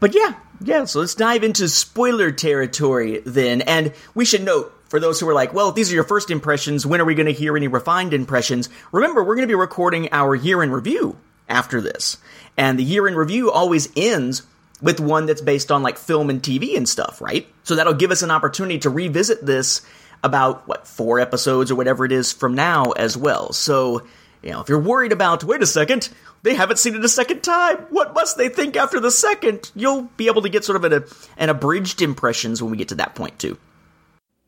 But 0.01 0.15
yeah, 0.15 0.35
yeah, 0.61 0.85
so 0.85 1.01
let's 1.01 1.15
dive 1.15 1.45
into 1.45 1.69
spoiler 1.69 2.31
territory 2.31 3.23
then. 3.25 3.63
And 3.63 3.93
we 4.15 4.25
should 4.25 4.43
note 4.43 4.74
for 4.89 5.01
those 5.01 5.21
who 5.21 5.29
are 5.29 5.35
like, 5.35 5.55
well, 5.55 5.73
these 5.73 5.91
are 5.91 5.95
your 5.95 6.05
first 6.05 6.31
impressions, 6.31 6.87
when 6.87 7.01
are 7.01 7.05
we 7.05 7.15
going 7.15 7.27
to 7.27 7.33
hear 7.33 7.57
any 7.57 7.69
refined 7.69 8.15
impressions? 8.15 8.69
Remember, 8.93 9.23
we're 9.23 9.37
going 9.37 9.47
to 9.47 9.53
be 9.53 9.55
recording 9.55 10.09
our 10.13 10.35
year 10.35 10.63
in 10.63 10.71
review 10.71 11.17
after 11.49 11.81
this. 11.81 12.19
And 12.57 12.79
the 12.79 12.85
year 12.85 13.09
in 13.09 13.15
review 13.15 13.51
always 13.51 13.89
ends 13.97 14.43
with 14.81 15.01
one 15.01 15.27
that's 15.27 15.41
based 15.41 15.73
on 15.73 15.83
like 15.83 15.99
film 15.99 16.31
and 16.31 16.43
TV 16.43 16.77
and 16.77 16.89
stuff, 16.89 17.21
right? 17.21 17.47
So 17.63 17.77
that'll 17.77 17.95
give 17.95 18.11
us 18.11 18.23
an 18.23 18.31
opportunity 18.31 18.79
to 18.81 18.91
revisit 18.91 19.45
this 19.45 19.83
about 20.23 20.67
what, 20.69 20.87
four 20.87 21.21
episodes 21.21 21.71
or 21.71 21.75
whatever 21.75 22.05
it 22.05 22.13
is 22.13 22.33
from 22.33 22.55
now 22.55 22.93
as 22.93 23.17
well. 23.17 23.53
So, 23.53 24.03
you 24.43 24.51
know, 24.51 24.61
if 24.61 24.69
you're 24.69 24.79
worried 24.79 25.13
about, 25.13 25.45
wait 25.45 25.63
a 25.63 25.67
second, 25.67 26.09
they 26.43 26.55
haven't 26.55 26.79
seen 26.79 26.95
it 26.95 27.05
a 27.05 27.09
second 27.09 27.43
time. 27.43 27.79
What 27.91 28.15
must 28.15 28.37
they 28.37 28.49
think 28.49 28.77
after 28.77 29.01
the 29.01 29.11
second? 29.11 29.71
You'll 29.75 30.03
be 30.17 30.27
able 30.27 30.43
to 30.43 30.49
get 30.49 30.65
sort 30.65 30.77
of 30.77 30.85
an, 30.85 31.05
an 31.37 31.49
abridged 31.49 32.03
impressions 32.03 32.63
when 32.63 32.71
we 32.71 32.77
get 32.77 32.89
to 32.89 32.97
that 32.97 33.15
point 33.15 33.39
too. 33.39 33.59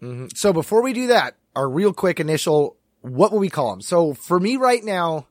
Mm-hmm. 0.02 0.26
So 0.34 0.52
before 0.52 0.82
we 0.82 0.92
do 0.92 1.08
that, 1.08 1.36
our 1.54 1.68
real 1.68 1.92
quick 1.92 2.20
initial, 2.20 2.76
what 3.00 3.32
will 3.32 3.38
we 3.38 3.48
call 3.48 3.70
them? 3.70 3.80
So 3.80 4.14
for 4.14 4.38
me 4.38 4.56
right 4.56 4.84
now, 4.84 5.26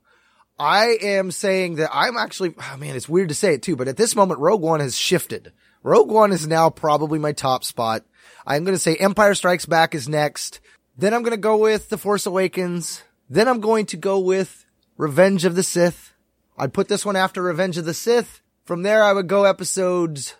I 0.57 0.97
am 1.01 1.31
saying 1.31 1.75
that 1.75 1.89
I'm 1.93 2.17
actually, 2.17 2.55
oh 2.57 2.77
man, 2.77 2.95
it's 2.95 3.09
weird 3.09 3.29
to 3.29 3.35
say 3.35 3.53
it 3.53 3.61
too, 3.61 3.75
but 3.75 3.87
at 3.87 3.97
this 3.97 4.15
moment, 4.15 4.39
Rogue 4.39 4.61
One 4.61 4.79
has 4.79 4.97
shifted. 4.97 5.51
Rogue 5.83 6.09
One 6.09 6.31
is 6.31 6.47
now 6.47 6.69
probably 6.69 7.19
my 7.19 7.31
top 7.31 7.63
spot. 7.63 8.03
I'm 8.47 8.63
going 8.63 8.75
to 8.75 8.79
say 8.79 8.95
Empire 8.95 9.35
Strikes 9.35 9.65
Back 9.65 9.93
is 9.93 10.09
next. 10.09 10.59
Then 10.97 11.13
I'm 11.13 11.23
going 11.23 11.31
to 11.31 11.37
go 11.37 11.57
with 11.57 11.89
The 11.89 11.97
Force 11.97 12.25
Awakens. 12.25 13.03
Then 13.29 13.47
I'm 13.47 13.59
going 13.59 13.85
to 13.87 13.97
go 13.97 14.19
with 14.19 14.65
Revenge 14.97 15.45
of 15.45 15.55
the 15.55 15.63
Sith. 15.63 16.13
I'd 16.57 16.73
put 16.73 16.87
this 16.87 17.05
one 17.05 17.17
after 17.17 17.41
Revenge 17.41 17.77
of 17.77 17.85
the 17.85 17.93
Sith. 17.93 18.41
From 18.63 18.83
there, 18.83 19.03
I 19.03 19.13
would 19.13 19.27
go 19.27 19.43
episodes 19.43 20.35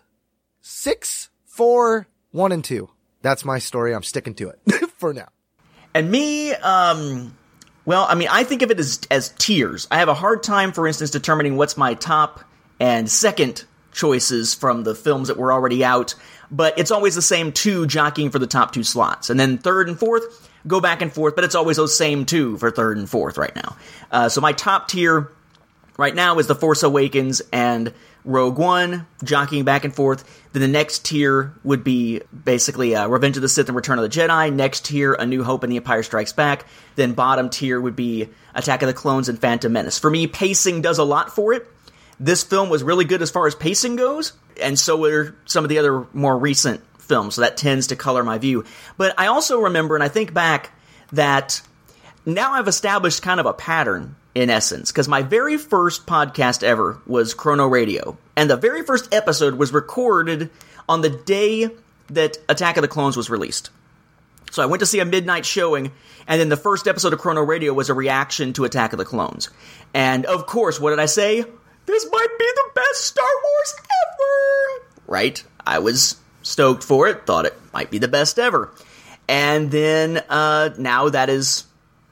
six, 0.60 1.28
four, 1.44 2.08
one, 2.30 2.52
and 2.52 2.64
two. 2.64 2.88
That's 3.26 3.44
my 3.44 3.58
story. 3.58 3.92
I'm 3.92 4.04
sticking 4.04 4.34
to 4.34 4.50
it 4.50 4.90
for 4.98 5.12
now. 5.12 5.26
And 5.92 6.12
me, 6.12 6.52
um, 6.52 7.36
well, 7.84 8.06
I 8.08 8.14
mean, 8.14 8.28
I 8.30 8.44
think 8.44 8.62
of 8.62 8.70
it 8.70 8.78
as 8.78 9.00
as 9.10 9.30
tiers. 9.30 9.88
I 9.90 9.98
have 9.98 10.08
a 10.08 10.14
hard 10.14 10.44
time, 10.44 10.70
for 10.70 10.86
instance, 10.86 11.10
determining 11.10 11.56
what's 11.56 11.76
my 11.76 11.94
top 11.94 12.44
and 12.78 13.10
second 13.10 13.64
choices 13.90 14.54
from 14.54 14.84
the 14.84 14.94
films 14.94 15.26
that 15.26 15.38
were 15.38 15.52
already 15.52 15.84
out, 15.84 16.14
but 16.52 16.78
it's 16.78 16.92
always 16.92 17.16
the 17.16 17.22
same 17.22 17.50
two 17.50 17.88
jockeying 17.88 18.30
for 18.30 18.38
the 18.38 18.46
top 18.46 18.72
two 18.72 18.84
slots. 18.84 19.28
And 19.28 19.40
then 19.40 19.58
third 19.58 19.88
and 19.88 19.98
fourth 19.98 20.48
go 20.64 20.80
back 20.80 21.02
and 21.02 21.12
forth, 21.12 21.34
but 21.34 21.42
it's 21.42 21.56
always 21.56 21.78
those 21.78 21.98
same 21.98 22.26
two 22.26 22.56
for 22.58 22.70
third 22.70 22.96
and 22.96 23.10
fourth 23.10 23.38
right 23.38 23.56
now. 23.56 23.76
Uh, 24.12 24.28
so 24.28 24.40
my 24.40 24.52
top 24.52 24.86
tier 24.86 25.32
right 25.98 26.14
now 26.14 26.38
is 26.38 26.46
The 26.46 26.54
Force 26.54 26.84
Awakens 26.84 27.42
and 27.52 27.92
Rogue 28.26 28.58
One, 28.58 29.06
jockeying 29.24 29.64
back 29.64 29.84
and 29.84 29.94
forth. 29.94 30.24
Then 30.52 30.60
the 30.60 30.68
next 30.68 31.04
tier 31.04 31.54
would 31.64 31.84
be 31.84 32.20
basically 32.44 32.94
uh, 32.94 33.06
Revenge 33.08 33.36
of 33.36 33.42
the 33.42 33.48
Sith 33.48 33.68
and 33.68 33.76
Return 33.76 33.98
of 33.98 34.02
the 34.02 34.08
Jedi. 34.08 34.52
Next 34.52 34.84
tier, 34.84 35.14
A 35.14 35.24
New 35.24 35.44
Hope 35.44 35.62
and 35.62 35.72
The 35.72 35.76
Empire 35.76 36.02
Strikes 36.02 36.32
Back. 36.32 36.66
Then 36.96 37.12
bottom 37.12 37.48
tier 37.48 37.80
would 37.80 37.96
be 37.96 38.28
Attack 38.54 38.82
of 38.82 38.88
the 38.88 38.94
Clones 38.94 39.28
and 39.28 39.38
Phantom 39.38 39.72
Menace. 39.72 39.98
For 39.98 40.10
me, 40.10 40.26
pacing 40.26 40.82
does 40.82 40.98
a 40.98 41.04
lot 41.04 41.34
for 41.34 41.52
it. 41.52 41.66
This 42.18 42.42
film 42.42 42.68
was 42.68 42.82
really 42.82 43.04
good 43.04 43.22
as 43.22 43.30
far 43.30 43.46
as 43.46 43.54
pacing 43.54 43.96
goes, 43.96 44.32
and 44.60 44.78
so 44.78 44.96
were 44.96 45.36
some 45.44 45.64
of 45.64 45.68
the 45.68 45.78
other 45.78 46.06
more 46.12 46.36
recent 46.36 46.82
films, 46.98 47.34
so 47.36 47.42
that 47.42 47.56
tends 47.56 47.88
to 47.88 47.96
color 47.96 48.24
my 48.24 48.38
view. 48.38 48.64
But 48.96 49.14
I 49.18 49.26
also 49.26 49.60
remember, 49.60 49.94
and 49.94 50.02
I 50.02 50.08
think 50.08 50.32
back, 50.32 50.72
that 51.12 51.60
now 52.24 52.54
I've 52.54 52.68
established 52.68 53.22
kind 53.22 53.38
of 53.38 53.46
a 53.46 53.52
pattern 53.52 54.16
in 54.36 54.50
essence, 54.50 54.92
because 54.92 55.08
my 55.08 55.22
very 55.22 55.56
first 55.56 56.04
podcast 56.04 56.62
ever 56.62 56.98
was 57.06 57.32
Chrono 57.32 57.66
Radio, 57.66 58.18
and 58.36 58.50
the 58.50 58.56
very 58.58 58.82
first 58.82 59.12
episode 59.14 59.54
was 59.54 59.72
recorded 59.72 60.50
on 60.86 61.00
the 61.00 61.08
day 61.08 61.70
that 62.08 62.36
Attack 62.46 62.76
of 62.76 62.82
the 62.82 62.88
Clones 62.88 63.16
was 63.16 63.30
released. 63.30 63.70
So 64.50 64.62
I 64.62 64.66
went 64.66 64.80
to 64.80 64.86
see 64.86 65.00
a 65.00 65.06
midnight 65.06 65.46
showing, 65.46 65.90
and 66.28 66.38
then 66.38 66.50
the 66.50 66.56
first 66.58 66.86
episode 66.86 67.14
of 67.14 67.18
Chrono 67.18 67.40
Radio 67.40 67.72
was 67.72 67.88
a 67.88 67.94
reaction 67.94 68.52
to 68.52 68.64
Attack 68.64 68.92
of 68.92 68.98
the 68.98 69.06
Clones. 69.06 69.48
And 69.94 70.26
of 70.26 70.44
course, 70.44 70.78
what 70.78 70.90
did 70.90 71.00
I 71.00 71.06
say? 71.06 71.42
This 71.86 72.06
might 72.12 72.38
be 72.38 72.52
the 72.56 72.70
best 72.74 73.04
Star 73.04 73.24
Wars 73.42 73.74
ever! 73.80 74.86
Right? 75.06 75.42
I 75.66 75.78
was 75.78 76.20
stoked 76.42 76.84
for 76.84 77.08
it, 77.08 77.24
thought 77.24 77.46
it 77.46 77.54
might 77.72 77.90
be 77.90 77.96
the 77.96 78.06
best 78.06 78.38
ever. 78.38 78.70
And 79.28 79.70
then 79.70 80.22
uh, 80.28 80.74
now 80.76 81.08
that 81.08 81.30
is 81.30 81.64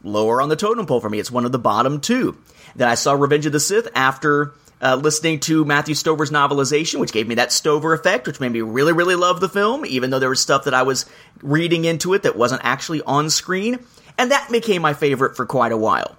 lower 0.05 0.41
on 0.41 0.49
the 0.49 0.57
totem 0.57 0.87
pole 0.87 1.01
for 1.01 1.11
me. 1.11 1.19
It's 1.19 1.31
one 1.31 1.45
of 1.45 1.53
the 1.53 1.59
bottom 1.59 2.01
two. 2.01 2.37
Then 2.77 2.89
I 2.89 2.95
saw 2.95 3.15
Revenge 3.15 3.47
of 3.47 3.53
the 3.53 3.61
Sith 3.61 3.89
after 3.95 4.53
uh, 4.81 4.97
listening 4.97 5.41
to 5.41 5.65
Matthew 5.65 5.95
Stover's 5.95 6.31
novelization, 6.31 7.01
which 7.01 7.13
gave 7.13 7.27
me 7.27 7.37
that 7.37 7.53
Stover 7.53 7.95
effect, 7.95 8.27
which 8.27 8.41
made 8.41 8.53
me 8.53 8.61
really, 8.61 8.93
really 8.93 9.15
love 9.15 9.41
the 9.41 9.49
film, 9.49 9.87
even 9.87 10.11
though 10.11 10.19
there 10.19 10.29
was 10.29 10.41
stuff 10.41 10.65
that 10.65 10.75
I 10.75 10.83
was 10.83 11.07
reading 11.43 11.85
into 11.85 12.15
it 12.15 12.25
that 12.25 12.37
wasn't 12.37 12.65
actually 12.65 13.03
on 13.03 13.31
screen. 13.31 13.79
And 14.19 14.31
that 14.31 14.51
became 14.51 14.83
my 14.83 14.93
favorite 14.93 15.37
for 15.37 15.47
quite 15.47 15.73
a 15.73 15.77
while. 15.77 16.17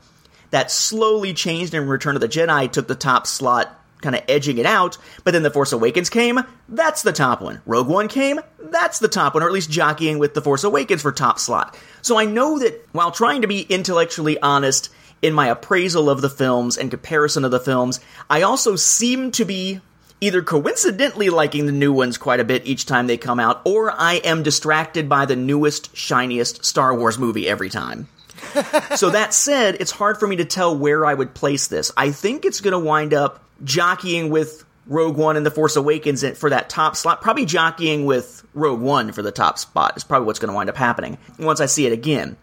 That 0.52 0.71
slowly 0.71 1.34
changed 1.34 1.74
in 1.74 1.88
Return 1.88 2.15
of 2.15 2.21
the 2.21 2.28
Jedi, 2.28 2.71
took 2.71 2.88
the 2.88 2.95
top 2.95 3.28
slot, 3.28 3.80
kind 4.01 4.15
of 4.15 4.23
edging 4.27 4.58
it 4.58 4.65
out, 4.65 4.97
but 5.23 5.31
then 5.31 5.43
The 5.43 5.51
Force 5.51 5.71
Awakens 5.71 6.10
came, 6.10 6.39
that's 6.69 7.01
the 7.01 7.13
top 7.13 7.41
one. 7.41 7.62
Rogue 7.65 7.88
One 7.88 8.08
came, 8.08 8.39
that's 8.60 8.99
the 8.99 9.08
top 9.08 9.34
one, 9.34 9.43
or 9.43 9.47
at 9.47 9.53
least 9.53 9.71
jockeying 9.71 10.19
with 10.19 10.34
The 10.34 10.41
Force 10.41 10.63
Awakens 10.63 11.01
for 11.01 11.12
top 11.12 11.39
slot. 11.39 11.77
So 12.01 12.19
I 12.19 12.25
know 12.25 12.60
that 12.60 12.88
while 12.91 13.12
trying 13.12 13.41
to 13.41 13.47
be 13.47 13.62
intellectually 13.62 14.39
honest 14.41 14.89
in 15.21 15.34
my 15.34 15.47
appraisal 15.47 16.10
of 16.10 16.21
the 16.21 16.29
films 16.29 16.77
and 16.77 16.91
comparison 16.91 17.45
of 17.45 17.51
the 17.51 17.60
films, 17.60 17.99
I 18.29 18.43
also 18.43 18.75
seem 18.75 19.31
to 19.31 19.45
be 19.45 19.81
either 20.21 20.41
coincidentally 20.41 21.29
liking 21.29 21.65
the 21.65 21.71
new 21.71 21.91
ones 21.91 22.17
quite 22.17 22.39
a 22.39 22.45
bit 22.45 22.65
each 22.65 22.86
time 22.86 23.08
they 23.08 23.17
come 23.17 23.39
out, 23.39 23.62
or 23.65 23.91
I 23.91 24.15
am 24.15 24.43
distracted 24.43 25.10
by 25.10 25.25
the 25.25 25.36
newest, 25.36 25.95
shiniest 25.95 26.63
Star 26.63 26.95
Wars 26.95 27.17
movie 27.17 27.47
every 27.47 27.69
time. 27.69 28.08
so 28.95 29.10
that 29.10 29.34
said, 29.34 29.77
it's 29.79 29.91
hard 29.91 30.19
for 30.19 30.27
me 30.27 30.38
to 30.38 30.45
tell 30.45 30.77
where 30.77 31.05
I 31.05 31.13
would 31.13 31.34
place 31.34 31.67
this. 31.67 31.91
I 31.95 32.12
think 32.12 32.45
it's 32.45 32.62
going 32.62 32.73
to 32.73 32.79
wind 32.79 33.13
up 33.13 33.43
jockeying 33.63 34.29
with 34.29 34.65
Rogue 34.88 35.17
One 35.17 35.38
and 35.38 35.45
The 35.45 35.51
Force 35.51 35.75
Awakens 35.75 36.23
for 36.38 36.49
that 36.49 36.69
top 36.69 36.95
slot. 36.95 37.21
Probably 37.21 37.45
jockeying 37.45 38.05
with 38.05 38.45
Rogue 38.53 38.81
One 38.81 39.12
for 39.12 39.21
the 39.21 39.31
top 39.31 39.58
spot 39.58 39.97
is 39.97 40.03
probably 40.03 40.27
what's 40.27 40.39
going 40.39 40.51
to 40.51 40.55
wind 40.55 40.69
up 40.69 40.77
happening 40.77 41.17
once 41.39 41.60
I 41.60 41.65
see 41.65 41.86
it 41.86 41.93
again. 41.93 42.38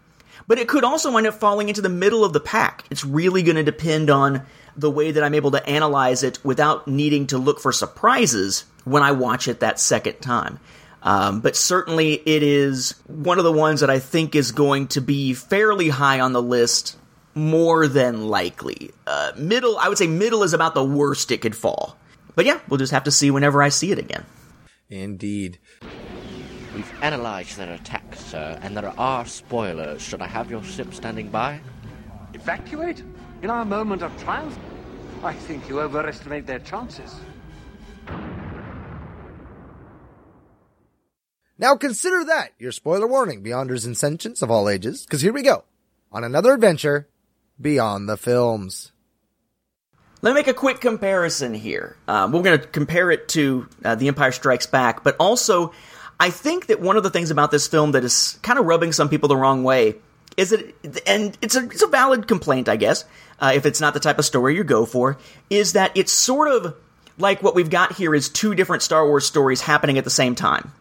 But 0.47 0.59
it 0.59 0.67
could 0.67 0.83
also 0.83 1.11
wind 1.11 1.27
up 1.27 1.35
falling 1.35 1.69
into 1.69 1.81
the 1.81 1.89
middle 1.89 2.25
of 2.25 2.33
the 2.33 2.39
pack. 2.39 2.83
It's 2.89 3.05
really 3.05 3.43
going 3.43 3.55
to 3.55 3.63
depend 3.63 4.09
on 4.09 4.45
the 4.75 4.91
way 4.91 5.11
that 5.11 5.23
I'm 5.23 5.35
able 5.35 5.51
to 5.51 5.65
analyze 5.65 6.23
it 6.23 6.43
without 6.43 6.87
needing 6.87 7.27
to 7.27 7.37
look 7.37 7.59
for 7.59 7.71
surprises 7.71 8.65
when 8.83 9.03
I 9.03 9.11
watch 9.11 9.47
it 9.47 9.61
that 9.61 9.79
second 9.79 10.19
time. 10.19 10.59
Um, 11.03 11.41
but 11.41 11.55
certainly 11.55 12.13
it 12.13 12.43
is 12.43 12.95
one 13.07 13.37
of 13.37 13.43
the 13.43 13.51
ones 13.51 13.81
that 13.81 13.89
I 13.89 13.99
think 13.99 14.35
is 14.35 14.53
going 14.53 14.87
to 14.87 15.01
be 15.01 15.33
fairly 15.33 15.89
high 15.89 16.21
on 16.21 16.31
the 16.31 16.41
list 16.41 16.97
more 17.35 17.87
than 17.87 18.27
likely. 18.27 18.91
Uh, 19.05 19.33
middle, 19.37 19.77
I 19.77 19.89
would 19.89 19.97
say 19.97 20.07
middle 20.07 20.43
is 20.43 20.53
about 20.53 20.75
the 20.75 20.83
worst 20.83 21.31
it 21.31 21.41
could 21.41 21.55
fall. 21.55 21.97
But 22.35 22.45
yeah, 22.45 22.59
we'll 22.69 22.77
just 22.77 22.93
have 22.93 23.03
to 23.03 23.11
see 23.11 23.31
whenever 23.31 23.61
I 23.61 23.69
see 23.69 23.91
it 23.91 23.99
again. 23.99 24.25
Indeed. 24.89 25.59
We've 26.73 27.03
analyzed 27.03 27.57
their 27.57 27.73
attack, 27.73 28.15
sir, 28.15 28.57
and 28.61 28.75
there 28.75 28.93
are 28.97 29.25
spoilers. 29.25 30.01
Should 30.01 30.21
I 30.21 30.27
have 30.27 30.49
your 30.49 30.63
ship 30.63 30.93
standing 30.93 31.29
by? 31.29 31.59
Evacuate? 32.33 33.03
In 33.41 33.49
our 33.49 33.65
moment 33.65 34.01
of 34.01 34.17
triumph? 34.23 34.57
I 35.21 35.33
think 35.33 35.67
you 35.69 35.81
overestimate 35.81 36.47
their 36.47 36.59
chances. 36.59 37.13
Now 41.57 41.75
consider 41.75 42.23
that 42.25 42.53
your 42.57 42.71
spoiler 42.71 43.07
warning, 43.07 43.43
Beyonders 43.43 43.85
and 43.85 43.95
Sentients 43.95 44.41
of 44.41 44.49
all 44.49 44.67
ages, 44.67 45.05
because 45.05 45.21
here 45.21 45.33
we 45.33 45.43
go 45.43 45.63
on 46.11 46.23
another 46.23 46.53
adventure 46.53 47.07
beyond 47.61 48.09
the 48.09 48.17
films. 48.17 48.91
Let 50.21 50.31
me 50.31 50.35
make 50.35 50.47
a 50.47 50.53
quick 50.53 50.79
comparison 50.79 51.53
here. 51.53 51.97
Um, 52.07 52.31
we're 52.31 52.41
going 52.41 52.59
to 52.59 52.65
compare 52.65 53.11
it 53.11 53.27
to 53.29 53.67
uh, 53.83 53.95
The 53.95 54.07
Empire 54.07 54.31
Strikes 54.31 54.65
Back, 54.65 55.03
but 55.03 55.15
also, 55.19 55.73
I 56.19 56.29
think 56.29 56.67
that 56.67 56.79
one 56.79 56.97
of 56.97 57.03
the 57.03 57.09
things 57.09 57.29
about 57.29 57.51
this 57.51 57.67
film 57.67 57.91
that 57.91 58.03
is 58.03 58.39
kind 58.41 58.57
of 58.57 58.65
rubbing 58.65 58.93
some 58.93 59.09
people 59.09 59.27
the 59.27 59.35
wrong 59.35 59.63
way 59.63 59.95
is 60.37 60.51
that, 60.51 60.73
and 61.05 61.37
it's 61.41 61.55
a, 61.55 61.65
it's 61.65 61.83
a 61.83 61.87
valid 61.87 62.27
complaint, 62.27 62.69
I 62.69 62.77
guess, 62.77 63.05
uh, 63.39 63.51
if 63.53 63.65
it's 63.65 63.81
not 63.81 63.93
the 63.93 63.99
type 63.99 64.17
of 64.17 64.25
story 64.25 64.55
you 64.55 64.63
go 64.63 64.85
for, 64.85 65.17
is 65.49 65.73
that 65.73 65.91
it's 65.95 66.11
sort 66.11 66.47
of 66.47 66.75
like 67.17 67.43
what 67.43 67.53
we've 67.53 67.69
got 67.69 67.93
here 67.93 68.15
is 68.15 68.29
two 68.29 68.55
different 68.55 68.81
Star 68.81 69.05
Wars 69.05 69.25
stories 69.25 69.61
happening 69.61 69.97
at 69.97 70.03
the 70.03 70.09
same 70.09 70.33
time. 70.35 70.71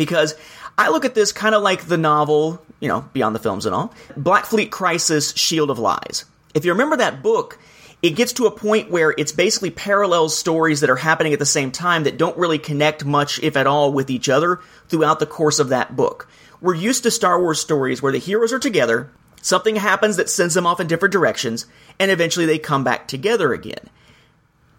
Because 0.00 0.34
I 0.78 0.88
look 0.88 1.04
at 1.04 1.14
this 1.14 1.30
kind 1.30 1.54
of 1.54 1.62
like 1.62 1.84
the 1.84 1.98
novel, 1.98 2.64
you 2.80 2.88
know, 2.88 3.02
beyond 3.12 3.34
the 3.34 3.38
films 3.38 3.66
and 3.66 3.74
all, 3.74 3.92
Black 4.16 4.46
Fleet 4.46 4.70
Crisis 4.70 5.36
Shield 5.36 5.68
of 5.68 5.78
Lies. 5.78 6.24
If 6.54 6.64
you 6.64 6.72
remember 6.72 6.96
that 6.96 7.22
book, 7.22 7.58
it 8.00 8.16
gets 8.16 8.32
to 8.32 8.46
a 8.46 8.50
point 8.50 8.90
where 8.90 9.10
it's 9.18 9.30
basically 9.30 9.68
parallel 9.68 10.30
stories 10.30 10.80
that 10.80 10.88
are 10.88 10.96
happening 10.96 11.34
at 11.34 11.38
the 11.38 11.44
same 11.44 11.70
time 11.70 12.04
that 12.04 12.16
don't 12.16 12.38
really 12.38 12.58
connect 12.58 13.04
much, 13.04 13.40
if 13.42 13.58
at 13.58 13.66
all, 13.66 13.92
with 13.92 14.08
each 14.08 14.30
other 14.30 14.60
throughout 14.88 15.18
the 15.18 15.26
course 15.26 15.58
of 15.58 15.68
that 15.68 15.96
book. 15.96 16.26
We're 16.62 16.74
used 16.74 17.02
to 17.02 17.10
Star 17.10 17.38
Wars 17.38 17.60
stories 17.60 18.00
where 18.00 18.12
the 18.12 18.16
heroes 18.16 18.54
are 18.54 18.58
together, 18.58 19.10
something 19.42 19.76
happens 19.76 20.16
that 20.16 20.30
sends 20.30 20.54
them 20.54 20.66
off 20.66 20.80
in 20.80 20.86
different 20.86 21.12
directions, 21.12 21.66
and 21.98 22.10
eventually 22.10 22.46
they 22.46 22.58
come 22.58 22.84
back 22.84 23.06
together 23.06 23.52
again. 23.52 23.90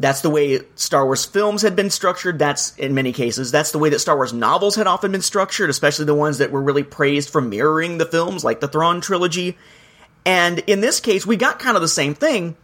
That's 0.01 0.21
the 0.21 0.31
way 0.31 0.61
Star 0.75 1.05
Wars 1.05 1.25
films 1.25 1.61
had 1.61 1.75
been 1.75 1.91
structured. 1.91 2.39
That's, 2.39 2.75
in 2.77 2.95
many 2.95 3.13
cases, 3.13 3.51
that's 3.51 3.71
the 3.71 3.77
way 3.77 3.89
that 3.89 3.99
Star 3.99 4.15
Wars 4.15 4.33
novels 4.33 4.75
had 4.75 4.87
often 4.87 5.11
been 5.11 5.21
structured, 5.21 5.69
especially 5.69 6.05
the 6.05 6.15
ones 6.15 6.39
that 6.39 6.51
were 6.51 6.61
really 6.61 6.81
praised 6.81 7.29
for 7.29 7.39
mirroring 7.39 7.99
the 7.99 8.07
films, 8.07 8.43
like 8.43 8.61
the 8.61 8.67
Thrawn 8.67 8.99
trilogy. 8.99 9.59
And 10.25 10.57
in 10.65 10.81
this 10.81 10.99
case, 10.99 11.25
we 11.25 11.35
got 11.35 11.59
kind 11.59 11.77
of 11.77 11.81
the 11.81 11.87
same 11.87 12.15
thing, 12.15 12.57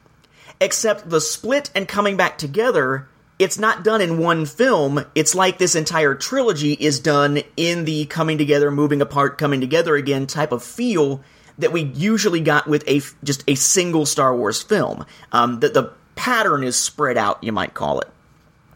except 0.60 1.12
the 1.12 1.22
split 1.22 1.70
and 1.76 1.88
coming 1.88 2.18
back 2.18 2.40
together, 2.40 3.08
it's 3.38 3.60
not 3.60 3.84
done 3.84 4.02
in 4.02 4.18
one 4.18 4.48
film. 4.48 5.06
It's 5.14 5.36
like 5.36 5.60
this 5.60 5.76
entire 5.76 6.16
trilogy 6.16 6.74
is 6.74 7.00
done 7.00 7.42
in 7.56 7.86
the 7.86 8.06
coming 8.06 8.40
together, 8.40 8.72
moving 8.72 9.00
apart, 9.00 9.38
coming 9.38 9.62
together 9.62 9.96
again 9.96 10.26
type 10.26 10.52
of 10.52 10.64
feel 10.64 11.22
that 11.60 11.72
we 11.72 11.84
usually 11.84 12.42
got 12.42 12.68
with 12.68 12.84
a 12.88 13.02
just 13.24 13.44
a 13.48 13.54
single 13.54 14.08
Star 14.08 14.36
Wars 14.36 14.64
film. 14.64 15.06
Um, 15.32 15.60
that 15.60 15.76
the 15.76 15.94
pattern 16.18 16.64
is 16.64 16.76
spread 16.76 17.16
out, 17.16 17.44
you 17.44 17.54
might 17.54 17.74
call 17.74 18.02
it. 18.02 18.10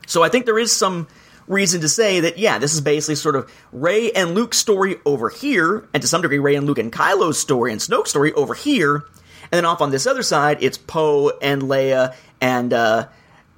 So 0.08 0.24
I 0.24 0.30
think 0.30 0.46
there 0.46 0.60
is 0.60 0.72
some 0.72 1.08
reason 1.48 1.82
to 1.82 1.90
say 1.90 2.22
that, 2.22 2.38
yeah, 2.38 2.58
this 2.58 2.74
is 2.74 2.82
basically 2.82 3.16
sort 3.16 3.36
of 3.36 3.52
Rey 3.74 4.12
and 4.12 4.34
Luke's 4.36 4.58
story 4.58 4.98
over 5.06 5.30
here, 5.30 5.88
and 5.94 6.02
to 6.02 6.08
some 6.08 6.22
degree, 6.22 6.40
Rey 6.40 6.56
and 6.56 6.66
Luke 6.66 6.78
and 6.78 6.92
Kylo's 6.92 7.40
story 7.40 7.72
and 7.72 7.82
Snoke's 7.82 8.12
story 8.12 8.32
over 8.34 8.54
here. 8.54 9.04
And 9.52 9.58
then 9.58 9.66
off 9.66 9.82
on 9.82 9.92
this 9.92 10.08
other 10.08 10.24
side, 10.24 10.60
it's 10.62 10.78
Poe 10.78 11.32
and 11.42 11.64
Leia 11.64 12.16
and, 12.40 12.72
uh, 12.72 13.08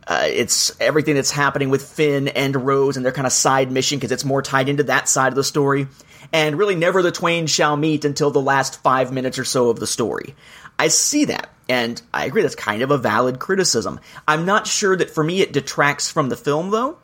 uh, 0.06 0.26
it's 0.28 0.76
everything 0.82 1.16
that's 1.16 1.32
happening 1.32 1.70
with 1.70 1.88
Finn 1.88 2.28
and 2.28 2.56
Rose 2.56 2.98
and 2.98 3.06
their 3.06 3.14
kind 3.14 3.26
of 3.26 3.32
side 3.32 3.72
mission 3.72 4.00
because 4.00 4.12
it's 4.12 4.26
more 4.26 4.42
tied 4.42 4.68
into 4.68 4.84
that 4.84 5.08
side 5.08 5.30
of 5.30 5.36
the 5.36 5.44
story. 5.44 5.88
And 6.34 6.58
really, 6.58 6.76
never 6.76 7.02
the 7.02 7.12
twain 7.12 7.48
shall 7.48 7.78
meet 7.78 8.04
until 8.04 8.32
the 8.32 8.42
last 8.42 8.82
five 8.82 9.14
minutes 9.14 9.40
or 9.40 9.46
so 9.46 9.70
of 9.70 9.80
the 9.80 9.88
story. 9.88 10.36
I 10.78 10.90
see 10.90 11.26
that, 11.26 11.50
and 11.70 12.02
I 12.14 12.26
agree 12.26 12.42
that's 12.42 12.56
kind 12.56 12.82
of 12.82 12.92
a 12.92 12.98
valid 12.98 13.40
criticism. 13.40 14.00
I'm 14.28 14.46
not 14.46 14.68
sure 14.68 14.96
that 14.96 15.10
for 15.10 15.24
me 15.24 15.42
it 15.42 15.54
detracts 15.54 16.12
from 16.12 16.30
the 16.30 16.36
film, 16.36 16.72
though. 16.72 16.98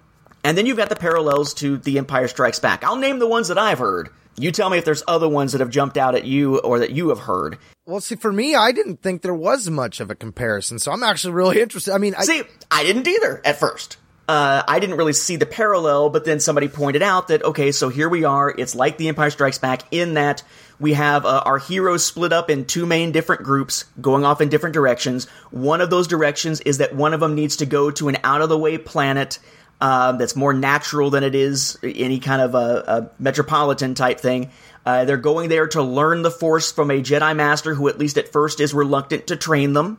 And 0.43 0.58
then 0.58 0.65
you've 0.65 0.78
got 0.78 0.89
the 0.89 0.95
parallels 0.95 1.54
to 1.56 1.78
The 1.78 1.98
Empire 1.98 2.28
Strikes 2.28 2.60
Back. 2.60 2.84
I'll 2.84 2.95
name 2.95 3.19
the 3.19 3.28
ones 3.28 3.50
that 3.50 3.58
I've 3.58 3.80
heard. 3.80 4.10
You 4.38 4.52
tell 4.52 4.69
me 4.69 4.78
if 4.78 4.86
there's 4.86 5.04
other 5.06 5.28
ones 5.28 5.52
that 5.52 5.60
have 5.60 5.69
jumped 5.69 5.98
out 5.98 6.15
at 6.15 6.24
you 6.24 6.60
or 6.60 6.80
that 6.80 6.91
you 6.91 7.10
have 7.10 7.19
heard. 7.19 7.58
Well, 7.86 8.00
see, 8.00 8.15
for 8.15 8.32
me, 8.32 8.56
I 8.56 8.72
didn't 8.72 9.02
think 9.02 9.22
there 9.22 9.34
was 9.34 9.69
much 9.69 10.00
of 10.00 10.10
a 10.10 10.15
comparison, 10.15 10.80
so 10.80 10.93
I'm 10.93 11.04
actually 11.04 11.34
really 11.34 11.62
interested. 11.62 11.93
I 11.93 11.98
mean, 11.98 12.15
I, 12.15 12.24
See, 12.24 12.43
I 12.72 12.84
didn't 12.84 13.08
either 13.08 13.41
at 13.43 13.60
first. 13.60 13.98
Uh, 14.30 14.62
I 14.67 14.80
didn't 14.80 14.98
really 14.98 15.13
see 15.13 15.38
the 15.38 15.48
parallel, 15.48 16.12
but 16.12 16.24
then 16.24 16.39
somebody 16.39 16.67
pointed 16.67 17.02
out 17.02 17.30
that, 17.30 17.43
okay, 17.43 17.72
so 17.72 17.89
here 17.89 18.08
we 18.08 18.26
are. 18.26 18.54
It's 18.56 18.76
like 18.76 18.98
The 18.98 19.08
Empire 19.08 19.32
Strikes 19.32 19.58
Back 19.58 19.82
in 19.91 20.13
that 20.13 20.43
we 20.79 20.93
have 20.93 21.25
uh, 21.25 21.43
our 21.45 21.57
heroes 21.57 22.05
split 22.05 22.31
up 22.31 22.49
in 22.49 22.65
two 22.65 22.85
main 22.85 23.11
different 23.11 23.43
groups 23.43 23.85
going 23.99 24.23
off 24.23 24.41
in 24.41 24.49
different 24.49 24.73
directions. 24.73 25.27
One 25.51 25.81
of 25.81 25.89
those 25.89 26.07
directions 26.07 26.61
is 26.61 26.77
that 26.77 26.95
one 26.95 27.13
of 27.13 27.19
them 27.19 27.35
needs 27.35 27.57
to 27.57 27.65
go 27.65 27.91
to 27.91 28.07
an 28.07 28.17
out 28.23 28.41
of 28.41 28.49
the 28.49 28.57
way 28.57 28.77
planet 28.77 29.39
um, 29.81 30.17
that's 30.17 30.35
more 30.35 30.53
natural 30.53 31.09
than 31.09 31.23
it 31.23 31.35
is 31.35 31.77
any 31.83 32.19
kind 32.19 32.41
of 32.41 32.55
a, 32.55 32.83
a 32.87 33.09
metropolitan 33.21 33.93
type 33.93 34.19
thing. 34.19 34.51
Uh, 34.85 35.05
they're 35.05 35.17
going 35.17 35.49
there 35.49 35.67
to 35.67 35.83
learn 35.83 36.21
the 36.21 36.31
Force 36.31 36.71
from 36.71 36.89
a 36.91 37.01
Jedi 37.01 37.35
Master 37.35 37.73
who, 37.73 37.87
at 37.87 37.99
least 37.99 38.17
at 38.17 38.31
first, 38.31 38.59
is 38.59 38.73
reluctant 38.73 39.27
to 39.27 39.35
train 39.35 39.73
them. 39.73 39.97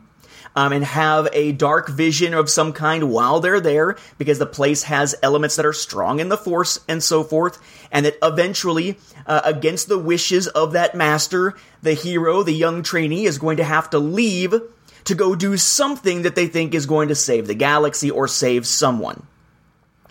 Um, 0.57 0.73
and 0.73 0.85
have 0.85 1.29
a 1.33 1.53
dark 1.53 1.89
vision 1.89 2.35
of 2.35 2.51
some 2.51 2.73
kind 2.73 3.09
while 3.09 3.39
they're 3.39 3.61
there 3.61 3.97
because 4.19 4.41
the 4.41 4.47
place 4.47 4.83
has 4.83 5.15
elements 5.23 5.55
that 5.55 5.65
are 5.65 5.73
strong 5.73 6.19
in 6.19 6.29
the 6.29 6.37
Force 6.37 6.81
and 6.89 7.01
so 7.01 7.23
forth. 7.23 7.59
And 7.93 8.05
that 8.05 8.19
eventually, 8.21 8.99
uh, 9.27 9.43
against 9.45 9.87
the 9.89 9.97
wishes 9.97 10.49
of 10.49 10.73
that 10.73 10.97
master, 10.97 11.57
the 11.83 11.95
hero, 11.95 12.43
the 12.43 12.53
young 12.53 12.83
trainee, 12.83 13.27
is 13.27 13.39
going 13.39 13.59
to 13.59 13.65
have 13.65 13.91
to 13.91 14.01
leave 14.01 14.55
to 15.05 15.15
go 15.15 15.35
do 15.35 15.57
something 15.57 16.23
that 16.23 16.35
they 16.35 16.47
think 16.47 16.75
is 16.75 16.87
going 16.87 17.09
to 17.09 17.15
save 17.15 17.47
the 17.47 17.55
galaxy 17.55 18.11
or 18.11 18.27
save 18.27 18.67
someone. 18.67 19.27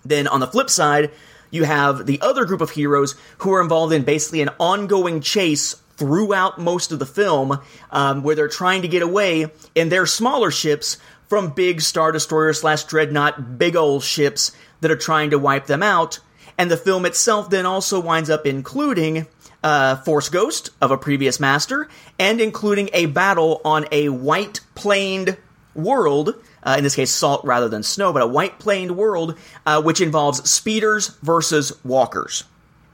Then 0.05 0.27
on 0.27 0.39
the 0.39 0.47
flip 0.47 0.69
side, 0.69 1.11
you 1.51 1.63
have 1.63 2.05
the 2.05 2.21
other 2.21 2.45
group 2.45 2.61
of 2.61 2.71
heroes 2.71 3.15
who 3.39 3.53
are 3.53 3.61
involved 3.61 3.93
in 3.93 4.03
basically 4.03 4.41
an 4.41 4.49
ongoing 4.59 5.21
chase 5.21 5.75
throughout 5.99 6.57
most 6.57 6.91
of 6.91 6.97
the 6.97 7.05
film, 7.05 7.59
um, 7.91 8.23
where 8.23 8.35
they're 8.35 8.47
trying 8.47 8.81
to 8.81 8.87
get 8.87 9.03
away 9.03 9.51
in 9.75 9.89
their 9.89 10.05
smaller 10.05 10.49
ships 10.49 10.97
from 11.27 11.49
big 11.49 11.81
Star 11.81 12.11
Destroyer 12.11 12.53
slash 12.53 12.85
Dreadnought, 12.85 13.59
big 13.59 13.75
old 13.75 14.03
ships 14.03 14.51
that 14.81 14.89
are 14.89 14.97
trying 14.97 15.29
to 15.29 15.37
wipe 15.37 15.67
them 15.67 15.83
out. 15.83 16.19
And 16.57 16.71
the 16.71 16.77
film 16.77 17.05
itself 17.05 17.49
then 17.49 17.65
also 17.65 17.99
winds 17.99 18.29
up 18.29 18.47
including 18.47 19.27
uh, 19.63 19.97
Force 19.97 20.29
Ghost 20.29 20.71
of 20.81 20.91
a 20.91 20.97
previous 20.97 21.39
master, 21.39 21.87
and 22.17 22.41
including 22.41 22.89
a 22.93 23.05
battle 23.05 23.61
on 23.63 23.85
a 23.91 24.09
white 24.09 24.61
planed 24.73 25.37
world 25.75 26.33
uh, 26.63 26.75
in 26.77 26.83
this 26.83 26.95
case 26.95 27.11
salt 27.11 27.45
rather 27.45 27.69
than 27.69 27.83
snow, 27.83 28.11
but 28.11 28.21
a 28.21 28.27
white 28.27 28.59
planed 28.59 28.95
world, 28.95 29.37
uh, 29.65 29.81
which 29.81 30.01
involves 30.01 30.49
speeders 30.49 31.09
versus 31.21 31.73
walkers. 31.83 32.43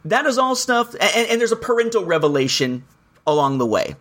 That 0.03 0.25
is 0.25 0.37
all 0.37 0.55
stuff, 0.55 0.93
and, 0.93 1.29
and 1.29 1.39
there's 1.39 1.51
a 1.51 1.57
parental 1.57 2.05
revelation 2.05 2.83
along 3.27 3.57
the 3.57 3.65
way. 3.65 3.95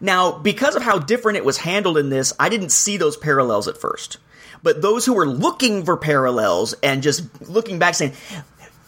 Now, 0.00 0.32
because 0.32 0.76
of 0.76 0.82
how 0.82 0.98
different 0.98 1.38
it 1.38 1.44
was 1.44 1.58
handled 1.58 1.98
in 1.98 2.10
this, 2.10 2.32
I 2.38 2.48
didn't 2.48 2.70
see 2.70 2.96
those 2.96 3.16
parallels 3.16 3.68
at 3.68 3.78
first. 3.78 4.18
But 4.62 4.82
those 4.82 5.04
who 5.04 5.14
were 5.14 5.26
looking 5.26 5.84
for 5.84 5.96
parallels 5.96 6.74
and 6.82 7.02
just 7.02 7.48
looking 7.48 7.78
back 7.78 7.94
saying, 7.94 8.12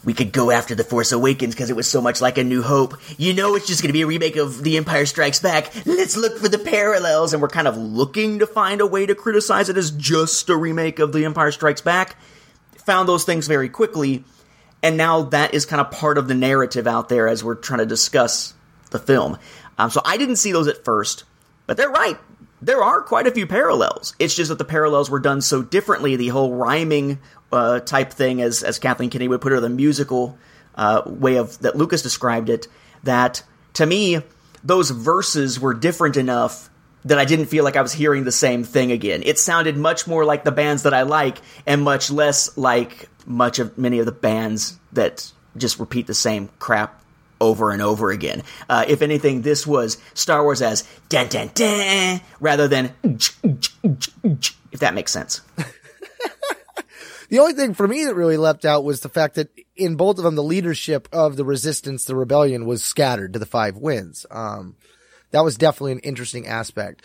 we 0.03 0.13
could 0.13 0.31
go 0.31 0.51
after 0.51 0.73
The 0.73 0.83
Force 0.83 1.11
Awakens 1.11 1.53
because 1.53 1.69
it 1.69 1.75
was 1.75 1.87
so 1.87 2.01
much 2.01 2.21
like 2.21 2.37
A 2.37 2.43
New 2.43 2.61
Hope. 2.61 2.95
You 3.17 3.33
know, 3.33 3.55
it's 3.55 3.67
just 3.67 3.81
going 3.81 3.89
to 3.89 3.93
be 3.93 4.03
a 4.03 4.07
remake 4.07 4.37
of 4.37 4.63
The 4.63 4.77
Empire 4.77 5.05
Strikes 5.05 5.39
Back. 5.39 5.71
Let's 5.85 6.15
look 6.15 6.37
for 6.37 6.49
the 6.49 6.57
parallels. 6.57 7.33
And 7.33 7.41
we're 7.41 7.49
kind 7.49 7.67
of 7.67 7.77
looking 7.77 8.39
to 8.39 8.47
find 8.47 8.81
a 8.81 8.87
way 8.87 9.05
to 9.05 9.15
criticize 9.15 9.69
it 9.69 9.77
as 9.77 9.91
just 9.91 10.49
a 10.49 10.55
remake 10.55 10.99
of 10.99 11.13
The 11.13 11.25
Empire 11.25 11.51
Strikes 11.51 11.81
Back. 11.81 12.15
Found 12.85 13.09
those 13.09 13.25
things 13.25 13.47
very 13.47 13.69
quickly. 13.69 14.23
And 14.81 14.97
now 14.97 15.23
that 15.23 15.53
is 15.53 15.65
kind 15.65 15.81
of 15.81 15.91
part 15.91 16.17
of 16.17 16.27
the 16.27 16.35
narrative 16.35 16.87
out 16.87 17.09
there 17.09 17.27
as 17.27 17.43
we're 17.43 17.55
trying 17.55 17.79
to 17.79 17.85
discuss 17.85 18.53
the 18.89 18.99
film. 18.99 19.37
Um, 19.77 19.89
so 19.89 20.01
I 20.03 20.17
didn't 20.17 20.37
see 20.37 20.51
those 20.51 20.67
at 20.67 20.83
first, 20.83 21.23
but 21.65 21.77
they're 21.77 21.89
right. 21.89 22.17
There 22.61 22.83
are 22.83 23.01
quite 23.01 23.27
a 23.27 23.31
few 23.31 23.45
parallels. 23.45 24.15
It's 24.17 24.35
just 24.35 24.49
that 24.49 24.57
the 24.57 24.65
parallels 24.65 25.09
were 25.09 25.19
done 25.19 25.41
so 25.41 25.61
differently. 25.61 26.15
The 26.15 26.29
whole 26.29 26.55
rhyming 26.55 27.19
uh, 27.51 27.79
type 27.81 28.11
thing, 28.11 28.41
as 28.41 28.63
as 28.63 28.79
Kathleen 28.79 29.09
Kennedy 29.09 29.27
would 29.27 29.41
put 29.41 29.51
it, 29.51 29.55
or 29.55 29.61
the 29.61 29.69
musical 29.69 30.37
uh, 30.75 31.03
way 31.05 31.37
of 31.37 31.59
that 31.59 31.75
Lucas 31.75 32.01
described 32.01 32.49
it. 32.49 32.67
That 33.03 33.43
to 33.73 33.85
me, 33.85 34.21
those 34.63 34.89
verses 34.89 35.59
were 35.59 35.75
different 35.75 36.17
enough 36.17 36.69
that 37.05 37.19
I 37.19 37.25
didn't 37.25 37.45
feel 37.45 37.63
like 37.63 37.75
I 37.75 37.81
was 37.81 37.93
hearing 37.93 38.23
the 38.23 38.31
same 38.31 38.63
thing 38.63 38.91
again. 38.91 39.21
It 39.23 39.37
sounded 39.37 39.77
much 39.77 40.07
more 40.07 40.25
like 40.25 40.43
the 40.43 40.51
bands 40.51 40.83
that 40.83 40.93
I 40.93 41.03
like, 41.03 41.37
and 41.65 41.83
much 41.83 42.09
less 42.09 42.57
like 42.57 43.07
much 43.25 43.59
of 43.59 43.77
many 43.77 43.99
of 43.99 44.05
the 44.07 44.11
bands 44.11 44.79
that 44.93 45.31
just 45.55 45.79
repeat 45.79 46.07
the 46.07 46.13
same 46.13 46.49
crap 46.59 47.01
over 47.39 47.71
and 47.71 47.81
over 47.81 48.11
again. 48.11 48.43
Uh, 48.69 48.85
if 48.87 49.01
anything, 49.01 49.41
this 49.41 49.65
was 49.65 49.97
Star 50.13 50.43
Wars 50.43 50.61
as 50.61 50.87
dun 51.09 51.27
dun 51.27 51.51
dun 51.53 52.21
rather 52.39 52.67
than 52.67 52.93
if 53.03 54.79
that 54.79 54.93
makes 54.93 55.11
sense. 55.11 55.41
The 57.29 57.39
only 57.39 57.53
thing 57.53 57.73
for 57.73 57.87
me 57.87 58.05
that 58.05 58.15
really 58.15 58.37
leapt 58.37 58.63
out 58.65 58.83
was 58.83 59.01
the 59.01 59.09
fact 59.09 59.35
that 59.35 59.49
in 59.75 59.95
both 59.95 60.17
of 60.17 60.23
them, 60.23 60.35
the 60.35 60.43
leadership 60.43 61.09
of 61.11 61.35
the 61.35 61.43
resistance, 61.43 62.05
the 62.05 62.15
rebellion 62.15 62.65
was 62.65 62.83
scattered 62.83 63.33
to 63.33 63.39
the 63.39 63.45
five 63.45 63.75
winds. 63.75 64.25
Um, 64.31 64.75
that 65.31 65.43
was 65.43 65.57
definitely 65.57 65.93
an 65.93 65.99
interesting 65.99 66.47
aspect. 66.47 67.03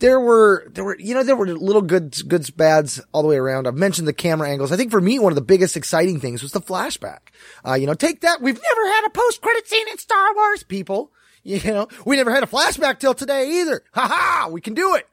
There 0.00 0.20
were, 0.20 0.66
there 0.70 0.84
were, 0.84 0.96
you 0.98 1.12
know, 1.12 1.24
there 1.24 1.34
were 1.34 1.48
little 1.48 1.82
goods, 1.82 2.22
goods, 2.22 2.50
bads 2.50 3.00
all 3.12 3.22
the 3.22 3.28
way 3.28 3.36
around. 3.36 3.66
I've 3.66 3.74
mentioned 3.74 4.06
the 4.06 4.12
camera 4.12 4.48
angles. 4.48 4.70
I 4.70 4.76
think 4.76 4.92
for 4.92 5.00
me, 5.00 5.18
one 5.18 5.32
of 5.32 5.36
the 5.36 5.42
biggest 5.42 5.76
exciting 5.76 6.20
things 6.20 6.42
was 6.42 6.52
the 6.52 6.60
flashback. 6.60 7.18
Uh, 7.66 7.74
you 7.74 7.86
know, 7.86 7.94
take 7.94 8.20
that. 8.20 8.40
We've 8.40 8.60
never 8.60 8.88
had 8.92 9.06
a 9.06 9.10
post 9.10 9.40
credit 9.40 9.66
scene 9.66 9.88
in 9.88 9.98
Star 9.98 10.34
Wars, 10.34 10.62
people. 10.62 11.12
You 11.44 11.60
know, 11.72 11.88
we 12.04 12.16
never 12.16 12.32
had 12.32 12.42
a 12.42 12.46
flashback 12.46 12.98
till 12.98 13.14
today 13.14 13.60
either. 13.60 13.82
Ha 13.94 14.06
ha! 14.06 14.48
We 14.50 14.60
can 14.60 14.74
do 14.74 14.96
it. 14.96 15.08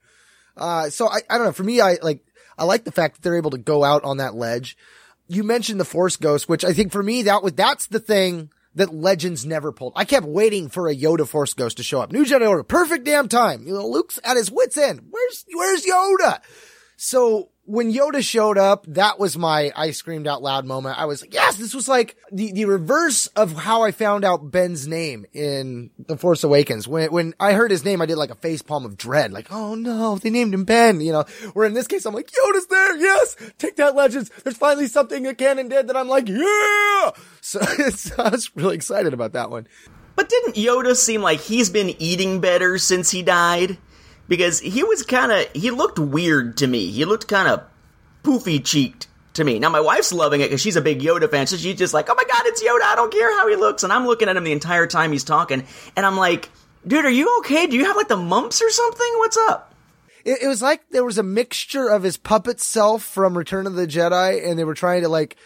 Uh, 0.57 0.89
so 0.89 1.07
I, 1.07 1.19
I 1.29 1.37
don't 1.37 1.45
know. 1.45 1.53
For 1.53 1.63
me, 1.63 1.79
I 1.79 1.97
like, 2.01 2.25
I 2.57 2.65
like 2.65 2.83
the 2.83 2.91
fact 2.91 3.15
that 3.15 3.21
they're 3.21 3.37
able 3.37 3.51
to 3.51 3.57
go 3.57 3.85
out 3.85 4.03
on 4.03 4.17
that 4.17 4.35
ledge. 4.35 4.75
You 5.27 5.43
mentioned 5.43 5.79
the 5.79 5.85
Force 5.85 6.17
Ghost, 6.17 6.49
which 6.49 6.65
I 6.65 6.73
think 6.73 6.91
for 6.91 7.01
me, 7.01 7.21
that 7.23 7.41
was, 7.41 7.53
that's 7.53 7.87
the 7.87 7.99
thing 7.99 8.49
that 8.75 8.93
Legends 8.93 9.45
never 9.45 9.71
pulled. 9.71 9.93
I 9.95 10.05
kept 10.05 10.25
waiting 10.25 10.69
for 10.69 10.87
a 10.87 10.95
Yoda 10.95 11.27
Force 11.27 11.53
Ghost 11.53 11.77
to 11.77 11.83
show 11.83 12.01
up. 12.01 12.11
New 12.11 12.25
Jedi 12.25 12.47
Order, 12.47 12.63
perfect 12.63 13.05
damn 13.05 13.27
time. 13.27 13.65
You 13.65 13.73
know, 13.73 13.87
Luke's 13.87 14.19
at 14.23 14.37
his 14.37 14.51
wits 14.51 14.77
end. 14.77 15.01
Where's, 15.09 15.45
where's 15.53 15.85
Yoda? 15.85 16.41
So 16.97 17.49
when 17.65 17.91
Yoda 17.91 18.21
showed 18.21 18.57
up, 18.57 18.85
that 18.87 19.19
was 19.19 19.37
my 19.37 19.71
I 19.75 19.91
screamed 19.91 20.27
out 20.27 20.43
loud 20.43 20.65
moment. 20.65 20.99
I 20.99 21.05
was 21.05 21.21
like, 21.21 21.33
yes, 21.33 21.57
this 21.57 21.73
was 21.73 21.87
like 21.87 22.15
the, 22.31 22.51
the 22.51 22.65
reverse 22.65 23.27
of 23.27 23.53
how 23.53 23.81
I 23.81 23.91
found 23.91 24.23
out 24.23 24.51
Ben's 24.51 24.87
name 24.87 25.25
in 25.33 25.89
The 25.97 26.15
Force 26.15 26.43
Awakens. 26.43 26.87
When, 26.87 27.11
when 27.11 27.33
I 27.39 27.53
heard 27.53 27.71
his 27.71 27.83
name, 27.83 28.01
I 28.01 28.05
did 28.05 28.17
like 28.17 28.29
a 28.29 28.35
face 28.35 28.61
palm 28.61 28.85
of 28.85 28.97
dread. 28.97 29.31
Like, 29.31 29.47
oh 29.51 29.73
no, 29.73 30.17
they 30.17 30.29
named 30.29 30.53
him 30.53 30.63
Ben, 30.63 31.01
you 31.01 31.11
know, 31.11 31.25
where 31.53 31.65
in 31.65 31.73
this 31.73 31.87
case, 31.87 32.05
I'm 32.05 32.13
like, 32.13 32.29
Yoda's 32.29 32.67
there. 32.67 32.97
Yes. 32.97 33.35
Take 33.57 33.77
that 33.77 33.95
legends. 33.95 34.29
There's 34.43 34.57
finally 34.57 34.87
something 34.87 35.23
that 35.23 35.37
canon 35.39 35.67
did 35.67 35.87
that 35.87 35.97
I'm 35.97 36.07
like, 36.07 36.27
yeah. 36.29 37.11
So 37.41 37.59
I 38.17 38.29
was 38.29 38.55
really 38.55 38.75
excited 38.75 39.13
about 39.13 39.33
that 39.33 39.51
one. 39.51 39.67
But 40.15 40.29
didn't 40.29 40.55
Yoda 40.55 40.95
seem 40.95 41.21
like 41.21 41.39
he's 41.39 41.69
been 41.69 41.89
eating 41.99 42.41
better 42.41 42.77
since 42.77 43.11
he 43.11 43.21
died? 43.21 43.77
Because 44.27 44.59
he 44.59 44.83
was 44.83 45.03
kind 45.03 45.31
of 45.31 45.51
he 45.53 45.71
looked 45.71 45.99
weird 45.99 46.57
to 46.57 46.67
me. 46.67 46.91
He 46.91 47.05
looked 47.05 47.27
kind 47.27 47.47
of 47.47 47.63
poofy 48.23 48.63
cheeked 48.63 49.07
to 49.33 49.43
me. 49.43 49.59
Now 49.59 49.69
my 49.69 49.81
wife's 49.81 50.13
loving 50.13 50.41
it 50.41 50.45
because 50.45 50.61
she's 50.61 50.75
a 50.75 50.81
big 50.81 51.01
Yoda 51.01 51.29
fan, 51.29 51.47
so 51.47 51.57
she's 51.57 51.77
just 51.77 51.93
like, 51.93 52.09
"Oh 52.09 52.15
my 52.15 52.23
god, 52.23 52.43
it's 52.45 52.63
Yoda! 52.63 52.83
I 52.83 52.95
don't 52.95 53.11
care 53.11 53.31
how 53.37 53.47
he 53.47 53.55
looks." 53.55 53.83
And 53.83 53.93
I'm 53.93 54.05
looking 54.05 54.29
at 54.29 54.37
him 54.37 54.43
the 54.43 54.51
entire 54.51 54.87
time 54.87 55.11
he's 55.11 55.23
talking, 55.23 55.65
and 55.95 56.05
I'm 56.05 56.17
like, 56.17 56.49
"Dude, 56.85 57.05
are 57.05 57.09
you 57.09 57.37
okay? 57.39 57.67
Do 57.67 57.75
you 57.75 57.85
have 57.85 57.95
like 57.95 58.07
the 58.07 58.17
mumps 58.17 58.61
or 58.61 58.69
something? 58.69 59.13
What's 59.17 59.37
up?" 59.37 59.73
It, 60.23 60.43
it 60.43 60.47
was 60.47 60.61
like 60.61 60.89
there 60.89 61.05
was 61.05 61.17
a 61.17 61.23
mixture 61.23 61.87
of 61.87 62.03
his 62.03 62.17
puppet 62.17 62.59
self 62.59 63.03
from 63.03 63.37
Return 63.37 63.67
of 63.67 63.75
the 63.75 63.87
Jedi, 63.87 64.47
and 64.47 64.57
they 64.57 64.63
were 64.63 64.73
trying 64.73 65.03
to 65.03 65.09
like 65.09 65.37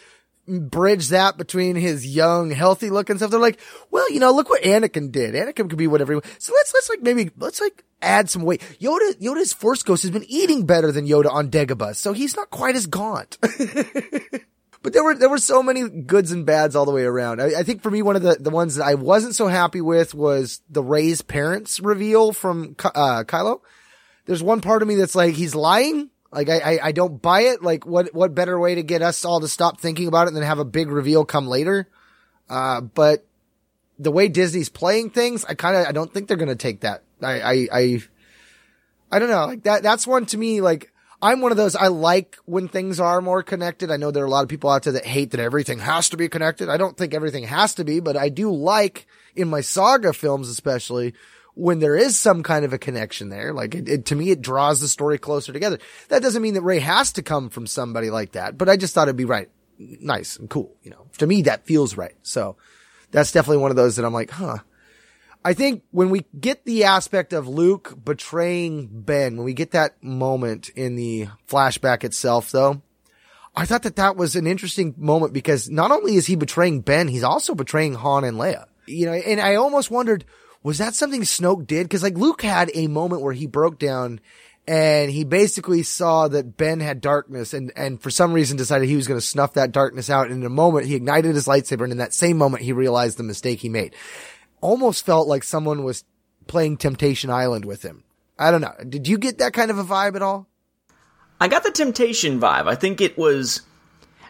bridge 0.49 1.09
that 1.09 1.37
between 1.37 1.75
his 1.75 2.05
young, 2.05 2.49
healthy 2.51 2.89
look 2.89 3.09
and 3.09 3.19
stuff. 3.19 3.31
They're 3.31 3.39
like, 3.39 3.59
well, 3.91 4.11
you 4.11 4.19
know, 4.19 4.31
look 4.31 4.49
what 4.49 4.63
Anakin 4.63 5.11
did. 5.11 5.35
Anakin 5.35 5.69
could 5.69 5.77
be 5.77 5.87
whatever. 5.87 6.13
He, 6.13 6.15
wants. 6.15 6.45
so 6.45 6.53
let's 6.53 6.73
let's 6.73 6.89
like 6.89 7.01
maybe 7.01 7.31
let's 7.37 7.61
like 7.61 7.83
add 8.01 8.29
some 8.29 8.43
weight. 8.43 8.61
Yoda 8.81 9.15
Yoda's 9.21 9.53
Force 9.53 9.83
Ghost 9.83 10.03
has 10.03 10.11
been 10.11 10.25
eating 10.27 10.65
better 10.65 10.91
than 10.91 11.07
Yoda 11.07 11.31
on 11.31 11.49
Dagobah, 11.49 11.95
so 11.95 12.13
he's 12.13 12.35
not 12.35 12.49
quite 12.49 12.75
as 12.75 12.87
gaunt. 12.87 13.37
but 14.81 14.93
there 14.93 15.03
were 15.03 15.15
there 15.15 15.29
were 15.29 15.37
so 15.37 15.61
many 15.61 15.87
goods 15.87 16.31
and 16.31 16.45
bads 16.45 16.75
all 16.75 16.85
the 16.85 16.91
way 16.91 17.03
around. 17.03 17.41
I, 17.41 17.59
I, 17.59 17.63
think 17.63 17.81
for 17.81 17.91
me, 17.91 18.01
one 18.01 18.15
of 18.15 18.21
the 18.21 18.37
the 18.39 18.49
ones 18.49 18.75
that 18.75 18.85
I 18.85 18.95
wasn't 18.95 19.35
so 19.35 19.47
happy 19.47 19.81
with 19.81 20.13
was 20.13 20.61
the 20.69 20.83
Rey's 20.83 21.21
parents 21.21 21.79
reveal 21.79 22.33
from 22.33 22.75
uh, 22.83 23.23
Kylo. 23.25 23.61
There's 24.25 24.43
one 24.43 24.61
part 24.61 24.81
of 24.81 24.87
me 24.87 24.95
that's 24.95 25.15
like 25.15 25.35
he's 25.35 25.55
lying 25.55 26.09
like 26.31 26.49
I, 26.49 26.59
I, 26.59 26.79
I 26.83 26.91
don't 26.91 27.21
buy 27.21 27.41
it. 27.41 27.63
Like 27.63 27.85
what 27.85 28.13
what 28.13 28.35
better 28.35 28.59
way 28.59 28.75
to 28.75 28.83
get 28.83 29.01
us 29.01 29.25
all 29.25 29.39
to 29.39 29.47
stop 29.47 29.79
thinking 29.79 30.07
about 30.07 30.27
it 30.27 30.33
than 30.33 30.43
have 30.43 30.59
a 30.59 30.65
big 30.65 30.89
reveal 30.89 31.25
come 31.25 31.47
later? 31.47 31.87
Uh, 32.49 32.81
but 32.81 33.25
the 33.97 34.11
way 34.11 34.27
Disney's 34.27 34.69
playing 34.69 35.09
things, 35.09 35.43
I 35.45 35.53
kind 35.55 35.75
of 35.75 35.87
I 35.87 35.91
don't 35.91 36.13
think 36.13 36.27
they're 36.27 36.37
gonna 36.37 36.55
take 36.55 36.81
that. 36.81 37.03
I 37.21 37.41
I 37.41 37.67
I, 37.71 38.01
I 39.11 39.19
don't 39.19 39.29
know. 39.29 39.45
Like 39.45 39.63
that 39.63 39.83
that's 39.83 40.05
one 40.05 40.25
to 40.27 40.37
me. 40.37 40.61
Like 40.61 40.91
I'm 41.21 41.41
one 41.41 41.51
of 41.51 41.57
those. 41.57 41.75
I 41.75 41.87
like 41.87 42.37
when 42.45 42.67
things 42.67 42.99
are 42.99 43.21
more 43.21 43.43
connected. 43.43 43.91
I 43.91 43.97
know 43.97 44.11
there 44.11 44.23
are 44.23 44.27
a 44.27 44.31
lot 44.31 44.43
of 44.43 44.49
people 44.49 44.69
out 44.69 44.83
there 44.83 44.93
that 44.93 45.05
hate 45.05 45.31
that 45.31 45.41
everything 45.41 45.79
has 45.79 46.09
to 46.09 46.17
be 46.17 46.29
connected. 46.29 46.69
I 46.69 46.77
don't 46.77 46.95
think 46.95 47.13
everything 47.13 47.43
has 47.43 47.75
to 47.75 47.83
be, 47.83 47.99
but 47.99 48.15
I 48.15 48.29
do 48.29 48.51
like 48.51 49.05
in 49.35 49.49
my 49.49 49.61
saga 49.61 50.13
films, 50.13 50.47
especially 50.47 51.13
when 51.59 51.79
there 51.79 51.97
is 51.97 52.17
some 52.17 52.41
kind 52.41 52.63
of 52.63 52.71
a 52.71 52.77
connection 52.77 53.29
there, 53.29 53.53
like 53.53 53.75
it, 53.75 53.89
it, 53.89 54.05
to 54.05 54.15
me, 54.15 54.31
it 54.31 54.41
draws 54.41 54.79
the 54.79 54.87
story 54.87 55.17
closer 55.17 55.51
together. 55.51 55.77
That 56.07 56.21
doesn't 56.21 56.41
mean 56.41 56.53
that 56.53 56.61
Rey 56.61 56.79
has 56.79 57.11
to 57.13 57.21
come 57.21 57.49
from 57.49 57.67
somebody 57.67 58.09
like 58.09 58.31
that, 58.31 58.57
but 58.57 58.69
I 58.69 58.77
just 58.77 58.93
thought 58.93 59.09
it'd 59.09 59.17
be 59.17 59.25
right, 59.25 59.49
nice 59.77 60.37
and 60.37 60.49
cool. 60.49 60.73
You 60.83 60.91
know, 60.91 61.07
to 61.17 61.27
me, 61.27 61.43
that 61.43 61.65
feels 61.65 61.97
right. 61.97 62.15
So 62.23 62.55
that's 63.11 63.33
definitely 63.33 63.61
one 63.61 63.71
of 63.71 63.77
those 63.77 63.97
that 63.97 64.05
I'm 64.05 64.13
like, 64.13 64.31
huh. 64.31 64.59
I 65.43 65.53
think 65.53 65.83
when 65.91 66.09
we 66.09 66.25
get 66.37 66.65
the 66.65 66.85
aspect 66.85 67.33
of 67.33 67.47
Luke 67.47 67.93
betraying 68.03 68.89
Ben, 68.91 69.35
when 69.37 69.45
we 69.45 69.53
get 69.53 69.71
that 69.71 70.01
moment 70.03 70.69
in 70.69 70.95
the 70.95 71.27
flashback 71.47 72.03
itself, 72.03 72.51
though, 72.51 72.81
I 73.55 73.65
thought 73.65 73.83
that 73.83 73.97
that 73.97 74.15
was 74.15 74.35
an 74.35 74.47
interesting 74.47 74.95
moment 74.97 75.33
because 75.33 75.69
not 75.69 75.91
only 75.91 76.15
is 76.15 76.27
he 76.27 76.35
betraying 76.35 76.81
Ben, 76.81 77.07
he's 77.07 77.23
also 77.23 77.55
betraying 77.55 77.95
Han 77.95 78.23
and 78.23 78.37
Leia. 78.37 78.65
You 78.85 79.05
know, 79.07 79.13
and 79.13 79.39
I 79.39 79.55
almost 79.55 79.91
wondered, 79.91 80.25
was 80.63 80.77
that 80.77 80.95
something 80.95 81.21
Snoke 81.21 81.67
did? 81.67 81.89
Cause 81.89 82.03
like 82.03 82.17
Luke 82.17 82.41
had 82.41 82.71
a 82.73 82.87
moment 82.87 83.21
where 83.21 83.33
he 83.33 83.47
broke 83.47 83.79
down 83.79 84.19
and 84.67 85.09
he 85.09 85.23
basically 85.23 85.81
saw 85.81 86.27
that 86.27 86.55
Ben 86.55 86.79
had 86.79 87.01
darkness 87.01 87.55
and, 87.55 87.71
and 87.75 87.99
for 87.99 88.11
some 88.11 88.33
reason 88.33 88.55
decided 88.55 88.87
he 88.87 88.95
was 88.95 89.07
going 89.07 89.19
to 89.19 89.25
snuff 89.25 89.53
that 89.53 89.71
darkness 89.71 90.11
out. 90.11 90.27
And 90.27 90.41
in 90.41 90.45
a 90.45 90.49
moment, 90.49 90.85
he 90.85 90.93
ignited 90.93 91.33
his 91.33 91.47
lightsaber. 91.47 91.83
And 91.83 91.91
in 91.91 91.97
that 91.97 92.13
same 92.13 92.37
moment, 92.37 92.61
he 92.61 92.71
realized 92.71 93.17
the 93.17 93.23
mistake 93.23 93.61
he 93.61 93.69
made. 93.69 93.95
Almost 94.61 95.05
felt 95.05 95.27
like 95.27 95.43
someone 95.43 95.83
was 95.83 96.03
playing 96.45 96.77
Temptation 96.77 97.31
Island 97.31 97.65
with 97.65 97.81
him. 97.81 98.03
I 98.37 98.51
don't 98.51 98.61
know. 98.61 98.75
Did 98.87 99.07
you 99.07 99.17
get 99.17 99.39
that 99.39 99.53
kind 99.53 99.71
of 99.71 99.79
a 99.79 99.83
vibe 99.83 100.15
at 100.15 100.21
all? 100.21 100.47
I 101.39 101.47
got 101.47 101.63
the 101.63 101.71
Temptation 101.71 102.39
vibe. 102.39 102.67
I 102.67 102.75
think 102.75 103.01
it 103.01 103.17
was, 103.17 103.61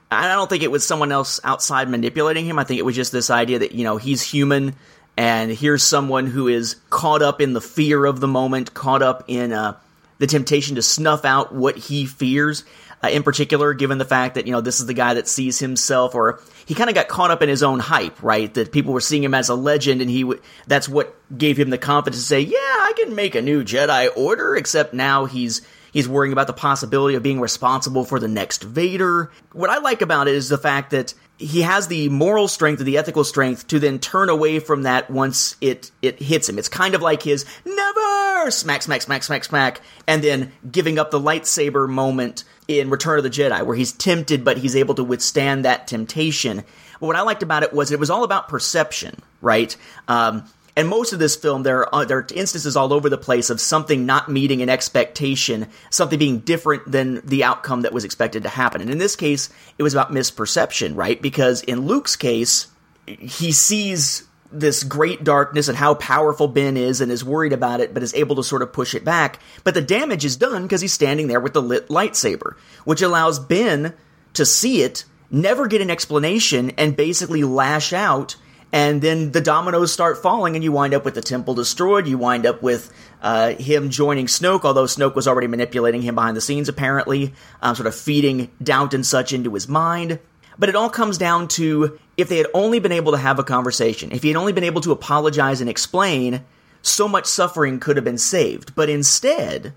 I 0.10 0.34
don't 0.34 0.50
think 0.50 0.64
it 0.64 0.72
was 0.72 0.88
someone 0.88 1.12
else 1.12 1.42
outside 1.44 1.90
manipulating 1.90 2.46
him. 2.46 2.60
I 2.60 2.64
think 2.64 2.80
it 2.80 2.86
was 2.86 2.96
just 2.96 3.12
this 3.12 3.30
idea 3.30 3.60
that, 3.60 3.74
you 3.74 3.84
know, 3.84 3.98
he's 3.98 4.22
human 4.22 4.76
and 5.20 5.52
here's 5.52 5.84
someone 5.84 6.28
who 6.28 6.48
is 6.48 6.78
caught 6.90 7.22
up 7.22 7.42
in 7.42 7.52
the 7.52 7.60
fear 7.60 8.06
of 8.06 8.22
the 8.22 8.28
moment, 8.28 8.74
caught 8.74 9.02
up 9.02 9.26
in 9.28 9.52
uh, 9.52 9.76
the 10.18 10.28
temptation 10.28 10.76
to 10.76 10.82
snuff 10.82 11.26
out 11.26 11.54
what 11.54 11.76
he 11.76 12.06
fears. 12.06 12.64
Uh, 13.04 13.10
in 13.10 13.24
particular, 13.24 13.74
given 13.74 13.98
the 13.98 14.06
fact 14.06 14.36
that 14.36 14.48
you 14.48 14.54
know 14.54 14.62
this 14.62 14.80
is 14.80 14.86
the 14.86 14.94
guy 14.94 15.16
that 15.16 15.28
sees 15.28 15.60
himself, 15.60 16.16
or 16.16 16.40
he 16.66 16.74
kind 16.74 16.90
of 16.90 16.96
got 16.96 17.10
caught 17.10 17.32
up 17.32 17.42
in 17.42 17.50
his 17.50 17.64
own 17.64 17.80
hype, 17.80 18.24
right? 18.24 18.54
That 18.54 18.72
people 18.72 18.94
were 18.94 19.02
seeing 19.02 19.24
him 19.24 19.34
as 19.34 19.50
a 19.50 19.56
legend, 19.56 20.00
and 20.00 20.10
he 20.10 20.22
w- 20.22 20.42
that's 20.68 20.88
what 20.88 21.14
gave 21.38 21.58
him 21.58 21.70
the 21.70 21.78
confidence 21.78 22.22
to 22.22 22.26
say, 22.26 22.40
"Yeah, 22.40 22.58
I 22.58 22.94
can 22.98 23.14
make 23.14 23.36
a 23.36 23.42
new 23.42 23.66
Jedi 23.66 24.10
Order." 24.16 24.56
Except 24.56 24.94
now 24.94 25.26
he's 25.26 25.62
he's 25.92 26.08
worrying 26.08 26.32
about 26.32 26.48
the 26.48 26.54
possibility 26.54 27.16
of 27.16 27.24
being 27.24 27.42
responsible 27.42 28.06
for 28.06 28.22
the 28.22 28.28
next 28.30 28.64
Vader. 28.64 29.32
What 29.52 29.70
I 29.70 29.80
like 29.80 30.02
about 30.02 30.30
it 30.30 30.36
is 30.36 30.48
the 30.48 30.58
fact 30.58 30.92
that 30.92 31.14
he 31.40 31.62
has 31.62 31.88
the 31.88 32.10
moral 32.10 32.50
strength 32.50 32.82
or 32.82 32.84
the 32.84 32.98
ethical 32.98 33.24
strength 33.24 33.66
to 33.68 33.80
then 33.80 33.98
turn 33.98 34.28
away 34.28 34.60
from 34.60 34.84
that 34.84 35.10
once 35.10 35.56
it 35.62 35.90
it 36.02 36.22
hits 36.22 36.50
him. 36.50 36.60
It's 36.60 36.68
kind 36.68 36.94
of 36.94 37.02
like 37.02 37.24
his 37.24 37.46
never 37.66 38.52
smack 38.52 38.82
smack 38.82 39.02
smack 39.02 39.24
smack 39.24 39.46
smack 39.46 39.82
and 40.06 40.22
then 40.22 40.52
giving 40.70 41.00
up 41.00 41.12
the 41.12 41.20
lightsaber 41.20 41.88
moment 41.88 42.44
in 42.68 42.90
Return 42.90 43.18
of 43.18 43.24
the 43.24 43.30
Jedi 43.30 43.66
where 43.66 43.76
he's 43.76 43.94
tempted 43.94 44.44
but 44.44 44.58
he's 44.58 44.76
able 44.76 44.96
to 44.96 45.04
withstand 45.04 45.64
that 45.64 45.88
temptation. 45.88 46.58
But 47.00 47.08
what 47.08 47.16
I 47.16 47.22
liked 47.22 47.42
about 47.42 47.64
it 47.64 47.74
was 47.74 47.94
it 47.94 48.00
was 48.00 48.10
all 48.10 48.26
about 48.26 48.50
perception, 48.50 49.16
right? 49.42 49.76
Um, 50.10 50.44
and 50.76 50.88
most 50.88 51.14
of 51.14 51.20
this 51.20 51.36
film, 51.36 51.64
there 51.64 51.82
are, 51.94 52.04
uh, 52.04 52.06
there 52.06 52.20
are 52.20 52.28
instances 52.34 52.76
all 52.76 52.94
over 52.94 53.10
the 53.10 53.18
place 53.18 53.50
of 53.50 53.60
something 53.60 54.06
not 54.06 54.30
meeting 54.30 54.62
an 54.62 54.70
expectation, 54.70 55.68
something 55.90 56.20
being 56.20 56.40
different 56.40 56.90
than 56.90 57.22
the 57.26 57.44
outcome 57.44 57.82
that 57.82 57.94
was 57.94 58.06
expected 58.06 58.44
to 58.44 58.50
happen. 58.50 58.82
And 58.82 58.90
in 58.90 58.98
this 58.98 59.16
case, 59.16 59.50
it 59.78 59.84
was 59.84 59.94
about 59.94 60.12
misperception, 60.12 60.96
right? 60.96 61.22
Because 61.22 61.62
in 61.64 61.88
Luke's 61.88 62.16
case, 62.16 62.68
he 63.06 63.52
sees 63.52 64.28
this 64.52 64.84
great 64.84 65.24
darkness 65.24 65.68
and 65.68 65.78
how 65.78 65.94
powerful 65.96 66.48
Ben 66.48 66.76
is 66.76 67.02
and 67.02 67.12
is 67.12 67.24
worried 67.24 67.54
about 67.54 67.82
it, 67.82 67.94
but 67.94 68.04
is 68.04 68.14
able 68.14 68.36
to 68.36 68.44
sort 68.44 68.62
of 68.62 68.74
push 68.74 68.96
it 68.96 69.06
back. 69.06 69.40
But 69.64 69.74
the 69.74 69.82
damage 69.82 70.26
is 70.26 70.38
done 70.38 70.64
because 70.64 70.82
he's 70.82 70.94
standing 70.94 71.28
there 71.28 71.40
with 71.40 71.54
the 71.54 71.62
lit 71.62 71.90
lightsaber, 71.90 72.56
which 72.84 73.02
allows 73.02 73.40
Ben 73.40 73.94
to 74.34 74.46
see 74.46 74.82
it, 74.82 75.06
never 75.30 75.68
get 75.68 75.82
an 75.82 75.92
explanation, 75.92 76.72
and 76.72 76.96
basically 76.96 77.44
lash 77.44 77.94
out 77.94 78.36
and 78.72 79.02
then 79.02 79.32
the 79.32 79.42
dominoes 79.42 79.92
start 79.92 80.22
falling, 80.22 80.56
and 80.56 80.64
you 80.64 80.72
wind 80.72 80.94
up 80.94 81.06
with 81.06 81.16
the 81.16 81.22
temple 81.22 81.56
destroyed. 81.56 82.08
You 82.08 82.18
wind 82.18 82.46
up 82.46 82.62
with 82.62 82.94
uh, 83.22 83.54
him 83.54 83.90
joining 83.90 84.28
Snoke, 84.28 84.64
although 84.64 84.84
Snoke 84.84 85.16
was 85.16 85.28
already 85.28 85.48
manipulating 85.48 86.02
him 86.02 86.16
behind 86.16 86.38
the 86.38 86.42
scenes, 86.42 86.70
apparently, 86.70 87.34
um, 87.62 87.76
sort 87.76 87.88
of 87.88 87.96
feeding 87.96 88.52
doubt 88.62 88.94
and 88.94 89.06
such 89.06 89.34
into 89.34 89.54
his 89.54 89.68
mind. 89.68 90.20
But 90.58 90.70
it 90.70 90.76
all 90.76 90.90
comes 90.90 91.18
down 91.18 91.48
to 91.50 91.98
if 92.18 92.30
they 92.30 92.38
had 92.38 92.48
only 92.54 92.80
been 92.80 92.92
able 92.92 93.14
to 93.14 93.18
have 93.18 93.40
a 93.40 93.44
conversation, 93.44 94.12
if 94.12 94.24
he 94.24 94.30
had 94.30 94.38
only 94.38 94.52
been 94.52 94.64
able 94.66 94.82
to 94.82 94.92
apologize 94.92 95.62
and 95.62 95.70
explain, 95.70 96.44
so 96.82 97.08
much 97.08 97.26
suffering 97.26 97.80
could 97.80 97.96
have 97.96 98.06
been 98.06 98.18
saved. 98.18 98.76
But 98.76 98.90
instead, 98.90 99.74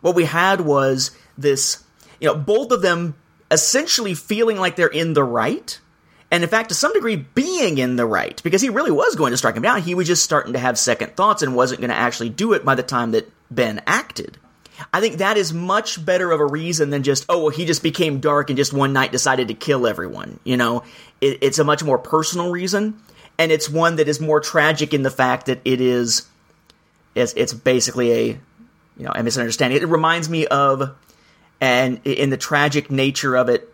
what 0.00 0.14
we 0.14 0.24
had 0.24 0.60
was 0.60 1.12
this, 1.38 1.84
you 2.20 2.28
know, 2.28 2.34
both 2.34 2.72
of 2.72 2.82
them 2.82 3.14
essentially 3.50 4.14
feeling 4.14 4.58
like 4.58 4.76
they're 4.76 4.88
in 4.88 5.14
the 5.14 5.24
right. 5.24 5.78
And 6.34 6.42
in 6.42 6.50
fact, 6.50 6.70
to 6.70 6.74
some 6.74 6.92
degree, 6.92 7.14
being 7.14 7.78
in 7.78 7.94
the 7.94 8.04
right, 8.04 8.42
because 8.42 8.60
he 8.60 8.68
really 8.68 8.90
was 8.90 9.14
going 9.14 9.30
to 9.30 9.36
strike 9.36 9.54
him 9.54 9.62
down. 9.62 9.82
He 9.82 9.94
was 9.94 10.08
just 10.08 10.24
starting 10.24 10.54
to 10.54 10.58
have 10.58 10.76
second 10.76 11.14
thoughts 11.14 11.42
and 11.42 11.54
wasn't 11.54 11.80
going 11.80 11.90
to 11.90 11.96
actually 11.96 12.28
do 12.28 12.54
it 12.54 12.64
by 12.64 12.74
the 12.74 12.82
time 12.82 13.12
that 13.12 13.30
Ben 13.52 13.80
acted. 13.86 14.36
I 14.92 15.00
think 15.00 15.18
that 15.18 15.36
is 15.36 15.52
much 15.52 16.04
better 16.04 16.32
of 16.32 16.40
a 16.40 16.44
reason 16.44 16.90
than 16.90 17.04
just, 17.04 17.24
oh, 17.28 17.44
well, 17.44 17.48
he 17.50 17.64
just 17.64 17.84
became 17.84 18.18
dark 18.18 18.50
and 18.50 18.56
just 18.56 18.72
one 18.72 18.92
night 18.92 19.12
decided 19.12 19.46
to 19.46 19.54
kill 19.54 19.86
everyone. 19.86 20.40
You 20.42 20.56
know, 20.56 20.82
it, 21.20 21.38
it's 21.40 21.60
a 21.60 21.64
much 21.64 21.84
more 21.84 21.98
personal 21.98 22.50
reason. 22.50 22.98
And 23.38 23.52
it's 23.52 23.70
one 23.70 23.94
that 23.96 24.08
is 24.08 24.20
more 24.20 24.40
tragic 24.40 24.92
in 24.92 25.04
the 25.04 25.12
fact 25.12 25.46
that 25.46 25.60
it 25.64 25.80
is, 25.80 26.26
it's, 27.14 27.32
it's 27.34 27.52
basically 27.52 28.10
a, 28.10 28.26
you 28.26 29.04
know, 29.04 29.12
a 29.14 29.22
misunderstanding. 29.22 29.80
It 29.80 29.86
reminds 29.86 30.28
me 30.28 30.48
of, 30.48 30.96
and 31.60 32.00
in 32.04 32.30
the 32.30 32.36
tragic 32.36 32.90
nature 32.90 33.36
of 33.36 33.48
it, 33.48 33.72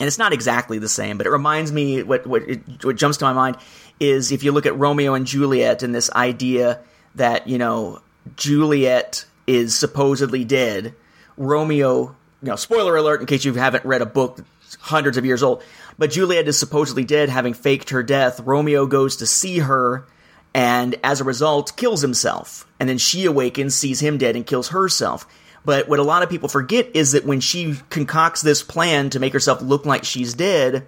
and 0.00 0.06
it's 0.06 0.18
not 0.18 0.32
exactly 0.32 0.78
the 0.78 0.88
same, 0.88 1.18
but 1.18 1.26
it 1.26 1.30
reminds 1.30 1.70
me 1.70 2.02
what 2.02 2.26
what 2.26 2.42
it, 2.48 2.84
what 2.84 2.96
jumps 2.96 3.18
to 3.18 3.26
my 3.26 3.34
mind 3.34 3.58
is 4.00 4.32
if 4.32 4.42
you 4.42 4.50
look 4.50 4.64
at 4.64 4.76
Romeo 4.78 5.12
and 5.12 5.26
Juliet 5.26 5.82
and 5.82 5.94
this 5.94 6.10
idea 6.12 6.80
that 7.14 7.46
you 7.46 7.58
know 7.58 8.00
Juliet 8.34 9.26
is 9.46 9.76
supposedly 9.76 10.44
dead, 10.44 10.94
Romeo, 11.36 12.16
you 12.42 12.48
know, 12.48 12.56
spoiler 12.56 12.96
alert 12.96 13.20
in 13.20 13.26
case 13.26 13.44
you 13.44 13.52
haven't 13.54 13.84
read 13.84 14.00
a 14.00 14.06
book 14.06 14.40
hundreds 14.78 15.18
of 15.18 15.26
years 15.26 15.42
old, 15.42 15.62
but 15.98 16.10
Juliet 16.10 16.48
is 16.48 16.58
supposedly 16.58 17.04
dead, 17.04 17.28
having 17.28 17.52
faked 17.52 17.90
her 17.90 18.02
death. 18.02 18.40
Romeo 18.40 18.86
goes 18.86 19.16
to 19.16 19.26
see 19.26 19.58
her, 19.58 20.06
and 20.54 20.96
as 21.04 21.20
a 21.20 21.24
result, 21.24 21.76
kills 21.76 22.00
himself, 22.00 22.66
and 22.78 22.88
then 22.88 22.96
she 22.96 23.26
awakens, 23.26 23.74
sees 23.74 24.00
him 24.00 24.16
dead, 24.16 24.34
and 24.34 24.46
kills 24.46 24.68
herself. 24.68 25.26
But 25.64 25.88
what 25.88 25.98
a 25.98 26.04
lot 26.04 26.22
of 26.22 26.30
people 26.30 26.48
forget 26.48 26.90
is 26.94 27.12
that 27.12 27.24
when 27.24 27.40
she 27.40 27.76
concocts 27.90 28.40
this 28.40 28.62
plan 28.62 29.10
to 29.10 29.20
make 29.20 29.32
herself 29.32 29.60
look 29.60 29.84
like 29.84 30.04
she's 30.04 30.34
dead, 30.34 30.86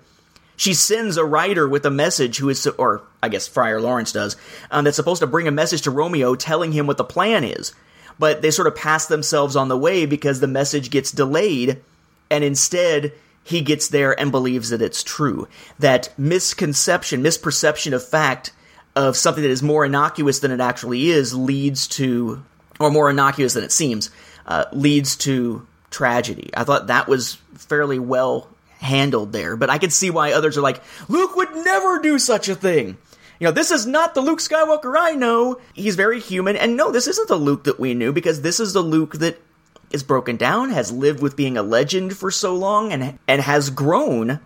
she 0.56 0.74
sends 0.74 1.16
a 1.16 1.24
writer 1.24 1.68
with 1.68 1.84
a 1.84 1.90
message 1.90 2.38
who 2.38 2.48
is, 2.48 2.66
or 2.66 3.02
I 3.22 3.28
guess 3.28 3.48
Friar 3.48 3.80
Lawrence 3.80 4.12
does, 4.12 4.36
um, 4.70 4.84
that's 4.84 4.96
supposed 4.96 5.20
to 5.20 5.26
bring 5.26 5.48
a 5.48 5.52
message 5.52 5.82
to 5.82 5.90
Romeo 5.90 6.34
telling 6.34 6.72
him 6.72 6.86
what 6.86 6.96
the 6.96 7.04
plan 7.04 7.44
is. 7.44 7.74
But 8.18 8.42
they 8.42 8.50
sort 8.50 8.68
of 8.68 8.76
pass 8.76 9.06
themselves 9.06 9.56
on 9.56 9.68
the 9.68 9.78
way 9.78 10.06
because 10.06 10.40
the 10.40 10.46
message 10.46 10.90
gets 10.90 11.10
delayed, 11.10 11.82
and 12.30 12.44
instead 12.44 13.12
he 13.44 13.60
gets 13.60 13.88
there 13.88 14.18
and 14.18 14.30
believes 14.30 14.70
that 14.70 14.82
it's 14.82 15.02
true. 15.02 15.48
That 15.78 16.10
misconception, 16.16 17.22
misperception 17.22 17.92
of 17.92 18.06
fact 18.06 18.52
of 18.94 19.16
something 19.16 19.42
that 19.42 19.50
is 19.50 19.62
more 19.62 19.84
innocuous 19.84 20.40
than 20.40 20.50
it 20.50 20.60
actually 20.60 21.10
is 21.10 21.34
leads 21.34 21.88
to, 21.88 22.42
or 22.78 22.90
more 22.90 23.10
innocuous 23.10 23.54
than 23.54 23.64
it 23.64 23.72
seems, 23.72 24.10
uh, 24.46 24.64
leads 24.72 25.16
to 25.16 25.66
tragedy. 25.90 26.50
I 26.54 26.64
thought 26.64 26.88
that 26.88 27.08
was 27.08 27.34
fairly 27.54 27.98
well 27.98 28.48
handled 28.78 29.32
there, 29.32 29.56
but 29.56 29.70
I 29.70 29.78
could 29.78 29.92
see 29.92 30.10
why 30.10 30.32
others 30.32 30.58
are 30.58 30.62
like, 30.62 30.82
Luke 31.08 31.36
would 31.36 31.54
never 31.54 32.00
do 32.00 32.18
such 32.18 32.48
a 32.48 32.54
thing. 32.54 32.98
You 33.38 33.48
know, 33.48 33.52
this 33.52 33.70
is 33.70 33.86
not 33.86 34.14
the 34.14 34.20
Luke 34.20 34.38
Skywalker 34.38 34.94
I 34.96 35.12
know. 35.12 35.60
He's 35.74 35.96
very 35.96 36.20
human, 36.20 36.56
and 36.56 36.76
no, 36.76 36.92
this 36.92 37.08
isn't 37.08 37.28
the 37.28 37.36
Luke 37.36 37.64
that 37.64 37.80
we 37.80 37.94
knew 37.94 38.12
because 38.12 38.40
this 38.40 38.60
is 38.60 38.72
the 38.72 38.82
Luke 38.82 39.14
that 39.14 39.40
is 39.90 40.02
broken 40.02 40.36
down, 40.36 40.70
has 40.70 40.92
lived 40.92 41.20
with 41.20 41.36
being 41.36 41.56
a 41.56 41.62
legend 41.62 42.16
for 42.16 42.30
so 42.30 42.54
long, 42.54 42.92
and 42.92 43.18
and 43.26 43.42
has 43.42 43.68
grown, 43.70 44.38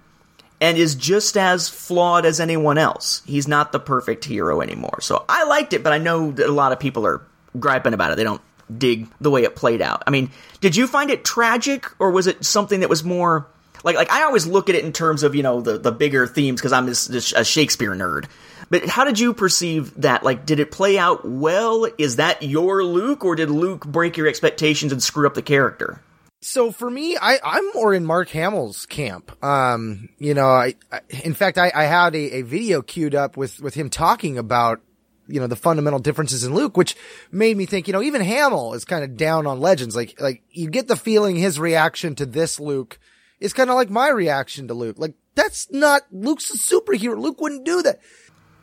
and 0.61 0.79
is 0.79 0.95
just 0.95 1.37
as 1.37 1.69
flawed 1.69 2.25
as 2.25 2.41
anyone 2.41 2.79
else. 2.79 3.23
He's 3.27 3.47
not 3.47 3.71
the 3.71 3.79
perfect 3.79 4.25
hero 4.25 4.63
anymore. 4.63 5.01
So 5.03 5.25
I 5.29 5.45
liked 5.45 5.73
it, 5.73 5.83
but 5.83 5.93
I 5.93 5.99
know 5.99 6.31
that 6.33 6.49
a 6.49 6.53
lot 6.53 6.73
of 6.73 6.81
people 6.81 7.07
are 7.07 7.21
griping 7.59 7.93
about 7.95 8.13
it. 8.13 8.17
They 8.17 8.25
don't 8.25 8.41
dig 8.75 9.09
the 9.21 9.31
way 9.31 9.45
it 9.45 9.57
played 9.57 9.83
out. 9.83 10.03
I 10.07 10.11
mean, 10.11 10.31
did 10.61 10.77
you 10.77 10.87
find 10.87 11.11
it 11.11 11.25
tragic 11.25 11.87
or 11.99 12.11
was 12.11 12.27
it 12.27 12.45
something 12.45 12.81
that 12.81 12.89
was 12.89 13.05
more 13.05 13.47
like 13.85 13.97
like 13.97 14.11
I 14.11 14.25
always 14.25 14.47
look 14.47 14.69
at 14.69 14.75
it 14.75 14.85
in 14.85 14.93
terms 14.93 15.23
of, 15.23 15.35
you 15.35 15.43
know, 15.43 15.61
the 15.61 15.79
the 15.79 15.93
bigger 15.93 16.27
themes 16.27 16.61
because 16.61 16.73
I'm 16.73 16.87
this, 16.87 17.33
a 17.33 17.45
Shakespeare 17.45 17.93
nerd. 17.93 18.27
But 18.69 18.87
how 18.89 19.05
did 19.05 19.21
you 19.21 19.33
perceive 19.33 19.93
that? 20.01 20.25
Like 20.25 20.47
did 20.47 20.61
it 20.61 20.71
play 20.71 20.99
out 20.99 21.29
well? 21.29 21.87
Is 21.99 22.17
that 22.17 22.43
your 22.43 22.83
Luke 22.85 23.25
or 23.25 23.37
did 23.37 23.51
Luke 23.51 23.87
break 23.87 24.17
your 24.17 24.27
expectations 24.27 24.93
and 24.93 25.03
screw 25.03 25.27
up 25.27 25.35
the 25.35 25.43
character? 25.43 26.01
So 26.43 26.71
for 26.71 26.89
me, 26.89 27.17
I, 27.21 27.39
I'm 27.43 27.73
more 27.75 27.95
in 27.95 28.05
Mark 28.05 28.29
Hamill's 28.29 28.87
camp. 28.87 29.33
Um, 29.45 30.11
you 30.19 30.35
know, 30.35 30.47
I, 30.47 30.75
I 30.93 31.01
in 31.25 31.35
fact, 31.35 31.59
I, 31.59 31.73
I 31.75 31.85
had 31.85 32.15
a, 32.15 32.37
a 32.37 32.43
video 32.43 32.83
queued 32.83 33.15
up 33.15 33.37
with, 33.37 33.61
with 33.61 33.75
him 33.75 33.91
talking 33.91 34.39
about 34.39 34.81
you 35.29 35.41
know, 35.41 35.47
the 35.47 35.57
fundamental 35.57 35.99
differences 35.99 36.45
in 36.45 36.55
Luke, 36.55 36.77
which 36.77 36.97
made 37.31 37.57
me 37.57 37.67
think, 37.67 37.87
you 37.87 37.93
know, 37.93 38.03
even 38.03 38.21
Hamill 38.21 38.75
is 38.75 38.85
kind 38.85 39.05
of 39.05 39.17
down 39.17 39.47
on 39.47 39.61
Legends. 39.61 39.97
Like, 39.97 40.21
like 40.21 40.43
you 40.51 40.71
get 40.71 40.89
the 40.89 40.97
feeling 40.97 41.37
his 41.37 41.59
reaction 41.59 42.15
to 42.17 42.27
this 42.27 42.61
Luke 42.61 42.99
is 43.41 43.53
kind 43.53 43.71
of 43.71 43.77
like 43.77 43.91
my 43.91 44.09
reaction 44.09 44.69
to 44.69 44.75
Luke. 44.75 44.97
Like, 44.99 45.15
that's 45.35 45.71
not, 45.71 46.03
Luke's 46.11 46.51
a 46.51 46.59
superhero. 46.59 47.19
Luke 47.19 47.41
wouldn't 47.41 47.65
do 47.65 47.83
that. 47.83 48.01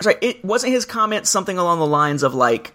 Sorry, 0.01 0.15
it 0.21 0.43
wasn't 0.43 0.73
his 0.73 0.85
comment 0.85 1.27
something 1.27 1.57
along 1.57 1.79
the 1.79 1.85
lines 1.85 2.23
of 2.23 2.33
like, 2.33 2.73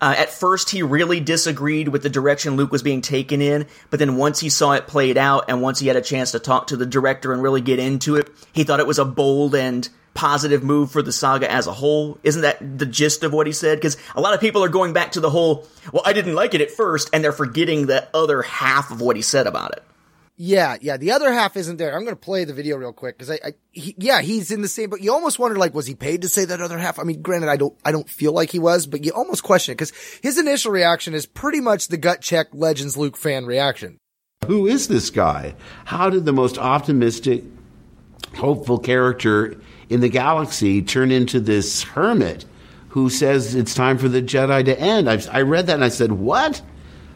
uh, 0.00 0.14
at 0.18 0.28
first, 0.28 0.70
he 0.70 0.82
really 0.82 1.20
disagreed 1.20 1.88
with 1.88 2.02
the 2.02 2.10
direction 2.10 2.56
Luke 2.56 2.72
was 2.72 2.82
being 2.82 3.00
taken 3.00 3.40
in, 3.40 3.66
but 3.90 3.98
then 3.98 4.16
once 4.16 4.38
he 4.38 4.50
saw 4.50 4.72
it 4.72 4.86
played 4.86 5.16
out 5.16 5.44
and 5.48 5.62
once 5.62 5.78
he 5.78 5.86
had 5.86 5.96
a 5.96 6.02
chance 6.02 6.32
to 6.32 6.38
talk 6.38 6.66
to 6.66 6.76
the 6.76 6.84
director 6.84 7.32
and 7.32 7.42
really 7.42 7.60
get 7.60 7.78
into 7.78 8.16
it, 8.16 8.28
he 8.52 8.64
thought 8.64 8.80
it 8.80 8.86
was 8.86 8.98
a 8.98 9.04
bold 9.04 9.54
and 9.54 9.88
positive 10.14 10.62
move 10.62 10.90
for 10.90 11.02
the 11.02 11.12
saga 11.12 11.50
as 11.50 11.66
a 11.66 11.72
whole. 11.72 12.18
Isn't 12.22 12.42
that 12.42 12.78
the 12.78 12.86
gist 12.86 13.24
of 13.24 13.32
what 13.32 13.46
he 13.46 13.52
said? 13.52 13.78
Because 13.78 13.96
a 14.14 14.20
lot 14.20 14.32
of 14.32 14.40
people 14.40 14.64
are 14.64 14.68
going 14.68 14.92
back 14.92 15.12
to 15.12 15.20
the 15.20 15.30
whole, 15.30 15.66
well, 15.92 16.02
I 16.06 16.12
didn't 16.12 16.34
like 16.34 16.54
it 16.54 16.60
at 16.60 16.70
first, 16.70 17.10
and 17.12 17.22
they're 17.22 17.32
forgetting 17.32 17.86
the 17.86 18.08
other 18.14 18.42
half 18.42 18.90
of 18.90 19.00
what 19.00 19.16
he 19.16 19.22
said 19.22 19.46
about 19.46 19.72
it. 19.72 19.82
Yeah, 20.36 20.76
yeah. 20.80 20.96
The 20.96 21.12
other 21.12 21.32
half 21.32 21.56
isn't 21.56 21.76
there. 21.76 21.94
I'm 21.94 22.02
going 22.02 22.16
to 22.16 22.20
play 22.20 22.44
the 22.44 22.54
video 22.54 22.76
real 22.76 22.92
quick 22.92 23.16
because 23.16 23.30
I, 23.30 23.34
I 23.34 23.52
he, 23.70 23.94
yeah, 23.98 24.20
he's 24.20 24.50
in 24.50 24.62
the 24.62 24.68
same. 24.68 24.90
But 24.90 25.00
you 25.00 25.12
almost 25.12 25.38
wonder, 25.38 25.56
like, 25.56 25.74
was 25.74 25.86
he 25.86 25.94
paid 25.94 26.22
to 26.22 26.28
say 26.28 26.44
that 26.44 26.60
other 26.60 26.78
half? 26.78 26.98
I 26.98 27.04
mean, 27.04 27.22
granted, 27.22 27.48
I 27.48 27.56
don't, 27.56 27.76
I 27.84 27.92
don't 27.92 28.08
feel 28.08 28.32
like 28.32 28.50
he 28.50 28.58
was, 28.58 28.86
but 28.86 29.04
you 29.04 29.12
almost 29.12 29.44
question 29.44 29.72
it 29.72 29.74
because 29.76 29.92
his 30.22 30.36
initial 30.36 30.72
reaction 30.72 31.14
is 31.14 31.24
pretty 31.24 31.60
much 31.60 31.86
the 31.86 31.96
gut 31.96 32.20
check 32.20 32.48
Legends 32.52 32.96
Luke 32.96 33.16
fan 33.16 33.46
reaction. 33.46 33.98
Who 34.46 34.66
is 34.66 34.88
this 34.88 35.08
guy? 35.10 35.54
How 35.84 36.10
did 36.10 36.24
the 36.24 36.32
most 36.32 36.58
optimistic, 36.58 37.44
hopeful 38.36 38.80
character 38.80 39.60
in 39.88 40.00
the 40.00 40.08
galaxy 40.08 40.82
turn 40.82 41.10
into 41.10 41.40
this 41.40 41.82
hermit 41.82 42.44
who 42.88 43.10
says 43.10 43.54
it's 43.54 43.74
time 43.74 43.98
for 43.98 44.08
the 44.08 44.22
Jedi 44.22 44.64
to 44.64 44.78
end. 44.78 45.10
I, 45.10 45.20
I 45.32 45.42
read 45.42 45.66
that 45.66 45.74
and 45.74 45.84
I 45.84 45.88
said, 45.88 46.12
What? 46.12 46.62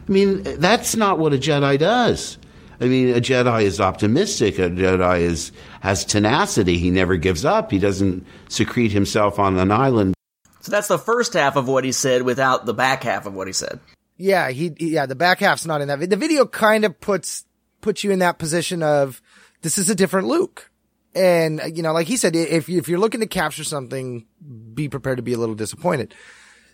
I 0.07 0.11
mean, 0.11 0.43
that's 0.59 0.95
not 0.95 1.19
what 1.19 1.33
a 1.33 1.37
Jedi 1.37 1.77
does. 1.77 2.37
I 2.81 2.85
mean, 2.85 3.09
a 3.15 3.19
Jedi 3.19 3.63
is 3.63 3.79
optimistic. 3.79 4.57
A 4.57 4.69
Jedi 4.69 5.21
is 5.21 5.51
has 5.81 6.05
tenacity. 6.05 6.77
He 6.77 6.91
never 6.91 7.17
gives 7.17 7.45
up. 7.45 7.71
He 7.71 7.79
doesn't 7.79 8.25
secrete 8.47 8.91
himself 8.91 9.37
on 9.37 9.57
an 9.57 9.71
island. 9.71 10.15
So 10.61 10.71
that's 10.71 10.87
the 10.87 10.97
first 10.97 11.33
half 11.33 11.55
of 11.55 11.67
what 11.67 11.83
he 11.83 11.91
said 11.91 12.23
without 12.23 12.65
the 12.65 12.73
back 12.73 13.03
half 13.03 13.25
of 13.25 13.33
what 13.33 13.47
he 13.47 13.53
said. 13.53 13.79
Yeah, 14.17 14.49
he 14.49 14.73
yeah, 14.79 15.05
the 15.05 15.15
back 15.15 15.39
half's 15.39 15.65
not 15.65 15.81
in 15.81 15.87
that. 15.87 16.09
The 16.09 16.15
video 16.17 16.45
kind 16.45 16.83
of 16.83 16.99
puts 16.99 17.45
puts 17.81 18.03
you 18.03 18.11
in 18.11 18.19
that 18.19 18.37
position 18.37 18.83
of 18.83 19.21
this 19.61 19.77
is 19.77 19.89
a 19.89 19.95
different 19.95 20.27
Luke. 20.27 20.68
And, 21.15 21.61
uh, 21.61 21.65
you 21.65 21.81
know, 21.81 21.93
like 21.93 22.07
he 22.07 22.17
said, 22.17 22.35
if, 22.35 22.69
if 22.69 22.87
you're 22.87 22.99
looking 22.99 23.21
to 23.21 23.27
capture 23.27 23.63
something, 23.63 24.25
be 24.73 24.89
prepared 24.89 25.17
to 25.17 25.23
be 25.23 25.33
a 25.33 25.37
little 25.37 25.55
disappointed. 25.55 26.13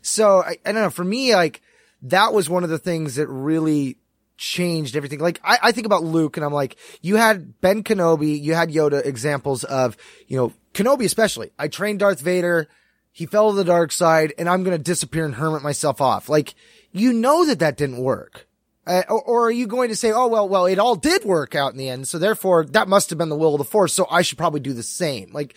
So 0.01 0.43
I, 0.43 0.57
I 0.65 0.71
don't 0.71 0.83
know. 0.83 0.89
For 0.89 1.03
me, 1.03 1.35
like 1.35 1.61
that 2.03 2.33
was 2.33 2.49
one 2.49 2.63
of 2.63 2.69
the 2.69 2.77
things 2.77 3.15
that 3.15 3.27
really 3.27 3.97
changed 4.37 4.95
everything. 4.95 5.19
Like 5.19 5.39
I, 5.43 5.57
I 5.63 5.71
think 5.71 5.85
about 5.85 6.03
Luke 6.03 6.37
and 6.37 6.45
I'm 6.45 6.53
like, 6.53 6.77
you 7.01 7.15
had 7.15 7.59
Ben 7.61 7.83
Kenobi, 7.83 8.39
you 8.39 8.53
had 8.53 8.69
Yoda 8.69 9.05
examples 9.05 9.63
of, 9.63 9.97
you 10.27 10.37
know, 10.37 10.53
Kenobi 10.73 11.05
especially. 11.05 11.51
I 11.57 11.67
trained 11.67 11.99
Darth 11.99 12.19
Vader. 12.19 12.67
He 13.11 13.25
fell 13.25 13.51
to 13.51 13.55
the 13.55 13.63
dark 13.63 13.93
side 13.93 14.33
and 14.37 14.49
I'm 14.49 14.63
going 14.63 14.77
to 14.77 14.83
disappear 14.83 15.25
and 15.25 15.35
hermit 15.35 15.63
myself 15.63 16.01
off. 16.01 16.27
Like, 16.27 16.53
you 16.91 17.13
know 17.13 17.45
that 17.45 17.59
that 17.59 17.77
didn't 17.77 17.97
work. 17.97 18.47
Uh, 18.87 19.03
or, 19.09 19.21
or, 19.21 19.47
are 19.47 19.51
you 19.51 19.65
going 19.65 19.89
to 19.89 19.95
say, 19.95 20.11
oh, 20.11 20.27
well, 20.27 20.47
well, 20.47 20.67
it 20.67 20.77
all 20.77 20.95
did 20.95 21.25
work 21.25 21.55
out 21.55 21.71
in 21.71 21.77
the 21.77 21.89
end. 21.89 22.07
So 22.07 22.19
therefore 22.19 22.65
that 22.65 22.87
must 22.87 23.09
have 23.09 23.17
been 23.17 23.29
the 23.29 23.35
will 23.35 23.55
of 23.55 23.57
the 23.57 23.63
force. 23.63 23.93
So 23.93 24.05
I 24.11 24.21
should 24.21 24.37
probably 24.37 24.59
do 24.59 24.73
the 24.73 24.83
same. 24.83 25.31
Like 25.33 25.55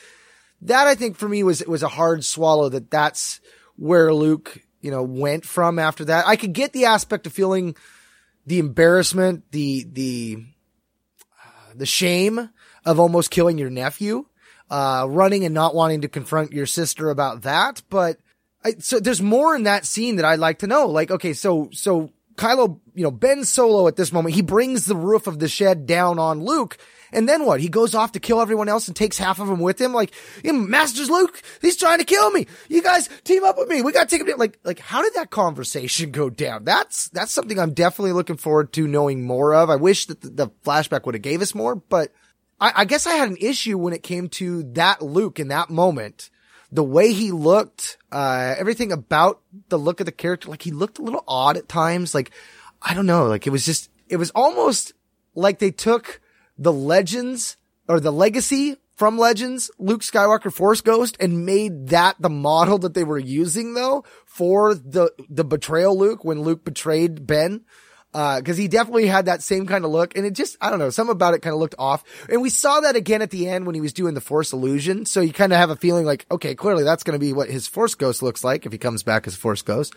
that, 0.63 0.87
I 0.87 0.95
think 0.95 1.17
for 1.17 1.29
me 1.29 1.43
was, 1.43 1.61
it 1.61 1.69
was 1.69 1.83
a 1.83 1.89
hard 1.89 2.25
swallow 2.25 2.71
that 2.71 2.91
that's 2.91 3.41
where 3.77 4.15
Luke, 4.15 4.59
you 4.81 4.91
know, 4.91 5.03
went 5.03 5.45
from 5.45 5.79
after 5.79 6.07
that. 6.07 6.27
I 6.27 6.37
could 6.37 6.55
get 6.55 6.73
the 6.73 6.87
aspect 6.87 7.27
of 7.27 7.35
feeling 7.35 7.77
the 8.47 8.59
embarrassment, 8.61 9.45
the, 9.53 9.87
the, 9.93 10.45
uh, 11.45 11.73
the 11.77 11.87
shame 11.87 12.49
of 12.87 12.99
almost 12.99 13.31
killing 13.31 13.59
your 13.59 13.69
nephew, 13.69 14.25
uh, 14.71 15.05
running 15.07 15.45
and 15.45 15.55
not 15.55 15.75
wanting 15.75 16.01
to 16.01 16.09
confront 16.09 16.53
your 16.53 16.65
sister 16.65 17.11
about 17.11 17.43
that. 17.43 17.83
But 17.91 18.17
I, 18.65 18.77
so 18.79 19.01
there's 19.01 19.21
more 19.21 19.55
in 19.55 19.65
that 19.65 19.85
scene 19.85 20.17
that 20.17 20.25
I'd 20.25 20.39
like 20.39 20.61
to 20.61 20.67
know. 20.67 20.87
Like, 20.87 21.11
okay, 21.11 21.35
so, 21.35 21.69
so 21.73 22.11
Kylo, 22.39 22.81
you 22.95 23.03
know, 23.03 23.11
Ben 23.11 23.45
Solo 23.45 23.87
at 23.89 23.97
this 23.97 24.13
moment, 24.13 24.35
he 24.35 24.43
brings 24.43 24.87
the 24.87 24.97
roof 24.97 25.27
of 25.27 25.39
the 25.39 25.49
shed 25.49 25.87
down 25.87 26.19
on 26.19 26.43
Luke. 26.43 26.79
And 27.13 27.29
then 27.29 27.45
what? 27.45 27.61
He 27.61 27.69
goes 27.69 27.95
off 27.95 28.13
to 28.13 28.21
kill 28.21 28.41
everyone 28.41 28.69
else 28.69 28.87
and 28.87 28.97
takes 28.97 29.19
half 29.19 29.41
of 29.41 29.49
them 29.49 29.61
with 29.61 29.81
him. 29.81 29.93
Like, 29.93 30.13
Masters 30.45 31.11
Luke, 31.11 31.43
he's 31.61 31.77
trying 31.77 31.99
to 31.99 32.05
kill 32.05 32.31
me. 32.31 32.47
You 32.69 32.83
guys 32.83 33.09
team 33.25 33.45
up 33.45 33.59
with 33.59 33.69
me. 33.69 33.83
We 33.83 33.93
got 33.93 34.09
to 34.09 34.17
take 34.17 34.27
him. 34.27 34.39
Like, 34.39 34.59
like, 34.63 34.79
how 34.79 35.03
did 35.03 35.15
that 35.15 35.31
conversation 35.31 36.11
go 36.13 36.31
down? 36.31 36.65
That's, 36.65 37.09
that's 37.09 37.33
something 37.33 37.59
I'm 37.59 37.75
definitely 37.75 38.13
looking 38.13 38.37
forward 38.37 38.73
to 38.75 38.87
knowing 38.87 39.25
more 39.25 39.55
of. 39.55 39.71
I 39.71 39.77
wish 39.77 40.07
that 40.07 40.21
the, 40.21 40.31
the 40.31 40.49
flashback 40.65 41.07
would 41.07 41.15
have 41.15 41.23
gave 41.23 41.43
us 41.43 41.55
more, 41.55 41.75
but 41.75 42.13
I, 42.61 42.73
I 42.77 42.85
guess 42.85 43.07
I 43.07 43.15
had 43.15 43.31
an 43.31 43.39
issue 43.41 43.79
when 43.79 43.95
it 43.95 44.03
came 44.03 44.29
to 44.31 44.63
that 44.75 45.03
Luke 45.03 45.41
in 45.41 45.49
that 45.49 45.71
moment. 45.71 46.31
The 46.71 46.85
way 46.85 47.13
he 47.13 47.33
looked, 47.33 47.97
uh, 48.13 48.55
everything 48.59 48.93
about 48.93 49.41
the 49.69 49.79
look 49.79 50.01
of 50.01 50.07
the 50.07 50.13
character, 50.13 50.51
like 50.51 50.63
he 50.63 50.71
looked 50.71 50.99
a 50.99 51.03
little 51.03 51.25
odd 51.27 51.57
at 51.57 51.69
times. 51.69 52.15
Like, 52.15 52.31
I 52.83 52.93
don't 52.95 53.07
know, 53.07 53.27
like 53.27 53.47
it 53.47 53.51
was 53.51 53.65
just, 53.65 53.91
it 54.09 54.17
was 54.17 54.31
almost 54.31 54.93
like 55.35 55.59
they 55.59 55.71
took 55.71 56.21
the 56.59 56.73
legends 56.73 57.57
or 57.89 58.01
the 58.01 58.13
legacy 58.13 58.77
from 58.99 59.17
Legends, 59.17 59.71
Luke 59.79 60.03
Skywalker 60.03 60.53
Force 60.53 60.81
Ghost, 60.81 61.17
and 61.21 61.47
made 61.47 61.89
that 61.89 62.17
the 62.19 62.29
model 62.29 62.79
that 62.79 62.95
they 62.95 63.05
were 63.05 63.19
using 63.19 63.75
though 63.75 64.05
for 64.27 64.75
the, 64.75 65.13
the 65.31 65.45
betrayal 65.45 65.97
Luke 65.97 66.25
when 66.25 66.43
Luke 66.43 66.65
betrayed 66.65 67.25
Ben. 67.25 67.65
Uh, 68.15 68.41
cause 68.41 68.57
he 68.57 68.69
definitely 68.69 69.07
had 69.07 69.27
that 69.27 69.43
same 69.43 69.67
kind 69.67 69.85
of 69.85 69.91
look 69.91 70.17
and 70.17 70.25
it 70.25 70.33
just, 70.33 70.57
I 70.63 70.71
don't 70.71 70.79
know, 70.79 70.89
something 70.89 71.13
about 71.13 71.35
it 71.35 71.43
kind 71.43 71.53
of 71.53 71.61
looked 71.61 71.75
off. 71.79 72.03
And 72.31 72.41
we 72.41 72.49
saw 72.49 72.81
that 72.81 72.97
again 72.97 73.21
at 73.21 73.31
the 73.31 73.49
end 73.49 73.67
when 73.67 73.75
he 73.75 73.83
was 73.83 73.93
doing 73.93 74.15
the 74.15 74.21
Force 74.23 74.53
illusion. 74.55 75.05
So 75.05 75.21
you 75.21 75.33
kind 75.33 75.53
of 75.53 75.59
have 75.59 75.69
a 75.69 75.77
feeling 75.77 76.07
like, 76.07 76.25
okay, 76.31 76.55
clearly 76.55 76.85
that's 76.85 77.03
going 77.03 77.19
to 77.19 77.25
be 77.25 77.35
what 77.35 77.51
his 77.51 77.69
Force 77.69 77.95
Ghost 77.95 78.23
looks 78.23 78.43
like 78.43 78.65
if 78.65 78.73
he 78.73 78.79
comes 78.79 79.03
back 79.03 79.27
as 79.27 79.35
a 79.35 79.39
Force 79.39 79.61
Ghost. 79.61 79.95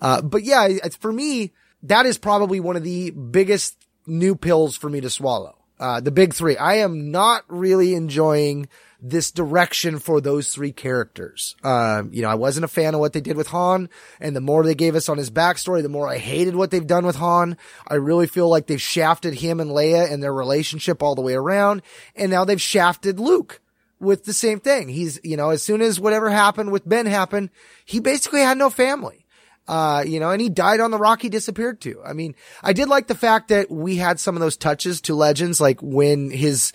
Uh, 0.00 0.22
but 0.22 0.44
yeah, 0.44 0.68
it's, 0.68 0.96
for 0.96 1.12
me, 1.12 1.52
that 1.82 2.06
is 2.06 2.16
probably 2.16 2.60
one 2.60 2.76
of 2.76 2.84
the 2.84 3.10
biggest 3.10 3.76
new 4.06 4.36
pills 4.36 4.76
for 4.76 4.88
me 4.88 5.00
to 5.00 5.10
swallow. 5.10 5.57
Uh, 5.80 6.00
the 6.00 6.10
big 6.10 6.34
three. 6.34 6.56
I 6.56 6.76
am 6.76 7.10
not 7.10 7.44
really 7.48 7.94
enjoying 7.94 8.68
this 9.00 9.30
direction 9.30 10.00
for 10.00 10.20
those 10.20 10.52
three 10.52 10.72
characters. 10.72 11.54
Um, 11.62 12.10
you 12.12 12.22
know, 12.22 12.28
I 12.28 12.34
wasn't 12.34 12.64
a 12.64 12.68
fan 12.68 12.94
of 12.94 13.00
what 13.00 13.12
they 13.12 13.20
did 13.20 13.36
with 13.36 13.46
Han, 13.48 13.88
and 14.20 14.34
the 14.34 14.40
more 14.40 14.64
they 14.64 14.74
gave 14.74 14.96
us 14.96 15.08
on 15.08 15.18
his 15.18 15.30
backstory, 15.30 15.82
the 15.82 15.88
more 15.88 16.08
I 16.08 16.18
hated 16.18 16.56
what 16.56 16.72
they've 16.72 16.86
done 16.86 17.06
with 17.06 17.16
Han. 17.16 17.56
I 17.86 17.94
really 17.94 18.26
feel 18.26 18.48
like 18.48 18.66
they've 18.66 18.82
shafted 18.82 19.34
him 19.34 19.60
and 19.60 19.70
Leia 19.70 20.10
and 20.10 20.20
their 20.22 20.34
relationship 20.34 21.02
all 21.02 21.14
the 21.14 21.22
way 21.22 21.34
around, 21.34 21.82
and 22.16 22.30
now 22.30 22.44
they've 22.44 22.60
shafted 22.60 23.20
Luke 23.20 23.60
with 24.00 24.24
the 24.24 24.32
same 24.32 24.58
thing. 24.58 24.88
He's, 24.88 25.20
you 25.22 25.36
know, 25.36 25.50
as 25.50 25.62
soon 25.62 25.80
as 25.80 26.00
whatever 26.00 26.30
happened 26.30 26.72
with 26.72 26.88
Ben 26.88 27.06
happened, 27.06 27.50
he 27.84 28.00
basically 28.00 28.40
had 28.40 28.58
no 28.58 28.70
family. 28.70 29.26
Uh, 29.68 30.02
you 30.06 30.18
know, 30.18 30.30
and 30.30 30.40
he 30.40 30.48
died 30.48 30.80
on 30.80 30.90
the 30.90 30.98
rock 30.98 31.20
he 31.20 31.28
disappeared 31.28 31.80
to. 31.82 32.02
I 32.02 32.14
mean, 32.14 32.34
I 32.62 32.72
did 32.72 32.88
like 32.88 33.06
the 33.06 33.14
fact 33.14 33.48
that 33.48 33.70
we 33.70 33.96
had 33.96 34.18
some 34.18 34.34
of 34.34 34.40
those 34.40 34.56
touches 34.56 35.02
to 35.02 35.14
Legends, 35.14 35.60
like 35.60 35.80
when 35.82 36.30
his 36.30 36.72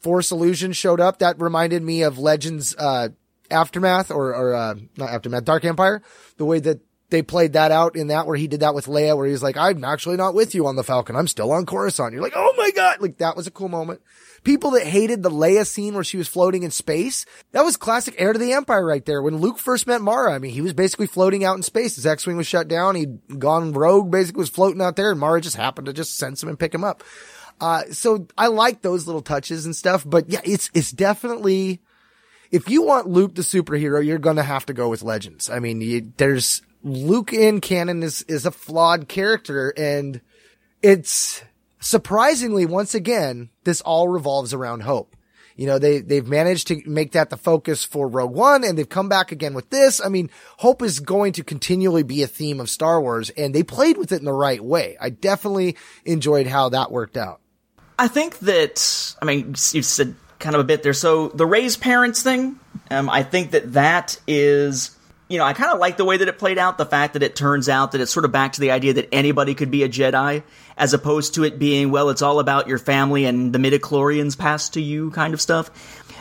Force 0.00 0.30
illusion 0.30 0.72
showed 0.72 1.00
up. 1.00 1.20
That 1.20 1.40
reminded 1.40 1.82
me 1.82 2.02
of 2.02 2.18
Legends, 2.18 2.76
uh, 2.76 3.08
Aftermath 3.50 4.10
or, 4.10 4.34
or, 4.34 4.54
uh, 4.54 4.74
not 4.98 5.08
Aftermath, 5.08 5.44
Dark 5.44 5.64
Empire. 5.64 6.02
The 6.36 6.44
way 6.44 6.60
that 6.60 6.80
they 7.14 7.22
played 7.22 7.52
that 7.52 7.70
out 7.70 7.94
in 7.94 8.08
that 8.08 8.26
where 8.26 8.36
he 8.36 8.48
did 8.48 8.58
that 8.60 8.74
with 8.74 8.86
Leia, 8.86 9.16
where 9.16 9.28
he's 9.28 9.42
like, 9.42 9.56
I'm 9.56 9.84
actually 9.84 10.16
not 10.16 10.34
with 10.34 10.52
you 10.52 10.66
on 10.66 10.74
the 10.74 10.82
Falcon. 10.82 11.14
I'm 11.14 11.28
still 11.28 11.52
on 11.52 11.64
Coruscant. 11.64 12.12
You're 12.12 12.22
like, 12.22 12.32
oh 12.34 12.52
my 12.56 12.72
God. 12.72 13.00
Like 13.00 13.18
that 13.18 13.36
was 13.36 13.46
a 13.46 13.52
cool 13.52 13.68
moment. 13.68 14.00
People 14.42 14.72
that 14.72 14.84
hated 14.84 15.22
the 15.22 15.30
Leia 15.30 15.64
scene 15.64 15.94
where 15.94 16.02
she 16.02 16.16
was 16.16 16.26
floating 16.26 16.64
in 16.64 16.72
space, 16.72 17.24
that 17.52 17.64
was 17.64 17.76
classic 17.76 18.16
Heir 18.18 18.32
to 18.32 18.38
the 18.38 18.52
Empire 18.52 18.84
right 18.84 19.04
there. 19.04 19.22
When 19.22 19.36
Luke 19.36 19.58
first 19.58 19.86
met 19.86 20.02
Mara, 20.02 20.34
I 20.34 20.40
mean, 20.40 20.50
he 20.50 20.60
was 20.60 20.72
basically 20.72 21.06
floating 21.06 21.44
out 21.44 21.56
in 21.56 21.62
space. 21.62 21.94
His 21.94 22.04
X-Wing 22.04 22.36
was 22.36 22.48
shut 22.48 22.66
down. 22.66 22.96
He'd 22.96 23.38
gone 23.38 23.72
rogue, 23.72 24.10
basically 24.10 24.40
was 24.40 24.50
floating 24.50 24.82
out 24.82 24.96
there 24.96 25.12
and 25.12 25.20
Mara 25.20 25.40
just 25.40 25.56
happened 25.56 25.86
to 25.86 25.92
just 25.92 26.16
sense 26.16 26.42
him 26.42 26.48
and 26.48 26.58
pick 26.58 26.74
him 26.74 26.82
up. 26.82 27.04
Uh, 27.60 27.84
so 27.92 28.26
I 28.36 28.48
like 28.48 28.82
those 28.82 29.06
little 29.06 29.22
touches 29.22 29.66
and 29.66 29.76
stuff, 29.76 30.02
but 30.04 30.28
yeah, 30.28 30.40
it's, 30.42 30.68
it's 30.74 30.90
definitely, 30.90 31.80
if 32.50 32.68
you 32.68 32.82
want 32.82 33.06
Luke 33.06 33.36
the 33.36 33.42
superhero, 33.42 34.04
you're 34.04 34.18
going 34.18 34.36
to 34.36 34.42
have 34.42 34.66
to 34.66 34.74
go 34.74 34.88
with 34.88 35.04
Legends. 35.04 35.48
I 35.48 35.60
mean, 35.60 35.80
you, 35.80 36.12
there's 36.16 36.60
Luke 36.84 37.32
in 37.32 37.60
canon 37.60 38.02
is, 38.02 38.22
is 38.22 38.46
a 38.46 38.50
flawed 38.50 39.08
character 39.08 39.72
and 39.76 40.20
it's 40.82 41.42
surprisingly, 41.80 42.66
once 42.66 42.94
again, 42.94 43.48
this 43.64 43.80
all 43.80 44.08
revolves 44.08 44.52
around 44.52 44.82
hope. 44.82 45.16
You 45.56 45.66
know, 45.66 45.78
they, 45.78 46.00
they've 46.00 46.26
managed 46.26 46.66
to 46.68 46.82
make 46.84 47.12
that 47.12 47.30
the 47.30 47.36
focus 47.36 47.84
for 47.84 48.08
Rogue 48.08 48.34
One 48.34 48.64
and 48.64 48.76
they've 48.76 48.88
come 48.88 49.08
back 49.08 49.32
again 49.32 49.54
with 49.54 49.70
this. 49.70 50.04
I 50.04 50.08
mean, 50.08 50.30
hope 50.58 50.82
is 50.82 51.00
going 51.00 51.32
to 51.34 51.44
continually 51.44 52.02
be 52.02 52.22
a 52.22 52.26
theme 52.26 52.60
of 52.60 52.68
Star 52.68 53.00
Wars 53.00 53.30
and 53.30 53.54
they 53.54 53.62
played 53.62 53.96
with 53.96 54.12
it 54.12 54.18
in 54.18 54.24
the 54.24 54.32
right 54.32 54.62
way. 54.62 54.96
I 55.00 55.10
definitely 55.10 55.76
enjoyed 56.04 56.46
how 56.46 56.70
that 56.70 56.90
worked 56.90 57.16
out. 57.16 57.40
I 57.98 58.08
think 58.08 58.40
that 58.40 59.14
I 59.22 59.24
mean 59.24 59.54
you 59.72 59.82
said 59.82 60.16
kind 60.40 60.56
of 60.56 60.60
a 60.60 60.64
bit 60.64 60.82
there. 60.82 60.92
So 60.92 61.28
the 61.28 61.46
Rey's 61.46 61.76
parents 61.76 62.22
thing, 62.22 62.58
um, 62.90 63.08
I 63.08 63.22
think 63.22 63.52
that 63.52 63.72
that 63.74 64.20
is. 64.26 64.98
You 65.28 65.38
know, 65.38 65.44
I 65.44 65.54
kind 65.54 65.72
of 65.72 65.78
like 65.78 65.96
the 65.96 66.04
way 66.04 66.18
that 66.18 66.28
it 66.28 66.38
played 66.38 66.58
out. 66.58 66.76
The 66.76 66.86
fact 66.86 67.14
that 67.14 67.22
it 67.22 67.34
turns 67.34 67.68
out 67.68 67.92
that 67.92 68.00
it's 68.00 68.12
sort 68.12 68.24
of 68.24 68.32
back 68.32 68.52
to 68.52 68.60
the 68.60 68.70
idea 68.70 68.92
that 68.94 69.08
anybody 69.12 69.54
could 69.54 69.70
be 69.70 69.82
a 69.82 69.88
Jedi, 69.88 70.42
as 70.76 70.92
opposed 70.92 71.34
to 71.34 71.44
it 71.44 71.58
being, 71.58 71.90
well, 71.90 72.10
it's 72.10 72.22
all 72.22 72.40
about 72.40 72.68
your 72.68 72.78
family 72.78 73.24
and 73.24 73.52
the 73.52 73.58
midichlorians 73.58 74.36
passed 74.36 74.74
to 74.74 74.82
you 74.82 75.10
kind 75.12 75.32
of 75.32 75.40
stuff. 75.40 75.70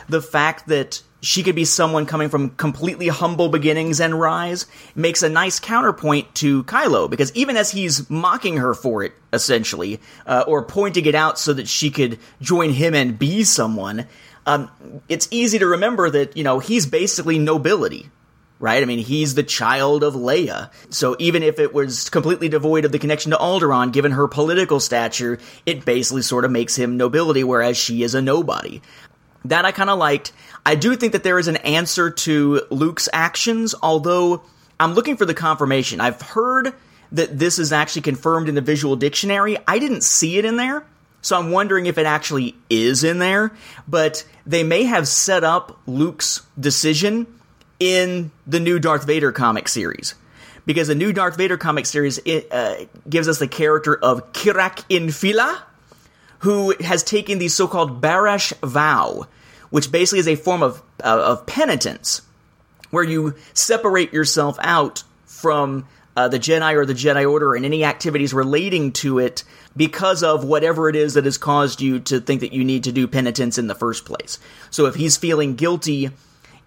The 0.07 0.21
fact 0.21 0.67
that 0.67 1.01
she 1.23 1.41
could 1.41 1.55
be 1.55 1.63
someone 1.63 2.05
coming 2.05 2.27
from 2.27 2.49
completely 2.49 3.07
humble 3.07 3.47
beginnings 3.47 4.01
and 4.01 4.19
rise 4.19 4.65
makes 4.93 5.23
a 5.23 5.29
nice 5.29 5.57
counterpoint 5.59 6.35
to 6.35 6.65
Kylo 6.65 7.09
because 7.09 7.33
even 7.33 7.55
as 7.55 7.71
he's 7.71 8.09
mocking 8.09 8.57
her 8.57 8.73
for 8.73 9.03
it, 9.03 9.13
essentially, 9.31 10.01
uh, 10.25 10.43
or 10.45 10.63
pointing 10.63 11.05
it 11.05 11.15
out 11.15 11.39
so 11.39 11.53
that 11.53 11.69
she 11.69 11.91
could 11.91 12.19
join 12.41 12.71
him 12.71 12.93
and 12.93 13.17
be 13.17 13.45
someone, 13.45 14.05
um, 14.45 14.69
it's 15.07 15.29
easy 15.31 15.59
to 15.59 15.65
remember 15.65 16.09
that, 16.09 16.35
you 16.35 16.43
know, 16.43 16.59
he's 16.59 16.85
basically 16.85 17.39
nobility. 17.39 18.09
Right? 18.59 18.81
I 18.81 18.85
mean, 18.85 18.99
he's 18.99 19.35
the 19.35 19.43
child 19.43 20.03
of 20.03 20.13
Leia. 20.13 20.71
So 20.89 21.17
even 21.19 21.43
if 21.43 21.59
it 21.59 21.73
was 21.73 22.09
completely 22.09 22.47
devoid 22.47 22.85
of 22.85 22.93
the 22.93 22.99
connection 22.99 23.31
to 23.31 23.37
Alderaan, 23.37 23.91
given 23.91 24.13
her 24.13 24.27
political 24.27 24.79
stature, 24.79 25.39
it 25.65 25.83
basically 25.83 26.21
sort 26.21 26.45
of 26.45 26.51
makes 26.51 26.75
him 26.75 26.95
nobility, 26.95 27.43
whereas 27.43 27.75
she 27.75 28.03
is 28.03 28.15
a 28.15 28.21
nobody. 28.21 28.81
That 29.45 29.65
I 29.65 29.73
kind 29.73 29.89
of 29.89 29.99
liked. 29.99 30.31
I 30.65 30.75
do 30.75 30.95
think 30.95 31.11
that 31.11 31.23
there 31.23 31.39
is 31.39 31.49
an 31.49 31.57
answer 31.57 32.09
to 32.09 32.61
Luke's 32.69 33.09
actions, 33.11 33.75
although 33.81 34.43
I'm 34.79 34.93
looking 34.93 35.17
for 35.17 35.25
the 35.25 35.33
confirmation. 35.33 35.99
I've 35.99 36.21
heard 36.21 36.73
that 37.11 37.37
this 37.37 37.59
is 37.59 37.73
actually 37.73 38.03
confirmed 38.03 38.49
in 38.49 38.55
the 38.55 38.61
visual 38.61 38.95
dictionary. 38.95 39.57
I 39.67 39.79
didn't 39.79 40.03
see 40.03 40.37
it 40.37 40.45
in 40.45 40.55
there, 40.55 40.85
so 41.21 41.37
I'm 41.37 41.51
wondering 41.51 41.85
if 41.85 41.97
it 41.97 42.05
actually 42.05 42.55
is 42.69 43.03
in 43.03 43.19
there, 43.19 43.51
but 43.87 44.25
they 44.45 44.63
may 44.63 44.83
have 44.83 45.07
set 45.07 45.43
up 45.43 45.79
Luke's 45.85 46.41
decision 46.59 47.27
in 47.83 48.31
the 48.47 48.61
new 48.61 48.79
Darth 48.79 49.05
Vader 49.05 49.33
comic 49.33 49.67
series. 49.67 50.15
Because 50.65 50.87
the 50.87 50.95
new 50.95 51.11
Darth 51.11 51.35
Vader 51.35 51.57
comic 51.57 51.85
series 51.85 52.17
it, 52.19 52.47
uh, 52.49 52.85
gives 53.09 53.27
us 53.27 53.39
the 53.39 53.47
character 53.47 53.93
of 53.93 54.31
Kirak 54.31 54.85
Infil'a, 54.89 55.61
who 56.39 56.73
has 56.79 57.03
taken 57.03 57.39
the 57.39 57.49
so-called 57.49 58.01
Barash 58.01 58.53
vow, 58.65 59.27
which 59.69 59.91
basically 59.91 60.19
is 60.19 60.29
a 60.29 60.35
form 60.35 60.63
of, 60.63 60.81
uh, 61.03 61.21
of 61.21 61.45
penitence, 61.45 62.21
where 62.89 63.03
you 63.03 63.35
separate 63.53 64.13
yourself 64.13 64.57
out 64.61 65.03
from 65.25 65.85
uh, 66.15 66.29
the 66.29 66.39
Jedi 66.39 66.75
or 66.75 66.85
the 66.85 66.93
Jedi 66.93 67.29
Order 67.29 67.55
and 67.55 67.65
any 67.65 67.83
activities 67.83 68.33
relating 68.33 68.93
to 68.93 69.19
it 69.19 69.43
because 69.75 70.23
of 70.23 70.45
whatever 70.45 70.87
it 70.87 70.95
is 70.95 71.15
that 71.15 71.25
has 71.25 71.37
caused 71.37 71.81
you 71.81 71.99
to 71.99 72.21
think 72.21 72.41
that 72.41 72.53
you 72.53 72.63
need 72.63 72.85
to 72.85 72.93
do 72.93 73.07
penitence 73.07 73.57
in 73.57 73.67
the 73.67 73.75
first 73.75 74.05
place. 74.05 74.39
So 74.69 74.85
if 74.85 74.95
he's 74.95 75.17
feeling 75.17 75.55
guilty, 75.55 76.11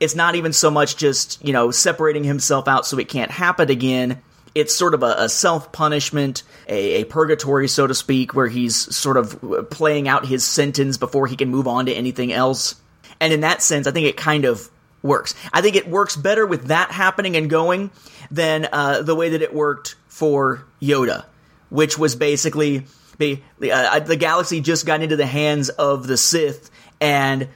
it's 0.01 0.14
not 0.14 0.34
even 0.34 0.53
so 0.53 0.70
much 0.70 0.97
just, 0.97 1.44
you 1.44 1.53
know, 1.53 1.70
separating 1.70 2.24
himself 2.24 2.68
out 2.68 2.86
so 2.86 2.99
it 2.99 3.09
can't 3.09 3.30
happen 3.30 3.70
again. 3.70 4.20
It's 4.55 4.74
sort 4.74 4.94
of 4.94 5.03
a, 5.03 5.14
a 5.18 5.28
self 5.28 5.72
punishment, 5.72 6.42
a, 6.68 7.03
a, 7.03 7.05
purgatory, 7.05 7.68
so 7.68 7.86
to 7.86 7.94
speak, 7.94 8.34
where 8.34 8.49
he's 8.49 8.74
sort 8.97 9.16
of 9.16 9.68
playing 9.70 10.09
out 10.09 10.26
his 10.26 10.44
sentence 10.44 10.97
before 10.97 11.26
he 11.26 11.36
can 11.36 11.51
move 11.51 11.68
on 11.68 11.86
to 11.86 11.92
anything 11.92 12.32
else. 12.32 12.74
And 13.20 13.32
in 13.32 13.40
that 13.40 13.62
sense, 13.62 13.86
I 13.86 13.90
think 13.90 14.07
it 14.07 14.16
kind 14.16 14.44
of 14.44 14.70
works. 15.03 15.34
I 15.53 15.61
think 15.61 15.76
it 15.76 15.88
works 15.88 16.16
better 16.16 16.47
with 16.47 16.68
that 16.68 16.90
happening 16.90 17.36
and 17.36 17.49
going 17.49 17.90
than 18.30 18.68
uh, 18.72 19.03
the 19.03 19.14
way 19.14 19.30
that 19.30 19.42
it 19.42 19.55
worked 19.55 19.97
for 20.09 20.64
Yoda, 20.80 21.24
which 21.68 21.99
was 21.99 22.16
basically 22.16 22.86
the 23.18 23.42
uh, 23.72 24.01
the 24.01 24.16
galaxy 24.16 24.61
just 24.61 24.86
got 24.86 25.03
into 25.03 25.16
the 25.16 25.26
hands 25.26 25.68
of 25.70 26.07
the 26.07 26.16
Sith, 26.16 26.70
and 27.01 27.49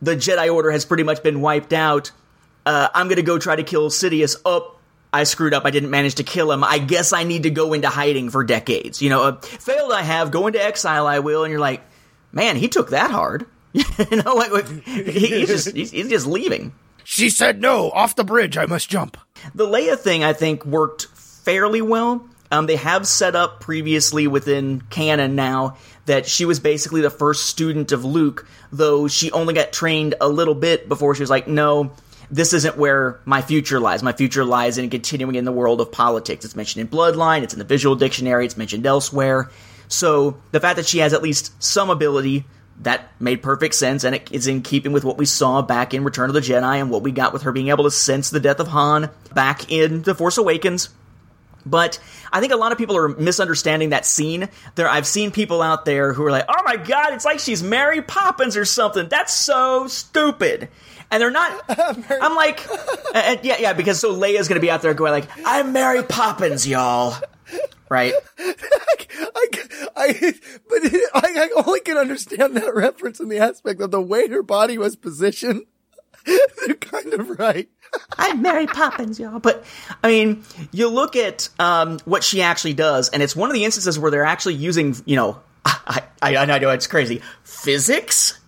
the 0.00 0.16
Jedi 0.16 0.52
Order 0.52 0.70
has 0.70 0.84
pretty 0.84 1.02
much 1.02 1.22
been 1.22 1.40
wiped 1.40 1.72
out. 1.72 2.12
Uh, 2.64 2.88
I'm 2.94 3.08
gonna 3.08 3.22
go 3.22 3.38
try 3.38 3.56
to 3.56 3.62
kill 3.62 3.90
Sidious. 3.90 4.36
Oh, 4.44 4.76
I 5.12 5.24
screwed 5.24 5.54
up. 5.54 5.64
I 5.64 5.70
didn't 5.70 5.90
manage 5.90 6.16
to 6.16 6.22
kill 6.22 6.52
him. 6.52 6.62
I 6.62 6.78
guess 6.78 7.12
I 7.12 7.24
need 7.24 7.44
to 7.44 7.50
go 7.50 7.72
into 7.72 7.88
hiding 7.88 8.30
for 8.30 8.44
decades. 8.44 9.00
You 9.00 9.10
know, 9.10 9.22
uh, 9.22 9.40
failed 9.40 9.92
I 9.92 10.02
have, 10.02 10.30
go 10.30 10.46
into 10.46 10.62
exile 10.62 11.06
I 11.06 11.20
will. 11.20 11.44
And 11.44 11.50
you're 11.50 11.60
like, 11.60 11.82
man, 12.32 12.56
he 12.56 12.68
took 12.68 12.90
that 12.90 13.10
hard. 13.10 13.46
you 13.72 13.84
know, 14.22 14.34
like, 14.34 14.50
like 14.50 14.68
he's 14.84 15.48
just 15.48 15.74
he's, 15.74 15.90
he's 15.90 16.08
just 16.08 16.26
leaving. 16.26 16.72
She 17.04 17.30
said 17.30 17.60
no, 17.60 17.90
off 17.90 18.16
the 18.16 18.24
bridge, 18.24 18.58
I 18.58 18.66
must 18.66 18.90
jump. 18.90 19.16
The 19.54 19.66
Leia 19.66 19.98
thing, 19.98 20.24
I 20.24 20.34
think, 20.34 20.64
worked 20.66 21.06
fairly 21.06 21.80
well. 21.80 22.28
Um, 22.50 22.66
they 22.66 22.76
have 22.76 23.06
set 23.06 23.36
up 23.36 23.60
previously 23.60 24.26
within 24.26 24.80
canon 24.90 25.34
now 25.34 25.76
that 26.08 26.26
she 26.26 26.44
was 26.44 26.60
basically 26.60 27.00
the 27.00 27.10
first 27.10 27.46
student 27.46 27.92
of 27.92 28.04
Luke, 28.04 28.46
though 28.72 29.08
she 29.08 29.30
only 29.32 29.54
got 29.54 29.72
trained 29.72 30.14
a 30.20 30.28
little 30.28 30.54
bit 30.54 30.88
before 30.88 31.14
she 31.14 31.22
was 31.22 31.30
like, 31.30 31.48
no, 31.48 31.92
this 32.30 32.52
isn't 32.52 32.76
where 32.76 33.20
my 33.24 33.40
future 33.40 33.80
lies. 33.80 34.02
My 34.02 34.12
future 34.12 34.44
lies 34.44 34.76
in 34.76 34.90
continuing 34.90 35.36
in 35.36 35.44
the 35.44 35.52
world 35.52 35.80
of 35.80 35.92
politics. 35.92 36.44
It's 36.44 36.56
mentioned 36.56 36.82
in 36.82 36.88
Bloodline, 36.88 37.42
it's 37.42 37.54
in 37.54 37.58
the 37.58 37.64
visual 37.64 37.94
dictionary, 37.94 38.44
it's 38.44 38.56
mentioned 38.56 38.84
elsewhere. 38.84 39.50
So 39.88 40.36
the 40.50 40.60
fact 40.60 40.76
that 40.76 40.86
she 40.86 40.98
has 40.98 41.14
at 41.14 41.22
least 41.22 41.62
some 41.62 41.88
ability 41.88 42.44
that 42.80 43.10
made 43.20 43.42
perfect 43.42 43.74
sense, 43.74 44.04
and 44.04 44.14
it 44.14 44.30
is 44.30 44.46
in 44.46 44.62
keeping 44.62 44.92
with 44.92 45.04
what 45.04 45.18
we 45.18 45.26
saw 45.26 45.62
back 45.62 45.94
in 45.94 46.04
Return 46.04 46.30
of 46.30 46.34
the 46.34 46.40
Jedi 46.40 46.80
and 46.80 46.90
what 46.90 47.02
we 47.02 47.10
got 47.10 47.32
with 47.32 47.42
her 47.42 47.52
being 47.52 47.68
able 47.68 47.84
to 47.84 47.90
sense 47.90 48.30
the 48.30 48.40
death 48.40 48.60
of 48.60 48.68
Han 48.68 49.10
back 49.34 49.72
in 49.72 50.02
The 50.02 50.14
Force 50.14 50.38
Awakens. 50.38 50.90
But 51.68 51.98
I 52.32 52.40
think 52.40 52.52
a 52.52 52.56
lot 52.56 52.72
of 52.72 52.78
people 52.78 52.96
are 52.96 53.08
misunderstanding 53.08 53.90
that 53.90 54.06
scene. 54.06 54.48
There, 54.74 54.88
I've 54.88 55.06
seen 55.06 55.30
people 55.30 55.62
out 55.62 55.84
there 55.84 56.12
who 56.12 56.24
are 56.24 56.30
like, 56.30 56.46
"Oh 56.48 56.62
my 56.64 56.76
god, 56.76 57.12
it's 57.12 57.24
like 57.24 57.38
she's 57.38 57.62
Mary 57.62 58.02
Poppins 58.02 58.56
or 58.56 58.64
something." 58.64 59.08
That's 59.08 59.34
so 59.34 59.86
stupid. 59.86 60.68
And 61.10 61.22
they're 61.22 61.30
not. 61.30 61.64
I'm 62.20 62.34
like, 62.34 62.66
and 63.14 63.40
yeah, 63.42 63.56
yeah, 63.58 63.72
because 63.72 64.00
so 64.00 64.14
Leia's 64.14 64.48
gonna 64.48 64.60
be 64.60 64.70
out 64.70 64.82
there 64.82 64.94
going 64.94 65.12
like, 65.12 65.28
"I'm 65.44 65.72
Mary 65.72 66.02
Poppins, 66.02 66.66
y'all." 66.66 67.16
Right? 67.90 68.12
I, 68.38 69.46
I, 69.96 70.34
but 70.68 70.84
it, 70.84 71.10
I, 71.14 71.48
I 71.56 71.62
only 71.64 71.80
can 71.80 71.96
understand 71.96 72.56
that 72.56 72.74
reference 72.74 73.20
in 73.20 73.28
the 73.28 73.38
aspect 73.38 73.80
of 73.80 73.90
the 73.90 74.00
way 74.00 74.28
her 74.28 74.42
body 74.42 74.78
was 74.78 74.96
positioned. 74.96 75.62
They're 76.26 76.74
kind 76.74 77.14
of 77.14 77.38
right. 77.38 77.68
I'm 78.18 78.42
Mary 78.42 78.66
Poppins, 78.66 79.18
y'all. 79.18 79.38
But 79.38 79.64
I 80.02 80.08
mean, 80.08 80.44
you 80.72 80.88
look 80.88 81.16
at 81.16 81.48
um, 81.58 81.98
what 82.04 82.24
she 82.24 82.42
actually 82.42 82.74
does, 82.74 83.08
and 83.10 83.22
it's 83.22 83.36
one 83.36 83.50
of 83.50 83.54
the 83.54 83.64
instances 83.64 83.98
where 83.98 84.10
they're 84.10 84.24
actually 84.24 84.54
using, 84.54 84.96
you 85.04 85.16
know, 85.16 85.40
I, 85.64 86.02
I, 86.20 86.36
I 86.36 86.58
know 86.58 86.70
it's 86.70 86.86
crazy, 86.86 87.22
physics 87.44 88.38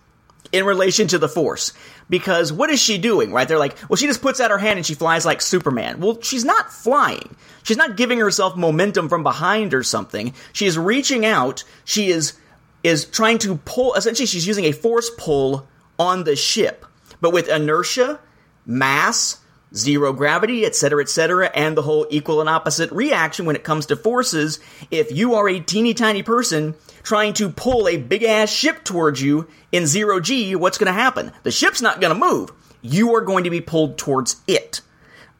in 0.51 0.65
relation 0.65 1.07
to 1.07 1.17
the 1.17 1.29
Force. 1.29 1.73
Because 2.09 2.51
what 2.51 2.69
is 2.69 2.81
she 2.81 2.97
doing, 2.97 3.31
right? 3.31 3.47
They're 3.47 3.57
like, 3.57 3.77
well, 3.89 3.95
she 3.95 4.05
just 4.05 4.21
puts 4.21 4.41
out 4.41 4.51
her 4.51 4.57
hand 4.57 4.77
and 4.77 4.85
she 4.85 4.95
flies 4.95 5.25
like 5.25 5.41
Superman. 5.41 6.01
Well, 6.01 6.19
she's 6.21 6.43
not 6.43 6.69
flying. 6.69 7.37
She's 7.63 7.77
not 7.77 7.95
giving 7.95 8.19
herself 8.19 8.57
momentum 8.57 9.07
from 9.07 9.23
behind 9.23 9.73
or 9.73 9.81
something. 9.81 10.33
She 10.51 10.65
is 10.65 10.77
reaching 10.77 11.25
out. 11.25 11.63
She 11.85 12.09
is 12.09 12.33
is 12.83 13.05
trying 13.05 13.37
to 13.39 13.57
pull. 13.57 13.93
Essentially, 13.93 14.25
she's 14.25 14.45
using 14.45 14.65
a 14.65 14.73
force 14.73 15.09
pull 15.17 15.67
on 15.97 16.25
the 16.25 16.35
ship, 16.35 16.85
but 17.21 17.31
with 17.31 17.47
inertia, 17.47 18.19
mass, 18.65 19.39
zero 19.73 20.13
gravity, 20.13 20.65
etc., 20.65 21.01
etc., 21.01 21.49
and 21.55 21.77
the 21.77 21.81
whole 21.81 22.07
equal 22.09 22.41
and 22.41 22.49
opposite 22.49 22.91
reaction 22.91 23.45
when 23.45 23.55
it 23.55 23.63
comes 23.63 23.85
to 23.87 23.95
forces. 23.95 24.59
If 24.89 25.11
you 25.11 25.35
are 25.35 25.47
a 25.47 25.59
teeny 25.59 25.93
tiny 25.93 26.23
person 26.23 26.75
trying 27.03 27.33
to 27.33 27.49
pull 27.49 27.87
a 27.87 27.97
big 27.97 28.23
ass 28.23 28.51
ship 28.51 28.83
towards 28.83 29.21
you 29.21 29.47
in 29.71 29.87
zero 29.87 30.19
G, 30.19 30.55
what's 30.55 30.77
going 30.77 30.93
to 30.93 30.99
happen? 30.99 31.31
The 31.43 31.51
ship's 31.51 31.81
not 31.81 32.01
going 32.01 32.13
to 32.13 32.19
move. 32.19 32.51
You 32.81 33.15
are 33.15 33.21
going 33.21 33.43
to 33.45 33.49
be 33.49 33.61
pulled 33.61 33.97
towards 33.97 34.41
it. 34.47 34.81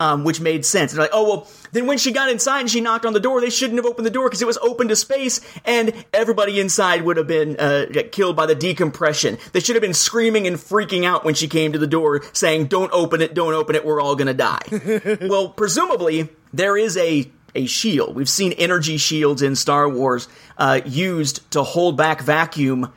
Um, 0.01 0.23
which 0.23 0.41
made 0.41 0.65
sense. 0.65 0.91
And 0.91 0.97
they're 0.97 1.03
like, 1.03 1.13
oh, 1.13 1.29
well, 1.29 1.47
then 1.73 1.85
when 1.85 1.99
she 1.99 2.11
got 2.11 2.27
inside 2.31 2.61
and 2.61 2.69
she 2.71 2.81
knocked 2.81 3.05
on 3.05 3.13
the 3.13 3.19
door, 3.19 3.39
they 3.39 3.51
shouldn't 3.51 3.77
have 3.77 3.85
opened 3.85 4.07
the 4.07 4.09
door 4.09 4.27
because 4.27 4.41
it 4.41 4.47
was 4.47 4.57
open 4.57 4.87
to 4.87 4.95
space 4.95 5.41
and 5.63 5.93
everybody 6.11 6.59
inside 6.59 7.03
would 7.03 7.17
have 7.17 7.27
been 7.27 7.55
uh, 7.59 7.85
killed 8.11 8.35
by 8.35 8.47
the 8.47 8.55
decompression. 8.55 9.37
They 9.53 9.59
should 9.59 9.75
have 9.75 9.81
been 9.83 9.93
screaming 9.93 10.47
and 10.47 10.57
freaking 10.57 11.05
out 11.05 11.23
when 11.23 11.35
she 11.35 11.47
came 11.47 11.73
to 11.73 11.77
the 11.77 11.85
door 11.85 12.23
saying, 12.33 12.65
don't 12.65 12.91
open 12.91 13.21
it, 13.21 13.35
don't 13.35 13.53
open 13.53 13.75
it, 13.75 13.85
we're 13.85 14.01
all 14.01 14.15
gonna 14.15 14.33
die. 14.33 14.63
well, 15.21 15.49
presumably, 15.49 16.29
there 16.51 16.75
is 16.75 16.97
a 16.97 17.29
a 17.53 17.65
shield. 17.65 18.15
We've 18.15 18.29
seen 18.29 18.53
energy 18.53 18.97
shields 18.97 19.41
in 19.41 19.55
Star 19.55 19.87
Wars 19.89 20.27
uh, 20.57 20.81
used 20.85 21.51
to 21.51 21.63
hold 21.63 21.97
back 21.97 22.21
vacuum 22.21 22.91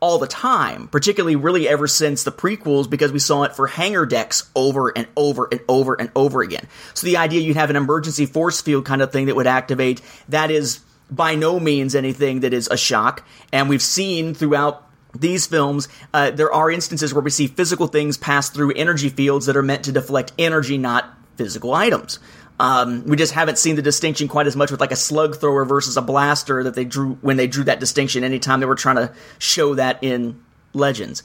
all 0.00 0.18
the 0.18 0.26
time, 0.26 0.88
particularly 0.88 1.36
really 1.36 1.68
ever 1.68 1.86
since 1.86 2.22
the 2.22 2.32
prequels, 2.32 2.88
because 2.88 3.12
we 3.12 3.18
saw 3.18 3.42
it 3.42 3.56
for 3.56 3.66
hangar 3.66 4.06
decks 4.06 4.48
over 4.54 4.96
and 4.96 5.08
over 5.16 5.48
and 5.50 5.60
over 5.68 5.94
and 5.94 6.10
over 6.14 6.42
again. 6.42 6.66
So 6.94 7.06
the 7.06 7.16
idea 7.16 7.40
you'd 7.40 7.56
have 7.56 7.70
an 7.70 7.76
emergency 7.76 8.26
force 8.26 8.60
field 8.60 8.84
kind 8.84 9.02
of 9.02 9.10
thing 9.10 9.26
that 9.26 9.36
would 9.36 9.46
activate, 9.46 10.00
that 10.28 10.50
is 10.50 10.80
by 11.10 11.34
no 11.34 11.58
means 11.58 11.94
anything 11.94 12.40
that 12.40 12.52
is 12.52 12.68
a 12.68 12.76
shock. 12.76 13.26
And 13.52 13.68
we've 13.68 13.82
seen 13.82 14.34
throughout 14.34 14.84
these 15.18 15.46
films, 15.46 15.88
uh, 16.12 16.30
there 16.30 16.52
are 16.52 16.70
instances 16.70 17.14
where 17.14 17.22
we 17.22 17.30
see 17.30 17.46
physical 17.46 17.86
things 17.86 18.16
pass 18.16 18.50
through 18.50 18.72
energy 18.72 19.08
fields 19.08 19.46
that 19.46 19.56
are 19.56 19.62
meant 19.62 19.84
to 19.84 19.92
deflect 19.92 20.32
energy, 20.38 20.78
not 20.78 21.14
physical 21.36 21.74
items. 21.74 22.18
Um, 22.60 23.04
we 23.04 23.16
just 23.16 23.32
haven't 23.32 23.58
seen 23.58 23.76
the 23.76 23.82
distinction 23.82 24.26
quite 24.28 24.46
as 24.46 24.56
much 24.56 24.70
with 24.70 24.80
like 24.80 24.92
a 24.92 24.96
slug 24.96 25.36
thrower 25.36 25.64
versus 25.64 25.96
a 25.96 26.02
blaster 26.02 26.64
that 26.64 26.74
they 26.74 26.84
drew 26.84 27.14
when 27.20 27.36
they 27.36 27.46
drew 27.46 27.64
that 27.64 27.80
distinction 27.80 28.24
anytime 28.24 28.60
they 28.60 28.66
were 28.66 28.74
trying 28.74 28.96
to 28.96 29.12
show 29.38 29.74
that 29.76 30.02
in 30.02 30.42
Legends. 30.74 31.22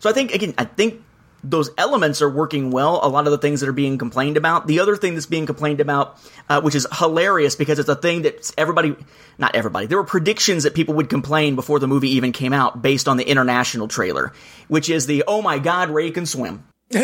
So 0.00 0.10
I 0.10 0.12
think 0.12 0.34
again, 0.34 0.54
I 0.58 0.64
think 0.64 1.02
those 1.44 1.70
elements 1.76 2.22
are 2.22 2.28
working 2.28 2.70
well. 2.70 3.00
A 3.02 3.08
lot 3.08 3.26
of 3.26 3.30
the 3.30 3.38
things 3.38 3.60
that 3.60 3.68
are 3.68 3.72
being 3.72 3.98
complained 3.98 4.36
about. 4.36 4.66
The 4.66 4.80
other 4.80 4.96
thing 4.96 5.14
that's 5.14 5.26
being 5.26 5.46
complained 5.46 5.80
about, 5.80 6.18
uh, 6.48 6.62
which 6.62 6.74
is 6.74 6.86
hilarious 6.98 7.54
because 7.54 7.78
it's 7.78 7.88
a 7.88 7.94
thing 7.94 8.22
that 8.22 8.52
everybody, 8.56 8.96
not 9.38 9.54
everybody, 9.54 9.86
there 9.86 9.98
were 9.98 10.04
predictions 10.04 10.62
that 10.64 10.74
people 10.74 10.94
would 10.94 11.10
complain 11.10 11.54
before 11.54 11.78
the 11.78 11.86
movie 11.86 12.10
even 12.10 12.32
came 12.32 12.52
out 12.52 12.80
based 12.80 13.08
on 13.08 13.18
the 13.18 13.24
international 13.24 13.88
trailer, 13.88 14.32
which 14.68 14.88
is 14.88 15.06
the, 15.06 15.24
oh 15.28 15.42
my 15.42 15.58
god, 15.58 15.90
Rey 15.90 16.10
can 16.10 16.24
swim. 16.24 16.64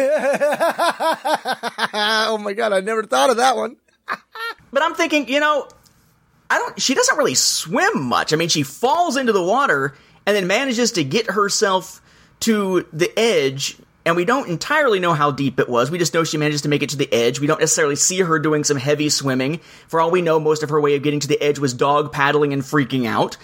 oh 1.93 2.39
my 2.41 2.53
god, 2.53 2.73
I 2.73 2.81
never 2.81 3.03
thought 3.03 3.31
of 3.31 3.39
that 3.39 3.57
one. 3.57 3.77
But 4.73 4.85
I'm 4.85 4.95
thinking, 4.95 5.29
you 5.29 5.41
know, 5.41 5.67
I 6.49 6.59
don't. 6.59 6.81
She 6.81 6.95
doesn't 6.95 7.17
really 7.17 7.35
swim 7.35 8.05
much. 8.05 8.33
I 8.33 8.37
mean, 8.37 8.49
she 8.49 8.63
falls 8.63 9.17
into 9.17 9.33
the 9.33 9.43
water 9.43 9.97
and 10.27 10.37
then 10.37 10.47
manages 10.47 10.93
to 10.93 11.03
get 11.03 11.31
herself 11.31 12.01
to 12.41 12.87
the 12.93 13.11
edge. 13.19 13.77
And 14.07 14.17
we 14.17 14.25
don't 14.25 14.49
entirely 14.49 14.99
know 14.99 15.13
how 15.13 15.31
deep 15.31 15.61
it 15.61 15.69
was. 15.69 15.91
We 15.91 15.99
just 15.99 16.15
know 16.15 16.25
she 16.25 16.39
manages 16.39 16.63
to 16.63 16.69
make 16.69 16.83
it 16.83 16.91
to 16.91 16.97
the 16.97 17.13
edge. 17.13 17.39
We 17.39 17.47
don't 17.47 17.61
necessarily 17.61 17.97
see 17.97 18.21
her 18.21 18.39
doing 18.39 18.65
some 18.65 18.77
heavy 18.77 19.11
swimming. 19.11 19.61
For 19.89 20.01
all 20.01 20.11
we 20.11 20.23
know, 20.23 20.41
most 20.41 20.63
of 20.63 20.71
her 20.71 20.81
way 20.81 20.97
of 20.97 21.03
getting 21.03 21.21
to 21.21 21.29
the 21.29 21.41
edge 21.41 21.59
was 21.59 21.75
dog 21.75 22.11
paddling 22.11 22.53
and 22.53 22.63
freaking 22.63 23.07
out. 23.07 23.37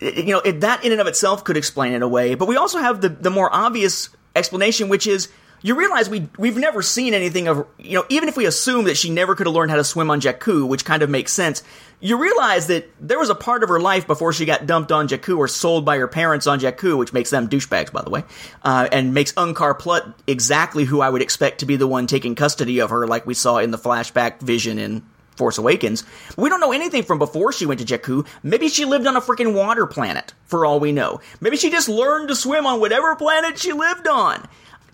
You 0.00 0.26
know, 0.26 0.40
that 0.40 0.84
in 0.84 0.92
and 0.92 1.00
of 1.00 1.06
itself 1.06 1.44
could 1.44 1.56
explain 1.56 1.94
it 1.94 2.02
away. 2.02 2.34
But 2.34 2.48
we 2.48 2.56
also 2.56 2.78
have 2.78 3.00
the, 3.00 3.08
the 3.08 3.30
more 3.30 3.52
obvious 3.52 4.10
explanation, 4.36 4.88
which 4.88 5.06
is 5.06 5.28
you 5.64 5.74
realize 5.74 6.10
we 6.10 6.28
we've 6.38 6.58
never 6.58 6.82
seen 6.82 7.14
anything 7.14 7.48
of 7.48 7.66
you 7.78 7.94
know 7.94 8.04
even 8.10 8.28
if 8.28 8.36
we 8.36 8.44
assume 8.44 8.84
that 8.84 8.98
she 8.98 9.08
never 9.08 9.34
could 9.34 9.46
have 9.46 9.54
learned 9.54 9.70
how 9.70 9.78
to 9.78 9.82
swim 9.82 10.10
on 10.10 10.20
Jakku, 10.20 10.68
which 10.68 10.84
kind 10.84 11.02
of 11.02 11.08
makes 11.08 11.32
sense. 11.32 11.62
You 12.00 12.18
realize 12.18 12.66
that 12.66 12.90
there 13.00 13.18
was 13.18 13.30
a 13.30 13.34
part 13.34 13.62
of 13.62 13.70
her 13.70 13.80
life 13.80 14.06
before 14.06 14.34
she 14.34 14.44
got 14.44 14.66
dumped 14.66 14.92
on 14.92 15.08
Jakku 15.08 15.38
or 15.38 15.48
sold 15.48 15.86
by 15.86 15.96
her 15.96 16.06
parents 16.06 16.46
on 16.46 16.60
Jakku, 16.60 16.98
which 16.98 17.14
makes 17.14 17.30
them 17.30 17.48
douchebags, 17.48 17.90
by 17.90 18.02
the 18.02 18.10
way, 18.10 18.24
uh, 18.62 18.88
and 18.92 19.14
makes 19.14 19.32
Unkar 19.32 19.78
Plutt 19.78 20.06
exactly 20.26 20.84
who 20.84 21.00
I 21.00 21.08
would 21.08 21.22
expect 21.22 21.60
to 21.60 21.66
be 21.66 21.76
the 21.76 21.88
one 21.88 22.06
taking 22.06 22.34
custody 22.34 22.80
of 22.80 22.90
her, 22.90 23.06
like 23.06 23.26
we 23.26 23.32
saw 23.32 23.56
in 23.56 23.70
the 23.70 23.78
flashback 23.78 24.40
vision 24.40 24.78
in 24.78 25.02
Force 25.36 25.56
Awakens. 25.56 26.04
We 26.36 26.50
don't 26.50 26.60
know 26.60 26.72
anything 26.72 27.04
from 27.04 27.18
before 27.18 27.52
she 27.52 27.64
went 27.64 27.80
to 27.80 27.86
Jakku. 27.86 28.26
Maybe 28.42 28.68
she 28.68 28.84
lived 28.84 29.06
on 29.06 29.16
a 29.16 29.22
freaking 29.22 29.54
water 29.54 29.86
planet, 29.86 30.34
for 30.44 30.66
all 30.66 30.80
we 30.80 30.92
know. 30.92 31.22
Maybe 31.40 31.56
she 31.56 31.70
just 31.70 31.88
learned 31.88 32.28
to 32.28 32.36
swim 32.36 32.66
on 32.66 32.80
whatever 32.80 33.16
planet 33.16 33.58
she 33.58 33.72
lived 33.72 34.06
on. 34.06 34.46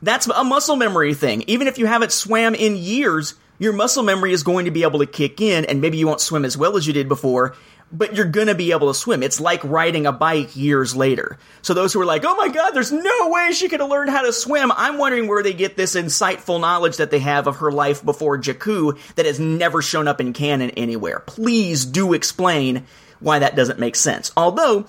That's 0.02 0.26
a 0.26 0.44
muscle 0.44 0.76
memory 0.76 1.14
thing. 1.14 1.44
Even 1.46 1.66
if 1.66 1.78
you 1.78 1.86
haven't 1.86 2.12
swam 2.12 2.54
in 2.54 2.76
years, 2.76 3.34
your 3.58 3.72
muscle 3.74 4.02
memory 4.02 4.32
is 4.32 4.42
going 4.42 4.64
to 4.64 4.70
be 4.70 4.82
able 4.82 5.00
to 5.00 5.06
kick 5.06 5.40
in, 5.40 5.66
and 5.66 5.80
maybe 5.80 5.98
you 5.98 6.06
won't 6.06 6.20
swim 6.20 6.44
as 6.44 6.56
well 6.56 6.76
as 6.76 6.86
you 6.86 6.94
did 6.94 7.08
before, 7.08 7.54
but 7.92 8.14
you're 8.14 8.24
gonna 8.24 8.54
be 8.54 8.72
able 8.72 8.88
to 8.88 8.98
swim. 8.98 9.22
It's 9.22 9.40
like 9.40 9.62
riding 9.64 10.06
a 10.06 10.12
bike 10.12 10.56
years 10.56 10.94
later. 10.94 11.38
So 11.60 11.74
those 11.74 11.92
who 11.92 12.00
are 12.00 12.06
like, 12.06 12.24
oh 12.24 12.36
my 12.36 12.48
god, 12.48 12.70
there's 12.70 12.92
no 12.92 13.28
way 13.28 13.52
she 13.52 13.68
could 13.68 13.80
have 13.80 13.90
learned 13.90 14.10
how 14.10 14.22
to 14.22 14.32
swim, 14.32 14.72
I'm 14.74 14.96
wondering 14.96 15.28
where 15.28 15.42
they 15.42 15.52
get 15.52 15.76
this 15.76 15.96
insightful 15.96 16.60
knowledge 16.60 16.98
that 16.98 17.10
they 17.10 17.18
have 17.18 17.46
of 17.46 17.56
her 17.56 17.72
life 17.72 18.04
before 18.04 18.38
Jakku 18.38 18.98
that 19.16 19.26
has 19.26 19.40
never 19.40 19.82
shown 19.82 20.08
up 20.08 20.20
in 20.20 20.32
canon 20.32 20.70
anywhere. 20.70 21.20
Please 21.20 21.84
do 21.84 22.12
explain 22.12 22.86
why 23.18 23.40
that 23.40 23.56
doesn't 23.56 23.78
make 23.78 23.96
sense. 23.96 24.32
Although, 24.36 24.86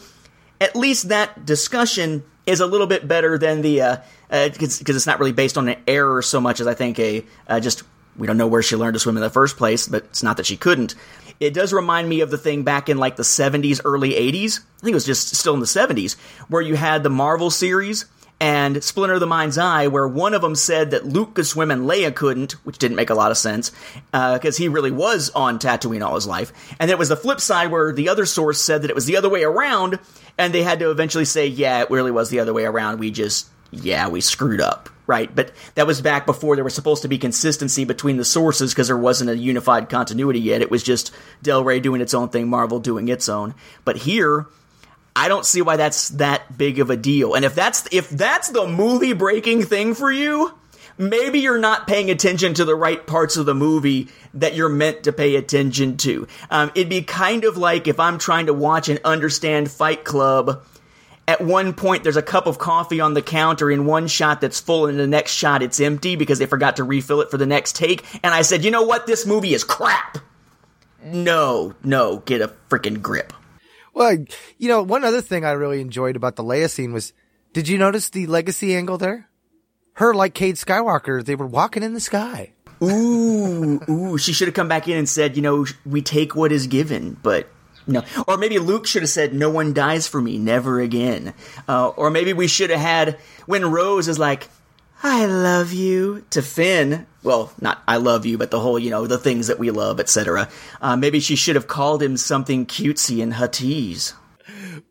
at 0.62 0.76
least 0.76 1.10
that 1.10 1.46
discussion 1.46 2.24
is 2.46 2.60
a 2.60 2.68
little 2.68 2.88
bit 2.88 3.08
better 3.08 3.38
than 3.38 3.62
the 3.62 3.82
uh, 3.82 3.98
because 4.32 4.82
uh, 4.82 4.96
it's 4.96 5.06
not 5.06 5.20
really 5.20 5.34
based 5.34 5.58
on 5.58 5.68
an 5.68 5.78
error 5.88 6.22
so 6.22 6.40
much 6.40 6.62
as 6.62 6.68
I 6.68 6.74
think 6.74 7.00
a 7.00 7.26
uh, 7.48 7.60
just 7.60 7.84
we 8.18 8.28
don't 8.28 8.38
know 8.38 8.48
where 8.48 8.62
she 8.62 8.76
learned 8.76 8.94
to 8.94 9.00
swim 9.00 9.18
in 9.18 9.22
the 9.22 9.30
first 9.30 9.58
place, 9.58 9.88
but 9.88 10.04
it's 10.06 10.24
not 10.24 10.38
that 10.38 10.46
she 10.46 10.58
couldn't. 10.58 10.96
It 11.40 11.54
does 11.54 11.74
remind 11.74 12.08
me 12.08 12.22
of 12.22 12.30
the 12.30 12.38
thing 12.38 12.64
back 12.64 12.90
in 12.90 12.98
like 12.98 13.16
the 13.16 13.24
70s, 13.24 13.82
early 13.84 14.12
80s. 14.12 14.60
I 14.60 14.82
think 14.82 14.92
it 14.92 14.96
was 14.96 15.06
just 15.06 15.36
still 15.36 15.54
in 15.54 15.60
the 15.60 15.66
70s, 15.66 16.18
where 16.48 16.62
you 16.62 16.76
had 16.76 17.04
the 17.04 17.10
Marvel 17.10 17.50
series 17.50 18.06
and 18.40 18.84
Splinter 18.84 19.16
of 19.16 19.20
the 19.20 19.28
Mind's 19.28 19.58
Eye, 19.58 19.88
where 19.88 20.08
one 20.08 20.34
of 20.34 20.42
them 20.42 20.56
said 20.56 20.92
that 20.92 21.06
Luke 21.06 21.36
could 21.36 21.46
swim 21.46 21.72
and 21.72 21.84
Leia 21.84 22.14
couldn't, 22.14 22.54
which 22.66 22.80
didn't 22.80 22.98
make 22.98 23.12
a 23.12 23.16
lot 23.16 23.32
of 23.32 23.38
sense, 23.38 23.72
because 24.12 24.60
uh, 24.60 24.62
he 24.62 24.68
really 24.68 24.92
was 24.92 25.30
on 25.32 25.60
Tatooine 25.60 26.06
all 26.06 26.16
his 26.16 26.28
life. 26.28 26.52
And 26.80 26.90
then 26.90 26.96
it 26.96 27.00
was 27.00 27.10
the 27.10 27.16
flip 27.16 27.40
side 27.40 27.72
where 27.72 27.94
the 27.94 28.10
other 28.10 28.26
source 28.26 28.60
said 28.60 28.82
that 28.82 28.90
it 28.90 28.96
was 28.96 29.06
the 29.06 29.18
other 29.18 29.30
way 29.30 29.44
around, 29.44 30.00
and 30.38 30.54
they 30.54 30.64
had 30.64 30.80
to 30.80 30.90
eventually 30.90 31.26
say, 31.26 31.48
yeah, 31.48 31.82
it 31.82 31.92
really 31.92 32.12
was 32.12 32.30
the 32.30 32.40
other 32.40 32.54
way 32.54 32.66
around. 32.66 33.00
We 33.00 33.12
just 33.12 33.48
yeah, 33.72 34.08
we 34.10 34.22
screwed 34.22 34.62
up. 34.62 34.90
right? 35.08 35.34
But 35.36 35.52
that 35.76 35.88
was 35.88 36.00
back 36.02 36.26
before 36.26 36.56
there 36.56 36.64
was 36.64 36.74
supposed 36.74 37.02
to 37.02 37.10
be 37.10 37.18
consistency 37.18 37.84
between 37.84 38.16
the 38.18 38.24
sources 38.24 38.72
because 38.72 38.88
there 38.88 38.98
wasn't 38.98 39.30
a 39.30 39.38
unified 39.38 39.90
continuity 39.90 40.40
yet. 40.40 40.62
It 40.62 40.72
was 40.72 40.84
just 40.84 41.12
Del 41.42 41.64
Rey 41.64 41.80
doing 41.82 42.00
its 42.00 42.14
own 42.14 42.30
thing, 42.30 42.48
Marvel 42.48 42.80
doing 42.80 43.10
its 43.10 43.28
own. 43.28 43.54
But 43.84 43.98
here, 43.98 44.48
I 45.16 45.28
don't 45.28 45.46
see 45.46 45.62
why 45.62 45.76
that's 45.76 46.10
that 46.10 46.58
big 46.58 46.80
of 46.80 46.90
a 46.90 46.96
deal. 46.96 47.34
And 47.34 47.44
if 47.44 47.56
that's 47.56 47.88
if 47.92 48.10
that's 48.10 48.50
the 48.50 48.66
movie 48.68 49.12
breaking 49.14 49.64
thing 49.64 49.96
for 49.96 50.10
you, 50.10 50.54
maybe 50.98 51.40
you're 51.40 51.60
not 51.60 51.88
paying 51.88 52.10
attention 52.10 52.54
to 52.54 52.64
the 52.64 52.76
right 52.76 53.06
parts 53.06 53.36
of 53.36 53.46
the 53.46 53.56
movie 53.56 54.08
that 54.36 54.56
you're 54.56 54.70
meant 54.70 55.04
to 55.04 55.12
pay 55.12 55.36
attention 55.36 55.98
to. 55.98 56.28
Um, 56.50 56.72
it'd 56.74 56.88
be 56.90 57.02
kind 57.02 57.44
of 57.44 57.58
like 57.58 57.88
if 57.88 58.00
I'm 58.00 58.18
trying 58.18 58.46
to 58.46 58.54
watch 58.54 58.88
and 58.88 59.00
understand 59.04 59.70
Fight 59.70 60.06
Club. 60.06 60.64
At 61.28 61.42
one 61.42 61.74
point, 61.74 62.04
there's 62.04 62.18
a 62.18 62.22
cup 62.22 62.48
of 62.48 62.58
coffee 62.58 63.00
on 63.00 63.14
the 63.14 63.22
counter 63.22 63.72
in 63.72 63.86
one 63.86 64.08
shot 64.08 64.42
that's 64.42 64.60
full, 64.60 64.88
and 64.88 65.00
the 65.00 65.08
next 65.08 65.32
shot 65.32 65.62
it's 65.62 65.80
empty 65.80 66.16
because 66.16 66.40
they 66.40 66.46
forgot 66.46 66.78
to 66.78 66.84
refill 66.84 67.22
it 67.22 67.32
for 67.32 67.38
the 67.38 67.46
next 67.46 67.76
take. 67.76 68.04
And 68.24 68.34
I 68.34 68.42
said, 68.42 68.66
you 68.66 68.72
know 68.72 68.84
what? 68.84 69.08
This 69.08 69.26
movie 69.26 69.54
is 69.54 69.64
crap. 69.64 70.18
No, 71.04 71.74
no, 71.84 72.18
get 72.18 72.42
a 72.42 72.54
freaking 72.70 73.02
grip. 73.02 73.34
Well, 73.94 74.18
you 74.58 74.68
know, 74.68 74.84
one 74.84 75.04
other 75.04 75.22
thing 75.22 75.46
I 75.46 75.52
really 75.52 75.82
enjoyed 75.82 76.16
about 76.16 76.36
the 76.36 76.44
Leia 76.44 76.70
scene 76.70 76.94
was, 76.94 77.14
did 77.54 77.68
you 77.68 77.78
notice 77.78 78.10
the 78.10 78.28
legacy 78.28 78.76
angle 78.76 78.98
there? 78.98 79.30
Her, 79.94 80.14
like 80.14 80.34
Cade 80.34 80.56
Skywalker, 80.56 81.24
they 81.24 81.36
were 81.36 81.48
walking 81.48 81.84
in 81.84 81.94
the 81.94 82.00
sky. 82.00 82.54
Ooh, 82.82 83.80
ooh, 83.90 84.18
she 84.18 84.34
should 84.34 84.48
have 84.48 84.56
come 84.56 84.68
back 84.68 84.88
in 84.88 84.98
and 84.98 85.08
said, 85.08 85.36
you 85.36 85.42
know, 85.42 85.66
we 85.86 86.02
take 86.02 86.36
what 86.36 86.52
is 86.52 86.68
given, 86.68 87.18
but 87.22 87.48
no. 87.88 88.04
Or 88.28 88.38
maybe 88.38 88.60
Luke 88.60 88.88
should 88.88 89.02
have 89.02 89.10
said, 89.10 89.34
no 89.34 89.50
one 89.50 89.74
dies 89.74 90.08
for 90.08 90.22
me, 90.22 90.38
never 90.38 90.80
again. 90.80 91.34
Uh, 91.68 91.90
or 91.90 92.10
maybe 92.10 92.34
we 92.34 92.48
should 92.48 92.70
have 92.70 92.80
had, 92.80 93.20
when 93.46 93.72
Rose 93.72 94.08
is 94.08 94.20
like, 94.20 94.50
I 95.04 95.26
love 95.26 95.74
you, 95.74 96.24
to 96.30 96.42
Finn, 96.42 97.08
well, 97.24 97.52
not 97.60 97.82
I 97.88 97.98
love 97.98 98.26
you, 98.26 98.38
but 98.38 98.52
the 98.52 98.60
whole, 98.60 98.78
you 98.78 98.92
know, 98.92 99.08
the 99.08 99.18
things 99.18 99.48
that 99.48 99.60
we 99.60 99.72
love, 99.72 100.00
etc. 100.00 100.50
Uh, 100.80 100.96
maybe 100.96 101.20
she 101.20 101.36
should 101.36 101.56
have 101.56 101.68
called 101.68 102.04
him 102.04 102.18
something 102.18 102.66
cutesy 102.66 103.20
in 103.20 103.32
Huttese. 103.32 104.14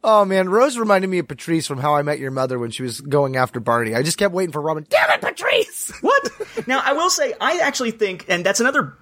Oh 0.03 0.25
man, 0.25 0.49
Rose 0.49 0.79
reminded 0.79 1.09
me 1.09 1.19
of 1.19 1.29
Patrice 1.29 1.67
from 1.67 1.79
How 1.79 1.95
I 1.95 2.03
Met 2.03 2.19
Your 2.19 2.31
Mother 2.31 2.59
when 2.59 2.71
she 2.71 2.83
was 2.83 3.01
going 3.01 3.37
after 3.37 3.61
Barney. 3.61 3.95
I 3.95 4.03
just 4.03 4.17
kept 4.17 4.33
waiting 4.33 4.53
for 4.53 4.61
Robin. 4.61 4.87
Damn 4.89 5.11
it, 5.11 5.21
Patrice! 5.21 5.93
What? 6.01 6.31
now, 6.67 6.81
I 6.83 6.95
will 6.95 7.11
say, 7.11 7.35
I 7.41 7.59
actually 7.59 7.91
think, 7.91 8.25
and 8.29 8.45
that's 8.45 8.61
another 8.61 8.95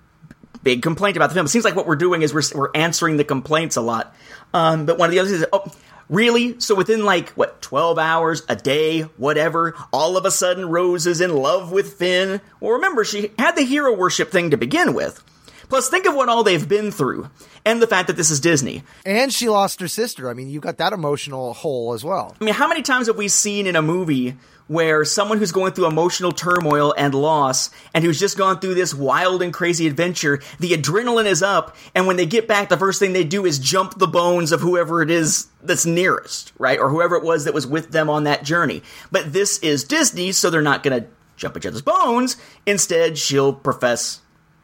big 0.69 0.83
complaint 0.83 1.17
about 1.17 1.31
the 1.31 1.35
film. 1.35 1.47
It 1.47 1.49
seems 1.49 1.65
like 1.65 1.75
what 1.75 1.87
we're 1.87 1.97
doing 1.97 2.21
is 2.21 2.35
we're, 2.35 2.43
we're 2.55 2.71
answering 2.75 3.17
the 3.17 3.25
complaints 3.25 3.77
a 3.77 3.81
lot. 3.81 4.15
Um, 4.53 4.85
but 4.85 4.99
one 4.99 5.09
of 5.09 5.13
the 5.13 5.19
others 5.19 5.33
is, 5.33 5.47
oh, 5.51 5.65
really? 6.11 6.61
So 6.61 6.75
within 6.75 7.07
like, 7.07 7.31
what, 7.31 7.63
12 7.63 7.99
hours, 7.99 8.43
a 8.51 8.57
day, 8.57 9.01
whatever, 9.17 9.75
all 9.95 10.19
of 10.19 10.27
a 10.27 10.31
sudden 10.31 10.69
Rose 10.69 11.07
is 11.07 11.23
in 11.23 11.35
love 11.35 11.73
with 11.73 11.95
Finn? 11.95 12.43
Well, 12.61 12.73
remember, 12.73 13.03
she 13.03 13.31
had 13.39 13.57
the 13.57 13.63
hero 13.63 13.97
worship 13.97 14.31
thing 14.31 14.51
to 14.51 14.59
begin 14.59 14.93
with. 14.93 15.25
Plus, 15.71 15.89
think 15.89 16.07
of 16.07 16.15
what 16.15 16.29
all 16.29 16.45
they've 16.45 16.69
been 16.69 16.91
through, 16.91 17.31
and 17.65 17.81
the 17.81 17.87
fact 17.87 18.09
that 18.09 18.17
this 18.17 18.31
is 18.31 18.41
Disney. 18.41 18.83
And 19.07 19.33
she 19.33 19.49
lost 19.49 19.81
her 19.81 19.89
sister. 19.89 20.29
I 20.29 20.35
mean, 20.35 20.51
you 20.51 20.61
got 20.61 20.79
that 20.79 20.93
emotional 20.93 21.55
hole 21.55 21.95
as 21.95 22.05
well. 22.05 22.37
I 22.41 22.45
mean, 22.45 22.55
how 22.55 22.69
many 22.69 22.83
times 22.83 23.07
have 23.07 23.17
we 23.17 23.29
seen 23.29 23.67
in 23.67 23.77
a 23.77 23.83
movie 23.83 24.37
where 24.69 25.05
someone 25.05 25.39
who's 25.39 25.53
going 25.53 25.73
through 25.73 25.87
emotional 25.87 26.31
turmoil 26.31 26.95
and 26.97 27.15
loss 27.15 27.71
and 27.93 28.05
who's 28.05 28.21
just 28.21 28.39
gone 28.39 28.61
through 28.61 28.75
this 28.75 28.95
wild 28.95 29.43
and 29.43 29.53
crazy 29.53 29.87
adventure, 29.87 30.41
the 30.61 30.71
adrenaline 30.73 31.27
is 31.27 31.43
up, 31.43 31.77
and 31.95 32.07
when 32.07 32.17
they 32.17 32.27
get 32.27 32.47
back, 32.47 32.69
the 32.69 32.77
first 32.77 33.01
thing 33.01 33.13
they 33.13 33.25
do 33.25 33.45
is 33.45 33.59
jump 33.59 33.99
the 33.99 34.07
bones 34.07 34.53
of 34.53 34.61
whoever 34.61 35.03
it 35.03 35.11
is 35.11 35.49
that's 35.63 35.87
nearest, 35.87 36.53
right? 36.59 36.79
Or 36.79 36.91
whoever 36.91 37.17
it 37.17 37.25
was 37.25 37.45
that 37.45 37.55
was 37.55 37.67
with 37.67 37.91
them 37.91 38.09
on 38.09 38.25
that 38.25 38.45
journey. 38.45 38.83
But 39.11 39.33
this 39.33 39.59
is 39.59 39.85
Disney, 39.85 40.33
so 40.33 40.51
they're 40.51 40.63
not 40.63 40.83
gonna 40.83 41.07
jump 41.37 41.57
each 41.57 41.67
other's 41.67 41.83
bones. 41.83 42.37
Instead, 42.67 43.17
she'll 43.19 43.53
profess 43.53 44.21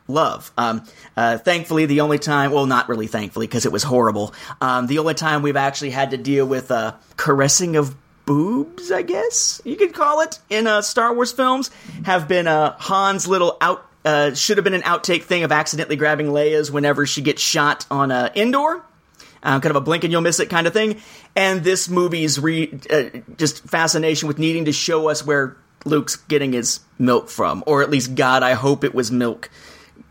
love. 0.06 0.52
Um, 0.58 0.84
uh, 1.16 1.38
thankfully, 1.38 1.86
the 1.86 2.02
only 2.02 2.18
time, 2.18 2.50
well, 2.50 2.66
not 2.66 2.88
really 2.88 3.06
thankfully, 3.06 3.46
because 3.46 3.64
it 3.64 3.72
was 3.72 3.84
horrible. 3.84 4.34
Um, 4.60 4.86
the 4.86 4.98
only 4.98 5.14
time 5.14 5.40
we've 5.42 5.56
actually 5.56 5.90
had 5.90 6.10
to 6.10 6.18
deal 6.18 6.46
with 6.46 6.70
uh, 6.70 6.94
caressing 7.16 7.76
of 7.76 7.96
boobs, 8.26 8.90
I 8.90 9.02
guess 9.02 9.60
you 9.64 9.76
could 9.76 9.94
call 9.94 10.20
it, 10.20 10.38
in 10.50 10.66
uh, 10.66 10.82
Star 10.82 11.14
Wars 11.14 11.32
films, 11.32 11.70
have 12.04 12.28
been 12.28 12.46
uh, 12.46 12.76
Han's 12.78 13.26
little 13.26 13.56
out. 13.60 13.86
Uh, 14.04 14.34
should 14.34 14.58
have 14.58 14.64
been 14.64 14.74
an 14.74 14.82
outtake 14.82 15.22
thing 15.22 15.44
of 15.44 15.52
accidentally 15.52 15.96
grabbing 15.96 16.26
Leia's 16.26 16.70
whenever 16.70 17.06
she 17.06 17.22
gets 17.22 17.40
shot 17.40 17.86
on 17.90 18.10
uh, 18.10 18.30
Endor. 18.36 18.82
Um, 19.42 19.60
kind 19.60 19.70
of 19.70 19.76
a 19.76 19.80
blink 19.80 20.04
and 20.04 20.12
you'll 20.12 20.22
miss 20.22 20.40
it 20.40 20.50
kind 20.50 20.66
of 20.66 20.74
thing. 20.74 21.00
And 21.34 21.64
this 21.64 21.88
movie's 21.88 22.38
re- 22.38 22.78
uh, 22.90 23.04
just 23.38 23.64
fascination 23.64 24.28
with 24.28 24.38
needing 24.38 24.66
to 24.66 24.72
show 24.72 25.08
us 25.08 25.24
where 25.24 25.56
Luke's 25.86 26.16
getting 26.16 26.52
his 26.52 26.80
milk 26.98 27.30
from, 27.30 27.64
or 27.66 27.82
at 27.82 27.88
least 27.88 28.14
God, 28.14 28.42
I 28.42 28.52
hope 28.52 28.84
it 28.84 28.94
was 28.94 29.10
milk 29.10 29.50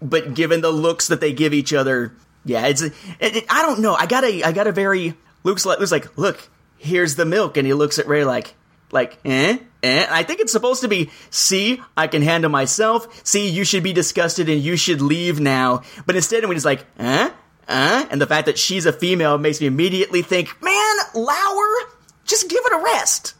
but 0.03 0.33
given 0.33 0.61
the 0.61 0.71
looks 0.71 1.07
that 1.07 1.21
they 1.21 1.33
give 1.33 1.53
each 1.53 1.73
other, 1.73 2.13
yeah, 2.45 2.67
it's. 2.67 2.81
It, 2.81 2.93
it, 3.19 3.45
I 3.49 3.61
don't 3.61 3.79
know. 3.79 3.95
I 3.95 4.05
got 4.05 4.23
a. 4.23 4.43
I 4.43 4.51
got 4.51 4.67
a 4.67 4.71
very. 4.71 5.15
Luke's 5.43 5.65
like, 5.65 5.79
Luke's 5.79 5.91
like, 5.91 6.17
look, 6.17 6.47
here's 6.83 7.15
the 7.15 7.25
milk, 7.25 7.57
and 7.57 7.65
he 7.65 7.73
looks 7.73 7.99
at 7.99 8.07
Rey 8.07 8.23
like, 8.23 8.53
like, 8.91 9.17
eh, 9.25 9.57
eh. 9.81 10.07
I 10.09 10.23
think 10.23 10.39
it's 10.39 10.51
supposed 10.51 10.81
to 10.81 10.87
be, 10.87 11.09
see, 11.29 11.81
I 11.97 12.07
can 12.07 12.21
handle 12.21 12.51
myself. 12.51 13.25
See, 13.25 13.49
you 13.49 13.63
should 13.63 13.83
be 13.83 13.93
disgusted 13.93 14.49
and 14.49 14.61
you 14.61 14.77
should 14.77 15.01
leave 15.01 15.39
now. 15.39 15.81
But 16.05 16.15
instead, 16.15 16.43
when 16.45 16.55
he's 16.55 16.65
like, 16.65 16.85
eh, 16.99 17.31
eh, 17.67 18.05
and 18.11 18.21
the 18.21 18.27
fact 18.27 18.45
that 18.45 18.59
she's 18.59 18.85
a 18.85 18.93
female 18.93 19.37
makes 19.37 19.59
me 19.59 19.67
immediately 19.67 20.21
think, 20.21 20.61
man, 20.61 20.95
Lauer, 21.15 21.89
just 22.25 22.49
give 22.49 22.61
it 22.63 22.73
a 22.73 22.83
rest. 22.83 23.33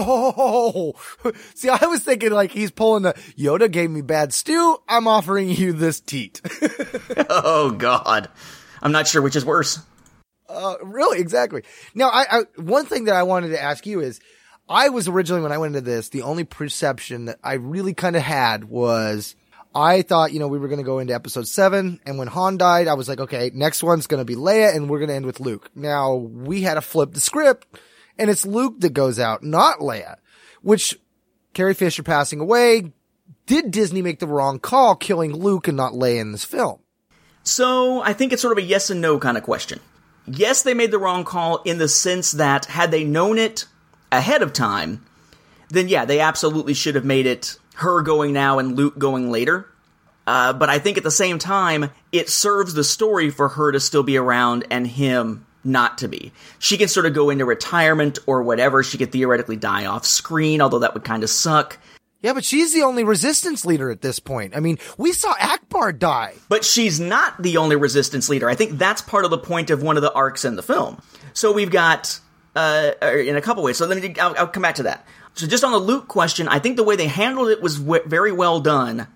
Oh, 0.00 0.94
see, 1.54 1.68
I 1.68 1.86
was 1.86 2.02
thinking 2.02 2.30
like 2.30 2.52
he's 2.52 2.70
pulling 2.70 3.02
the 3.02 3.14
Yoda 3.36 3.70
gave 3.70 3.90
me 3.90 4.00
bad 4.00 4.32
stew. 4.32 4.78
I'm 4.88 5.08
offering 5.08 5.48
you 5.48 5.72
this 5.72 6.00
teat. 6.00 6.40
oh 7.28 7.72
God, 7.76 8.28
I'm 8.80 8.92
not 8.92 9.08
sure 9.08 9.20
which 9.20 9.34
is 9.34 9.44
worse. 9.44 9.80
Uh, 10.48 10.76
really, 10.82 11.20
exactly. 11.20 11.62
Now, 11.94 12.08
I, 12.08 12.26
I 12.30 12.42
one 12.56 12.86
thing 12.86 13.04
that 13.04 13.14
I 13.14 13.22
wanted 13.22 13.48
to 13.48 13.62
ask 13.62 13.86
you 13.86 14.00
is, 14.00 14.20
I 14.68 14.88
was 14.88 15.08
originally 15.08 15.42
when 15.42 15.52
I 15.52 15.58
went 15.58 15.76
into 15.76 15.88
this, 15.88 16.08
the 16.08 16.22
only 16.22 16.44
perception 16.44 17.26
that 17.26 17.38
I 17.42 17.54
really 17.54 17.94
kind 17.94 18.16
of 18.16 18.22
had 18.22 18.64
was. 18.64 19.34
I 19.74 20.00
thought, 20.00 20.32
you 20.32 20.38
know, 20.40 20.48
we 20.48 20.58
were 20.58 20.66
going 20.66 20.80
to 20.80 20.84
go 20.84 20.98
into 20.98 21.14
episode 21.14 21.46
seven. 21.46 22.00
And 22.06 22.18
when 22.18 22.26
Han 22.26 22.56
died, 22.56 22.88
I 22.88 22.94
was 22.94 23.06
like, 23.06 23.20
okay, 23.20 23.50
next 23.54 23.82
one's 23.82 24.06
going 24.06 24.18
to 24.18 24.24
be 24.24 24.34
Leia 24.34 24.74
and 24.74 24.88
we're 24.88 24.98
going 24.98 25.10
to 25.10 25.14
end 25.14 25.26
with 25.26 25.40
Luke. 25.40 25.70
Now 25.74 26.14
we 26.14 26.62
had 26.62 26.74
to 26.74 26.80
flip 26.80 27.12
the 27.12 27.20
script 27.20 27.66
and 28.18 28.30
it's 28.30 28.46
Luke 28.46 28.80
that 28.80 28.94
goes 28.94 29.18
out, 29.18 29.42
not 29.42 29.78
Leia, 29.78 30.16
which 30.62 30.98
Carrie 31.52 31.74
Fisher 31.74 32.02
passing 32.02 32.40
away. 32.40 32.92
Did 33.46 33.70
Disney 33.70 34.02
make 34.02 34.18
the 34.18 34.26
wrong 34.26 34.58
call 34.58 34.96
killing 34.96 35.32
Luke 35.32 35.68
and 35.68 35.76
not 35.76 35.92
Leia 35.92 36.20
in 36.20 36.32
this 36.32 36.44
film? 36.44 36.80
So 37.44 38.02
I 38.02 38.14
think 38.14 38.32
it's 38.32 38.42
sort 38.42 38.58
of 38.58 38.62
a 38.62 38.66
yes 38.66 38.90
and 38.90 39.00
no 39.00 39.18
kind 39.18 39.36
of 39.36 39.42
question. 39.42 39.80
Yes, 40.30 40.62
they 40.62 40.74
made 40.74 40.90
the 40.90 40.98
wrong 40.98 41.24
call 41.24 41.62
in 41.62 41.78
the 41.78 41.88
sense 41.88 42.32
that 42.32 42.66
had 42.66 42.90
they 42.90 43.04
known 43.04 43.38
it 43.38 43.66
ahead 44.12 44.42
of 44.42 44.52
time, 44.52 45.04
then 45.68 45.88
yeah, 45.88 46.04
they 46.04 46.20
absolutely 46.20 46.74
should 46.74 46.94
have 46.94 47.04
made 47.04 47.26
it 47.26 47.58
her 47.76 48.02
going 48.02 48.32
now 48.32 48.58
and 48.58 48.76
Luke 48.76 48.98
going 48.98 49.30
later. 49.30 49.66
Uh, 50.26 50.52
but 50.52 50.68
I 50.68 50.78
think 50.78 50.98
at 50.98 51.04
the 51.04 51.10
same 51.10 51.38
time, 51.38 51.90
it 52.12 52.28
serves 52.28 52.74
the 52.74 52.84
story 52.84 53.30
for 53.30 53.48
her 53.48 53.72
to 53.72 53.80
still 53.80 54.02
be 54.02 54.18
around 54.18 54.66
and 54.70 54.86
him 54.86 55.46
not 55.64 55.98
to 55.98 56.08
be. 56.08 56.32
She 56.58 56.76
can 56.76 56.88
sort 56.88 57.06
of 57.06 57.14
go 57.14 57.30
into 57.30 57.44
retirement 57.44 58.18
or 58.26 58.42
whatever. 58.42 58.82
She 58.82 58.98
could 58.98 59.12
theoretically 59.12 59.56
die 59.56 59.86
off 59.86 60.04
screen, 60.04 60.60
although 60.60 60.80
that 60.80 60.94
would 60.94 61.04
kind 61.04 61.22
of 61.22 61.30
suck. 61.30 61.78
Yeah, 62.20 62.32
but 62.32 62.44
she's 62.44 62.74
the 62.74 62.82
only 62.82 63.04
resistance 63.04 63.64
leader 63.64 63.90
at 63.90 64.00
this 64.00 64.18
point. 64.18 64.56
I 64.56 64.60
mean, 64.60 64.78
we 64.96 65.12
saw 65.12 65.34
Ackbar 65.34 65.96
die. 65.96 66.34
But 66.48 66.64
she's 66.64 66.98
not 66.98 67.40
the 67.40 67.58
only 67.58 67.76
resistance 67.76 68.28
leader. 68.28 68.48
I 68.48 68.56
think 68.56 68.78
that's 68.78 69.00
part 69.00 69.24
of 69.24 69.30
the 69.30 69.38
point 69.38 69.70
of 69.70 69.82
one 69.82 69.96
of 69.96 70.02
the 70.02 70.12
arcs 70.12 70.44
in 70.44 70.56
the 70.56 70.62
film. 70.62 71.00
So 71.32 71.52
we've 71.52 71.70
got, 71.70 72.18
uh, 72.56 72.90
in 73.02 73.36
a 73.36 73.40
couple 73.40 73.62
ways. 73.62 73.76
So 73.76 73.86
let 73.86 74.02
me, 74.02 74.14
I'll, 74.18 74.34
I'll 74.36 74.48
come 74.48 74.62
back 74.64 74.76
to 74.76 74.82
that. 74.84 75.06
So 75.34 75.46
just 75.46 75.62
on 75.62 75.70
the 75.70 75.78
Luke 75.78 76.08
question, 76.08 76.48
I 76.48 76.58
think 76.58 76.76
the 76.76 76.82
way 76.82 76.96
they 76.96 77.06
handled 77.06 77.50
it 77.50 77.62
was 77.62 77.78
w- 77.78 78.02
very 78.04 78.32
well 78.32 78.58
done 78.58 79.06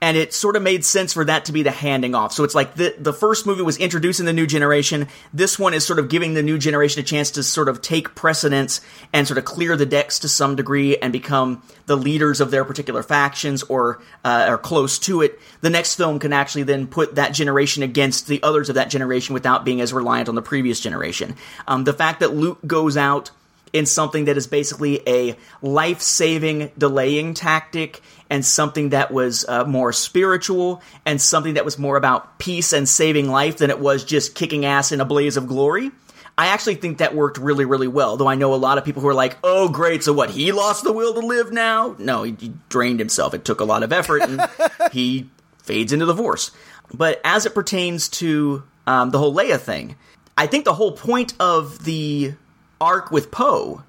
and 0.00 0.16
it 0.16 0.34
sort 0.34 0.56
of 0.56 0.62
made 0.62 0.84
sense 0.84 1.14
for 1.14 1.24
that 1.24 1.46
to 1.46 1.52
be 1.52 1.62
the 1.62 1.70
handing 1.70 2.14
off. 2.14 2.32
So 2.32 2.44
it's 2.44 2.54
like 2.54 2.74
the 2.74 2.94
the 2.98 3.12
first 3.12 3.46
movie 3.46 3.62
was 3.62 3.78
introducing 3.78 4.26
the 4.26 4.32
new 4.32 4.46
generation. 4.46 5.08
This 5.32 5.58
one 5.58 5.72
is 5.72 5.86
sort 5.86 5.98
of 5.98 6.08
giving 6.08 6.34
the 6.34 6.42
new 6.42 6.58
generation 6.58 7.00
a 7.00 7.04
chance 7.04 7.30
to 7.32 7.42
sort 7.42 7.68
of 7.68 7.80
take 7.80 8.14
precedence 8.14 8.80
and 9.12 9.26
sort 9.26 9.38
of 9.38 9.44
clear 9.44 9.76
the 9.76 9.86
decks 9.86 10.18
to 10.20 10.28
some 10.28 10.56
degree 10.56 10.96
and 10.98 11.12
become 11.12 11.62
the 11.86 11.96
leaders 11.96 12.40
of 12.40 12.50
their 12.50 12.64
particular 12.64 13.02
factions 13.02 13.62
or 13.64 14.02
uh, 14.24 14.46
or 14.48 14.58
close 14.58 14.98
to 15.00 15.22
it. 15.22 15.38
The 15.62 15.70
next 15.70 15.94
film 15.94 16.18
can 16.18 16.32
actually 16.32 16.64
then 16.64 16.86
put 16.86 17.14
that 17.14 17.32
generation 17.32 17.82
against 17.82 18.26
the 18.26 18.42
others 18.42 18.68
of 18.68 18.74
that 18.74 18.90
generation 18.90 19.32
without 19.32 19.64
being 19.64 19.80
as 19.80 19.92
reliant 19.92 20.28
on 20.28 20.34
the 20.34 20.42
previous 20.42 20.80
generation. 20.80 21.36
Um, 21.66 21.84
the 21.84 21.92
fact 21.92 22.20
that 22.20 22.34
Luke 22.34 22.58
goes 22.66 22.96
out 22.96 23.30
in 23.74 23.84
something 23.86 24.26
that 24.26 24.38
is 24.38 24.46
basically 24.46 25.06
a 25.06 25.36
life 25.60 26.00
saving 26.00 26.70
delaying 26.78 27.34
tactic 27.34 28.00
and 28.30 28.46
something 28.46 28.90
that 28.90 29.10
was 29.10 29.44
uh, 29.48 29.64
more 29.64 29.92
spiritual 29.92 30.80
and 31.04 31.20
something 31.20 31.54
that 31.54 31.64
was 31.64 31.76
more 31.76 31.96
about 31.96 32.38
peace 32.38 32.72
and 32.72 32.88
saving 32.88 33.28
life 33.28 33.58
than 33.58 33.70
it 33.70 33.80
was 33.80 34.04
just 34.04 34.36
kicking 34.36 34.64
ass 34.64 34.92
in 34.92 35.00
a 35.00 35.04
blaze 35.04 35.36
of 35.36 35.48
glory. 35.48 35.90
I 36.38 36.48
actually 36.48 36.76
think 36.76 36.98
that 36.98 37.16
worked 37.16 37.36
really, 37.36 37.64
really 37.64 37.88
well. 37.88 38.16
Though 38.16 38.28
I 38.28 38.36
know 38.36 38.54
a 38.54 38.56
lot 38.56 38.78
of 38.78 38.84
people 38.84 39.02
who 39.02 39.08
are 39.08 39.14
like, 39.14 39.36
"Oh, 39.44 39.68
great! 39.68 40.02
So 40.02 40.12
what? 40.12 40.30
He 40.30 40.50
lost 40.52 40.82
the 40.82 40.92
will 40.92 41.14
to 41.14 41.20
live 41.20 41.52
now?" 41.52 41.94
No, 41.98 42.22
he, 42.22 42.36
he 42.38 42.52
drained 42.68 42.98
himself. 42.98 43.34
It 43.34 43.44
took 43.44 43.60
a 43.60 43.64
lot 43.64 43.82
of 43.82 43.92
effort, 43.92 44.22
and 44.22 44.40
he 44.92 45.30
fades 45.62 45.92
into 45.92 46.06
the 46.06 46.16
Force. 46.16 46.50
But 46.92 47.20
as 47.24 47.46
it 47.46 47.54
pertains 47.54 48.08
to 48.20 48.64
um, 48.86 49.10
the 49.10 49.18
whole 49.18 49.34
Leia 49.34 49.60
thing, 49.60 49.94
I 50.36 50.48
think 50.48 50.64
the 50.64 50.74
whole 50.74 50.92
point 50.92 51.34
of 51.38 51.84
the 51.84 52.34
arc 52.80 53.10
with 53.10 53.30
Poe, 53.30 53.82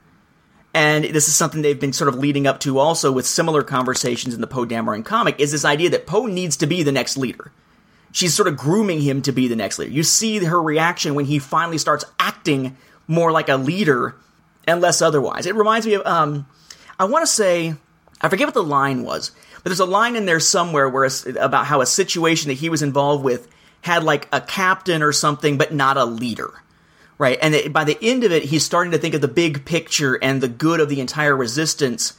and 0.73 1.05
this 1.05 1.27
is 1.27 1.35
something 1.35 1.61
they've 1.61 1.79
been 1.79 1.93
sort 1.93 2.07
of 2.07 2.15
leading 2.15 2.47
up 2.47 2.59
to 2.61 2.79
also 2.79 3.11
with 3.11 3.25
similar 3.25 3.63
conversations 3.63 4.33
in 4.33 4.41
the 4.41 4.47
Poe 4.47 4.65
Dameron 4.65 5.05
comic, 5.05 5.39
is 5.39 5.51
this 5.51 5.65
idea 5.65 5.89
that 5.91 6.07
Poe 6.07 6.25
needs 6.25 6.57
to 6.57 6.67
be 6.67 6.83
the 6.83 6.91
next 6.91 7.17
leader 7.17 7.51
she's 8.15 8.33
sort 8.33 8.47
of 8.47 8.55
grooming 8.55 9.01
him 9.01 9.21
to 9.21 9.33
be 9.33 9.49
the 9.49 9.57
next 9.57 9.77
leader. 9.77 9.91
You 9.91 10.01
see 10.01 10.39
her 10.39 10.61
reaction 10.61 11.15
when 11.15 11.25
he 11.25 11.37
finally 11.37 11.77
starts 11.77 12.05
acting 12.17 12.77
more 13.07 13.29
like 13.29 13.49
a 13.49 13.57
leader 13.57 14.15
and 14.65 14.79
less 14.79 15.01
otherwise. 15.01 15.45
It 15.45 15.53
reminds 15.53 15.85
me 15.85 15.95
of, 15.95 16.05
um, 16.05 16.47
I 16.97 17.03
want 17.05 17.23
to 17.23 17.31
say, 17.31 17.75
I 18.21 18.29
forget 18.29 18.47
what 18.47 18.53
the 18.53 18.63
line 18.63 19.03
was, 19.03 19.31
but 19.55 19.65
there's 19.65 19.81
a 19.81 19.85
line 19.85 20.15
in 20.15 20.25
there 20.25 20.39
somewhere 20.39 20.87
where 20.87 21.03
it's 21.03 21.25
about 21.25 21.65
how 21.65 21.81
a 21.81 21.85
situation 21.85 22.47
that 22.47 22.53
he 22.53 22.69
was 22.69 22.81
involved 22.81 23.21
with 23.21 23.49
had 23.81 24.05
like 24.05 24.29
a 24.31 24.39
captain 24.39 25.03
or 25.03 25.11
something, 25.11 25.57
but 25.57 25.73
not 25.73 25.97
a 25.97 26.05
leader. 26.05 26.53
Right. 27.17 27.39
And 27.41 27.55
it, 27.55 27.71
by 27.71 27.85
the 27.85 27.97
end 28.01 28.25
of 28.25 28.31
it, 28.31 28.43
he's 28.43 28.65
starting 28.65 28.91
to 28.91 28.97
think 28.97 29.13
of 29.13 29.21
the 29.21 29.29
big 29.29 29.63
picture 29.63 30.15
and 30.15 30.41
the 30.41 30.49
good 30.49 30.81
of 30.81 30.89
the 30.89 30.99
entire 30.99 31.35
resistance 31.35 32.17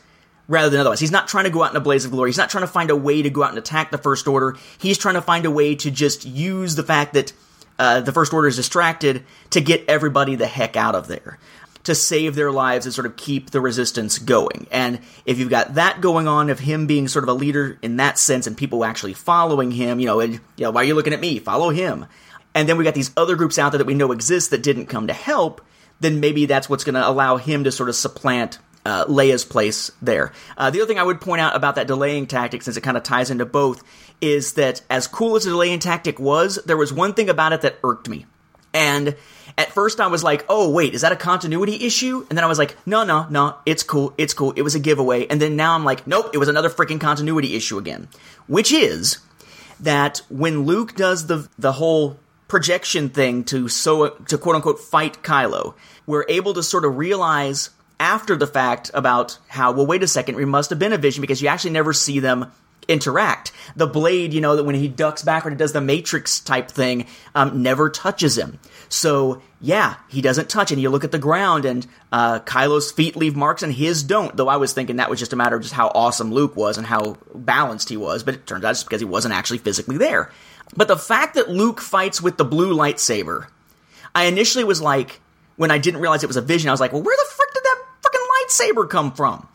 rather 0.49 0.71
than 0.71 0.81
otherwise. 0.81 1.01
He's 1.01 1.11
not 1.11 1.29
trying 1.29 1.45
to 1.45 1.51
go 1.51 1.63
out 1.63 1.73
in 1.73 1.77
a 1.77 1.81
blaze 1.81 2.05
of 2.05 2.13
glory. 2.13 2.31
He's 2.31 2.39
not 2.39 2.51
trying 2.51 2.65
to 2.65 2.69
find 2.69 2.89
a 2.91 2.97
way 2.97 3.21
to 3.21 3.29
go 3.29 3.43
out 3.43 3.51
and 3.51 3.59
attack 3.59 3.91
the 3.91 3.99
First 3.99 4.27
Order. 4.27 4.57
He's 4.79 4.97
trying 4.97 5.17
to 5.17 5.23
find 5.23 5.45
a 5.45 5.51
way 5.51 5.75
to 5.75 5.91
just 5.91 6.25
use 6.25 6.77
the 6.77 6.83
fact 6.83 7.15
that 7.15 7.33
uh, 7.79 8.01
the 8.01 8.13
First 8.13 8.33
Order 8.33 8.49
is 8.49 8.57
distracted 8.57 9.25
to 9.51 9.61
get 9.61 9.85
everybody 9.89 10.35
the 10.35 10.47
heck 10.47 10.77
out 10.77 10.95
of 10.95 11.09
there. 11.09 11.39
To 11.85 11.95
save 11.95 12.35
their 12.35 12.51
lives 12.51 12.85
and 12.85 12.93
sort 12.93 13.07
of 13.07 13.17
keep 13.17 13.51
the 13.51 13.61
resistance 13.61 14.19
going. 14.19 14.67
And 14.73 14.99
if 15.25 15.39
you've 15.39 15.51
got 15.51 15.75
that 15.75 16.01
going 16.01 16.27
on, 16.27 16.51
of 16.51 16.59
him 16.59 16.89
being 16.89 17.07
sort 17.07 17.23
of 17.23 17.29
a 17.29 17.33
leader 17.33 17.79
in 17.81 17.99
that 17.99 18.19
sense 18.19 18.49
and 18.49 18.57
people 18.57 18.85
actually 18.85 19.15
following 19.15 19.71
him, 19.71 20.01
you 20.01 20.07
know, 20.07 20.19
and, 20.19 20.33
you 20.33 20.65
know, 20.65 20.73
why 20.73 20.81
are 20.81 20.85
you 20.85 20.95
looking 20.95 21.13
at 21.13 21.21
me? 21.21 21.39
Follow 21.39 21.71
him. 21.71 22.07
And 22.57 22.67
then 22.67 22.79
we 22.79 22.85
got 22.85 22.95
these 22.95 23.11
other 23.19 23.37
groups 23.37 23.59
out 23.59 23.73
there 23.73 23.79
that 23.79 23.87
we 23.87 23.93
know 23.93 24.13
exist 24.13 24.51
that 24.51 24.63
didn't 24.63 24.87
come 24.87 25.09
to 25.09 25.13
help, 25.13 25.61
then 26.01 26.21
maybe 26.21 26.47
that's 26.47 26.71
what's 26.71 26.85
going 26.85 26.95
to 26.95 27.07
allow 27.07 27.37
him 27.37 27.65
to 27.65 27.71
sort 27.71 27.91
of 27.91 27.95
supplant 27.95 28.59
uh, 28.87 29.05
Leia's 29.05 29.45
place 29.45 29.93
there. 30.01 30.33
Uh, 30.57 30.71
the 30.71 30.81
other 30.81 30.89
thing 30.89 30.99
I 30.99 31.03
would 31.03 31.21
point 31.21 31.43
out 31.43 31.55
about 31.55 31.75
that 31.75 31.87
delaying 31.87 32.27
tactic, 32.27 32.63
since 32.63 32.79
it 32.79 32.81
kind 32.81 32.97
of 32.97 33.03
ties 33.03 33.31
into 33.31 33.45
both, 33.45 33.85
is 34.23 34.55
that 34.55 34.81
as 34.89 35.07
cool 35.07 35.37
as 35.37 35.45
the 35.45 35.51
delaying 35.51 35.81
tactic 35.81 36.19
was, 36.19 36.59
there 36.65 36.79
was 36.79 36.95
one 36.95 37.13
thing 37.13 37.29
about 37.29 37.53
it 37.53 37.61
that 37.61 37.79
irked 37.85 38.09
me. 38.09 38.25
And 38.73 39.17
at 39.59 39.73
first 39.73 40.01
I 40.01 40.07
was 40.07 40.25
like, 40.25 40.47
oh, 40.49 40.71
wait, 40.71 40.95
is 40.95 41.03
that 41.03 41.13
a 41.13 41.17
continuity 41.17 41.85
issue? 41.85 42.25
And 42.31 42.39
then 42.39 42.45
I 42.45 42.49
was 42.49 42.59
like, 42.59 42.75
no, 42.87 43.05
no, 43.05 43.27
no, 43.29 43.57
it's 43.67 43.83
cool, 43.83 44.15
it's 44.17 44.33
cool, 44.33 44.53
it 44.53 44.63
was 44.63 44.75
a 44.75 44.81
giveaway. 44.81 45.27
And 45.27 45.43
then 45.43 45.57
now 45.57 45.75
I'm 45.75 45.85
like, 45.85 46.07
nope, 46.07 46.31
it 46.33 46.39
was 46.39 46.49
another 46.49 46.71
freaking 46.71 47.01
continuity 47.01 47.55
issue 47.55 47.77
again. 47.77 48.09
Which 48.47 48.73
is 48.73 49.19
that 49.81 50.23
when 50.31 50.65
Luke 50.65 50.95
does 50.95 51.27
the, 51.27 51.49
the 51.59 51.73
whole 51.73 52.19
projection 52.49 53.09
thing 53.09 53.45
to 53.45 53.69
so, 53.69 54.09
to 54.09 54.39
quote 54.39 54.57
unquote 54.57 54.79
fight 54.79 55.23
Kylo, 55.23 55.75
we're 56.07 56.27
able 56.29 56.55
to 56.55 56.63
sort 56.63 56.85
of 56.85 56.97
realize 56.97 57.71
after 57.99 58.37
the 58.37 58.47
fact 58.47 58.91
about 58.95 59.39
how, 59.49 59.73
well, 59.73 59.87
wait 59.87 60.03
a 60.03 60.09
second, 60.09 60.39
it 60.39 60.47
must 60.47 60.71
have 60.71 60.79
been 60.79 60.93
a 60.93 60.99
vision 60.99 61.21
because 61.21 61.41
you 61.41 61.49
actually 61.49 61.71
never 61.71 61.93
see 61.93 62.21
them 62.21 62.53
interact. 62.89 63.53
The 63.75 63.87
blade, 63.87 64.33
you 64.33 64.41
know, 64.41 64.57
that 64.57 64.65
when 64.65 64.75
he 64.75 64.89
ducks 64.89 65.23
backward 65.23 65.53
and 65.53 65.59
does 65.59 65.73
the 65.73 65.81
Matrix 65.81 66.41
type 66.41 66.71
thing, 66.71 67.07
um, 67.35 67.63
never 67.63 67.91
touches 67.91 68.39
him. 68.39 68.59
So, 68.89 69.43
yeah, 69.61 69.97
he 70.09 70.21
doesn't 70.21 70.49
touch, 70.49 70.71
and 70.71 70.81
you 70.81 70.91
look 70.91 71.03
at 71.03 71.11
the 71.11 71.19
ground, 71.19 71.65
and 71.65 71.87
uh, 72.13 72.39
Kylo's 72.41 72.93
feet 72.93 73.17
leave 73.17 73.35
marks, 73.35 73.63
and 73.63 73.73
his 73.73 74.03
don't. 74.03 74.37
Though 74.37 74.49
I 74.49 74.57
was 74.57 74.73
thinking 74.73 74.97
that 74.97 75.11
was 75.11 75.19
just 75.19 75.33
a 75.33 75.37
matter 75.37 75.57
of 75.57 75.63
just 75.63 75.75
how 75.75 75.89
awesome 75.89 76.33
Luke 76.33 76.55
was 76.55 76.79
and 76.79 76.87
how 76.87 77.17
balanced 77.35 77.89
he 77.89 77.97
was, 77.97 78.23
but 78.23 78.35
it 78.35 78.47
turns 78.47 78.65
out 78.65 78.71
it's 78.71 78.85
because 78.85 79.01
he 79.01 79.07
wasn't 79.07 79.35
actually 79.35 79.59
physically 79.59 79.97
there. 79.97 80.31
But 80.75 80.89
the 80.89 80.97
fact 80.97 81.35
that 81.35 81.51
Luke 81.51 81.81
fights 81.81 82.23
with 82.23 82.37
the 82.37 82.45
blue 82.45 82.75
lightsaber, 82.75 83.49
I 84.15 84.25
initially 84.25 84.65
was 84.65 84.81
like, 84.81 85.21
when 85.57 85.71
I 85.71 85.79
didn't 85.79 86.01
realize 86.01 86.23
it 86.23 86.29
was 86.29 86.37
a 86.37 86.43
vision, 86.43 86.69
I 86.69 86.73
was 86.73 86.81
like, 86.81 86.93
well, 86.93 87.03
where 87.03 87.17
the 87.17 87.31
frick 87.35 87.53
did 87.55 87.65
that 87.65 87.85
freaking 88.03 88.75
lightsaber 88.75 88.89
come 88.89 89.13
from? 89.13 89.47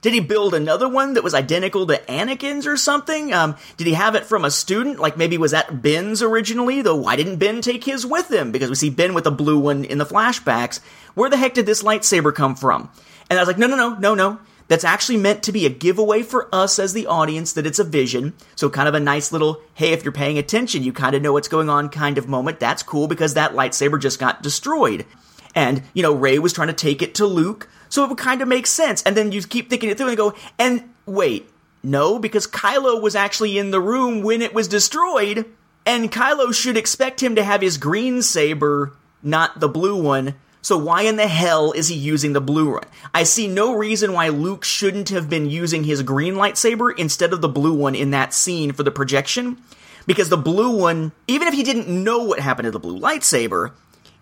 Did 0.00 0.14
he 0.14 0.20
build 0.20 0.54
another 0.54 0.88
one 0.88 1.14
that 1.14 1.24
was 1.24 1.34
identical 1.34 1.86
to 1.88 1.96
Anakin's 2.08 2.68
or 2.68 2.76
something? 2.76 3.32
Um, 3.32 3.56
did 3.76 3.88
he 3.88 3.94
have 3.94 4.14
it 4.14 4.26
from 4.26 4.44
a 4.44 4.50
student? 4.50 5.00
Like 5.00 5.16
maybe 5.16 5.38
was 5.38 5.50
that 5.50 5.82
Ben's 5.82 6.22
originally? 6.22 6.82
Though 6.82 6.96
why 6.96 7.16
didn't 7.16 7.38
Ben 7.38 7.60
take 7.60 7.82
his 7.82 8.06
with 8.06 8.30
him? 8.30 8.52
Because 8.52 8.70
we 8.70 8.76
see 8.76 8.90
Ben 8.90 9.12
with 9.12 9.26
a 9.26 9.32
blue 9.32 9.58
one 9.58 9.84
in 9.84 9.98
the 9.98 10.06
flashbacks. 10.06 10.78
Where 11.14 11.28
the 11.28 11.36
heck 11.36 11.54
did 11.54 11.66
this 11.66 11.82
lightsaber 11.82 12.32
come 12.32 12.54
from? 12.54 12.90
And 13.28 13.38
I 13.38 13.42
was 13.42 13.48
like, 13.48 13.58
no, 13.58 13.66
no, 13.66 13.74
no, 13.74 13.94
no, 13.96 14.14
no. 14.14 14.38
That's 14.68 14.84
actually 14.84 15.16
meant 15.16 15.42
to 15.42 15.52
be 15.52 15.66
a 15.66 15.70
giveaway 15.70 16.22
for 16.22 16.48
us 16.54 16.78
as 16.78 16.92
the 16.92 17.06
audience 17.06 17.54
that 17.54 17.66
it's 17.66 17.78
a 17.78 17.84
vision. 17.84 18.34
So 18.54 18.68
kind 18.68 18.88
of 18.88 18.94
a 18.94 19.00
nice 19.00 19.32
little, 19.32 19.62
hey, 19.74 19.92
if 19.92 20.04
you're 20.04 20.12
paying 20.12 20.38
attention, 20.38 20.82
you 20.82 20.92
kind 20.92 21.16
of 21.16 21.22
know 21.22 21.32
what's 21.32 21.48
going 21.48 21.70
on 21.70 21.88
kind 21.88 22.18
of 22.18 22.28
moment. 22.28 22.60
That's 22.60 22.82
cool 22.82 23.08
because 23.08 23.34
that 23.34 23.54
lightsaber 23.54 24.00
just 24.00 24.20
got 24.20 24.42
destroyed. 24.42 25.06
And, 25.54 25.82
you 25.94 26.02
know, 26.02 26.12
Rey 26.12 26.38
was 26.38 26.52
trying 26.52 26.68
to 26.68 26.74
take 26.74 27.02
it 27.02 27.14
to 27.16 27.26
Luke, 27.26 27.68
so 27.88 28.04
it 28.04 28.10
would 28.10 28.18
kind 28.18 28.42
of 28.42 28.48
make 28.48 28.66
sense. 28.66 29.02
And 29.02 29.16
then 29.16 29.32
you 29.32 29.42
keep 29.42 29.70
thinking 29.70 29.88
it 29.88 29.96
through 29.96 30.08
and 30.08 30.16
go, 30.16 30.34
and 30.58 30.90
wait, 31.06 31.50
no, 31.82 32.18
because 32.18 32.46
Kylo 32.46 33.00
was 33.00 33.16
actually 33.16 33.58
in 33.58 33.70
the 33.70 33.80
room 33.80 34.22
when 34.22 34.42
it 34.42 34.52
was 34.52 34.68
destroyed, 34.68 35.46
and 35.86 36.12
Kylo 36.12 36.52
should 36.52 36.76
expect 36.76 37.22
him 37.22 37.34
to 37.36 37.42
have 37.42 37.62
his 37.62 37.78
green 37.78 38.20
saber, 38.20 38.92
not 39.22 39.58
the 39.60 39.68
blue 39.68 40.00
one. 40.00 40.34
So 40.60 40.76
why 40.76 41.02
in 41.02 41.16
the 41.16 41.26
hell 41.26 41.72
is 41.72 41.88
he 41.88 41.94
using 41.94 42.32
the 42.32 42.40
blue 42.40 42.72
one? 42.72 42.84
I 43.14 43.22
see 43.22 43.46
no 43.46 43.74
reason 43.74 44.12
why 44.12 44.28
Luke 44.28 44.64
shouldn't 44.64 45.10
have 45.10 45.30
been 45.30 45.48
using 45.48 45.84
his 45.84 46.02
green 46.02 46.34
lightsaber 46.34 46.96
instead 46.98 47.32
of 47.32 47.40
the 47.40 47.48
blue 47.48 47.74
one 47.74 47.94
in 47.94 48.10
that 48.10 48.34
scene 48.34 48.72
for 48.72 48.82
the 48.82 48.90
projection. 48.90 49.58
Because 50.06 50.28
the 50.28 50.36
blue 50.36 50.76
one, 50.76 51.12
even 51.26 51.48
if 51.48 51.54
he 51.54 51.62
didn't 51.62 51.88
know 51.88 52.24
what 52.24 52.40
happened 52.40 52.66
to 52.66 52.70
the 52.70 52.78
blue 52.78 52.98
lightsaber, 52.98 53.72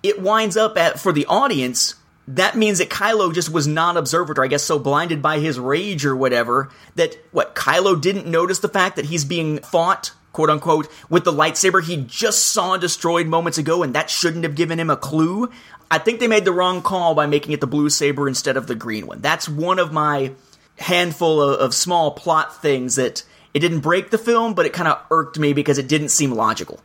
it 0.02 0.20
winds 0.20 0.56
up 0.56 0.76
at 0.76 1.00
for 1.00 1.12
the 1.12 1.26
audience 1.26 1.94
that 2.28 2.56
means 2.56 2.78
that 2.78 2.90
Kylo 2.90 3.32
just 3.32 3.50
was 3.50 3.66
non-observant, 3.66 4.38
or 4.38 4.44
I 4.44 4.48
guess 4.48 4.64
so 4.64 4.78
blinded 4.78 5.22
by 5.22 5.38
his 5.38 5.60
rage 5.60 6.04
or 6.04 6.16
whatever, 6.16 6.70
that 6.96 7.16
what 7.30 7.54
Kylo 7.54 8.00
didn't 8.00 8.26
notice 8.26 8.58
the 8.58 8.68
fact 8.68 8.96
that 8.96 9.04
he's 9.04 9.24
being 9.24 9.58
fought, 9.58 10.12
quote 10.36 10.50
unquote, 10.50 10.86
with 11.08 11.24
the 11.24 11.32
lightsaber 11.32 11.82
he 11.82 11.96
just 11.96 12.48
saw 12.48 12.76
destroyed 12.76 13.26
moments 13.26 13.56
ago, 13.56 13.82
and 13.82 13.94
that 13.94 14.10
shouldn't 14.10 14.44
have 14.44 14.54
given 14.54 14.78
him 14.78 14.90
a 14.90 14.96
clue. 14.96 15.50
I 15.90 15.96
think 15.96 16.20
they 16.20 16.28
made 16.28 16.44
the 16.44 16.52
wrong 16.52 16.82
call 16.82 17.14
by 17.14 17.24
making 17.24 17.52
it 17.52 17.62
the 17.62 17.66
blue 17.66 17.88
saber 17.88 18.28
instead 18.28 18.58
of 18.58 18.66
the 18.66 18.74
green 18.74 19.06
one. 19.06 19.22
That's 19.22 19.48
one 19.48 19.78
of 19.78 19.94
my 19.94 20.32
handful 20.78 21.40
of, 21.40 21.58
of 21.58 21.74
small 21.74 22.10
plot 22.10 22.60
things 22.60 22.96
that 22.96 23.24
it 23.54 23.60
didn't 23.60 23.80
break 23.80 24.10
the 24.10 24.18
film, 24.18 24.52
but 24.52 24.66
it 24.66 24.74
kind 24.74 24.88
of 24.88 25.00
irked 25.10 25.38
me 25.38 25.54
because 25.54 25.78
it 25.78 25.88
didn't 25.88 26.10
seem 26.10 26.32
logical. 26.32 26.80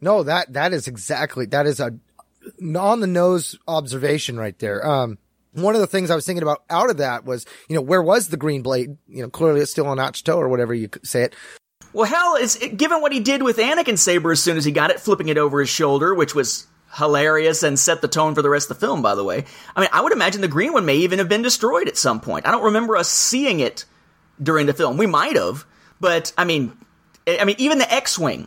No, 0.00 0.22
that 0.22 0.54
that 0.54 0.72
is 0.72 0.88
exactly 0.88 1.44
that 1.46 1.66
is 1.66 1.78
a 1.78 1.94
on 2.74 3.00
the 3.00 3.06
nose 3.06 3.58
observation 3.68 4.38
right 4.38 4.58
there. 4.58 4.84
Um, 4.84 5.18
one 5.52 5.74
of 5.74 5.82
the 5.82 5.86
things 5.86 6.10
I 6.10 6.14
was 6.14 6.24
thinking 6.24 6.42
about 6.42 6.62
out 6.70 6.88
of 6.88 6.96
that 6.96 7.26
was, 7.26 7.44
you 7.68 7.76
know, 7.76 7.82
where 7.82 8.02
was 8.02 8.28
the 8.28 8.38
green 8.38 8.62
blade? 8.62 8.96
You 9.06 9.22
know, 9.22 9.28
clearly 9.28 9.60
it's 9.60 9.70
still 9.70 9.86
on 9.86 9.98
Ahch-To 9.98 10.32
or 10.32 10.48
whatever 10.48 10.72
you 10.72 10.88
say 11.04 11.24
it. 11.24 11.36
Well, 11.92 12.06
hell, 12.06 12.36
is 12.36 12.56
given 12.76 13.00
what 13.00 13.12
he 13.12 13.20
did 13.20 13.42
with 13.42 13.58
Anakin's 13.58 14.02
saber 14.02 14.32
as 14.32 14.42
soon 14.42 14.56
as 14.56 14.64
he 14.64 14.72
got 14.72 14.90
it, 14.90 15.00
flipping 15.00 15.28
it 15.28 15.38
over 15.38 15.60
his 15.60 15.68
shoulder, 15.68 16.14
which 16.14 16.34
was 16.34 16.66
hilarious 16.94 17.62
and 17.62 17.78
set 17.78 18.02
the 18.02 18.08
tone 18.08 18.34
for 18.34 18.42
the 18.42 18.50
rest 18.50 18.70
of 18.70 18.78
the 18.78 18.86
film. 18.86 19.02
By 19.02 19.14
the 19.14 19.24
way, 19.24 19.44
I 19.74 19.80
mean, 19.80 19.90
I 19.92 20.00
would 20.00 20.12
imagine 20.12 20.40
the 20.40 20.48
green 20.48 20.72
one 20.72 20.84
may 20.84 20.96
even 20.96 21.18
have 21.18 21.28
been 21.28 21.42
destroyed 21.42 21.88
at 21.88 21.96
some 21.96 22.20
point. 22.20 22.46
I 22.46 22.50
don't 22.50 22.64
remember 22.64 22.96
us 22.96 23.08
seeing 23.08 23.60
it 23.60 23.84
during 24.42 24.66
the 24.66 24.74
film. 24.74 24.96
We 24.96 25.06
might 25.06 25.36
have, 25.36 25.64
but 26.00 26.32
I 26.36 26.44
mean, 26.44 26.76
eh, 27.26 27.38
I 27.40 27.44
mean, 27.44 27.56
even 27.58 27.78
the 27.78 27.92
X-wing 27.92 28.40
You 28.40 28.46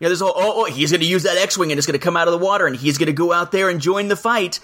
know, 0.00 0.08
there's 0.08 0.22
all, 0.22 0.32
oh, 0.34 0.62
oh, 0.62 0.64
he's 0.64 0.90
going 0.90 1.00
to 1.00 1.06
use 1.06 1.24
that 1.24 1.36
X-wing 1.36 1.70
and 1.70 1.78
it's 1.78 1.86
going 1.86 1.98
to 1.98 2.04
come 2.04 2.16
out 2.16 2.28
of 2.28 2.32
the 2.32 2.44
water 2.44 2.66
and 2.66 2.76
he's 2.76 2.98
going 2.98 3.06
to 3.06 3.12
go 3.12 3.32
out 3.32 3.52
there 3.52 3.68
and 3.68 3.80
join 3.80 4.08
the 4.08 4.16
fight. 4.16 4.60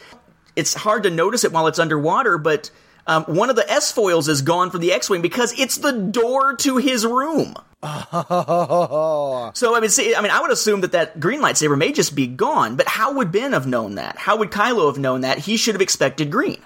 It's 0.57 0.75
hard 0.75 1.05
to 1.05 1.11
notice 1.11 1.45
it 1.45 1.53
while 1.53 1.67
it's 1.69 1.79
underwater, 1.79 2.39
but 2.39 2.71
um, 3.07 3.25
one 3.25 3.51
of 3.51 3.57
the 3.57 3.71
S 3.71 3.93
foils 3.93 4.29
is 4.29 4.43
gone 4.43 4.71
from 4.71 4.81
the 4.81 4.93
X-wing 4.93 5.23
because 5.23 5.59
it's 5.59 5.77
the 5.77 5.93
door 5.93 6.57
to 6.57 6.77
his 6.77 7.07
room. 7.07 7.55
Oh. 7.83 9.51
So 9.55 9.75
I 9.75 9.81
mean, 9.81 9.91
see, 9.91 10.15
I 10.15 10.21
mean, 10.21 10.31
I 10.31 10.41
would 10.41 10.51
assume 10.51 10.83
that 10.83 10.93
that 10.93 11.19
green 11.19 11.41
lightsaber 11.41 11.77
may 11.77 11.93
just 11.93 12.15
be 12.15 12.27
gone. 12.27 12.77
But 12.77 12.87
how 12.87 13.15
would 13.15 13.33
Ben 13.33 13.53
have 13.53 13.67
known 13.67 13.97
that? 13.97 14.17
How 14.17 14.37
would 14.37 14.51
Kylo 14.51 14.87
have 14.87 14.99
known 14.99 15.23
that? 15.23 15.39
He 15.39 15.57
should 15.57 15.75
have 15.75 15.83
expected 15.83 16.31
green. 16.31 16.59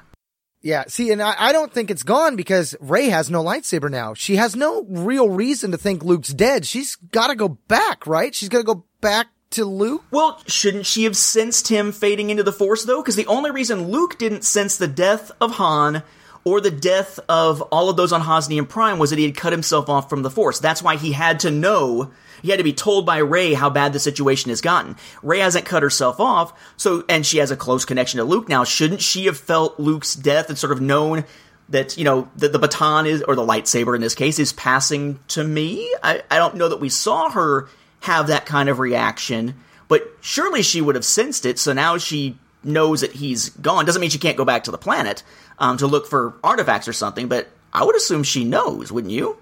Yeah, 0.60 0.84
see, 0.88 1.12
and 1.12 1.22
I, 1.22 1.34
I, 1.38 1.52
don't 1.52 1.70
think 1.70 1.90
it's 1.90 2.02
gone 2.02 2.36
because 2.36 2.74
Rey 2.80 3.10
has 3.10 3.30
no 3.30 3.44
lightsaber 3.44 3.90
now. 3.90 4.14
She 4.14 4.36
has 4.36 4.56
no 4.56 4.82
real 4.88 5.28
reason 5.28 5.72
to 5.72 5.76
think 5.76 6.02
Luke's 6.02 6.32
dead. 6.32 6.64
She's 6.64 6.96
got 6.96 7.26
to 7.26 7.34
go 7.34 7.48
back, 7.48 8.06
right? 8.06 8.34
She's 8.34 8.48
got 8.48 8.58
to 8.58 8.64
go 8.64 8.84
back 9.02 9.28
to 9.50 9.66
Luke. 9.66 10.04
Well, 10.10 10.40
shouldn't 10.46 10.86
she 10.86 11.04
have 11.04 11.18
sensed 11.18 11.68
him 11.68 11.92
fading 11.92 12.30
into 12.30 12.42
the 12.42 12.52
Force 12.52 12.84
though? 12.84 13.02
Because 13.02 13.16
the 13.16 13.26
only 13.26 13.50
reason 13.50 13.88
Luke 13.88 14.18
didn't 14.18 14.44
sense 14.44 14.76
the 14.76 14.88
death 14.88 15.30
of 15.40 15.52
Han 15.52 16.02
or 16.44 16.60
the 16.60 16.70
death 16.70 17.18
of 17.28 17.62
all 17.62 17.88
of 17.88 17.96
those 17.96 18.12
on 18.12 18.20
Hosnian 18.20 18.68
Prime 18.68 18.98
was 18.98 19.10
that 19.10 19.18
he 19.18 19.24
had 19.24 19.36
cut 19.36 19.52
himself 19.52 19.88
off 19.88 20.10
from 20.10 20.22
the 20.22 20.30
Force. 20.30 20.58
That's 20.58 20.82
why 20.82 20.96
he 20.96 21.12
had 21.12 21.40
to 21.40 21.50
know, 21.50 22.10
he 22.42 22.50
had 22.50 22.58
to 22.58 22.64
be 22.64 22.72
told 22.72 23.06
by 23.06 23.18
Rey 23.18 23.54
how 23.54 23.70
bad 23.70 23.92
the 23.92 23.98
situation 23.98 24.50
has 24.50 24.60
gotten. 24.60 24.96
Rey 25.22 25.38
hasn't 25.38 25.64
cut 25.64 25.82
herself 25.82 26.20
off, 26.20 26.52
so, 26.76 27.04
and 27.08 27.24
she 27.24 27.38
has 27.38 27.50
a 27.50 27.56
close 27.56 27.84
connection 27.84 28.18
to 28.18 28.24
Luke 28.24 28.48
now. 28.48 28.64
Shouldn't 28.64 29.00
she 29.00 29.24
have 29.24 29.38
felt 29.38 29.80
Luke's 29.80 30.14
death 30.14 30.50
and 30.50 30.58
sort 30.58 30.72
of 30.72 30.82
known 30.82 31.24
that, 31.70 31.96
you 31.96 32.04
know, 32.04 32.28
that 32.36 32.52
the 32.52 32.58
baton 32.58 33.06
is, 33.06 33.22
or 33.22 33.34
the 33.34 33.46
lightsaber 33.46 33.94
in 33.94 34.02
this 34.02 34.14
case, 34.14 34.38
is 34.38 34.52
passing 34.52 35.18
to 35.28 35.42
me? 35.42 35.94
I, 36.02 36.22
I 36.30 36.36
don't 36.36 36.56
know 36.56 36.68
that 36.68 36.80
we 36.80 36.90
saw 36.90 37.30
her 37.30 37.68
have 38.00 38.26
that 38.26 38.44
kind 38.44 38.68
of 38.68 38.78
reaction, 38.78 39.54
but 39.88 40.06
surely 40.20 40.60
she 40.60 40.82
would 40.82 40.94
have 40.94 41.06
sensed 41.06 41.46
it, 41.46 41.58
so 41.58 41.72
now 41.72 41.96
she 41.96 42.38
knows 42.64 43.00
that 43.02 43.12
he's 43.12 43.50
gone. 43.50 43.84
Doesn't 43.84 44.00
mean 44.00 44.10
she 44.10 44.18
can't 44.18 44.36
go 44.36 44.44
back 44.44 44.64
to 44.64 44.70
the 44.70 44.78
planet 44.78 45.22
um, 45.58 45.76
to 45.78 45.86
look 45.86 46.06
for 46.06 46.38
artifacts 46.42 46.88
or 46.88 46.92
something, 46.92 47.28
but 47.28 47.48
I 47.72 47.84
would 47.84 47.96
assume 47.96 48.22
she 48.22 48.44
knows, 48.44 48.92
wouldn't 48.92 49.12
you? 49.12 49.36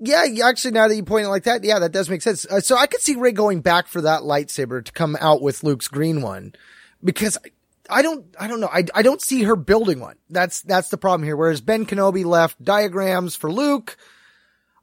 Yeah, 0.00 0.24
actually, 0.44 0.72
now 0.72 0.86
that 0.86 0.94
you 0.94 1.02
point 1.02 1.26
it 1.26 1.28
like 1.28 1.44
that, 1.44 1.64
yeah, 1.64 1.80
that 1.80 1.90
does 1.90 2.08
make 2.08 2.22
sense. 2.22 2.46
Uh, 2.46 2.60
so 2.60 2.76
I 2.76 2.86
could 2.86 3.00
see 3.00 3.16
Rey 3.16 3.32
going 3.32 3.60
back 3.62 3.88
for 3.88 4.02
that 4.02 4.22
lightsaber 4.22 4.84
to 4.84 4.92
come 4.92 5.16
out 5.20 5.42
with 5.42 5.64
Luke's 5.64 5.88
green 5.88 6.22
one, 6.22 6.52
because 7.02 7.36
I, 7.36 7.98
I 7.98 8.02
don't, 8.02 8.26
I 8.38 8.46
don't 8.46 8.60
know, 8.60 8.70
I, 8.72 8.84
I 8.94 9.02
don't 9.02 9.20
see 9.20 9.42
her 9.42 9.56
building 9.56 9.98
one. 9.98 10.16
That's 10.30 10.62
that's 10.62 10.90
the 10.90 10.98
problem 10.98 11.24
here. 11.24 11.36
Whereas 11.36 11.60
Ben 11.60 11.84
Kenobi 11.84 12.24
left 12.24 12.62
diagrams 12.62 13.34
for 13.34 13.50
Luke, 13.50 13.96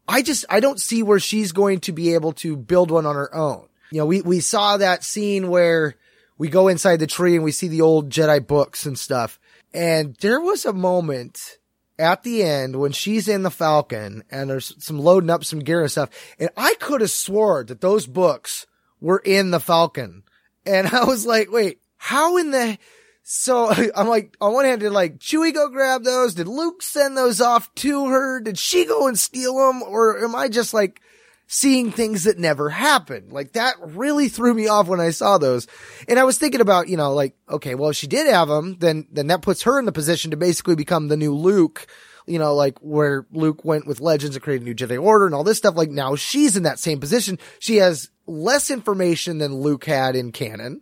I 0.05 0.21
just 0.21 0.43
I 0.49 0.59
don't 0.59 0.81
see 0.81 1.01
where 1.01 1.19
she's 1.19 1.53
going 1.53 1.79
to 1.81 1.93
be 1.93 2.13
able 2.15 2.33
to 2.33 2.57
build 2.57 2.91
one 2.91 3.05
on 3.05 3.15
her 3.15 3.33
own. 3.33 3.67
You 3.91 3.99
know, 3.99 4.07
we 4.07 4.21
we 4.21 4.41
saw 4.41 4.75
that 4.77 5.03
scene 5.03 5.49
where 5.49 5.95
we 6.38 6.49
go 6.49 6.67
inside 6.67 6.97
the 6.97 7.07
tree 7.07 7.36
and 7.36 7.43
we 7.43 7.51
see 7.51 7.67
the 7.67 7.81
old 7.81 8.09
Jedi 8.09 8.45
books 8.45 8.86
and 8.86 8.97
stuff. 8.97 9.39
And 9.73 10.15
there 10.21 10.39
was 10.39 10.65
a 10.65 10.73
moment 10.73 11.57
at 11.97 12.23
the 12.23 12.43
end 12.43 12.77
when 12.77 12.91
she's 12.91 13.27
in 13.27 13.43
the 13.43 13.51
Falcon 13.51 14.23
and 14.29 14.49
there's 14.49 14.73
some 14.83 14.99
loading 14.99 15.29
up 15.29 15.43
some 15.43 15.59
gear 15.59 15.81
and 15.81 15.91
stuff. 15.91 16.09
And 16.39 16.49
I 16.57 16.75
could 16.79 17.01
have 17.01 17.11
swore 17.11 17.63
that 17.63 17.81
those 17.81 18.07
books 18.07 18.65
were 18.99 19.21
in 19.23 19.51
the 19.51 19.59
Falcon. 19.59 20.23
And 20.65 20.88
I 20.88 21.05
was 21.05 21.25
like, 21.25 21.51
wait, 21.51 21.79
how 21.97 22.38
in 22.38 22.51
the, 22.51 22.77
so 23.23 23.69
I'm 23.95 24.07
like, 24.07 24.36
on 24.41 24.53
one 24.53 24.65
hand, 24.65 24.81
did 24.81 24.91
like 24.91 25.19
Chewie 25.19 25.53
go 25.53 25.69
grab 25.69 26.03
those? 26.03 26.36
Did 26.36 26.47
Luke 26.47 26.81
send 26.81 27.17
those 27.17 27.39
off 27.39 27.73
to 27.75 28.07
her? 28.07 28.41
Did 28.41 28.57
she 28.57 28.86
go 28.86 29.07
and 29.07 29.17
steal 29.17 29.55
them? 29.55 29.83
Or 29.83 30.23
am 30.23 30.36
I 30.36 30.49
just 30.49 30.73
like 30.73 31.01
seeing 31.47 31.91
things 31.91 32.23
that 32.23 32.39
never 32.39 32.69
happened. 32.69 33.31
Like 33.31 33.53
that 33.53 33.75
really 33.79 34.29
threw 34.29 34.53
me 34.53 34.67
off 34.67 34.87
when 34.87 34.99
I 34.99 35.11
saw 35.11 35.37
those. 35.37 35.67
And 36.07 36.17
I 36.17 36.23
was 36.23 36.37
thinking 36.37 36.61
about, 36.61 36.89
you 36.89 36.97
know, 36.97 37.13
like, 37.13 37.35
okay, 37.49 37.75
well, 37.75 37.91
if 37.91 37.95
she 37.95 38.07
did 38.07 38.27
have 38.31 38.47
them, 38.47 38.77
then, 38.79 39.07
then 39.11 39.27
that 39.27 39.41
puts 39.41 39.63
her 39.63 39.77
in 39.77 39.85
the 39.85 39.91
position 39.91 40.31
to 40.31 40.37
basically 40.37 40.75
become 40.75 41.07
the 41.07 41.17
new 41.17 41.33
Luke. 41.33 41.87
You 42.27 42.39
know, 42.39 42.55
like 42.55 42.79
where 42.79 43.27
Luke 43.31 43.63
went 43.63 43.85
with 43.85 44.01
Legends 44.01 44.35
and 44.35 44.41
created 44.41 44.63
a 44.63 44.65
new 44.65 44.73
Jedi 44.73 44.99
Order 44.99 45.27
and 45.27 45.35
all 45.35 45.43
this 45.43 45.59
stuff. 45.59 45.75
Like 45.75 45.91
now 45.91 46.15
she's 46.15 46.57
in 46.57 46.63
that 46.63 46.79
same 46.79 46.99
position. 46.99 47.37
She 47.59 47.75
has 47.77 48.09
less 48.25 48.71
information 48.71 49.37
than 49.37 49.53
Luke 49.53 49.85
had 49.85 50.15
in 50.15 50.31
canon. 50.31 50.81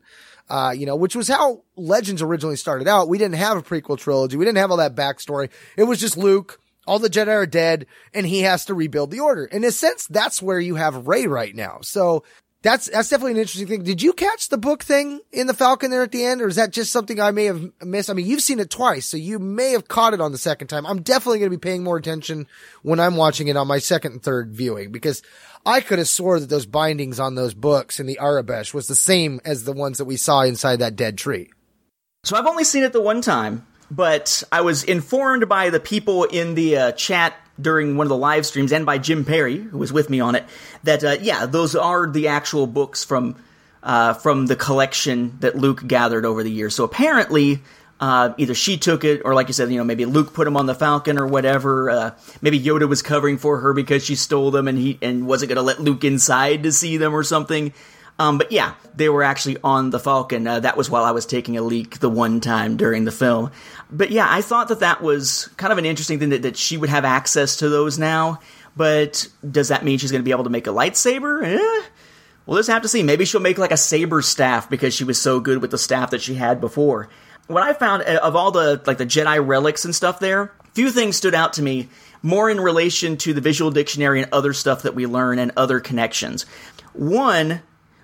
Uh, 0.50 0.74
you 0.76 0.86
know, 0.86 0.96
which 0.96 1.16
was 1.16 1.28
how 1.28 1.64
Legends 1.76 2.22
originally 2.22 2.56
started 2.56 2.88
out. 2.88 3.10
We 3.10 3.18
didn't 3.18 3.36
have 3.36 3.58
a 3.58 3.62
prequel 3.62 3.98
trilogy. 3.98 4.38
We 4.38 4.46
didn't 4.46 4.58
have 4.58 4.72
all 4.72 4.78
that 4.78 4.96
backstory. 4.96 5.50
It 5.78 5.84
was 5.84 6.00
just 6.00 6.18
Luke 6.18 6.60
all 6.86 7.00
the 7.00 7.10
Jedi 7.10 7.28
are 7.28 7.46
dead 7.46 7.86
and 8.14 8.26
he 8.26 8.42
has 8.42 8.66
to 8.66 8.74
rebuild 8.74 9.12
the 9.12 9.20
order. 9.20 9.46
In 9.46 9.64
a 9.64 9.72
sense, 9.72 10.08
that's 10.08 10.42
where 10.42 10.60
you 10.60 10.76
have 10.76 11.08
Rey 11.08 11.28
right 11.28 11.56
now. 11.56 11.80
So 11.82 12.24
that's, 12.62 12.90
that's 12.90 13.10
definitely 13.10 13.34
an 13.34 13.40
interesting 13.40 13.68
thing. 13.68 13.84
Did 13.84 14.02
you 14.02 14.14
catch 14.14 14.48
the 14.48 14.58
book 14.58 14.84
thing 14.84 15.20
in 15.34 15.48
the 15.48 15.54
Falcon 15.54 15.92
there 15.92 16.04
at 16.04 16.12
the 16.12 16.24
end? 16.24 16.42
Or 16.42 16.48
is 16.48 16.56
that 16.56 16.72
just 16.72 16.94
something 16.94 17.20
I 17.20 17.32
may 17.32 17.46
have 17.46 17.70
missed? 17.82 18.10
I 18.10 18.14
mean, 18.14 18.26
you've 18.26 18.42
seen 18.42 18.60
it 18.60 18.70
twice, 18.70 19.06
so 19.06 19.18
you 19.18 19.38
may 19.38 19.72
have 19.72 19.90
caught 19.90 20.14
it 20.14 20.22
on 20.22 20.32
the 20.32 20.38
second 20.38 20.68
time. 20.68 20.86
I'm 20.86 21.02
definitely 21.02 21.40
going 21.40 21.52
to 21.52 21.58
be 21.58 21.62
paying 21.62 21.84
more 21.84 21.98
attention 21.98 22.48
when 22.82 23.02
I'm 23.02 23.18
watching 23.18 23.50
it 23.50 23.58
on 23.58 23.68
my 23.68 23.80
second 23.80 24.14
and 24.14 24.24
third 24.24 24.56
viewing 24.56 24.94
because 24.94 25.22
I 25.66 25.82
could 25.82 26.00
have 26.00 26.08
swore 26.08 26.40
that 26.40 26.50
those 26.50 26.66
bindings 26.66 27.20
on 27.20 27.36
those 27.36 27.54
books 27.54 28.00
in 28.00 28.06
the 28.06 28.20
Aurebesh 28.22 28.74
was 28.74 28.88
the 28.88 28.96
same 28.96 29.42
as 29.44 29.66
the 29.66 29.74
ones 29.74 29.98
that 29.98 30.06
we 30.06 30.16
saw 30.16 30.42
inside 30.42 30.78
that 30.78 30.96
dead 30.96 31.18
tree. 31.18 31.50
So 32.24 32.38
I've 32.38 32.46
only 32.46 32.64
seen 32.64 32.84
it 32.84 32.94
the 32.94 33.02
one 33.02 33.22
time 33.22 33.68
but 33.90 34.44
I 34.52 34.62
was 34.62 34.84
informed 34.84 35.48
by 35.48 35.70
the 35.70 35.80
people 35.80 36.24
in 36.26 36.56
the 36.56 36.78
uh, 36.78 36.92
chat 36.94 37.36
during 37.60 37.98
one 37.98 38.06
of 38.06 38.10
the 38.10 38.18
live 38.18 38.46
streams 38.46 38.72
and 38.72 38.86
by 38.86 38.98
Jim 38.98 39.26
Perry, 39.26 39.58
who 39.58 39.78
was 39.78 39.94
with 39.94 40.10
me 40.10 40.20
on 40.20 40.36
it, 40.36 40.46
that 40.84 41.04
uh, 41.04 41.18
yeah, 41.22 41.46
those 41.46 41.76
are 41.76 42.08
the 42.08 42.28
actual 42.28 42.68
books 42.68 43.04
from 43.04 43.36
uh, 43.84 44.14
from 44.14 44.46
the 44.46 44.56
collection 44.56 45.38
that 45.42 45.56
Luke 45.56 45.86
gathered 45.86 46.26
over 46.26 46.42
the 46.42 46.52
years. 46.52 46.74
So 46.74 46.84
apparently, 46.84 47.62
uh, 48.00 48.34
either 48.38 48.54
she 48.54 48.78
took 48.78 49.04
it, 49.04 49.22
or 49.24 49.34
like 49.34 49.48
you 49.48 49.54
said, 49.54 49.72
you 49.72 49.78
know, 49.78 49.84
maybe 49.84 50.06
Luke 50.06 50.34
put 50.34 50.46
them 50.46 50.58
on 50.58 50.66
the 50.66 50.76
Falcon 50.76 51.20
or 51.20 51.28
whatever. 51.28 51.90
Uh, 51.90 52.12
maybe 52.42 52.60
Yoda 52.60 52.88
was 52.88 53.02
covering 53.02 53.38
for 53.38 53.60
her 53.60 53.74
because 53.74 54.04
she 54.04 54.16
stole 54.16 54.52
them 54.52 54.68
and 54.68 54.78
he 54.78 54.98
and 55.02 55.28
wasn't 55.28 55.50
going 55.50 55.58
to 55.58 55.62
let 55.62 55.80
Luke 55.80 56.04
inside 56.04 56.64
to 56.64 56.72
see 56.72 56.98
them 56.98 57.14
or 57.14 57.24
something. 57.24 57.74
Um, 58.20 58.38
but 58.38 58.52
yeah, 58.52 58.76
they 58.96 59.10
were 59.10 59.24
actually 59.24 59.58
on 59.64 59.90
the 59.90 60.00
Falcon. 60.00 60.46
Uh, 60.46 60.60
that 60.60 60.78
was 60.78 60.90
while 60.90 61.04
I 61.04 61.12
was 61.12 61.26
taking 61.26 61.58
a 61.58 61.62
leak 61.62 62.00
the 62.00 62.10
one 62.10 62.42
time 62.42 62.78
during 62.78 63.06
the 63.06 63.12
film. 63.12 63.52
But 63.92 64.12
yeah, 64.12 64.28
I 64.30 64.42
thought 64.42 64.68
that 64.68 64.82
that 64.82 65.02
was 65.02 65.50
kind 65.58 65.72
of 65.72 65.80
an 65.80 65.86
interesting 65.86 66.20
thing 66.20 66.30
that, 66.30 66.44
that 66.44 66.58
she 66.58 66.78
would 66.78 66.90
have 66.90 67.06
access 67.06 67.58
to 67.58 67.70
those 67.70 67.98
now. 67.98 68.40
But 68.76 69.28
does 69.50 69.70
that 69.70 69.84
mean 69.84 69.98
she's 69.98 70.12
going 70.12 70.22
to 70.22 70.26
be 70.26 70.32
able 70.32 70.46
to 70.46 70.50
make 70.50 70.68
a 70.68 70.72
lightsaber? 70.72 71.44
Eh? 71.44 71.84
We'll 72.46 72.60
just 72.60 72.70
have 72.70 72.82
to 72.82 72.88
see. 72.88 73.04
Maybe 73.04 73.26
she'll 73.26 73.42
make 73.42 73.58
like 73.58 73.72
a 73.72 73.78
saber 73.78 74.22
staff 74.22 74.70
because 74.70 74.94
she 74.94 75.04
was 75.04 75.22
so 75.22 75.40
good 75.40 75.62
with 75.62 75.72
the 75.72 75.78
staff 75.78 76.12
that 76.12 76.22
she 76.22 76.36
had 76.36 76.60
before. 76.60 77.10
What 77.48 77.64
I 77.64 77.74
found 77.74 78.04
uh, 78.04 78.20
of 78.22 78.36
all 78.36 78.52
the 78.52 78.82
like 78.86 78.98
the 78.98 79.06
Jedi 79.06 79.46
relics 79.46 79.86
and 79.86 79.96
stuff 79.96 80.20
there, 80.20 80.54
few 80.74 80.92
things 80.92 81.16
stood 81.16 81.36
out 81.36 81.54
to 81.54 81.62
me 81.62 81.90
more 82.22 82.50
in 82.50 82.60
relation 82.60 83.18
to 83.18 83.34
the 83.34 83.42
visual 83.42 83.72
dictionary 83.72 84.22
and 84.22 84.32
other 84.32 84.54
stuff 84.54 84.84
that 84.84 84.96
we 84.96 85.06
learn 85.06 85.40
and 85.40 85.52
other 85.58 85.80
connections. 85.80 86.46
One 86.94 87.62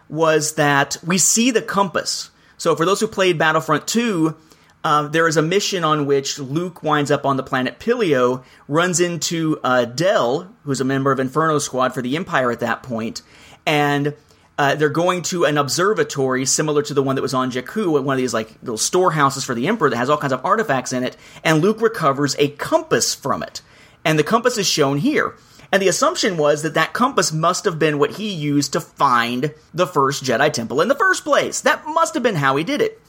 was 0.10 0.56
that 0.56 0.98
we 1.06 1.18
see 1.18 1.52
the 1.52 1.62
compass. 1.62 2.32
So 2.58 2.76
for 2.76 2.86
those 2.86 3.00
who 3.00 3.08
played 3.08 3.38
Battlefront 3.38 3.88
2, 3.88 4.36
uh, 4.84 5.08
there 5.08 5.28
is 5.28 5.38
a 5.38 5.42
mission 5.42 5.84
on 5.84 6.06
which 6.06 6.40
Luke 6.40 6.84
winds 6.84 7.12
up 7.12 7.26
on 7.26 7.38
the 7.38 7.44
planet 7.44 7.80
Pillio, 7.80 8.44
runs 8.68 9.00
into 9.00 9.60
uh, 9.64 9.86
Del, 9.86 10.54
who's 10.64 10.82
a 10.82 10.86
member 10.86 11.12
of 11.12 11.20
Inferno 11.20 11.60
Squad 11.60 11.94
for 11.94 12.02
the 12.02 12.16
Empire 12.16 12.52
at 12.52 12.62
that 12.62 12.82
point, 12.82 13.22
and 13.66 14.16
uh, 14.58 14.76
they're 14.76 14.90
going 14.90 15.22
to 15.22 15.46
an 15.46 15.58
observatory 15.58 16.46
similar 16.46 16.82
to 16.82 16.94
the 16.94 17.04
one 17.04 17.16
that 17.16 17.22
was 17.22 17.34
on 17.34 17.52
Jakku, 17.52 18.02
one 18.04 18.16
of 18.16 18.18
these 18.18 18.34
like 18.34 18.56
little 18.62 18.78
storehouses 18.78 19.44
for 19.44 19.54
the 19.54 19.68
Emperor 19.68 19.90
that 19.90 19.98
has 19.98 20.10
all 20.10 20.18
kinds 20.18 20.34
of 20.34 20.46
artifacts 20.46 20.94
in 20.94 21.04
it, 21.04 21.18
and 21.44 21.62
Luke 21.62 21.82
recovers 21.82 22.36
a 22.40 22.50
compass 22.50 23.14
from 23.14 23.44
it, 23.44 23.62
and 24.06 24.18
the 24.18 24.24
compass 24.24 24.58
is 24.58 24.68
shown 24.68 24.98
here. 24.98 25.36
And 25.72 25.82
the 25.82 25.88
assumption 25.88 26.38
was 26.38 26.64
that 26.64 26.74
that 26.74 26.94
compass 26.94 27.32
must 27.32 27.66
have 27.66 27.78
been 27.78 28.00
what 28.00 28.12
he 28.12 28.30
used 28.30 28.74
to 28.74 28.82
find 28.82 29.54
the 29.74 29.88
first 29.88 30.24
Jedi 30.24 30.52
Temple 30.52 30.82
in 30.82 30.88
the 30.88 30.96
first 30.96 31.24
place. 31.24 31.62
That 31.62 31.86
must 31.86 32.16
have 32.16 32.24
been 32.24 32.36
how 32.36 32.56
he 32.56 32.64
did 32.64 32.82
it. 32.82 33.00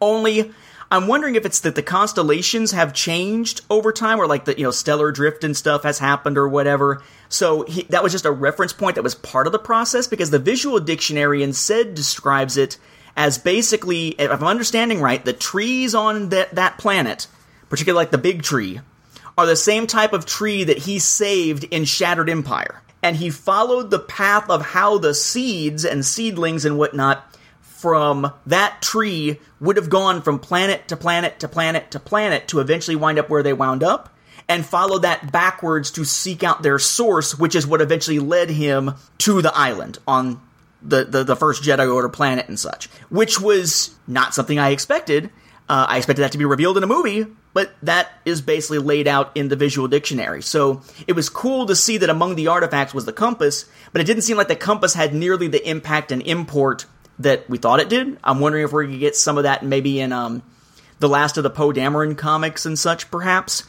Only, 0.00 0.50
I'm 0.90 1.06
wondering 1.08 1.34
if 1.34 1.44
it's 1.44 1.60
that 1.60 1.74
the 1.74 1.82
constellations 1.82 2.72
have 2.72 2.94
changed 2.94 3.60
over 3.68 3.92
time, 3.92 4.18
or 4.18 4.26
like 4.26 4.46
the 4.46 4.56
you 4.56 4.64
know 4.64 4.70
stellar 4.70 5.12
drift 5.12 5.44
and 5.44 5.54
stuff 5.54 5.82
has 5.82 5.98
happened, 5.98 6.38
or 6.38 6.48
whatever. 6.48 7.02
So 7.28 7.64
he, 7.64 7.82
that 7.90 8.02
was 8.02 8.12
just 8.12 8.24
a 8.24 8.32
reference 8.32 8.72
point 8.72 8.94
that 8.94 9.02
was 9.02 9.14
part 9.14 9.46
of 9.46 9.52
the 9.52 9.58
process 9.58 10.06
because 10.06 10.30
the 10.30 10.38
visual 10.38 10.80
dictionary 10.80 11.42
instead 11.42 11.94
describes 11.94 12.56
it 12.56 12.78
as 13.14 13.36
basically, 13.36 14.08
if 14.18 14.30
I'm 14.30 14.44
understanding 14.44 15.02
right, 15.02 15.22
the 15.22 15.34
trees 15.34 15.94
on 15.94 16.30
that 16.30 16.54
that 16.54 16.78
planet, 16.78 17.26
particularly 17.68 18.04
like 18.04 18.10
the 18.10 18.18
big 18.18 18.42
tree, 18.42 18.80
are 19.38 19.46
the 19.46 19.56
same 19.56 19.86
type 19.86 20.12
of 20.12 20.26
tree 20.26 20.64
that 20.64 20.78
he 20.78 20.98
saved 20.98 21.64
in 21.64 21.84
Shattered 21.84 22.30
Empire. 22.30 22.82
And 23.02 23.16
he 23.16 23.30
followed 23.30 23.90
the 23.90 23.98
path 23.98 24.50
of 24.50 24.62
how 24.62 24.98
the 24.98 25.14
seeds 25.14 25.84
and 25.84 26.04
seedlings 26.04 26.64
and 26.64 26.76
whatnot 26.76 27.26
from 27.60 28.30
that 28.44 28.82
tree 28.82 29.40
would 29.58 29.76
have 29.76 29.88
gone 29.88 30.20
from 30.20 30.38
planet 30.38 30.86
to 30.88 30.96
planet 30.96 31.40
to 31.40 31.48
planet 31.48 31.90
to 31.92 31.98
planet 31.98 32.46
to 32.48 32.60
eventually 32.60 32.96
wind 32.96 33.18
up 33.18 33.30
where 33.30 33.42
they 33.42 33.54
wound 33.54 33.82
up 33.82 34.14
and 34.50 34.66
followed 34.66 35.02
that 35.02 35.32
backwards 35.32 35.92
to 35.92 36.04
seek 36.04 36.44
out 36.44 36.62
their 36.62 36.78
source, 36.78 37.38
which 37.38 37.54
is 37.54 37.66
what 37.66 37.80
eventually 37.80 38.18
led 38.18 38.50
him 38.50 38.92
to 39.16 39.40
the 39.40 39.56
island 39.56 39.96
on 40.06 40.40
the, 40.82 41.04
the, 41.04 41.24
the 41.24 41.36
first 41.36 41.62
Jedi 41.62 41.92
Order 41.92 42.08
planet 42.08 42.48
and 42.48 42.58
such, 42.58 42.88
which 43.08 43.40
was 43.40 43.94
not 44.06 44.34
something 44.34 44.58
I 44.58 44.70
expected. 44.70 45.30
Uh, 45.68 45.86
I 45.88 45.98
expected 45.98 46.22
that 46.22 46.32
to 46.32 46.38
be 46.38 46.44
revealed 46.44 46.76
in 46.76 46.82
a 46.82 46.88
movie, 46.88 47.26
but 47.52 47.74
that 47.82 48.10
is 48.24 48.40
basically 48.40 48.78
laid 48.78 49.08
out 49.08 49.36
in 49.36 49.48
the 49.48 49.56
visual 49.56 49.88
dictionary. 49.88 50.42
So 50.42 50.82
it 51.06 51.14
was 51.14 51.28
cool 51.28 51.66
to 51.66 51.76
see 51.76 51.98
that 51.98 52.10
among 52.10 52.36
the 52.36 52.48
artifacts 52.48 52.94
was 52.94 53.04
the 53.04 53.12
compass, 53.12 53.68
but 53.92 54.00
it 54.00 54.04
didn't 54.04 54.22
seem 54.22 54.36
like 54.36 54.48
the 54.48 54.56
compass 54.56 54.94
had 54.94 55.14
nearly 55.14 55.48
the 55.48 55.68
impact 55.68 56.12
and 56.12 56.22
import 56.22 56.86
that 57.18 57.48
we 57.50 57.58
thought 57.58 57.80
it 57.80 57.88
did. 57.88 58.18
I'm 58.24 58.40
wondering 58.40 58.64
if 58.64 58.72
we're 58.72 58.84
going 58.84 58.94
to 58.94 58.98
get 58.98 59.16
some 59.16 59.36
of 59.36 59.44
that 59.44 59.64
maybe 59.64 60.00
in 60.00 60.12
um, 60.12 60.42
the 61.00 61.08
last 61.08 61.36
of 61.36 61.42
the 61.42 61.50
Poe 61.50 61.72
Dameron 61.72 62.16
comics 62.16 62.66
and 62.66 62.78
such, 62.78 63.10
perhaps. 63.10 63.64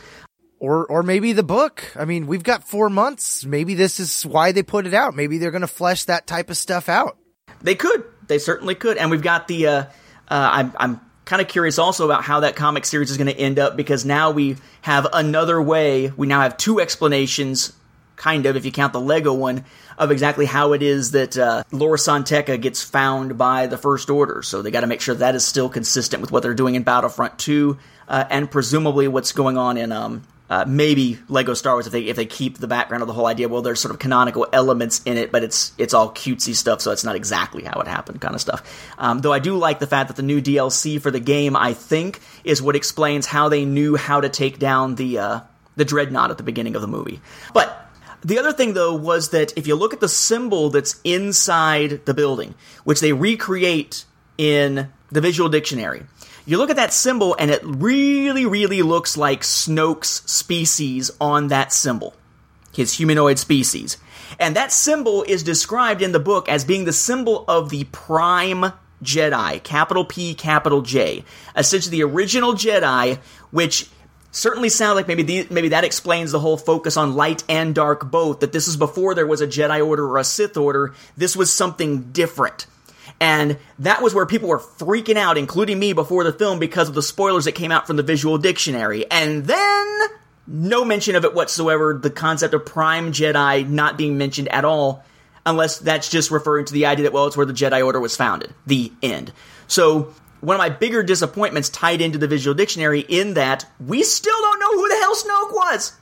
Or, 0.59 0.85
or 0.85 1.01
maybe 1.01 1.33
the 1.33 1.43
book. 1.43 1.83
I 1.95 2.05
mean, 2.05 2.27
we've 2.27 2.43
got 2.43 2.63
four 2.63 2.89
months. 2.89 3.43
Maybe 3.45 3.73
this 3.73 3.99
is 3.99 4.23
why 4.23 4.51
they 4.51 4.61
put 4.61 4.85
it 4.85 4.93
out. 4.93 5.15
Maybe 5.15 5.39
they're 5.39 5.51
going 5.51 5.61
to 5.61 5.67
flesh 5.67 6.05
that 6.05 6.27
type 6.27 6.51
of 6.51 6.57
stuff 6.57 6.87
out. 6.87 7.17
They 7.61 7.73
could. 7.73 8.03
They 8.27 8.37
certainly 8.37 8.75
could. 8.75 8.97
And 8.97 9.09
we've 9.09 9.23
got 9.23 9.47
the. 9.47 9.67
Uh, 9.67 9.83
uh, 10.29 10.49
I'm, 10.53 10.73
I'm 10.77 11.01
kind 11.31 11.41
of 11.41 11.47
curious 11.47 11.79
also 11.79 12.03
about 12.03 12.25
how 12.25 12.41
that 12.41 12.57
comic 12.57 12.85
series 12.85 13.09
is 13.09 13.15
going 13.15 13.33
to 13.33 13.39
end 13.39 13.57
up 13.57 13.77
because 13.77 14.03
now 14.03 14.31
we 14.31 14.57
have 14.81 15.07
another 15.13 15.61
way. 15.61 16.09
We 16.09 16.27
now 16.27 16.41
have 16.41 16.57
two 16.57 16.81
explanations, 16.81 17.71
kind 18.17 18.45
of, 18.45 18.57
if 18.57 18.65
you 18.65 18.71
count 18.73 18.91
the 18.91 18.99
Lego 18.99 19.33
one, 19.33 19.63
of 19.97 20.11
exactly 20.11 20.45
how 20.45 20.73
it 20.73 20.83
is 20.83 21.11
that 21.11 21.37
uh, 21.37 21.63
Lor 21.71 21.97
San 21.97 22.25
Tekka 22.25 22.61
gets 22.61 22.83
found 22.83 23.37
by 23.37 23.67
the 23.67 23.77
First 23.77 24.09
Order. 24.09 24.41
So 24.43 24.61
they 24.61 24.71
got 24.71 24.81
to 24.81 24.87
make 24.87 24.99
sure 24.99 25.15
that 25.15 25.33
is 25.33 25.45
still 25.45 25.69
consistent 25.69 26.19
with 26.19 26.33
what 26.33 26.43
they're 26.43 26.53
doing 26.53 26.75
in 26.75 26.83
Battlefront 26.83 27.39
2 27.39 27.77
uh, 28.09 28.25
and 28.29 28.51
presumably 28.51 29.07
what's 29.07 29.31
going 29.31 29.57
on 29.57 29.77
in 29.77 29.93
um, 29.93 30.23
uh, 30.51 30.65
maybe 30.67 31.17
Lego 31.29 31.53
Star 31.53 31.75
Wars 31.75 31.87
if 31.87 31.93
they 31.93 32.01
if 32.01 32.17
they 32.17 32.25
keep 32.25 32.57
the 32.57 32.67
background 32.67 33.01
of 33.01 33.07
the 33.07 33.13
whole 33.13 33.25
idea. 33.25 33.47
Well, 33.47 33.61
there's 33.61 33.79
sort 33.79 33.93
of 33.93 33.99
canonical 33.99 34.45
elements 34.51 35.01
in 35.05 35.15
it, 35.15 35.31
but 35.31 35.45
it's 35.45 35.71
it's 35.77 35.93
all 35.93 36.11
cutesy 36.11 36.53
stuff, 36.53 36.81
so 36.81 36.91
it's 36.91 37.05
not 37.05 37.15
exactly 37.15 37.63
how 37.63 37.79
it 37.79 37.87
happened, 37.87 38.19
kind 38.19 38.35
of 38.35 38.41
stuff. 38.41 38.93
Um, 38.97 39.19
though 39.19 39.31
I 39.31 39.39
do 39.39 39.55
like 39.55 39.79
the 39.79 39.87
fact 39.87 40.09
that 40.09 40.17
the 40.17 40.23
new 40.23 40.41
DLC 40.41 41.01
for 41.01 41.09
the 41.09 41.21
game, 41.21 41.55
I 41.55 41.73
think, 41.73 42.19
is 42.43 42.61
what 42.61 42.75
explains 42.75 43.27
how 43.27 43.47
they 43.47 43.63
knew 43.63 43.95
how 43.95 44.19
to 44.19 44.27
take 44.27 44.59
down 44.59 44.95
the 44.95 45.19
uh, 45.19 45.39
the 45.77 45.85
dreadnought 45.85 46.31
at 46.31 46.37
the 46.37 46.43
beginning 46.43 46.75
of 46.75 46.81
the 46.81 46.87
movie. 46.89 47.21
But 47.53 47.89
the 48.21 48.37
other 48.37 48.51
thing, 48.51 48.73
though, 48.73 48.93
was 48.93 49.29
that 49.29 49.57
if 49.57 49.67
you 49.67 49.75
look 49.75 49.93
at 49.93 50.01
the 50.01 50.09
symbol 50.09 50.69
that's 50.69 50.99
inside 51.05 52.05
the 52.05 52.13
building, 52.13 52.55
which 52.83 52.99
they 52.99 53.13
recreate 53.13 54.03
in 54.37 54.91
the 55.13 55.21
visual 55.21 55.47
dictionary, 55.47 56.03
you 56.45 56.57
look 56.57 56.69
at 56.69 56.76
that 56.76 56.93
symbol 56.93 57.35
and 57.38 57.51
it 57.51 57.61
really, 57.63 58.45
really 58.45 58.81
looks 58.81 59.18
like 59.18 59.41
Snoke's 59.41 60.23
species 60.30 61.11
on 61.19 61.47
that 61.47 61.72
symbol, 61.72 62.13
his 62.73 62.93
humanoid 62.93 63.39
species. 63.39 63.97
And 64.39 64.55
that 64.55 64.72
symbol 64.72 65.23
is 65.23 65.43
described 65.43 66.01
in 66.01 66.11
the 66.11 66.19
book 66.19 66.49
as 66.49 66.63
being 66.63 66.85
the 66.85 66.93
symbol 66.93 67.45
of 67.47 67.69
the 67.69 67.84
Prime 67.85 68.73
Jedi, 69.03 69.61
capital 69.63 70.05
P, 70.05 70.34
capital 70.34 70.81
J. 70.81 71.23
Essentially, 71.55 71.97
the 71.97 72.03
original 72.03 72.53
Jedi, 72.53 73.18
which 73.51 73.89
certainly 74.31 74.69
sounds 74.69 74.95
like 74.95 75.07
maybe 75.07 75.23
the, 75.23 75.47
maybe 75.49 75.69
that 75.69 75.84
explains 75.84 76.31
the 76.31 76.39
whole 76.39 76.57
focus 76.57 76.97
on 76.97 77.15
light 77.15 77.43
and 77.49 77.76
dark 77.76 78.09
both. 78.09 78.39
That 78.39 78.51
this 78.51 78.68
is 78.68 78.77
before 78.77 79.15
there 79.15 79.27
was 79.27 79.41
a 79.41 79.47
Jedi 79.47 79.85
Order 79.85 80.07
or 80.07 80.18
a 80.18 80.23
Sith 80.23 80.57
Order. 80.57 80.93
This 81.18 81.35
was 81.35 81.51
something 81.51 82.11
different. 82.11 82.68
And 83.22 83.60
that 83.77 84.02
was 84.02 84.15
where 84.15 84.26
people 84.26 84.49
were 84.49 84.57
freaking 84.57 85.15
out, 85.15 85.38
including 85.38 85.77
me 85.77 85.93
before 85.93 86.23
the 86.23 86.34
film 86.34 86.57
because 86.57 86.89
of 86.89 86.95
the 86.95 87.03
spoilers 87.03 87.45
that 87.45 87.52
came 87.52 87.72
out 87.72 87.85
from 87.85 87.95
the 87.95 88.03
visual 88.03 88.39
dictionary. 88.39 89.10
And 89.11 89.45
then, 89.45 89.99
no 90.48 90.84
mention 90.84 91.15
of 91.15 91.23
it 91.23 91.35
whatsoever, 91.35 91.93
the 91.93 92.10
concept 92.10 92.56
of 92.56 92.65
Prime 92.65 93.11
Jedi 93.11 93.69
not 93.69 93.95
being 93.95 94.18
mentioned 94.18 94.48
at 94.48 94.65
all, 94.65 95.06
unless 95.45 95.77
that's 95.77 96.10
just 96.10 96.31
referring 96.31 96.65
to 96.65 96.73
the 96.73 96.88
idea 96.88 97.03
that, 97.03 97.14
well, 97.14 97.27
it's 97.27 97.38
where 97.38 97.45
the 97.45 97.53
Jedi 97.53 97.85
Order 97.85 97.99
was 97.99 98.18
founded. 98.18 98.56
The 98.65 98.91
end. 99.03 99.31
So, 99.68 100.15
one 100.39 100.56
of 100.56 100.60
my 100.60 100.69
bigger 100.69 101.03
disappointments 101.03 101.69
tied 101.69 102.02
into 102.02 102.18
the 102.18 102.27
visual 102.27 102.56
dictionary 102.56 103.02
in 103.02 103.35
that 103.35 103.68
we 103.80 104.02
still 104.02 104.41
don't 104.41 104.60
know 104.60 104.72
who 104.72 104.89
the 104.89 104.95
hell 104.95 105.15
Snoke 105.15 105.53
was. 105.53 105.93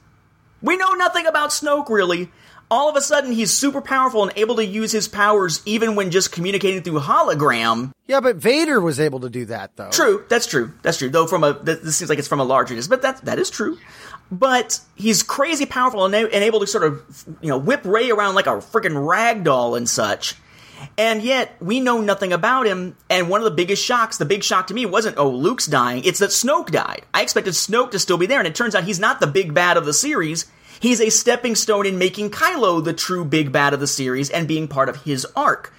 We 0.62 0.78
know 0.78 0.94
nothing 0.94 1.26
about 1.26 1.50
Snoke, 1.50 1.90
really 1.90 2.32
all 2.72 2.90
of 2.90 2.96
a 2.96 3.02
sudden 3.02 3.32
he's 3.32 3.52
super 3.52 3.82
powerful 3.82 4.24
and 4.24 4.32
able 4.36 4.56
to 4.58 4.66
use 4.66 4.92
his 4.92 5.08
powers 5.08 5.62
even 5.66 5.96
when 5.96 6.12
just 6.12 6.32
communicating 6.32 6.82
through 6.82 7.00
hologram. 7.00 7.92
Yeah, 8.08 8.20
but 8.20 8.38
Vader 8.38 8.80
was 8.80 9.00
able 9.00 9.22
to 9.22 9.30
do 9.30 9.46
that 9.46 9.76
though. 9.76 9.90
True, 9.90 10.26
that's 10.30 10.48
true. 10.48 10.74
That's 10.82 10.98
true. 10.98 11.10
Though 11.10 11.28
from 11.28 11.44
a 11.44 11.54
this 11.54 11.98
seems 11.98 12.10
like 12.10 12.20
it's 12.20 12.28
from 12.28 12.40
a 12.40 12.44
larger 12.44 12.76
distance, 12.76 12.88
but 12.88 13.02
that 13.02 13.26
that 13.26 13.40
is 13.40 13.50
true. 13.50 13.78
But 14.32 14.80
he's 14.96 15.24
crazy 15.24 15.66
powerful 15.66 16.06
and, 16.06 16.14
and 16.14 16.44
able 16.44 16.60
to 16.60 16.68
sort 16.68 16.84
of 16.84 17.26
you 17.42 17.50
know 17.50 17.58
whip 17.58 17.82
Rey 17.84 18.12
around 18.12 18.36
like 18.36 18.48
a 18.48 18.58
freaking 18.58 19.08
rag 19.08 19.44
doll 19.44 19.76
and 19.76 19.90
such. 19.90 20.36
And 20.98 21.22
yet, 21.22 21.56
we 21.60 21.82
know 21.82 22.00
nothing 22.00 22.32
about 22.32 22.66
him. 22.66 22.96
And 23.10 23.30
one 23.30 23.42
of 23.42 23.46
the 23.46 23.52
biggest 23.52 23.84
shocks, 23.84 24.18
the 24.18 24.26
big 24.26 24.44
shock 24.46 24.68
to 24.68 24.74
me, 24.74 24.86
wasn't, 24.86 25.18
oh, 25.18 25.30
Luke's 25.30 25.66
dying. 25.66 26.04
It's 26.06 26.20
that 26.20 26.30
Snoke 26.30 26.72
died. 26.72 27.02
I 27.14 27.22
expected 27.22 27.54
Snoke 27.54 27.92
to 27.92 28.00
still 28.00 28.18
be 28.18 28.28
there. 28.28 28.40
And 28.40 28.48
it 28.48 28.56
turns 28.56 28.76
out 28.76 28.86
he's 28.86 29.00
not 29.00 29.20
the 29.20 29.28
big 29.28 29.54
bad 29.54 29.76
of 29.76 29.86
the 29.86 29.94
series. 29.94 30.50
He's 30.80 31.02
a 31.02 31.10
stepping 31.10 31.56
stone 31.56 31.86
in 31.86 31.98
making 31.98 32.32
Kylo 32.32 32.84
the 32.84 32.94
true 32.94 33.26
big 33.26 33.52
bad 33.52 33.74
of 33.74 33.80
the 33.80 33.88
series 33.88 34.30
and 34.30 34.48
being 34.48 34.68
part 34.68 34.90
of 34.90 35.04
his 35.04 35.26
arc. 35.36 35.74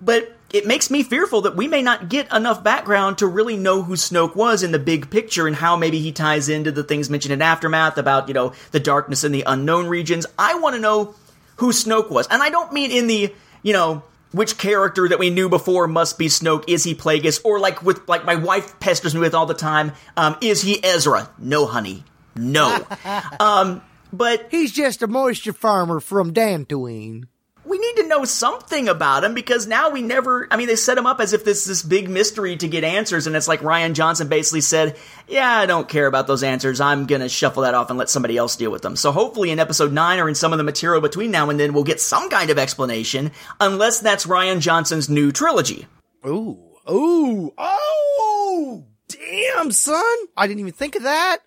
But 0.00 0.36
it 0.52 0.66
makes 0.66 0.90
me 0.90 1.02
fearful 1.02 1.42
that 1.42 1.56
we 1.56 1.66
may 1.66 1.82
not 1.82 2.08
get 2.08 2.32
enough 2.32 2.62
background 2.62 3.18
to 3.18 3.26
really 3.26 3.56
know 3.56 3.82
who 3.82 3.94
Snoke 3.94 4.36
was 4.36 4.62
in 4.62 4.70
the 4.70 4.78
big 4.78 5.10
picture 5.10 5.46
and 5.46 5.56
how 5.56 5.76
maybe 5.76 5.98
he 5.98 6.12
ties 6.12 6.48
into 6.48 6.70
the 6.70 6.84
things 6.84 7.10
mentioned 7.10 7.32
in 7.32 7.42
Aftermath 7.42 7.98
about, 7.98 8.28
you 8.28 8.34
know, 8.34 8.52
the 8.70 8.80
darkness 8.80 9.24
and 9.24 9.34
the 9.34 9.44
unknown 9.46 9.88
regions. 9.88 10.26
I 10.38 10.54
want 10.58 10.76
to 10.76 10.80
know 10.80 11.14
who 11.56 11.72
Snoke 11.72 12.10
was. 12.10 12.28
And 12.28 12.42
I 12.42 12.50
don't 12.50 12.72
mean 12.72 12.90
in 12.90 13.06
the, 13.06 13.34
you 13.62 13.72
know, 13.72 14.04
which 14.30 14.58
character 14.58 15.08
that 15.08 15.18
we 15.18 15.30
knew 15.30 15.48
before 15.48 15.86
must 15.86 16.18
be 16.18 16.26
Snoke? 16.26 16.64
Is 16.68 16.84
he 16.84 16.94
Plagueis? 16.94 17.40
Or 17.44 17.58
like 17.60 17.82
with 17.82 18.08
like 18.08 18.24
my 18.24 18.34
wife 18.34 18.78
pesters 18.80 19.14
me 19.14 19.20
with 19.20 19.34
all 19.34 19.46
the 19.46 19.54
time, 19.54 19.92
um, 20.16 20.36
is 20.40 20.60
he 20.62 20.84
Ezra? 20.84 21.30
No, 21.38 21.66
honey, 21.66 22.04
no. 22.36 22.84
um, 23.40 23.80
but 24.16 24.46
he's 24.50 24.72
just 24.72 25.02
a 25.02 25.06
moisture 25.06 25.52
farmer 25.52 26.00
from 26.00 26.32
Dantooine. 26.32 27.24
We 27.66 27.78
need 27.78 27.96
to 27.96 28.08
know 28.08 28.24
something 28.24 28.88
about 28.88 29.24
him 29.24 29.32
because 29.32 29.66
now 29.66 29.88
we 29.88 30.02
never. 30.02 30.46
I 30.50 30.56
mean, 30.56 30.66
they 30.66 30.76
set 30.76 30.98
him 30.98 31.06
up 31.06 31.18
as 31.18 31.32
if 31.32 31.44
this 31.44 31.62
is 31.62 31.66
this 31.66 31.82
big 31.82 32.10
mystery 32.10 32.56
to 32.58 32.68
get 32.68 32.84
answers, 32.84 33.26
and 33.26 33.34
it's 33.34 33.48
like 33.48 33.60
Rian 33.60 33.94
Johnson 33.94 34.28
basically 34.28 34.60
said, 34.60 34.96
"Yeah, 35.26 35.50
I 35.50 35.64
don't 35.64 35.88
care 35.88 36.06
about 36.06 36.26
those 36.26 36.42
answers. 36.42 36.78
I'm 36.80 37.06
gonna 37.06 37.28
shuffle 37.28 37.62
that 37.62 37.74
off 37.74 37.88
and 37.88 37.98
let 37.98 38.10
somebody 38.10 38.36
else 38.36 38.54
deal 38.56 38.70
with 38.70 38.82
them." 38.82 38.96
So 38.96 39.12
hopefully, 39.12 39.50
in 39.50 39.58
episode 39.58 39.92
nine 39.92 40.20
or 40.20 40.28
in 40.28 40.34
some 40.34 40.52
of 40.52 40.58
the 40.58 40.64
material 40.64 41.00
between 41.00 41.30
now 41.30 41.48
and 41.48 41.58
then, 41.58 41.72
we'll 41.72 41.84
get 41.84 42.02
some 42.02 42.28
kind 42.28 42.50
of 42.50 42.58
explanation. 42.58 43.32
Unless 43.60 44.00
that's 44.00 44.26
Rian 44.26 44.60
Johnson's 44.60 45.08
new 45.08 45.32
trilogy. 45.32 45.86
Ooh, 46.26 46.58
ooh, 46.90 47.52
oh, 47.56 48.84
damn, 49.08 49.72
son! 49.72 50.16
I 50.36 50.46
didn't 50.46 50.60
even 50.60 50.74
think 50.74 50.96
of 50.96 51.04
that. 51.04 51.38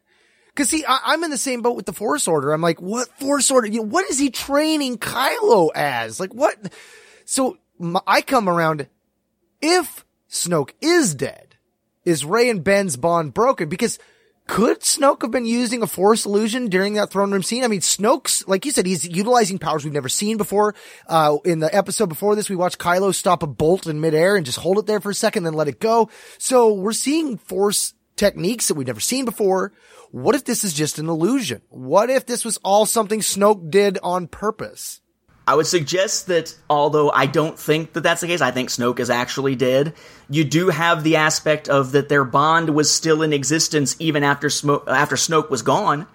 Cause 0.57 0.69
see, 0.69 0.83
I, 0.87 1.13
am 1.13 1.23
in 1.23 1.29
the 1.29 1.37
same 1.37 1.61
boat 1.61 1.75
with 1.75 1.85
the 1.85 1.93
Force 1.93 2.27
Order. 2.27 2.51
I'm 2.51 2.61
like, 2.61 2.81
what 2.81 3.07
Force 3.19 3.51
Order? 3.51 3.67
You 3.67 3.81
know, 3.81 3.87
what 3.87 4.09
is 4.09 4.17
he 4.17 4.31
training 4.31 4.97
Kylo 4.97 5.69
as? 5.75 6.19
Like 6.19 6.33
what? 6.33 6.57
So 7.25 7.59
my, 7.77 8.01
I 8.07 8.21
come 8.21 8.49
around. 8.49 8.87
If 9.61 10.03
Snoke 10.27 10.71
is 10.81 11.13
dead, 11.13 11.57
is 12.05 12.25
Rey 12.25 12.49
and 12.49 12.63
Ben's 12.63 12.97
bond 12.97 13.35
broken? 13.35 13.69
Because 13.69 13.99
could 14.47 14.79
Snoke 14.79 15.21
have 15.21 15.29
been 15.29 15.45
using 15.45 15.83
a 15.83 15.87
Force 15.87 16.25
illusion 16.25 16.69
during 16.69 16.95
that 16.95 17.11
throne 17.11 17.31
room 17.31 17.43
scene? 17.43 17.63
I 17.63 17.67
mean, 17.67 17.81
Snoke's, 17.81 18.47
like 18.47 18.65
you 18.65 18.71
said, 18.71 18.87
he's 18.87 19.07
utilizing 19.07 19.59
powers 19.59 19.83
we've 19.83 19.93
never 19.93 20.09
seen 20.09 20.37
before. 20.37 20.73
Uh, 21.05 21.37
in 21.45 21.59
the 21.59 21.73
episode 21.75 22.09
before 22.09 22.35
this, 22.35 22.49
we 22.49 22.55
watched 22.55 22.79
Kylo 22.79 23.13
stop 23.13 23.43
a 23.43 23.47
bolt 23.47 23.85
in 23.85 24.01
midair 24.01 24.35
and 24.35 24.45
just 24.45 24.57
hold 24.57 24.79
it 24.79 24.87
there 24.87 25.01
for 25.01 25.11
a 25.11 25.13
second, 25.13 25.43
then 25.43 25.53
let 25.53 25.67
it 25.67 25.79
go. 25.79 26.09
So 26.39 26.73
we're 26.73 26.93
seeing 26.93 27.37
Force 27.37 27.93
techniques 28.15 28.67
that 28.67 28.73
we've 28.73 28.87
never 28.87 28.99
seen 28.99 29.25
before. 29.25 29.71
What 30.11 30.35
if 30.35 30.45
this 30.45 30.63
is 30.63 30.73
just 30.73 30.99
an 30.99 31.09
illusion? 31.09 31.61
What 31.69 32.09
if 32.09 32.25
this 32.25 32.45
was 32.45 32.57
all 32.63 32.85
something 32.85 33.19
Snoke 33.19 33.69
did 33.69 33.97
on 34.01 34.27
purpose? 34.27 35.01
I 35.45 35.55
would 35.55 35.67
suggest 35.67 36.27
that 36.27 36.55
although 36.69 37.09
I 37.09 37.25
don't 37.25 37.57
think 37.57 37.93
that 37.93 38.01
that's 38.01 38.19
the 38.19 38.27
case, 38.27 38.41
I 38.41 38.51
think 38.51 38.69
Snoke 38.69 38.99
is 38.99 39.09
actually 39.09 39.55
dead. 39.55 39.93
You 40.29 40.43
do 40.43 40.69
have 40.69 41.03
the 41.03 41.15
aspect 41.15 41.69
of 41.69 41.93
that 41.93 42.09
their 42.09 42.25
bond 42.25 42.71
was 42.71 42.91
still 42.91 43.21
in 43.21 43.31
existence 43.31 43.95
even 43.99 44.23
after 44.23 44.49
Smoke, 44.49 44.85
after 44.87 45.15
Snoke 45.15 45.49
was 45.49 45.61
gone, 45.61 46.05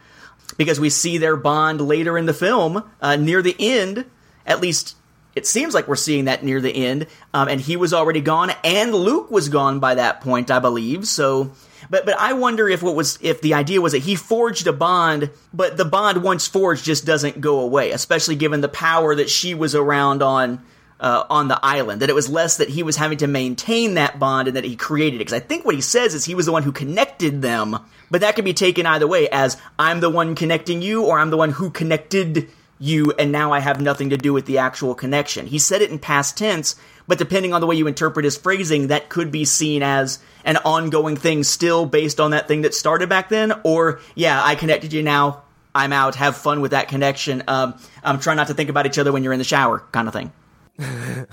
because 0.58 0.78
we 0.78 0.90
see 0.90 1.16
their 1.16 1.36
bond 1.36 1.80
later 1.80 2.18
in 2.18 2.26
the 2.26 2.34
film 2.34 2.84
uh, 3.00 3.16
near 3.16 3.40
the 3.40 3.56
end. 3.58 4.04
At 4.46 4.60
least 4.60 4.96
it 5.34 5.46
seems 5.46 5.72
like 5.72 5.88
we're 5.88 5.96
seeing 5.96 6.26
that 6.26 6.44
near 6.44 6.60
the 6.60 6.86
end. 6.86 7.06
Um, 7.32 7.48
and 7.48 7.60
he 7.60 7.76
was 7.76 7.94
already 7.94 8.20
gone, 8.20 8.52
and 8.62 8.94
Luke 8.94 9.30
was 9.30 9.48
gone 9.48 9.80
by 9.80 9.94
that 9.94 10.20
point, 10.20 10.50
I 10.50 10.58
believe. 10.58 11.08
So 11.08 11.52
but 11.92 12.06
but 12.06 12.18
I 12.18 12.32
wonder 12.32 12.70
if 12.70 12.82
what 12.82 12.94
was 12.94 13.18
if 13.20 13.42
the 13.42 13.52
idea 13.52 13.78
was 13.82 13.92
that 13.92 13.98
he 13.98 14.14
forged 14.14 14.66
a 14.66 14.72
bond, 14.72 15.28
but 15.52 15.76
the 15.76 15.84
bond 15.84 16.22
once 16.22 16.46
forged 16.46 16.86
just 16.86 17.04
doesn't 17.04 17.42
go 17.42 17.60
away, 17.60 17.90
especially 17.90 18.34
given 18.34 18.62
the 18.62 18.68
power 18.70 19.14
that 19.14 19.28
she 19.28 19.52
was 19.52 19.74
around 19.74 20.22
on 20.22 20.64
uh, 21.00 21.24
on 21.28 21.48
the 21.48 21.60
island. 21.62 22.00
That 22.00 22.08
it 22.08 22.14
was 22.14 22.30
less 22.30 22.56
that 22.56 22.70
he 22.70 22.82
was 22.82 22.96
having 22.96 23.18
to 23.18 23.26
maintain 23.26 23.94
that 23.94 24.18
bond 24.18 24.48
and 24.48 24.56
that 24.56 24.64
he 24.64 24.74
created 24.74 25.16
it. 25.16 25.18
Because 25.18 25.34
I 25.34 25.40
think 25.40 25.66
what 25.66 25.74
he 25.74 25.82
says 25.82 26.14
is 26.14 26.24
he 26.24 26.34
was 26.34 26.46
the 26.46 26.52
one 26.52 26.62
who 26.62 26.72
connected 26.72 27.42
them. 27.42 27.78
But 28.10 28.22
that 28.22 28.36
could 28.36 28.46
be 28.46 28.54
taken 28.54 28.86
either 28.86 29.06
way 29.06 29.28
as 29.28 29.58
I'm 29.78 30.00
the 30.00 30.08
one 30.08 30.34
connecting 30.34 30.80
you, 30.80 31.04
or 31.04 31.18
I'm 31.18 31.28
the 31.28 31.36
one 31.36 31.50
who 31.50 31.68
connected 31.68 32.48
you, 32.82 33.12
and 33.16 33.30
now 33.30 33.52
I 33.52 33.60
have 33.60 33.80
nothing 33.80 34.10
to 34.10 34.16
do 34.16 34.32
with 34.32 34.46
the 34.46 34.58
actual 34.58 34.94
connection. 34.94 35.46
He 35.46 35.60
said 35.60 35.82
it 35.82 35.90
in 35.90 36.00
past 36.00 36.36
tense, 36.36 36.74
but 37.06 37.16
depending 37.16 37.54
on 37.54 37.60
the 37.60 37.66
way 37.66 37.76
you 37.76 37.86
interpret 37.86 38.24
his 38.24 38.36
phrasing, 38.36 38.88
that 38.88 39.08
could 39.08 39.30
be 39.30 39.44
seen 39.44 39.82
as 39.84 40.18
an 40.44 40.56
ongoing 40.58 41.16
thing 41.16 41.44
still 41.44 41.86
based 41.86 42.18
on 42.18 42.32
that 42.32 42.48
thing 42.48 42.62
that 42.62 42.74
started 42.74 43.08
back 43.08 43.28
then, 43.28 43.52
or 43.62 44.00
yeah, 44.16 44.42
I 44.42 44.56
connected 44.56 44.92
you 44.92 45.02
now, 45.02 45.42
I'm 45.72 45.92
out, 45.92 46.16
have 46.16 46.36
fun 46.36 46.60
with 46.60 46.72
that 46.72 46.88
connection. 46.88 47.44
Um, 47.46 47.74
I'm 48.02 48.18
trying 48.18 48.36
not 48.36 48.48
to 48.48 48.54
think 48.54 48.68
about 48.68 48.86
each 48.86 48.98
other 48.98 49.12
when 49.12 49.22
you're 49.22 49.32
in 49.32 49.38
the 49.38 49.44
shower, 49.44 49.78
kind 49.92 50.08
of 50.08 50.14
thing. 50.14 50.32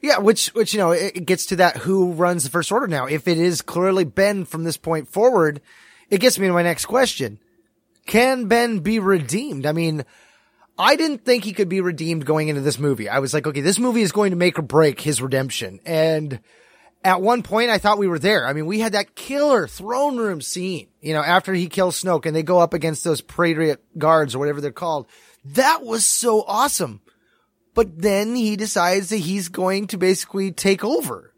yeah, 0.00 0.18
which 0.18 0.48
which 0.48 0.74
you 0.74 0.78
know 0.78 0.92
it 0.92 1.26
gets 1.26 1.46
to 1.46 1.56
that 1.56 1.78
who 1.78 2.12
runs 2.12 2.44
the 2.44 2.50
first 2.50 2.70
order 2.70 2.86
now. 2.86 3.06
If 3.06 3.26
it 3.26 3.38
is 3.38 3.62
clearly 3.62 4.04
Ben 4.04 4.44
from 4.44 4.62
this 4.62 4.76
point 4.76 5.08
forward, 5.08 5.60
it 6.08 6.20
gets 6.20 6.38
me 6.38 6.46
to 6.46 6.52
my 6.52 6.62
next 6.62 6.84
question: 6.84 7.40
Can 8.06 8.46
Ben 8.46 8.78
be 8.78 9.00
redeemed? 9.00 9.66
I 9.66 9.72
mean, 9.72 10.04
I 10.78 10.96
didn't 10.96 11.24
think 11.24 11.44
he 11.44 11.52
could 11.52 11.68
be 11.68 11.80
redeemed 11.80 12.26
going 12.26 12.48
into 12.48 12.60
this 12.60 12.78
movie. 12.78 13.08
I 13.08 13.20
was 13.20 13.32
like, 13.32 13.46
okay, 13.46 13.60
this 13.60 13.78
movie 13.78 14.02
is 14.02 14.12
going 14.12 14.30
to 14.30 14.36
make 14.36 14.58
or 14.58 14.62
break 14.62 15.00
his 15.00 15.22
redemption. 15.22 15.80
And 15.86 16.40
at 17.04 17.20
one 17.20 17.42
point 17.42 17.70
I 17.70 17.78
thought 17.78 17.98
we 17.98 18.08
were 18.08 18.18
there. 18.18 18.46
I 18.46 18.52
mean, 18.52 18.66
we 18.66 18.80
had 18.80 18.92
that 18.92 19.14
killer 19.14 19.68
throne 19.68 20.16
room 20.16 20.40
scene, 20.40 20.88
you 21.00 21.12
know, 21.12 21.22
after 21.22 21.54
he 21.54 21.68
kills 21.68 22.02
Snoke 22.02 22.26
and 22.26 22.34
they 22.34 22.42
go 22.42 22.58
up 22.58 22.74
against 22.74 23.04
those 23.04 23.20
Praetorian 23.20 23.76
guards 23.96 24.34
or 24.34 24.38
whatever 24.38 24.60
they're 24.60 24.72
called. 24.72 25.06
That 25.44 25.84
was 25.84 26.06
so 26.06 26.42
awesome. 26.42 27.02
But 27.74 28.00
then 28.00 28.34
he 28.34 28.56
decides 28.56 29.10
that 29.10 29.18
he's 29.18 29.48
going 29.48 29.88
to 29.88 29.98
basically 29.98 30.52
take 30.52 30.84
over. 30.84 31.32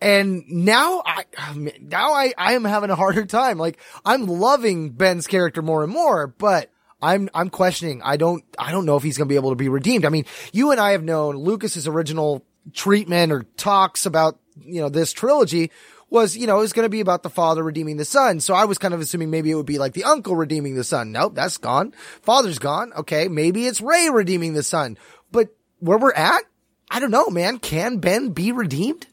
And 0.00 0.42
now 0.48 1.02
I, 1.06 1.24
oh, 1.38 1.68
now 1.80 2.12
I, 2.12 2.34
I 2.36 2.54
am 2.54 2.64
having 2.64 2.90
a 2.90 2.96
harder 2.96 3.24
time. 3.24 3.56
Like 3.56 3.78
I'm 4.04 4.26
loving 4.26 4.90
Ben's 4.90 5.28
character 5.28 5.62
more 5.62 5.84
and 5.84 5.92
more, 5.92 6.26
but 6.26 6.71
I'm, 7.02 7.28
I'm 7.34 7.50
questioning. 7.50 8.00
I 8.02 8.16
don't, 8.16 8.44
I 8.58 8.70
don't 8.70 8.86
know 8.86 8.96
if 8.96 9.02
he's 9.02 9.18
going 9.18 9.28
to 9.28 9.32
be 9.32 9.36
able 9.36 9.50
to 9.50 9.56
be 9.56 9.68
redeemed. 9.68 10.04
I 10.04 10.08
mean, 10.08 10.24
you 10.52 10.70
and 10.70 10.80
I 10.80 10.92
have 10.92 11.02
known 11.02 11.36
Lucas's 11.36 11.88
original 11.88 12.44
treatment 12.72 13.32
or 13.32 13.42
talks 13.56 14.06
about, 14.06 14.38
you 14.60 14.80
know, 14.80 14.88
this 14.88 15.12
trilogy 15.12 15.72
was, 16.10 16.36
you 16.36 16.46
know, 16.46 16.58
it 16.58 16.60
was 16.60 16.72
going 16.72 16.84
to 16.84 16.90
be 16.90 17.00
about 17.00 17.22
the 17.22 17.30
father 17.30 17.62
redeeming 17.62 17.96
the 17.96 18.04
son. 18.04 18.38
So 18.38 18.54
I 18.54 18.66
was 18.66 18.78
kind 18.78 18.94
of 18.94 19.00
assuming 19.00 19.30
maybe 19.30 19.50
it 19.50 19.54
would 19.54 19.66
be 19.66 19.78
like 19.78 19.94
the 19.94 20.04
uncle 20.04 20.36
redeeming 20.36 20.74
the 20.74 20.84
son. 20.84 21.10
Nope, 21.10 21.34
that's 21.34 21.56
gone. 21.56 21.92
Father's 22.20 22.58
gone. 22.58 22.92
Okay. 22.92 23.28
Maybe 23.28 23.66
it's 23.66 23.80
Rey 23.80 24.10
redeeming 24.10 24.52
the 24.52 24.62
son. 24.62 24.98
But 25.32 25.48
where 25.80 25.98
we're 25.98 26.12
at, 26.12 26.42
I 26.90 27.00
don't 27.00 27.10
know, 27.10 27.30
man. 27.30 27.58
Can 27.58 27.96
Ben 27.96 28.28
be 28.30 28.52
redeemed? 28.52 29.06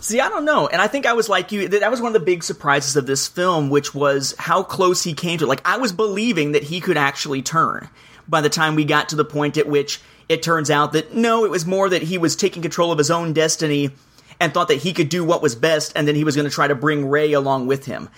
See, 0.00 0.20
I 0.20 0.28
don't 0.28 0.44
know. 0.44 0.68
And 0.68 0.80
I 0.80 0.86
think 0.86 1.06
I 1.06 1.14
was 1.14 1.28
like 1.28 1.52
you. 1.52 1.68
That 1.68 1.90
was 1.90 2.00
one 2.00 2.14
of 2.14 2.20
the 2.20 2.24
big 2.24 2.42
surprises 2.44 2.96
of 2.96 3.06
this 3.06 3.26
film, 3.26 3.70
which 3.70 3.94
was 3.94 4.34
how 4.38 4.62
close 4.62 5.02
he 5.02 5.14
came 5.14 5.38
to 5.38 5.44
it. 5.44 5.48
Like, 5.48 5.66
I 5.66 5.78
was 5.78 5.92
believing 5.92 6.52
that 6.52 6.62
he 6.62 6.80
could 6.80 6.96
actually 6.96 7.42
turn 7.42 7.88
by 8.28 8.40
the 8.40 8.48
time 8.48 8.74
we 8.74 8.84
got 8.84 9.10
to 9.10 9.16
the 9.16 9.24
point 9.24 9.56
at 9.56 9.66
which 9.66 10.00
it 10.28 10.42
turns 10.42 10.70
out 10.70 10.92
that 10.92 11.14
no, 11.14 11.44
it 11.44 11.50
was 11.50 11.66
more 11.66 11.88
that 11.88 12.02
he 12.02 12.18
was 12.18 12.36
taking 12.36 12.62
control 12.62 12.92
of 12.92 12.98
his 12.98 13.10
own 13.10 13.32
destiny 13.32 13.90
and 14.40 14.52
thought 14.52 14.68
that 14.68 14.78
he 14.78 14.92
could 14.92 15.08
do 15.08 15.24
what 15.24 15.42
was 15.42 15.54
best 15.54 15.92
and 15.96 16.06
then 16.06 16.14
he 16.14 16.24
was 16.24 16.36
going 16.36 16.48
to 16.48 16.54
try 16.54 16.66
to 16.66 16.74
bring 16.74 17.08
Rey 17.08 17.32
along 17.32 17.66
with 17.66 17.86
him. 17.86 18.08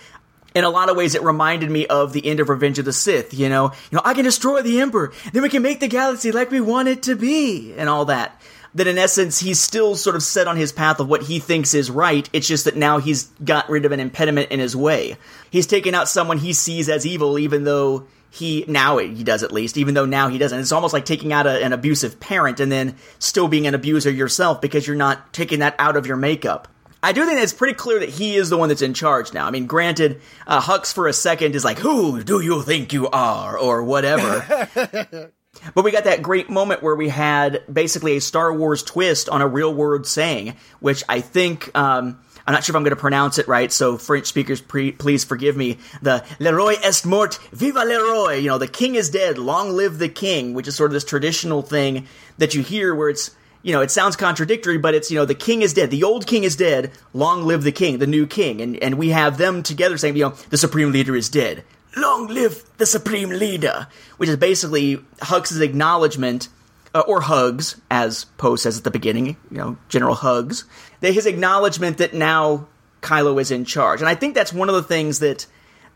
In 0.55 0.63
a 0.63 0.69
lot 0.69 0.89
of 0.89 0.97
ways, 0.97 1.13
it 1.13 1.21
reminded 1.21 1.69
me 1.69 1.85
of 1.85 2.11
the 2.11 2.25
end 2.25 2.39
of 2.39 2.49
Revenge 2.49 2.79
of 2.79 2.85
the 2.85 2.91
Sith, 2.91 3.35
you 3.35 3.49
know? 3.49 3.65
You 3.91 3.97
know, 3.97 4.01
I 4.03 4.15
can 4.15 4.23
destroy 4.23 4.63
the 4.63 4.81
Emperor, 4.81 5.13
then 5.31 5.43
we 5.43 5.49
can 5.49 5.61
make 5.61 5.79
the 5.79 5.87
galaxy 5.87 6.31
like 6.31 6.49
we 6.49 6.59
want 6.59 6.87
it 6.87 7.03
to 7.03 7.15
be, 7.15 7.73
and 7.77 7.87
all 7.87 8.05
that 8.05 8.41
that 8.75 8.87
in 8.87 8.97
essence 8.97 9.39
he's 9.39 9.59
still 9.59 9.95
sort 9.95 10.15
of 10.15 10.23
set 10.23 10.47
on 10.47 10.57
his 10.57 10.71
path 10.71 10.99
of 10.99 11.07
what 11.07 11.23
he 11.23 11.39
thinks 11.39 11.73
is 11.73 11.89
right. 11.89 12.29
It's 12.33 12.47
just 12.47 12.65
that 12.65 12.75
now 12.75 12.99
he's 12.99 13.25
got 13.43 13.69
rid 13.69 13.85
of 13.85 13.91
an 13.91 13.99
impediment 13.99 14.51
in 14.51 14.59
his 14.59 14.75
way. 14.75 15.17
He's 15.49 15.67
taken 15.67 15.95
out 15.95 16.07
someone 16.09 16.37
he 16.37 16.53
sees 16.53 16.89
as 16.89 17.05
evil, 17.05 17.39
even 17.39 17.63
though 17.63 18.07
he 18.29 18.63
now 18.67 18.97
he 18.97 19.23
does 19.23 19.43
at 19.43 19.51
least, 19.51 19.77
even 19.77 19.93
though 19.95 20.05
now 20.05 20.29
he 20.29 20.37
doesn't. 20.37 20.59
It's 20.59 20.71
almost 20.71 20.93
like 20.93 21.05
taking 21.05 21.33
out 21.33 21.47
a, 21.47 21.63
an 21.63 21.73
abusive 21.73 22.19
parent 22.19 22.59
and 22.59 22.71
then 22.71 22.95
still 23.17 23.47
being 23.47 23.67
an 23.67 23.75
abuser 23.75 24.11
yourself 24.11 24.61
because 24.61 24.85
you're 24.85 24.95
not 24.95 25.33
taking 25.33 25.59
that 25.59 25.75
out 25.79 25.97
of 25.97 26.05
your 26.05 26.17
makeup. 26.17 26.67
I 27.01 27.13
do 27.13 27.25
think 27.25 27.39
it's 27.39 27.53
pretty 27.53 27.75
clear 27.75 27.99
that 27.99 28.09
he 28.09 28.35
is 28.35 28.49
the 28.49 28.57
one 28.57 28.69
that's 28.69 28.81
in 28.81 28.93
charge 28.93 29.33
now. 29.33 29.47
I 29.47 29.51
mean, 29.51 29.67
granted, 29.67 30.21
uh, 30.45 30.59
Hux 30.59 30.93
for 30.93 31.07
a 31.07 31.13
second 31.13 31.55
is 31.55 31.63
like, 31.63 31.79
"Who 31.79 32.23
do 32.23 32.41
you 32.41 32.61
think 32.61 32.91
you 32.91 33.07
are?" 33.07 33.57
or 33.57 33.83
whatever. 33.83 35.31
But 35.75 35.83
we 35.83 35.91
got 35.91 36.05
that 36.05 36.21
great 36.21 36.49
moment 36.49 36.81
where 36.81 36.95
we 36.95 37.09
had 37.09 37.63
basically 37.71 38.17
a 38.17 38.21
Star 38.21 38.53
Wars 38.53 38.83
twist 38.83 39.29
on 39.29 39.41
a 39.41 39.47
real 39.47 39.73
world 39.73 40.07
saying, 40.07 40.55
which 40.79 41.03
I 41.09 41.21
think, 41.21 41.75
um, 41.77 42.19
I'm 42.47 42.53
not 42.53 42.63
sure 42.63 42.73
if 42.73 42.77
I'm 42.77 42.83
going 42.83 42.95
to 42.95 43.01
pronounce 43.01 43.37
it 43.37 43.47
right, 43.47 43.71
so 43.71 43.97
French 43.97 44.25
speakers, 44.25 44.61
pre- 44.61 44.91
please 44.91 45.23
forgive 45.23 45.55
me. 45.55 45.77
The 46.01 46.25
Le 46.39 46.53
Roi 46.53 46.75
est 46.83 47.05
mort, 47.05 47.37
viva 47.51 47.83
le 47.85 47.99
roi! 47.99 48.33
You 48.35 48.49
know, 48.49 48.57
the 48.57 48.67
king 48.67 48.95
is 48.95 49.09
dead, 49.09 49.37
long 49.37 49.71
live 49.71 49.99
the 49.99 50.09
king, 50.09 50.53
which 50.53 50.67
is 50.67 50.75
sort 50.75 50.89
of 50.89 50.93
this 50.93 51.03
traditional 51.03 51.61
thing 51.61 52.07
that 52.37 52.55
you 52.55 52.63
hear 52.63 52.95
where 52.95 53.09
it's, 53.09 53.35
you 53.61 53.73
know, 53.73 53.81
it 53.81 53.91
sounds 53.91 54.15
contradictory, 54.15 54.77
but 54.77 54.95
it's, 54.95 55.11
you 55.11 55.17
know, 55.17 55.25
the 55.25 55.35
king 55.35 55.61
is 55.61 55.73
dead, 55.73 55.91
the 55.91 56.03
old 56.03 56.25
king 56.25 56.43
is 56.43 56.55
dead, 56.55 56.91
long 57.13 57.45
live 57.45 57.63
the 57.63 57.71
king, 57.71 57.99
the 57.99 58.07
new 58.07 58.25
king. 58.25 58.61
And, 58.61 58.77
and 58.77 58.97
we 58.97 59.09
have 59.09 59.37
them 59.37 59.61
together 59.61 59.97
saying, 59.97 60.15
you 60.15 60.23
know, 60.23 60.35
the 60.49 60.57
supreme 60.57 60.91
leader 60.91 61.15
is 61.15 61.29
dead, 61.29 61.63
long 61.95 62.27
live 62.27 62.63
the 62.77 62.85
supreme 62.85 63.29
leader, 63.29 63.87
which 64.17 64.29
is 64.29 64.37
basically 64.37 64.97
Hux' 65.21 65.61
acknowledgement, 65.61 66.49
uh, 66.93 67.01
or 67.01 67.21
Hugs, 67.21 67.79
as 67.89 68.25
Poe 68.37 68.55
says 68.55 68.77
at 68.77 68.83
the 68.83 68.91
beginning, 68.91 69.37
you 69.51 69.57
know, 69.57 69.77
General 69.89 70.15
Hugs, 70.15 70.65
that 71.01 71.13
his 71.13 71.25
acknowledgement 71.25 71.97
that 71.97 72.13
now 72.13 72.67
Kylo 73.01 73.39
is 73.39 73.51
in 73.51 73.65
charge. 73.65 74.01
And 74.01 74.09
I 74.09 74.15
think 74.15 74.35
that's 74.35 74.53
one 74.53 74.69
of 74.69 74.75
the 74.75 74.83
things 74.83 75.19
that 75.19 75.45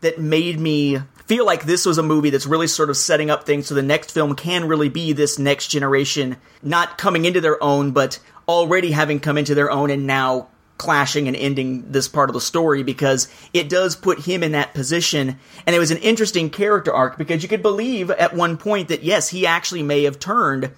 that 0.00 0.18
made 0.18 0.60
me 0.60 0.98
feel 1.26 1.46
like 1.46 1.64
this 1.64 1.86
was 1.86 1.96
a 1.96 2.02
movie 2.02 2.28
that's 2.28 2.46
really 2.46 2.66
sort 2.66 2.90
of 2.90 2.96
setting 2.96 3.30
up 3.30 3.46
things 3.46 3.66
so 3.66 3.74
the 3.74 3.82
next 3.82 4.10
film 4.10 4.34
can 4.34 4.68
really 4.68 4.90
be 4.90 5.14
this 5.14 5.38
next 5.38 5.68
generation 5.68 6.36
not 6.62 6.98
coming 6.98 7.24
into 7.24 7.40
their 7.40 7.62
own, 7.62 7.92
but 7.92 8.18
already 8.46 8.90
having 8.90 9.20
come 9.20 9.38
into 9.38 9.54
their 9.54 9.70
own 9.70 9.90
and 9.90 10.06
now 10.06 10.48
clashing 10.78 11.28
and 11.28 11.36
ending 11.36 11.90
this 11.92 12.08
part 12.08 12.28
of 12.28 12.34
the 12.34 12.40
story 12.40 12.82
because 12.82 13.28
it 13.52 13.68
does 13.68 13.96
put 13.96 14.20
him 14.20 14.42
in 14.42 14.52
that 14.52 14.74
position. 14.74 15.38
And 15.66 15.74
it 15.74 15.78
was 15.78 15.90
an 15.90 15.98
interesting 15.98 16.50
character 16.50 16.92
arc 16.92 17.16
because 17.16 17.42
you 17.42 17.48
could 17.48 17.62
believe 17.62 18.10
at 18.10 18.34
one 18.34 18.56
point 18.56 18.88
that 18.88 19.02
yes, 19.02 19.28
he 19.28 19.46
actually 19.46 19.82
may 19.82 20.04
have 20.04 20.18
turned. 20.18 20.70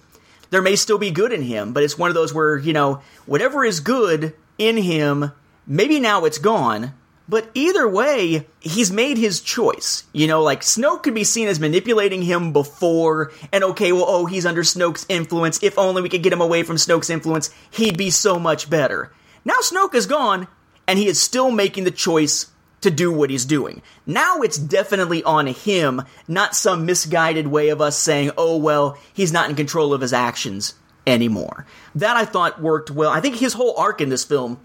There 0.49 0.61
may 0.61 0.75
still 0.75 0.97
be 0.97 1.11
good 1.11 1.33
in 1.33 1.41
him, 1.41 1.73
but 1.73 1.83
it's 1.83 1.97
one 1.97 2.09
of 2.09 2.15
those 2.15 2.33
where, 2.33 2.57
you 2.57 2.73
know, 2.73 3.01
whatever 3.25 3.65
is 3.65 3.79
good 3.79 4.33
in 4.57 4.77
him, 4.77 5.31
maybe 5.65 5.99
now 5.99 6.25
it's 6.25 6.37
gone. 6.37 6.93
But 7.29 7.49
either 7.53 7.87
way, 7.87 8.47
he's 8.61 8.89
made 8.89 9.17
his 9.17 9.41
choice. 9.41 10.05
You 10.13 10.27
know, 10.27 10.41
like 10.41 10.61
Snoke 10.61 11.03
could 11.03 11.13
be 11.13 11.25
seen 11.25 11.49
as 11.49 11.59
manipulating 11.59 12.21
him 12.21 12.53
before, 12.53 13.33
and 13.51 13.65
okay, 13.65 13.91
well, 13.91 14.05
oh, 14.07 14.25
he's 14.25 14.45
under 14.45 14.63
Snoke's 14.63 15.05
influence. 15.09 15.61
If 15.61 15.77
only 15.77 16.01
we 16.01 16.07
could 16.07 16.23
get 16.23 16.31
him 16.31 16.39
away 16.39 16.63
from 16.63 16.77
Snoke's 16.77 17.09
influence, 17.09 17.49
he'd 17.71 17.97
be 17.97 18.11
so 18.11 18.39
much 18.39 18.69
better. 18.69 19.11
Now 19.45 19.55
Snoke 19.61 19.95
is 19.95 20.05
gone, 20.05 20.47
and 20.87 20.99
he 20.99 21.07
is 21.07 21.21
still 21.21 21.51
making 21.51 21.83
the 21.83 21.91
choice 21.91 22.47
to 22.81 22.91
do 22.91 23.11
what 23.11 23.29
he's 23.29 23.45
doing. 23.45 23.81
Now 24.05 24.41
it's 24.41 24.57
definitely 24.57 25.23
on 25.23 25.47
him, 25.47 26.03
not 26.27 26.55
some 26.55 26.85
misguided 26.85 27.47
way 27.47 27.69
of 27.69 27.81
us 27.81 27.97
saying, 27.97 28.31
oh, 28.37 28.57
well, 28.57 28.97
he's 29.13 29.33
not 29.33 29.49
in 29.49 29.55
control 29.55 29.93
of 29.93 30.01
his 30.01 30.13
actions 30.13 30.75
anymore. 31.05 31.65
That 31.95 32.17
I 32.17 32.25
thought 32.25 32.61
worked 32.61 32.91
well. 32.91 33.09
I 33.09 33.19
think 33.19 33.35
his 33.35 33.53
whole 33.53 33.75
arc 33.77 34.01
in 34.01 34.09
this 34.09 34.23
film 34.23 34.59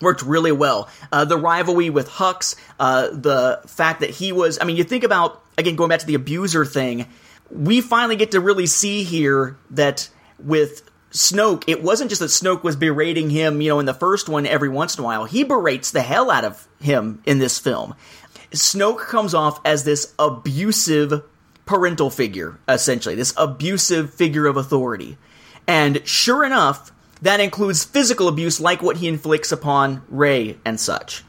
worked 0.00 0.22
really 0.22 0.52
well. 0.52 0.88
Uh, 1.12 1.24
the 1.24 1.36
rivalry 1.36 1.90
with 1.90 2.08
Hux, 2.08 2.56
uh, 2.80 3.08
the 3.12 3.60
fact 3.66 4.00
that 4.00 4.10
he 4.10 4.32
was, 4.32 4.58
I 4.60 4.64
mean, 4.64 4.76
you 4.76 4.84
think 4.84 5.04
about, 5.04 5.42
again, 5.56 5.76
going 5.76 5.90
back 5.90 6.00
to 6.00 6.06
the 6.06 6.14
abuser 6.14 6.64
thing, 6.64 7.06
we 7.50 7.80
finally 7.80 8.16
get 8.16 8.32
to 8.32 8.40
really 8.40 8.66
see 8.66 9.04
here 9.04 9.56
that 9.70 10.08
with 10.38 10.82
Snoke, 11.14 11.62
it 11.68 11.80
wasn't 11.80 12.10
just 12.10 12.20
that 12.20 12.26
Snoke 12.26 12.64
was 12.64 12.74
berating 12.74 13.30
him, 13.30 13.60
you 13.60 13.68
know, 13.68 13.78
in 13.78 13.86
the 13.86 13.94
first 13.94 14.28
one 14.28 14.46
every 14.46 14.68
once 14.68 14.98
in 14.98 15.02
a 15.02 15.04
while. 15.04 15.24
He 15.24 15.44
berates 15.44 15.92
the 15.92 16.02
hell 16.02 16.28
out 16.28 16.44
of 16.44 16.66
him 16.80 17.22
in 17.24 17.38
this 17.38 17.56
film. 17.58 17.94
Snoke 18.50 19.06
comes 19.06 19.32
off 19.32 19.60
as 19.64 19.84
this 19.84 20.12
abusive 20.18 21.22
parental 21.66 22.10
figure, 22.10 22.58
essentially, 22.68 23.14
this 23.14 23.32
abusive 23.36 24.12
figure 24.12 24.46
of 24.46 24.56
authority. 24.56 25.16
And 25.68 26.06
sure 26.06 26.44
enough, 26.44 26.90
that 27.22 27.38
includes 27.38 27.84
physical 27.84 28.26
abuse 28.26 28.60
like 28.60 28.82
what 28.82 28.96
he 28.96 29.06
inflicts 29.06 29.52
upon 29.52 30.02
Rey 30.08 30.58
and 30.64 30.80
such. 30.80 31.22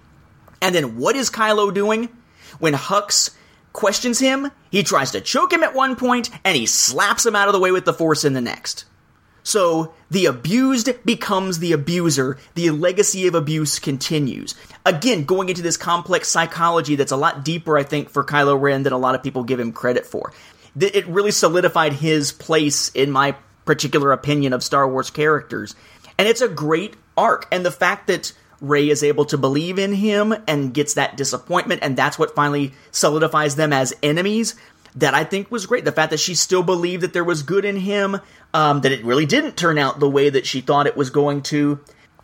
And 0.62 0.74
then 0.74 0.98
what 0.98 1.16
is 1.16 1.30
Kylo 1.30 1.72
doing? 1.72 2.10
When 2.58 2.74
Hux 2.74 3.36
questions 3.72 4.18
him, 4.18 4.50
he 4.72 4.82
tries 4.82 5.12
to 5.12 5.22
choke 5.22 5.54
him 5.54 5.64
at 5.64 5.76
one 5.76 5.96
point 5.96 6.32
and 6.44 6.58
he 6.58 6.66
slaps 6.66 7.24
him 7.24 7.36
out 7.36 7.48
of 7.48 7.54
the 7.54 7.60
way 7.60 7.72
with 7.72 7.86
the 7.86 7.94
Force 7.94 8.26
in 8.26 8.34
the 8.34 8.42
next. 8.42 8.86
So 9.46 9.94
the 10.10 10.26
abused 10.26 10.90
becomes 11.06 11.60
the 11.60 11.72
abuser. 11.72 12.38
The 12.56 12.72
legacy 12.72 13.28
of 13.28 13.36
abuse 13.36 13.78
continues. 13.78 14.56
Again, 14.86 15.24
going 15.24 15.50
into 15.50 15.62
this 15.62 15.78
complex 15.78 16.28
psychology 16.28 16.96
that's 16.96 17.12
a 17.12 17.18
lot 17.18 17.46
deeper, 17.46 17.78
I 17.78 17.84
think, 17.84 18.10
for 18.10 18.24
Kylo 18.24 18.60
Ren 18.60 18.82
than 18.82 18.92
a 18.92 18.98
lot 18.98 19.14
of 19.14 19.22
people 19.22 19.44
give 19.44 19.60
him 19.60 19.72
credit 19.72 20.08
for. 20.08 20.34
It 20.78 21.08
really 21.08 21.30
solidified 21.30 21.94
his 21.94 22.32
place 22.32 22.90
in 22.90 23.12
my 23.12 23.36
particular 23.66 24.12
opinion 24.12 24.52
of 24.52 24.64
Star 24.64 24.90
Wars 24.90 25.12
characters. 25.12 25.76
And 26.18 26.28
it's 26.28 26.42
a 26.42 26.50
great 26.50 26.96
arc. 27.16 27.48
And 27.52 27.64
the 27.64 27.72
fact 27.72 28.08
that 28.08 28.34
Rey 28.62 28.90
is 28.90 29.04
able 29.04 29.26
to 29.26 29.38
believe 29.38 29.78
in 29.78 29.94
him 29.94 30.34
and 30.48 30.74
gets 30.74 30.96
that 30.96 31.18
disappointment, 31.18 31.82
and 31.84 31.96
that's 31.96 32.18
what 32.18 32.34
finally 32.34 32.74
solidifies 32.90 33.56
them 33.58 33.72
as 33.72 33.94
enemies 34.02 34.56
that 34.96 35.14
I 35.14 35.24
think 35.24 35.52
was 35.52 35.66
great. 35.66 35.86
The 35.86 35.92
fact 35.92 36.12
that 36.12 36.20
she 36.20 36.36
still 36.36 36.64
believed 36.64 37.04
that 37.04 37.14
there 37.14 37.24
was 37.24 37.44
good 37.44 37.66
in 37.66 37.78
him, 37.78 38.20
um, 38.54 38.82
that 38.82 38.92
it 38.92 39.04
really 39.04 39.26
didn't 39.26 39.58
turn 39.58 39.78
out 39.78 40.00
the 40.00 40.10
way 40.10 40.30
that 40.30 40.46
she 40.46 40.62
thought 40.62 40.88
it 40.88 40.98
was 40.98 41.10
going 41.10 41.42
to. 41.44 41.80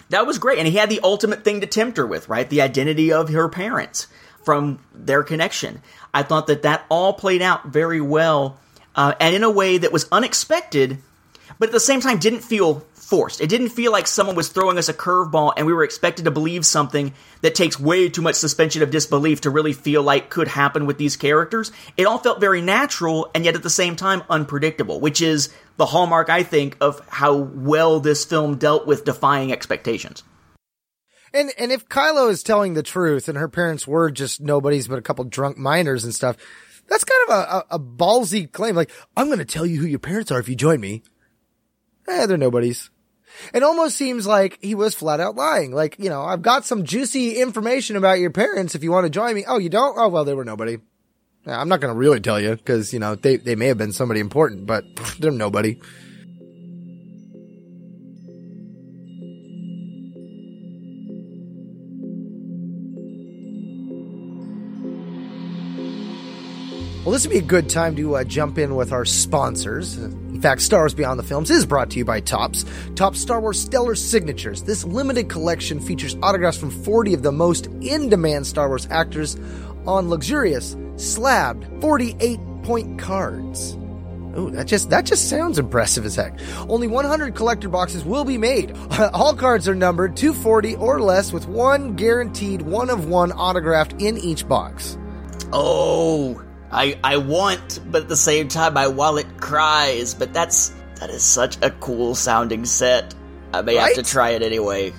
That 0.09 0.25
was 0.25 0.39
great. 0.39 0.57
And 0.59 0.67
he 0.67 0.75
had 0.75 0.89
the 0.89 1.01
ultimate 1.03 1.43
thing 1.43 1.61
to 1.61 1.67
tempt 1.67 1.97
her 1.97 2.05
with, 2.07 2.29
right? 2.29 2.49
The 2.49 2.61
identity 2.61 3.11
of 3.11 3.29
her 3.29 3.49
parents 3.49 4.07
from 4.43 4.79
their 4.93 5.23
connection. 5.23 5.81
I 6.13 6.23
thought 6.23 6.47
that 6.47 6.63
that 6.63 6.85
all 6.89 7.13
played 7.13 7.41
out 7.41 7.67
very 7.67 8.01
well 8.01 8.59
uh, 8.95 9.13
and 9.19 9.35
in 9.35 9.43
a 9.43 9.51
way 9.51 9.77
that 9.77 9.91
was 9.91 10.07
unexpected, 10.11 10.97
but 11.59 11.69
at 11.69 11.73
the 11.73 11.79
same 11.79 12.01
time 12.01 12.19
didn't 12.19 12.41
feel 12.41 12.85
forced. 13.11 13.41
It 13.41 13.49
didn't 13.49 13.69
feel 13.69 13.91
like 13.91 14.07
someone 14.07 14.37
was 14.37 14.47
throwing 14.47 14.77
us 14.77 14.87
a 14.87 14.93
curveball 14.93 15.51
and 15.57 15.67
we 15.67 15.73
were 15.73 15.83
expected 15.83 16.23
to 16.23 16.31
believe 16.31 16.65
something 16.65 17.13
that 17.41 17.55
takes 17.55 17.77
way 17.77 18.07
too 18.07 18.21
much 18.21 18.35
suspension 18.35 18.81
of 18.83 18.89
disbelief 18.89 19.41
to 19.41 19.49
really 19.49 19.73
feel 19.73 20.01
like 20.01 20.29
could 20.29 20.47
happen 20.47 20.85
with 20.85 20.97
these 20.97 21.17
characters. 21.17 21.73
It 21.97 22.05
all 22.07 22.19
felt 22.19 22.39
very 22.39 22.61
natural 22.61 23.29
and 23.35 23.43
yet 23.43 23.55
at 23.55 23.63
the 23.63 23.69
same 23.69 23.97
time 23.97 24.23
unpredictable, 24.29 25.01
which 25.01 25.21
is 25.21 25.53
the 25.75 25.87
hallmark, 25.87 26.29
I 26.29 26.43
think, 26.43 26.77
of 26.79 27.05
how 27.09 27.35
well 27.35 27.99
this 27.99 28.23
film 28.23 28.55
dealt 28.57 28.87
with 28.87 29.03
defying 29.03 29.51
expectations. 29.51 30.23
And 31.33 31.51
and 31.57 31.69
if 31.69 31.89
Kylo 31.89 32.29
is 32.29 32.43
telling 32.43 32.75
the 32.75 32.83
truth 32.83 33.27
and 33.27 33.37
her 33.37 33.49
parents 33.49 33.85
were 33.85 34.09
just 34.09 34.39
nobodies 34.39 34.87
but 34.87 34.99
a 34.99 35.01
couple 35.01 35.25
drunk 35.25 35.57
minors 35.57 36.05
and 36.05 36.15
stuff, 36.15 36.37
that's 36.87 37.03
kind 37.03 37.27
of 37.27 37.35
a, 37.35 37.41
a, 37.41 37.65
a 37.71 37.79
ballsy 37.79 38.49
claim. 38.49 38.75
Like, 38.75 38.91
I'm 39.17 39.27
going 39.27 39.39
to 39.39 39.45
tell 39.45 39.65
you 39.65 39.81
who 39.81 39.87
your 39.87 39.99
parents 39.99 40.31
are 40.31 40.39
if 40.39 40.47
you 40.47 40.55
join 40.55 40.79
me. 40.79 41.03
Eh, 42.07 42.25
they're 42.25 42.37
nobodies. 42.37 42.89
It 43.53 43.63
almost 43.63 43.97
seems 43.97 44.27
like 44.27 44.59
he 44.61 44.75
was 44.75 44.95
flat 44.95 45.19
out 45.19 45.35
lying. 45.35 45.71
Like, 45.71 45.97
you 45.99 46.09
know, 46.09 46.23
I've 46.23 46.41
got 46.41 46.65
some 46.65 46.83
juicy 46.83 47.39
information 47.39 47.95
about 47.95 48.19
your 48.19 48.31
parents 48.31 48.75
if 48.75 48.83
you 48.83 48.91
want 48.91 49.05
to 49.05 49.09
join 49.09 49.35
me. 49.35 49.45
Oh, 49.47 49.57
you 49.57 49.69
don't? 49.69 49.97
Oh, 49.97 50.09
well, 50.09 50.25
they 50.25 50.33
were 50.33 50.45
nobody. 50.45 50.77
I'm 51.45 51.69
not 51.69 51.81
going 51.81 51.93
to 51.93 51.97
really 51.97 52.19
tell 52.19 52.39
you 52.39 52.55
because, 52.55 52.93
you 52.93 52.99
know, 52.99 53.15
they, 53.15 53.37
they 53.37 53.55
may 53.55 53.67
have 53.67 53.77
been 53.77 53.93
somebody 53.93 54.19
important, 54.19 54.65
but 54.65 54.83
they're 55.19 55.31
nobody. 55.31 55.79
Well, 67.03 67.13
this 67.13 67.25
would 67.25 67.33
be 67.33 67.39
a 67.39 67.41
good 67.41 67.67
time 67.67 67.95
to 67.95 68.17
uh, 68.17 68.23
jump 68.23 68.59
in 68.59 68.75
with 68.75 68.91
our 68.91 69.05
sponsors. 69.05 69.97
In 70.41 70.43
fact, 70.43 70.63
Star 70.63 70.79
Wars 70.79 70.95
Beyond 70.95 71.19
the 71.19 71.23
Films 71.23 71.51
is 71.51 71.67
brought 71.67 71.91
to 71.91 71.99
you 71.99 72.03
by 72.03 72.19
Topps. 72.19 72.65
Topps 72.95 73.21
Star 73.21 73.39
Wars 73.39 73.61
Stellar 73.61 73.93
Signatures. 73.93 74.63
This 74.63 74.83
limited 74.83 75.29
collection 75.29 75.79
features 75.79 76.17
autographs 76.23 76.57
from 76.57 76.71
40 76.71 77.13
of 77.13 77.21
the 77.21 77.31
most 77.31 77.67
in 77.67 78.09
demand 78.09 78.47
Star 78.47 78.67
Wars 78.67 78.87
actors 78.89 79.37
on 79.85 80.09
luxurious, 80.09 80.75
slabbed 80.95 81.67
48 81.79 82.39
point 82.63 82.97
cards. 82.97 83.73
Ooh, 84.35 84.49
that 84.49 84.65
just 84.65 84.89
that 84.89 85.05
just 85.05 85.29
sounds 85.29 85.59
impressive 85.59 86.05
as 86.05 86.15
heck. 86.15 86.39
Only 86.67 86.87
100 86.87 87.35
collector 87.35 87.69
boxes 87.69 88.03
will 88.03 88.25
be 88.25 88.39
made. 88.39 88.75
All 89.13 89.35
cards 89.35 89.67
are 89.67 89.75
numbered 89.75 90.17
240 90.17 90.75
or 90.77 90.99
less 90.99 91.31
with 91.31 91.47
one 91.47 91.95
guaranteed 91.95 92.63
one 92.63 92.89
of 92.89 93.05
one 93.07 93.31
autographed 93.31 94.01
in 94.01 94.17
each 94.17 94.47
box. 94.47 94.97
Oh, 95.53 96.41
I 96.71 96.99
I 97.03 97.17
want, 97.17 97.79
but 97.91 98.03
at 98.03 98.09
the 98.09 98.15
same 98.15 98.47
time 98.47 98.73
my 98.73 98.87
wallet 98.87 99.39
cries. 99.39 100.13
But 100.13 100.33
that's 100.33 100.73
that 100.99 101.09
is 101.09 101.23
such 101.23 101.57
a 101.61 101.71
cool 101.71 102.15
sounding 102.15 102.65
set. 102.65 103.13
I 103.53 103.61
may 103.61 103.75
have 103.75 103.95
to 103.95 104.03
try 104.03 104.29
it 104.31 104.41
anyway. 104.41 104.93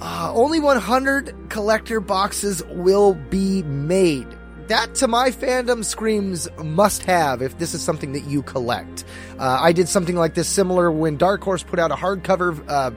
Uh, 0.00 0.30
only 0.34 0.60
100 0.60 1.48
collector 1.48 2.00
boxes 2.00 2.62
will 2.66 3.14
be 3.14 3.62
made. 3.62 4.26
That 4.68 4.94
to 4.96 5.08
my 5.08 5.30
fandom 5.30 5.84
screams 5.84 6.48
must 6.58 7.04
have 7.04 7.40
if 7.40 7.56
this 7.58 7.72
is 7.72 7.82
something 7.82 8.12
that 8.12 8.24
you 8.24 8.42
collect. 8.42 9.04
Uh, 9.38 9.58
I 9.60 9.72
did 9.72 9.88
something 9.88 10.16
like 10.16 10.34
this 10.34 10.48
similar 10.48 10.90
when 10.90 11.16
Dark 11.16 11.42
Horse 11.42 11.62
put 11.62 11.78
out 11.78 11.92
a 11.92 11.94
hardcover 11.94 12.62
uh, 12.68 12.90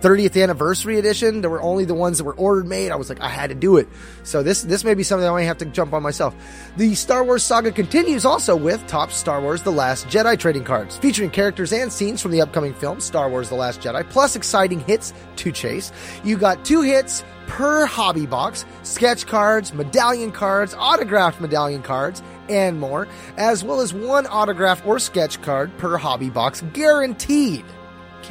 30th 0.00 0.42
anniversary 0.42 0.98
edition. 0.98 1.40
There 1.40 1.50
were 1.50 1.62
only 1.62 1.84
the 1.84 1.94
ones 1.94 2.18
that 2.18 2.24
were 2.24 2.34
ordered 2.34 2.66
made. 2.66 2.90
I 2.90 2.96
was 2.96 3.08
like, 3.08 3.20
I 3.20 3.28
had 3.28 3.50
to 3.50 3.54
do 3.54 3.76
it. 3.76 3.88
So 4.22 4.42
this 4.42 4.62
this 4.62 4.84
may 4.84 4.94
be 4.94 5.02
something 5.02 5.26
I 5.26 5.32
might 5.32 5.42
have 5.42 5.58
to 5.58 5.66
jump 5.66 5.92
on 5.92 6.02
myself. 6.02 6.34
The 6.76 6.94
Star 6.94 7.24
Wars 7.24 7.42
saga 7.42 7.72
continues 7.72 8.24
also 8.24 8.56
with 8.56 8.84
Topps 8.86 9.16
Star 9.16 9.40
Wars: 9.40 9.62
The 9.62 9.72
Last 9.72 10.06
Jedi 10.08 10.38
trading 10.38 10.64
cards, 10.64 10.96
featuring 10.98 11.30
characters 11.30 11.72
and 11.72 11.92
scenes 11.92 12.22
from 12.22 12.30
the 12.30 12.40
upcoming 12.40 12.74
film 12.74 13.00
Star 13.00 13.28
Wars: 13.28 13.48
The 13.48 13.54
Last 13.56 13.80
Jedi, 13.80 14.08
plus 14.08 14.36
exciting 14.36 14.80
hits 14.80 15.12
to 15.36 15.52
chase. 15.52 15.92
You 16.24 16.36
got 16.36 16.64
two 16.64 16.82
hits 16.82 17.22
per 17.46 17.84
hobby 17.84 18.26
box, 18.26 18.64
sketch 18.84 19.26
cards, 19.26 19.74
medallion 19.74 20.30
cards, 20.30 20.72
autographed 20.74 21.40
medallion 21.40 21.82
cards, 21.82 22.22
and 22.48 22.78
more, 22.78 23.08
as 23.36 23.64
well 23.64 23.80
as 23.80 23.92
one 23.92 24.26
autograph 24.26 24.86
or 24.86 24.98
sketch 24.98 25.42
card 25.42 25.76
per 25.78 25.96
hobby 25.96 26.30
box 26.30 26.62
guaranteed. 26.72 27.64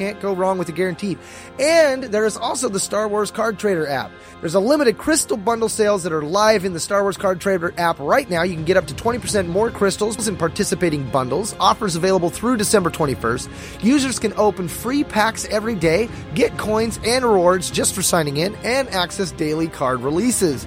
Can't 0.00 0.18
go 0.18 0.32
wrong 0.32 0.56
with 0.56 0.66
the 0.66 0.72
guaranteed. 0.72 1.18
And 1.58 2.04
there 2.04 2.24
is 2.24 2.38
also 2.38 2.70
the 2.70 2.80
Star 2.80 3.06
Wars 3.06 3.30
Card 3.30 3.58
Trader 3.58 3.86
app. 3.86 4.10
There's 4.40 4.54
a 4.54 4.58
limited 4.58 4.96
crystal 4.96 5.36
bundle 5.36 5.68
sales 5.68 6.04
that 6.04 6.12
are 6.14 6.22
live 6.22 6.64
in 6.64 6.72
the 6.72 6.80
Star 6.80 7.02
Wars 7.02 7.18
Card 7.18 7.38
Trader 7.38 7.74
app 7.76 7.98
right 7.98 8.28
now. 8.30 8.42
You 8.42 8.54
can 8.54 8.64
get 8.64 8.78
up 8.78 8.86
to 8.86 8.94
20% 8.94 9.48
more 9.48 9.70
crystals 9.70 10.26
in 10.26 10.38
participating 10.38 11.06
bundles. 11.10 11.54
Offers 11.60 11.96
available 11.96 12.30
through 12.30 12.56
December 12.56 12.88
21st. 12.88 13.84
Users 13.84 14.18
can 14.18 14.32
open 14.38 14.68
free 14.68 15.04
packs 15.04 15.44
every 15.50 15.74
day, 15.74 16.08
get 16.34 16.56
coins 16.56 16.98
and 17.04 17.22
rewards 17.22 17.70
just 17.70 17.94
for 17.94 18.00
signing 18.00 18.38
in, 18.38 18.54
and 18.64 18.88
access 18.88 19.32
daily 19.32 19.68
card 19.68 20.00
releases. 20.00 20.66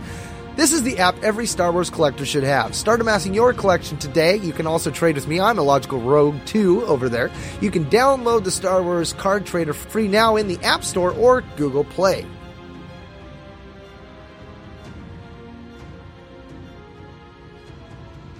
This 0.55 0.71
is 0.71 0.83
the 0.83 0.99
app 0.99 1.15
every 1.23 1.47
Star 1.47 1.71
Wars 1.71 1.89
collector 1.89 2.27
should 2.27 2.43
have. 2.43 2.75
Start 2.75 3.01
amassing 3.01 3.33
your 3.33 3.53
collection 3.53 3.97
today. 3.97 4.35
You 4.37 4.53
can 4.53 4.67
also 4.67 4.91
trade 4.91 5.15
with 5.15 5.27
me. 5.27 5.39
I'm 5.39 5.57
a 5.57 5.63
logical 5.63 5.99
rogue 5.99 6.35
too 6.45 6.83
over 6.85 7.09
there. 7.09 7.31
You 7.59 7.71
can 7.71 7.85
download 7.85 8.43
the 8.43 8.51
Star 8.51 8.83
Wars 8.83 9.13
Card 9.13 9.47
Trader 9.47 9.73
free 9.73 10.07
now 10.07 10.35
in 10.35 10.47
the 10.47 10.63
App 10.63 10.83
Store 10.83 11.11
or 11.11 11.41
Google 11.57 11.83
Play. 11.83 12.25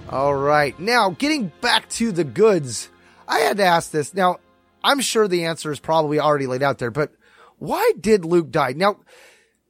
All 0.08 0.36
right. 0.36 0.80
Now, 0.80 1.10
getting 1.10 1.52
back 1.62 1.90
to 1.90 2.12
the 2.12 2.24
goods, 2.24 2.90
I 3.28 3.40
had 3.40 3.58
to 3.58 3.64
ask 3.64 3.90
this. 3.90 4.14
Now, 4.14 4.38
I'm 4.84 5.00
sure 5.00 5.28
the 5.28 5.46
answer 5.46 5.72
is 5.72 5.80
probably 5.80 6.20
already 6.20 6.46
laid 6.46 6.62
out 6.62 6.78
there, 6.78 6.92
but 6.92 7.12
why 7.58 7.94
did 8.00 8.24
Luke 8.24 8.52
die? 8.52 8.74
Now, 8.74 8.98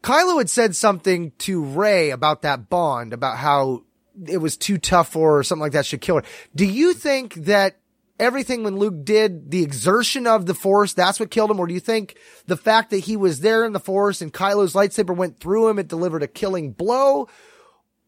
Kylo 0.03 0.37
had 0.37 0.49
said 0.49 0.75
something 0.75 1.31
to 1.39 1.63
Rey 1.63 2.09
about 2.09 2.41
that 2.41 2.69
bond, 2.69 3.13
about 3.13 3.37
how 3.37 3.83
it 4.27 4.37
was 4.37 4.57
too 4.57 4.77
tough 4.77 5.13
for 5.13 5.39
or 5.39 5.43
something 5.43 5.61
like 5.61 5.71
that 5.71 5.85
should 5.85 6.01
kill 6.01 6.17
her. 6.17 6.23
Do 6.53 6.65
you 6.65 6.93
think 6.93 7.35
that 7.35 7.77
everything 8.19 8.63
when 8.63 8.77
Luke 8.77 9.05
did 9.05 9.49
the 9.49 9.63
exertion 9.63 10.27
of 10.27 10.45
the 10.45 10.53
force, 10.53 10.93
that's 10.93 11.19
what 11.19 11.31
killed 11.31 11.51
him? 11.51 11.59
Or 11.59 11.67
do 11.67 11.73
you 11.73 11.79
think 11.79 12.17
the 12.45 12.57
fact 12.57 12.89
that 12.89 12.99
he 12.99 13.15
was 13.15 13.39
there 13.39 13.63
in 13.63 13.71
the 13.71 13.79
force 13.79 14.21
and 14.21 14.33
Kylo's 14.33 14.73
lightsaber 14.73 15.15
went 15.15 15.39
through 15.39 15.69
him, 15.69 15.79
it 15.79 15.87
delivered 15.87 16.21
a 16.21 16.27
killing 16.27 16.73
blow? 16.73 17.29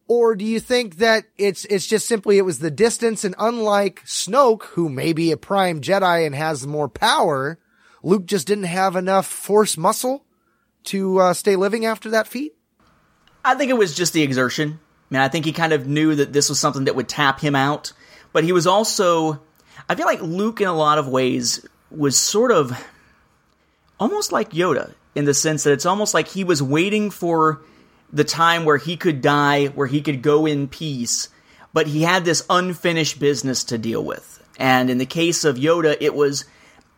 Or 0.08 0.36
do 0.36 0.44
you 0.44 0.60
think 0.60 0.98
that 0.98 1.26
it's, 1.38 1.64
it's 1.66 1.88
just 1.88 2.08
simply 2.08 2.38
it 2.38 2.46
was 2.46 2.60
the 2.60 2.70
distance 2.70 3.24
and 3.24 3.36
unlike 3.40 4.04
Snoke, 4.06 4.64
who 4.64 4.90
may 4.90 5.14
be 5.14 5.32
a 5.32 5.38
prime 5.38 5.80
Jedi 5.80 6.26
and 6.26 6.36
has 6.36 6.68
more 6.68 6.90
power, 6.90 7.58
Luke 8.04 8.26
just 8.26 8.48
didn't 8.48 8.66
have 8.66 8.98
enough 8.98 9.26
force 9.26 9.78
muscle 9.78 10.25
to 10.86 11.20
uh, 11.20 11.34
stay 11.34 11.56
living 11.56 11.86
after 11.86 12.12
that 12.12 12.28
feat? 12.28 12.56
I 13.44 13.56
think 13.56 13.70
it 13.70 13.78
was 13.78 13.96
just 13.96 14.14
the 14.14 14.24
exertion. 14.24 14.80
I 14.80 15.14
mean, 15.14 15.22
I 15.22 15.28
think 15.28 15.46
he 15.46 15.52
kind 15.52 15.74
of 15.74 15.88
knew 15.88 16.16
that 16.16 16.34
this 16.34 16.50
was 16.50 16.60
something 16.60 16.86
that 16.86 16.96
would 16.96 17.08
tap 17.10 17.40
him 17.40 17.56
out, 17.56 17.94
but 18.34 18.44
he 18.44 18.52
was 18.52 18.68
also. 18.68 19.42
I 19.88 19.96
feel 19.96 20.06
like 20.06 20.22
Luke, 20.22 20.62
in 20.62 20.68
a 20.68 20.76
lot 20.76 20.98
of 20.98 21.08
ways, 21.08 21.66
was 21.92 22.18
sort 22.18 22.52
of 22.52 22.72
almost 24.00 24.32
like 24.32 24.52
Yoda 24.52 24.94
in 25.14 25.26
the 25.26 25.34
sense 25.34 25.64
that 25.64 25.74
it's 25.74 25.86
almost 25.86 26.14
like 26.14 26.28
he 26.28 26.44
was 26.44 26.62
waiting 26.62 27.12
for 27.12 27.62
the 28.12 28.24
time 28.24 28.66
where 28.66 28.78
he 28.78 28.98
could 28.98 29.22
die, 29.22 29.68
where 29.68 29.88
he 29.88 30.02
could 30.02 30.22
go 30.22 30.46
in 30.46 30.68
peace, 30.68 31.30
but 31.74 31.88
he 31.88 32.02
had 32.02 32.26
this 32.26 32.46
unfinished 32.50 33.20
business 33.20 33.66
to 33.66 33.78
deal 33.78 34.04
with. 34.04 34.44
And 34.58 34.90
in 34.90 34.98
the 34.98 35.06
case 35.06 35.44
of 35.44 35.58
Yoda, 35.58 35.98
it 36.00 36.16
was 36.16 36.46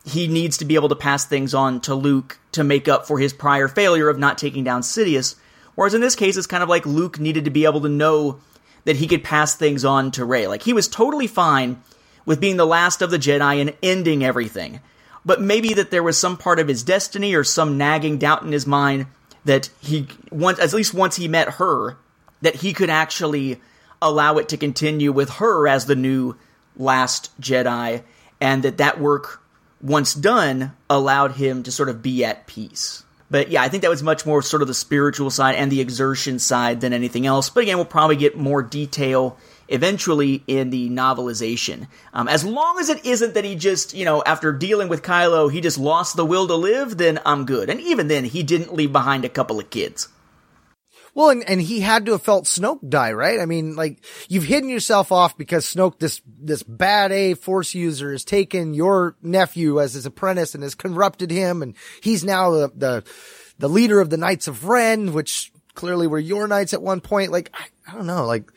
he 0.07 0.27
needs 0.27 0.57
to 0.57 0.65
be 0.65 0.75
able 0.75 0.89
to 0.89 0.95
pass 0.95 1.25
things 1.25 1.53
on 1.53 1.81
to 1.81 1.93
Luke 1.93 2.39
to 2.53 2.63
make 2.63 2.87
up 2.87 3.05
for 3.05 3.19
his 3.19 3.33
prior 3.33 3.67
failure 3.67 4.07
of 4.07 4.17
not 4.17 4.37
taking 4.37 4.63
down 4.63 4.81
Sidious. 4.81 5.35
Whereas 5.75 5.93
in 5.93 6.01
this 6.01 6.15
case, 6.15 6.37
it's 6.37 6.47
kind 6.47 6.63
of 6.63 6.69
like 6.69 6.85
Luke 6.85 7.19
needed 7.19 7.43
to 7.45 7.51
be 7.51 7.65
able 7.65 7.81
to 7.81 7.89
know 7.89 8.39
that 8.85 8.95
he 8.95 9.07
could 9.07 9.23
pass 9.23 9.53
things 9.53 9.83
on 9.83 10.11
to 10.11 10.23
Rey. 10.23 10.47
Like 10.47 10.63
he 10.63 10.71
was 10.71 10.87
totally 10.87 11.27
fine 11.27 11.81
with 12.25 12.39
being 12.39 12.55
the 12.55 12.65
last 12.65 13.01
of 13.01 13.11
the 13.11 13.19
Jedi 13.19 13.59
and 13.59 13.75
ending 13.83 14.23
everything. 14.23 14.79
But 15.25 15.41
maybe 15.41 15.73
that 15.73 15.91
there 15.91 16.03
was 16.03 16.17
some 16.17 16.37
part 16.37 16.59
of 16.59 16.69
his 16.69 16.83
destiny 16.83 17.35
or 17.35 17.43
some 17.43 17.77
nagging 17.77 18.17
doubt 18.17 18.43
in 18.43 18.53
his 18.53 18.65
mind 18.65 19.07
that 19.43 19.69
he 19.81 20.07
once 20.31 20.57
at 20.59 20.71
least 20.71 20.93
once 20.93 21.17
he 21.17 21.27
met 21.27 21.55
her, 21.55 21.97
that 22.41 22.55
he 22.55 22.71
could 22.71 22.89
actually 22.89 23.59
allow 24.01 24.37
it 24.37 24.47
to 24.49 24.57
continue 24.57 25.11
with 25.11 25.31
her 25.31 25.67
as 25.67 25.85
the 25.85 25.95
new 25.95 26.35
last 26.77 27.29
Jedi, 27.41 28.03
and 28.39 28.63
that 28.63 28.77
that 28.77 29.01
work 29.01 29.41
once 29.81 30.13
done 30.13 30.73
allowed 30.89 31.33
him 31.33 31.63
to 31.63 31.71
sort 31.71 31.89
of 31.89 32.01
be 32.01 32.23
at 32.25 32.47
peace. 32.47 33.03
But 33.29 33.49
yeah, 33.49 33.61
I 33.61 33.67
think 33.67 33.81
that 33.81 33.89
was 33.89 34.03
much 34.03 34.25
more 34.25 34.41
sort 34.41 34.61
of 34.61 34.67
the 34.67 34.73
spiritual 34.73 35.29
side 35.29 35.55
and 35.55 35.71
the 35.71 35.81
exertion 35.81 36.39
side 36.39 36.79
than 36.79 36.93
anything 36.93 37.25
else. 37.25 37.49
But 37.49 37.63
again, 37.63 37.75
we'll 37.75 37.85
probably 37.85 38.15
get 38.15 38.37
more 38.37 38.63
detail 38.63 39.37
eventually 39.67 40.43
in 40.47 40.69
the 40.69 40.89
novelization. 40.89 41.87
Um, 42.13 42.29
as 42.29 42.45
long 42.45 42.79
as 42.79 42.89
it 42.89 43.05
isn't 43.05 43.33
that 43.33 43.43
he 43.43 43.55
just, 43.55 43.93
you 43.93 44.05
know, 44.05 44.23
after 44.25 44.53
dealing 44.53 44.87
with 44.87 45.03
Kylo, 45.03 45.51
he 45.51 45.59
just 45.59 45.77
lost 45.77 46.15
the 46.15 46.25
will 46.25 46.47
to 46.47 46.55
live, 46.55 46.97
then 46.97 47.19
I'm 47.25 47.45
good. 47.45 47.69
And 47.69 47.81
even 47.81 48.07
then, 48.07 48.23
he 48.23 48.43
didn't 48.43 48.73
leave 48.73 48.93
behind 48.93 49.25
a 49.25 49.29
couple 49.29 49.59
of 49.59 49.69
kids. 49.69 50.07
Well, 51.17 51.31
and, 51.31 51.49
and 51.49 51.59
he 51.59 51.79
had 51.79 52.05
to 52.05 52.11
have 52.11 52.21
felt 52.21 52.45
Snoke 52.45 52.87
die, 52.87 53.11
right? 53.11 53.39
I 53.39 53.47
mean, 53.47 53.75
like, 53.75 54.05
you've 54.29 54.43
hidden 54.43 54.69
yourself 54.69 55.11
off 55.11 55.35
because 55.35 55.65
Snoke, 55.65 55.97
this, 55.97 56.21
this 56.27 56.61
bad 56.61 57.11
A 57.11 57.33
force 57.33 57.73
user 57.73 58.11
has 58.11 58.23
taken 58.23 58.75
your 58.75 59.15
nephew 59.23 59.81
as 59.81 59.95
his 59.95 60.05
apprentice 60.05 60.53
and 60.53 60.61
has 60.61 60.75
corrupted 60.75 61.31
him. 61.31 61.63
And 61.63 61.73
he's 62.03 62.23
now 62.23 62.51
the, 62.51 62.71
the, 62.75 63.03
the 63.57 63.67
leader 63.67 63.99
of 63.99 64.11
the 64.11 64.17
Knights 64.17 64.47
of 64.47 64.65
Ren, 64.65 65.11
which 65.11 65.51
clearly 65.73 66.05
were 66.05 66.19
your 66.19 66.47
knights 66.47 66.75
at 66.75 66.83
one 66.83 67.01
point. 67.01 67.31
Like, 67.31 67.49
I, 67.51 67.65
I 67.91 67.95
don't 67.95 68.05
know, 68.05 68.27
like, 68.27 68.51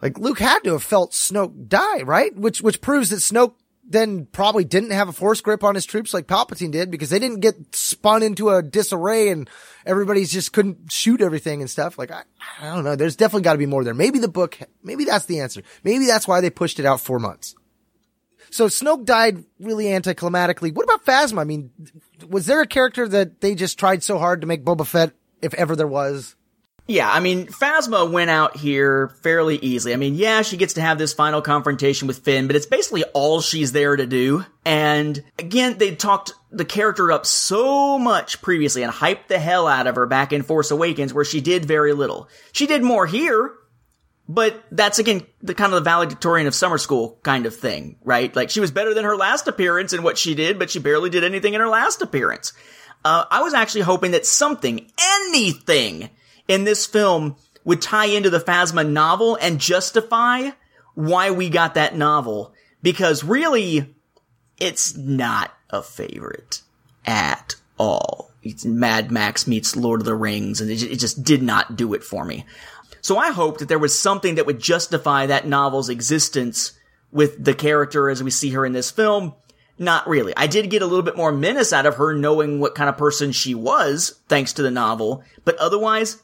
like 0.00 0.16
Luke 0.18 0.38
had 0.38 0.60
to 0.60 0.72
have 0.72 0.82
felt 0.82 1.12
Snoke 1.12 1.68
die, 1.68 2.04
right? 2.04 2.34
Which, 2.34 2.62
which 2.62 2.80
proves 2.80 3.10
that 3.10 3.16
Snoke 3.16 3.52
then 3.84 4.26
probably 4.26 4.64
didn't 4.64 4.90
have 4.90 5.08
a 5.08 5.12
force 5.12 5.40
grip 5.40 5.64
on 5.64 5.74
his 5.74 5.84
troops 5.84 6.14
like 6.14 6.26
Palpatine 6.26 6.70
did 6.70 6.90
because 6.90 7.10
they 7.10 7.18
didn't 7.18 7.40
get 7.40 7.74
spun 7.74 8.22
into 8.22 8.48
a 8.48 8.62
disarray 8.62 9.28
and 9.28 9.50
everybody's 9.84 10.32
just 10.32 10.52
couldn't 10.52 10.92
shoot 10.92 11.20
everything 11.20 11.60
and 11.60 11.70
stuff. 11.70 11.98
Like, 11.98 12.10
I, 12.10 12.22
I 12.60 12.74
don't 12.74 12.84
know. 12.84 12.96
There's 12.96 13.16
definitely 13.16 13.42
got 13.42 13.52
to 13.52 13.58
be 13.58 13.66
more 13.66 13.84
there. 13.84 13.94
Maybe 13.94 14.18
the 14.18 14.28
book, 14.28 14.58
maybe 14.82 15.04
that's 15.04 15.26
the 15.26 15.40
answer. 15.40 15.62
Maybe 15.82 16.06
that's 16.06 16.28
why 16.28 16.40
they 16.40 16.50
pushed 16.50 16.78
it 16.78 16.86
out 16.86 17.00
four 17.00 17.18
months. 17.18 17.54
So 18.50 18.66
Snoke 18.66 19.04
died 19.04 19.44
really 19.58 19.86
anticlimactically. 19.86 20.74
What 20.74 20.84
about 20.84 21.04
Phasma? 21.04 21.40
I 21.40 21.44
mean, 21.44 21.70
was 22.28 22.46
there 22.46 22.60
a 22.60 22.66
character 22.66 23.08
that 23.08 23.40
they 23.40 23.54
just 23.54 23.78
tried 23.78 24.02
so 24.02 24.18
hard 24.18 24.42
to 24.42 24.46
make 24.46 24.64
Boba 24.64 24.86
Fett, 24.86 25.12
if 25.40 25.54
ever 25.54 25.74
there 25.74 25.86
was? 25.86 26.36
Yeah, 26.92 27.10
I 27.10 27.20
mean, 27.20 27.46
Phasma 27.46 28.10
went 28.10 28.28
out 28.28 28.54
here 28.54 29.08
fairly 29.22 29.56
easily. 29.56 29.94
I 29.94 29.96
mean, 29.96 30.14
yeah, 30.14 30.42
she 30.42 30.58
gets 30.58 30.74
to 30.74 30.82
have 30.82 30.98
this 30.98 31.14
final 31.14 31.40
confrontation 31.40 32.06
with 32.06 32.18
Finn, 32.18 32.46
but 32.46 32.54
it's 32.54 32.66
basically 32.66 33.02
all 33.14 33.40
she's 33.40 33.72
there 33.72 33.96
to 33.96 34.04
do. 34.04 34.44
And 34.66 35.24
again, 35.38 35.78
they 35.78 35.94
talked 35.94 36.34
the 36.50 36.66
character 36.66 37.10
up 37.10 37.24
so 37.24 37.98
much 37.98 38.42
previously 38.42 38.82
and 38.82 38.92
hyped 38.92 39.28
the 39.28 39.38
hell 39.38 39.66
out 39.66 39.86
of 39.86 39.94
her 39.94 40.04
back 40.04 40.34
in 40.34 40.42
Force 40.42 40.70
Awakens 40.70 41.14
where 41.14 41.24
she 41.24 41.40
did 41.40 41.64
very 41.64 41.94
little. 41.94 42.28
She 42.52 42.66
did 42.66 42.82
more 42.82 43.06
here, 43.06 43.54
but 44.28 44.62
that's 44.70 44.98
again 44.98 45.26
the 45.40 45.54
kind 45.54 45.72
of 45.72 45.82
the 45.82 45.90
valedictorian 45.90 46.46
of 46.46 46.54
summer 46.54 46.76
school 46.76 47.18
kind 47.22 47.46
of 47.46 47.56
thing, 47.56 47.96
right? 48.04 48.36
Like 48.36 48.50
she 48.50 48.60
was 48.60 48.70
better 48.70 48.92
than 48.92 49.06
her 49.06 49.16
last 49.16 49.48
appearance 49.48 49.94
in 49.94 50.02
what 50.02 50.18
she 50.18 50.34
did, 50.34 50.58
but 50.58 50.68
she 50.68 50.78
barely 50.78 51.08
did 51.08 51.24
anything 51.24 51.54
in 51.54 51.62
her 51.62 51.68
last 51.68 52.02
appearance. 52.02 52.52
Uh, 53.02 53.24
I 53.30 53.40
was 53.40 53.54
actually 53.54 53.80
hoping 53.80 54.10
that 54.10 54.26
something, 54.26 54.92
anything, 55.00 56.10
in 56.48 56.64
this 56.64 56.86
film 56.86 57.36
would 57.64 57.80
tie 57.80 58.06
into 58.06 58.30
the 58.30 58.40
Phasma 58.40 58.88
novel 58.88 59.36
and 59.40 59.60
justify 59.60 60.50
why 60.94 61.30
we 61.30 61.48
got 61.48 61.74
that 61.74 61.96
novel. 61.96 62.52
Because 62.82 63.22
really, 63.22 63.94
it's 64.58 64.96
not 64.96 65.52
a 65.70 65.82
favorite 65.82 66.62
at 67.06 67.56
all. 67.78 68.30
It's 68.42 68.64
Mad 68.64 69.10
Max 69.10 69.46
meets 69.46 69.76
Lord 69.76 70.00
of 70.00 70.06
the 70.06 70.16
Rings, 70.16 70.60
and 70.60 70.70
it 70.70 70.96
just 70.96 71.22
did 71.22 71.42
not 71.42 71.76
do 71.76 71.94
it 71.94 72.02
for 72.02 72.24
me. 72.24 72.44
So 73.00 73.16
I 73.18 73.30
hoped 73.30 73.60
that 73.60 73.68
there 73.68 73.78
was 73.78 73.98
something 73.98 74.34
that 74.36 74.46
would 74.46 74.60
justify 74.60 75.26
that 75.26 75.46
novel's 75.46 75.88
existence 75.88 76.72
with 77.10 77.44
the 77.44 77.54
character 77.54 78.10
as 78.10 78.22
we 78.22 78.30
see 78.30 78.50
her 78.50 78.66
in 78.66 78.72
this 78.72 78.90
film. 78.90 79.34
Not 79.78 80.08
really. 80.08 80.32
I 80.36 80.46
did 80.46 80.70
get 80.70 80.82
a 80.82 80.86
little 80.86 81.02
bit 81.02 81.16
more 81.16 81.32
menace 81.32 81.72
out 81.72 81.86
of 81.86 81.96
her 81.96 82.14
knowing 82.14 82.60
what 82.60 82.74
kind 82.74 82.88
of 82.88 82.96
person 82.96 83.32
she 83.32 83.54
was, 83.54 84.20
thanks 84.28 84.52
to 84.54 84.62
the 84.62 84.70
novel, 84.70 85.24
but 85.44 85.56
otherwise, 85.56 86.22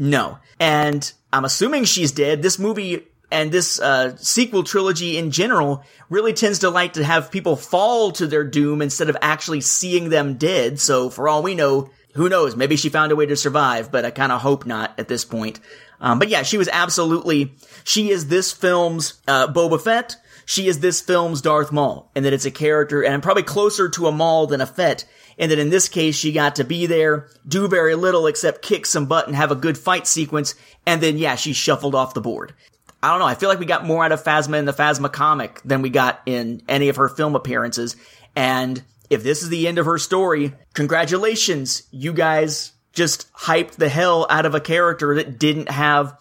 no. 0.00 0.38
And 0.58 1.12
I'm 1.30 1.44
assuming 1.44 1.84
she's 1.84 2.10
dead. 2.10 2.42
This 2.42 2.58
movie 2.58 3.06
and 3.30 3.52
this 3.52 3.78
uh, 3.78 4.16
sequel 4.16 4.64
trilogy 4.64 5.18
in 5.18 5.30
general 5.30 5.84
really 6.08 6.32
tends 6.32 6.60
to 6.60 6.70
like 6.70 6.94
to 6.94 7.04
have 7.04 7.30
people 7.30 7.54
fall 7.54 8.10
to 8.12 8.26
their 8.26 8.42
doom 8.44 8.82
instead 8.82 9.10
of 9.10 9.16
actually 9.20 9.60
seeing 9.60 10.08
them 10.08 10.34
dead. 10.34 10.80
So 10.80 11.10
for 11.10 11.28
all 11.28 11.42
we 11.42 11.54
know, 11.54 11.90
who 12.14 12.28
knows? 12.28 12.56
Maybe 12.56 12.76
she 12.76 12.88
found 12.88 13.12
a 13.12 13.16
way 13.16 13.26
to 13.26 13.36
survive, 13.36 13.92
but 13.92 14.04
I 14.04 14.10
kind 14.10 14.32
of 14.32 14.40
hope 14.40 14.66
not 14.66 14.98
at 14.98 15.06
this 15.06 15.24
point. 15.24 15.60
Um, 16.00 16.18
but 16.18 16.28
yeah, 16.28 16.42
she 16.42 16.56
was 16.56 16.68
absolutely, 16.72 17.54
she 17.84 18.10
is 18.10 18.28
this 18.28 18.52
film's 18.52 19.20
uh, 19.28 19.52
Boba 19.52 19.80
Fett. 19.80 20.16
She 20.46 20.66
is 20.66 20.80
this 20.80 21.00
film's 21.00 21.42
Darth 21.42 21.70
Maul, 21.70 22.10
and 22.16 22.24
that 22.24 22.32
it's 22.32 22.46
a 22.46 22.50
character, 22.50 23.04
and 23.04 23.22
probably 23.22 23.44
closer 23.44 23.88
to 23.90 24.08
a 24.08 24.12
Maul 24.12 24.48
than 24.48 24.60
a 24.60 24.66
Fett 24.66 25.04
and 25.40 25.50
that 25.50 25.58
in 25.58 25.70
this 25.70 25.88
case 25.88 26.14
she 26.14 26.30
got 26.30 26.56
to 26.56 26.64
be 26.64 26.86
there, 26.86 27.28
do 27.48 27.66
very 27.66 27.96
little 27.96 28.28
except 28.28 28.62
kick 28.62 28.86
some 28.86 29.06
butt 29.06 29.26
and 29.26 29.34
have 29.34 29.50
a 29.50 29.56
good 29.56 29.76
fight 29.76 30.06
sequence, 30.06 30.54
and 30.86 31.02
then 31.02 31.18
yeah, 31.18 31.34
she 31.34 31.52
shuffled 31.52 31.96
off 31.96 32.14
the 32.14 32.20
board. 32.20 32.54
I 33.02 33.10
don't 33.10 33.18
know, 33.18 33.26
I 33.26 33.34
feel 33.34 33.48
like 33.48 33.58
we 33.58 33.66
got 33.66 33.86
more 33.86 34.04
out 34.04 34.12
of 34.12 34.22
Phasma 34.22 34.58
in 34.58 34.66
the 34.66 34.72
Phasma 34.72 35.10
comic 35.10 35.60
than 35.64 35.82
we 35.82 35.90
got 35.90 36.20
in 36.26 36.62
any 36.68 36.90
of 36.90 36.96
her 36.96 37.08
film 37.08 37.34
appearances, 37.34 37.96
and 38.36 38.80
if 39.08 39.24
this 39.24 39.42
is 39.42 39.48
the 39.48 39.66
end 39.66 39.78
of 39.78 39.86
her 39.86 39.98
story, 39.98 40.52
congratulations, 40.74 41.82
you 41.90 42.12
guys 42.12 42.72
just 42.92 43.32
hyped 43.32 43.72
the 43.72 43.88
hell 43.88 44.26
out 44.30 44.46
of 44.46 44.54
a 44.54 44.60
character 44.60 45.16
that 45.16 45.38
didn't 45.38 45.70
have 45.70 46.16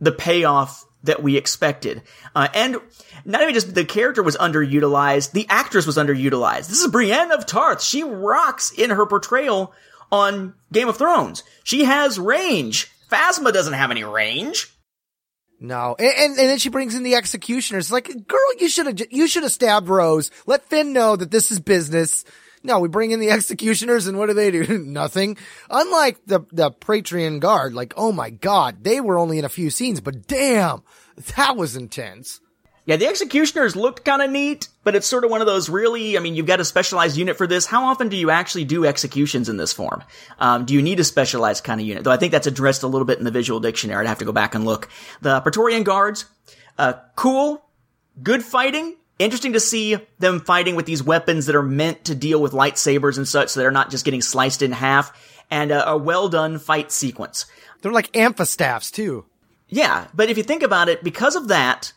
the 0.00 0.12
payoff 0.12 0.84
that 1.04 1.22
we 1.22 1.36
expected. 1.36 2.02
Uh, 2.34 2.48
and 2.54 2.76
not 3.24 3.42
even 3.42 3.54
just 3.54 3.74
the 3.74 3.84
character 3.84 4.22
was 4.22 4.36
underutilized, 4.36 5.32
the 5.32 5.46
actress 5.48 5.86
was 5.86 5.96
underutilized. 5.96 6.68
This 6.68 6.80
is 6.80 6.90
Brienne 6.90 7.32
of 7.32 7.46
Tarth. 7.46 7.82
She 7.82 8.02
rocks 8.02 8.70
in 8.70 8.90
her 8.90 9.06
portrayal 9.06 9.72
on 10.10 10.54
Game 10.72 10.88
of 10.88 10.96
Thrones. 10.96 11.42
She 11.64 11.84
has 11.84 12.18
range. 12.18 12.90
Phasma 13.10 13.52
doesn't 13.52 13.74
have 13.74 13.90
any 13.90 14.04
range. 14.04 14.68
No, 15.60 15.94
and, 15.96 16.08
and, 16.08 16.38
and 16.38 16.48
then 16.48 16.58
she 16.58 16.70
brings 16.70 16.96
in 16.96 17.04
the 17.04 17.14
executioners. 17.14 17.92
Like, 17.92 18.08
girl, 18.26 18.54
you 18.58 18.68
should 18.68 18.86
have 18.86 19.00
you 19.12 19.28
should 19.28 19.44
have 19.44 19.52
stabbed 19.52 19.88
Rose. 19.88 20.32
Let 20.44 20.68
Finn 20.68 20.92
know 20.92 21.14
that 21.14 21.30
this 21.30 21.52
is 21.52 21.60
business. 21.60 22.24
No, 22.62 22.78
we 22.78 22.88
bring 22.88 23.10
in 23.10 23.20
the 23.20 23.30
executioners, 23.38 24.06
and 24.06 24.18
what 24.18 24.26
do 24.26 24.34
they 24.34 24.50
do? 24.50 24.78
Nothing. 24.86 25.36
Unlike 25.70 26.26
the 26.26 26.40
the 26.52 26.70
Praetorian 26.70 27.40
Guard, 27.40 27.74
like, 27.74 27.94
oh 27.96 28.12
my 28.12 28.30
god, 28.30 28.84
they 28.84 29.00
were 29.00 29.18
only 29.18 29.38
in 29.38 29.44
a 29.44 29.50
few 29.50 29.70
scenes, 29.70 30.00
but 30.00 30.26
damn, 30.26 30.82
that 31.36 31.56
was 31.56 31.76
intense. 31.76 32.40
Yeah, 32.84 32.96
the 32.96 33.06
executioners 33.06 33.76
looked 33.76 34.04
kind 34.04 34.20
of 34.22 34.30
neat, 34.30 34.66
but 34.82 34.96
it's 34.96 35.06
sort 35.06 35.24
of 35.24 35.30
one 35.30 35.40
of 35.40 35.46
those 35.46 35.68
really, 35.68 36.16
I 36.16 36.20
mean, 36.20 36.34
you've 36.34 36.46
got 36.46 36.58
a 36.58 36.64
specialized 36.64 37.16
unit 37.16 37.36
for 37.36 37.46
this. 37.46 37.64
How 37.64 37.84
often 37.84 38.08
do 38.08 38.16
you 38.16 38.30
actually 38.30 38.64
do 38.64 38.84
executions 38.84 39.48
in 39.48 39.56
this 39.56 39.72
form? 39.72 40.02
Um, 40.40 40.64
do 40.64 40.74
you 40.74 40.82
need 40.82 40.98
a 40.98 41.04
specialized 41.04 41.62
kind 41.62 41.80
of 41.80 41.86
unit? 41.86 42.02
Though 42.02 42.10
I 42.10 42.16
think 42.16 42.32
that's 42.32 42.48
addressed 42.48 42.82
a 42.82 42.88
little 42.88 43.04
bit 43.04 43.18
in 43.18 43.24
the 43.24 43.30
visual 43.30 43.60
dictionary. 43.60 44.00
I'd 44.00 44.08
have 44.08 44.18
to 44.18 44.24
go 44.24 44.32
back 44.32 44.56
and 44.56 44.64
look. 44.64 44.88
The 45.20 45.40
Praetorian 45.42 45.84
Guards, 45.84 46.24
uh, 46.76 46.94
cool, 47.14 47.64
good 48.20 48.42
fighting. 48.42 48.96
Interesting 49.22 49.52
to 49.52 49.60
see 49.60 49.96
them 50.18 50.40
fighting 50.40 50.74
with 50.74 50.84
these 50.84 51.00
weapons 51.00 51.46
that 51.46 51.54
are 51.54 51.62
meant 51.62 52.06
to 52.06 52.14
deal 52.16 52.42
with 52.42 52.50
lightsabers 52.50 53.18
and 53.18 53.28
such, 53.28 53.50
so 53.50 53.60
they're 53.60 53.70
not 53.70 53.88
just 53.88 54.04
getting 54.04 54.20
sliced 54.20 54.62
in 54.62 54.72
half. 54.72 55.16
And 55.48 55.70
uh, 55.70 55.84
a 55.86 55.96
well 55.96 56.28
done 56.28 56.58
fight 56.58 56.90
sequence. 56.90 57.46
They're 57.82 57.92
like 57.92 58.10
amphistaffs 58.12 58.90
too. 58.90 59.26
Yeah, 59.68 60.08
but 60.12 60.28
if 60.28 60.38
you 60.38 60.42
think 60.42 60.64
about 60.64 60.88
it, 60.88 61.04
because 61.04 61.36
of 61.36 61.48
that, 61.48 61.92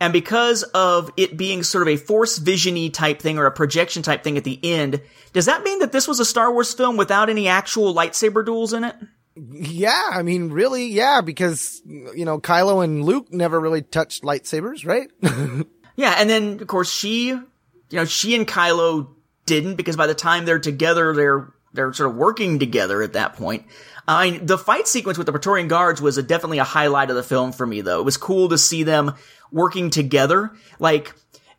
and 0.00 0.12
because 0.12 0.64
of 0.64 1.10
it 1.16 1.38
being 1.38 1.62
sort 1.62 1.80
of 1.80 1.88
a 1.88 1.96
force 1.96 2.38
visiony 2.38 2.92
type 2.92 3.20
thing 3.20 3.38
or 3.38 3.46
a 3.46 3.50
projection 3.50 4.02
type 4.02 4.22
thing 4.22 4.36
at 4.36 4.44
the 4.44 4.60
end, 4.62 5.00
does 5.32 5.46
that 5.46 5.62
mean 5.62 5.78
that 5.78 5.92
this 5.92 6.06
was 6.06 6.20
a 6.20 6.26
Star 6.26 6.52
Wars 6.52 6.74
film 6.74 6.98
without 6.98 7.30
any 7.30 7.48
actual 7.48 7.94
lightsaber 7.94 8.44
duels 8.44 8.74
in 8.74 8.84
it? 8.84 8.96
Yeah, 9.34 10.02
I 10.10 10.22
mean, 10.22 10.50
really, 10.50 10.88
yeah, 10.88 11.20
because, 11.20 11.80
you 11.84 12.24
know, 12.24 12.38
Kylo 12.38 12.82
and 12.84 13.04
Luke 13.04 13.32
never 13.32 13.58
really 13.58 13.82
touched 13.82 14.22
lightsabers, 14.22 14.86
right? 14.86 15.08
yeah, 15.96 16.14
and 16.18 16.30
then, 16.30 16.60
of 16.60 16.66
course, 16.66 16.90
she, 16.90 17.28
you 17.28 17.44
know, 17.90 18.04
she 18.04 18.34
and 18.36 18.46
Kylo 18.46 19.08
didn't 19.46 19.74
because 19.74 19.96
by 19.96 20.06
the 20.06 20.14
time 20.14 20.44
they're 20.44 20.58
together, 20.58 21.14
they're, 21.14 21.52
they're 21.72 21.92
sort 21.92 22.10
of 22.10 22.16
working 22.16 22.58
together 22.58 23.02
at 23.02 23.14
that 23.14 23.34
point. 23.34 23.66
I 24.06 24.30
mean, 24.30 24.46
the 24.46 24.58
fight 24.58 24.86
sequence 24.86 25.18
with 25.18 25.26
the 25.26 25.32
Praetorian 25.32 25.68
Guards 25.68 26.00
was 26.00 26.16
a, 26.16 26.22
definitely 26.22 26.58
a 26.58 26.64
highlight 26.64 27.10
of 27.10 27.16
the 27.16 27.22
film 27.22 27.52
for 27.52 27.66
me, 27.66 27.80
though. 27.80 28.00
It 28.00 28.04
was 28.04 28.16
cool 28.16 28.50
to 28.50 28.58
see 28.58 28.84
them 28.84 29.14
working 29.50 29.90
together. 29.90 30.52
Like, 30.78 31.12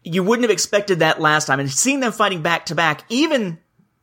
you 0.03 0.23
wouldn't 0.23 0.43
have 0.43 0.51
expected 0.51 0.99
that 0.99 1.19
last 1.19 1.45
time. 1.45 1.59
And 1.59 1.69
seeing 1.69 1.99
them 1.99 2.13
fighting 2.13 2.41
back 2.41 2.67
to 2.67 2.75
back, 2.75 3.03
even 3.09 3.59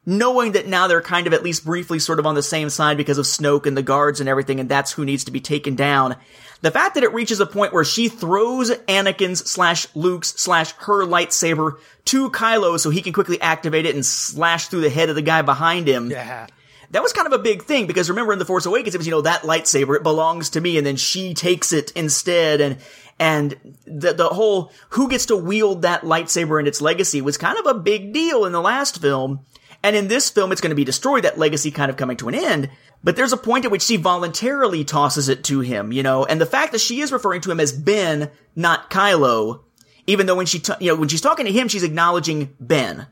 knowing 0.06 0.52
that 0.52 0.66
now 0.66 0.86
they're 0.86 1.00
kind 1.00 1.26
of 1.26 1.32
at 1.32 1.42
least 1.42 1.64
briefly 1.64 1.98
sort 1.98 2.18
of 2.18 2.26
on 2.26 2.34
the 2.34 2.42
same 2.42 2.68
side 2.68 2.96
because 2.98 3.16
of 3.16 3.24
Snoke 3.24 3.66
and 3.66 3.76
the 3.76 3.82
guards 3.82 4.20
and 4.20 4.28
everything, 4.28 4.60
and 4.60 4.68
that's 4.68 4.92
who 4.92 5.04
needs 5.04 5.24
to 5.24 5.30
be 5.30 5.40
taken 5.40 5.74
down. 5.74 6.16
The 6.64 6.70
fact 6.70 6.94
that 6.94 7.04
it 7.04 7.12
reaches 7.12 7.40
a 7.40 7.46
point 7.46 7.74
where 7.74 7.84
she 7.84 8.08
throws 8.08 8.70
Anakin's 8.70 9.50
slash 9.50 9.86
Luke's 9.94 10.30
slash 10.40 10.72
her 10.72 11.04
lightsaber 11.04 11.78
to 12.06 12.30
Kylo 12.30 12.80
so 12.80 12.88
he 12.88 13.02
can 13.02 13.12
quickly 13.12 13.38
activate 13.38 13.84
it 13.84 13.94
and 13.94 14.04
slash 14.04 14.68
through 14.68 14.80
the 14.80 14.88
head 14.88 15.10
of 15.10 15.14
the 15.14 15.20
guy 15.20 15.42
behind 15.42 15.86
him. 15.86 16.10
Yeah. 16.10 16.46
That 16.92 17.02
was 17.02 17.12
kind 17.12 17.26
of 17.26 17.34
a 17.34 17.38
big 17.38 17.64
thing 17.64 17.86
because 17.86 18.08
remember 18.08 18.32
in 18.32 18.38
the 18.38 18.46
Force 18.46 18.64
Awakens 18.64 18.94
it 18.94 18.98
was 18.98 19.06
you 19.06 19.10
know 19.10 19.20
that 19.20 19.42
lightsaber 19.42 19.94
it 19.94 20.02
belongs 20.02 20.48
to 20.50 20.60
me 20.62 20.78
and 20.78 20.86
then 20.86 20.96
she 20.96 21.34
takes 21.34 21.74
it 21.74 21.90
instead. 21.90 22.62
And 22.62 22.78
and 23.20 23.76
the 23.86 24.14
the 24.14 24.28
whole 24.28 24.72
who 24.88 25.10
gets 25.10 25.26
to 25.26 25.36
wield 25.36 25.82
that 25.82 26.00
lightsaber 26.00 26.58
and 26.58 26.66
its 26.66 26.80
legacy 26.80 27.20
was 27.20 27.36
kind 27.36 27.58
of 27.58 27.66
a 27.66 27.78
big 27.78 28.14
deal 28.14 28.46
in 28.46 28.52
the 28.52 28.62
last 28.62 29.02
film. 29.02 29.40
And 29.82 29.94
in 29.94 30.08
this 30.08 30.30
film 30.30 30.50
it's 30.50 30.62
going 30.62 30.70
to 30.70 30.76
be 30.76 30.84
destroyed 30.84 31.24
that 31.24 31.38
legacy 31.38 31.70
kind 31.70 31.90
of 31.90 31.98
coming 31.98 32.16
to 32.16 32.28
an 32.28 32.34
end 32.34 32.70
but 33.04 33.14
there's 33.14 33.32
a 33.32 33.36
point 33.36 33.64
at 33.64 33.70
which 33.70 33.82
she 33.82 33.96
voluntarily 33.96 34.82
tosses 34.82 35.28
it 35.28 35.44
to 35.44 35.60
him 35.60 35.92
you 35.92 36.02
know 36.02 36.24
and 36.24 36.40
the 36.40 36.46
fact 36.46 36.72
that 36.72 36.80
she 36.80 37.00
is 37.00 37.12
referring 37.12 37.40
to 37.40 37.50
him 37.50 37.60
as 37.60 37.72
Ben 37.72 38.30
not 38.56 38.90
Kylo 38.90 39.60
even 40.06 40.26
though 40.26 40.34
when 40.34 40.46
she 40.46 40.58
t- 40.58 40.72
you 40.80 40.90
know 40.90 40.96
when 40.96 41.08
she's 41.08 41.20
talking 41.20 41.46
to 41.46 41.52
him 41.52 41.68
she's 41.68 41.84
acknowledging 41.84 42.54
Ben 42.58 43.06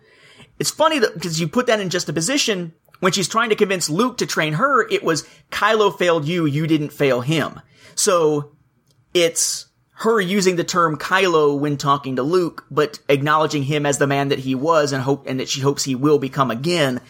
it's 0.59 0.71
funny 0.71 0.99
that 0.99 1.15
because 1.15 1.41
you 1.41 1.47
put 1.47 1.67
that 1.67 1.81
in 1.81 1.91
just 1.91 2.09
a 2.09 2.13
position 2.13 2.73
when 3.03 3.11
she's 3.11 3.27
trying 3.27 3.49
to 3.49 3.57
convince 3.57 3.91
Luke 3.91 4.19
to 4.19 4.27
train 4.27 4.53
her, 4.53 4.89
it 4.89 5.03
was 5.03 5.29
Kylo 5.51 5.99
failed 5.99 6.25
you, 6.25 6.47
you 6.47 6.69
didn't 6.69 6.93
fail 6.93 7.21
him. 7.21 7.61
So 7.97 8.53
it's 9.13 9.67
her 9.95 10.21
using 10.21 10.55
the 10.55 10.63
term 10.63 10.97
Kylo 10.97 11.59
when 11.59 11.77
talking 11.79 12.15
to 12.15 12.23
Luke, 12.23 12.65
but 12.71 13.01
acknowledging 13.09 13.65
him 13.65 13.87
as 13.87 13.99
the 13.99 14.07
man 14.07 14.29
that 14.29 14.39
he 14.39 14.55
was 14.55 14.93
and 14.93 15.03
hope 15.03 15.27
and 15.27 15.41
that 15.41 15.49
she 15.49 15.61
hopes 15.61 15.83
he 15.83 15.97
will 15.97 16.21
become 16.21 16.53
again 16.53 17.01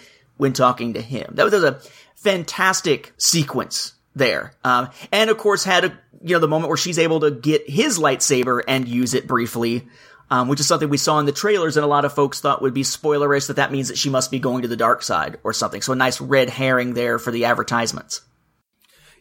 when 0.42 0.52
talking 0.52 0.92
to 0.92 1.00
him. 1.00 1.32
That 1.36 1.44
was, 1.44 1.64
a 1.64 1.80
fantastic 2.16 3.14
sequence 3.16 3.94
there. 4.14 4.52
Um, 4.62 4.90
and 5.10 5.30
of 5.30 5.38
course 5.38 5.64
had 5.64 5.86
a, 5.86 5.98
you 6.22 6.34
know, 6.34 6.38
the 6.38 6.48
moment 6.48 6.68
where 6.68 6.76
she's 6.76 6.98
able 6.98 7.20
to 7.20 7.30
get 7.30 7.68
his 7.68 7.98
lightsaber 7.98 8.60
and 8.68 8.86
use 8.86 9.14
it 9.14 9.26
briefly 9.26 9.88
Um, 10.30 10.48
which 10.48 10.60
is 10.60 10.66
something 10.66 10.88
we 10.88 10.96
saw 10.96 11.18
in 11.18 11.26
the 11.26 11.32
trailers 11.32 11.76
and 11.76 11.84
a 11.84 11.86
lot 11.86 12.06
of 12.06 12.14
folks 12.14 12.40
thought 12.40 12.62
would 12.62 12.72
be 12.72 12.84
spoilerish 12.84 13.48
that 13.48 13.56
that 13.56 13.70
means 13.70 13.88
that 13.88 13.98
she 13.98 14.08
must 14.08 14.30
be 14.30 14.38
going 14.38 14.62
to 14.62 14.68
the 14.68 14.78
dark 14.78 15.02
side 15.02 15.36
or 15.44 15.52
something. 15.52 15.82
So 15.82 15.92
a 15.92 15.96
nice 15.96 16.22
red 16.22 16.48
herring 16.48 16.94
there 16.94 17.18
for 17.18 17.30
the 17.30 17.44
advertisements. 17.44 18.22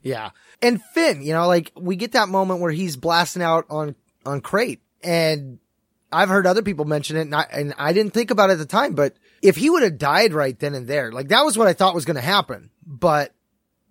Yeah. 0.02 0.30
And 0.62 0.82
Finn, 0.94 1.22
you 1.22 1.34
know, 1.34 1.48
like 1.48 1.74
we 1.76 1.98
get 1.98 2.14
that 2.14 2.30
moment 2.30 2.62
where 2.62 2.72
he's 2.72 2.96
blasting 2.96 3.42
out 3.42 3.66
on, 3.70 3.96
on 4.26 4.40
Crait 4.40 4.80
and 5.04 5.60
I've 6.14 6.30
heard 6.30 6.48
other 6.48 6.62
people 6.62 6.86
mention 6.86 7.18
it 7.18 7.22
and 7.22 7.36
I, 7.36 7.46
and 7.52 7.74
I 7.78 7.92
didn't 7.92 8.14
think 8.14 8.32
about 8.32 8.50
it 8.50 8.54
at 8.54 8.60
the 8.60 8.66
time, 8.66 8.96
but 8.96 9.14
if 9.42 9.56
he 9.56 9.70
would 9.70 9.84
have 9.84 9.98
died 9.98 10.34
right 10.34 10.58
then 10.58 10.76
and 10.76 10.88
there, 10.88 11.12
like 11.12 11.30
that 11.30 11.44
was 11.44 11.58
what 11.58 11.68
I 11.68 11.74
thought 11.74 11.96
was 11.96 12.06
going 12.06 12.16
to 12.16 12.22
happen, 12.22 12.70
but 12.86 13.34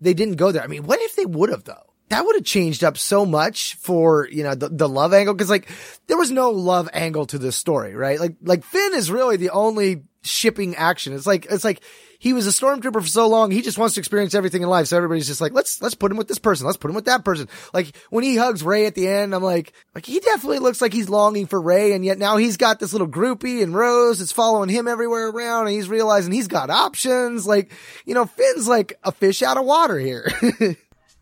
they 0.00 0.14
didn't 0.14 0.36
go 0.36 0.52
there. 0.52 0.62
I 0.62 0.66
mean, 0.66 0.84
what 0.84 1.00
if 1.00 1.16
they 1.16 1.26
would 1.26 1.50
have 1.50 1.64
though? 1.64 1.86
That 2.08 2.24
would 2.24 2.36
have 2.36 2.44
changed 2.44 2.82
up 2.82 2.98
so 2.98 3.24
much 3.24 3.76
for, 3.76 4.28
you 4.28 4.42
know, 4.42 4.54
the, 4.54 4.68
the 4.68 4.88
love 4.88 5.12
angle. 5.12 5.34
Cause 5.34 5.50
like 5.50 5.68
there 6.08 6.18
was 6.18 6.30
no 6.30 6.50
love 6.50 6.88
angle 6.92 7.26
to 7.26 7.38
this 7.38 7.56
story, 7.56 7.94
right? 7.94 8.18
Like, 8.18 8.36
like 8.42 8.64
Finn 8.64 8.94
is 8.94 9.12
really 9.12 9.36
the 9.36 9.50
only 9.50 10.02
shipping 10.22 10.74
action. 10.74 11.12
It's 11.12 11.26
like, 11.26 11.46
it's 11.46 11.64
like 11.64 11.82
he 12.20 12.34
was 12.34 12.46
a 12.46 12.50
stormtrooper 12.50 13.00
for 13.00 13.06
so 13.08 13.26
long. 13.26 13.50
He 13.50 13.62
just 13.62 13.78
wants 13.78 13.94
to 13.94 14.00
experience 14.00 14.34
everything 14.34 14.62
in 14.62 14.68
life. 14.68 14.88
So 14.88 14.96
everybody's 14.98 15.26
just 15.26 15.40
like, 15.40 15.54
let's, 15.54 15.80
let's 15.80 15.94
put 15.94 16.12
him 16.12 16.18
with 16.18 16.28
this 16.28 16.38
person. 16.38 16.66
Let's 16.66 16.76
put 16.76 16.90
him 16.90 16.94
with 16.94 17.06
that 17.06 17.24
person. 17.24 17.48
Like 17.72 17.96
when 18.10 18.22
he 18.22 18.36
hugs 18.36 18.62
Rey 18.62 18.84
at 18.84 18.94
the 18.94 19.08
end, 19.08 19.34
I'm 19.34 19.42
like, 19.42 19.72
like 19.94 20.04
he 20.04 20.20
definitely 20.20 20.58
looks 20.58 20.82
like 20.82 20.92
he's 20.92 21.08
longing 21.08 21.46
for 21.46 21.58
Rey. 21.58 21.94
And 21.94 22.04
yet 22.04 22.18
now 22.18 22.36
he's 22.36 22.58
got 22.58 22.78
this 22.78 22.92
little 22.92 23.08
groupie 23.08 23.62
and 23.62 23.74
Rose 23.74 24.18
that's 24.18 24.32
following 24.32 24.68
him 24.68 24.86
everywhere 24.86 25.28
around 25.30 25.66
and 25.66 25.74
he's 25.74 25.88
realizing 25.88 26.30
he's 26.30 26.46
got 26.46 26.68
options. 26.68 27.46
Like, 27.46 27.72
you 28.04 28.14
know, 28.14 28.26
Finn's 28.26 28.68
like 28.68 28.98
a 29.02 29.12
fish 29.12 29.42
out 29.42 29.56
of 29.56 29.64
water 29.64 29.98
here. 29.98 30.30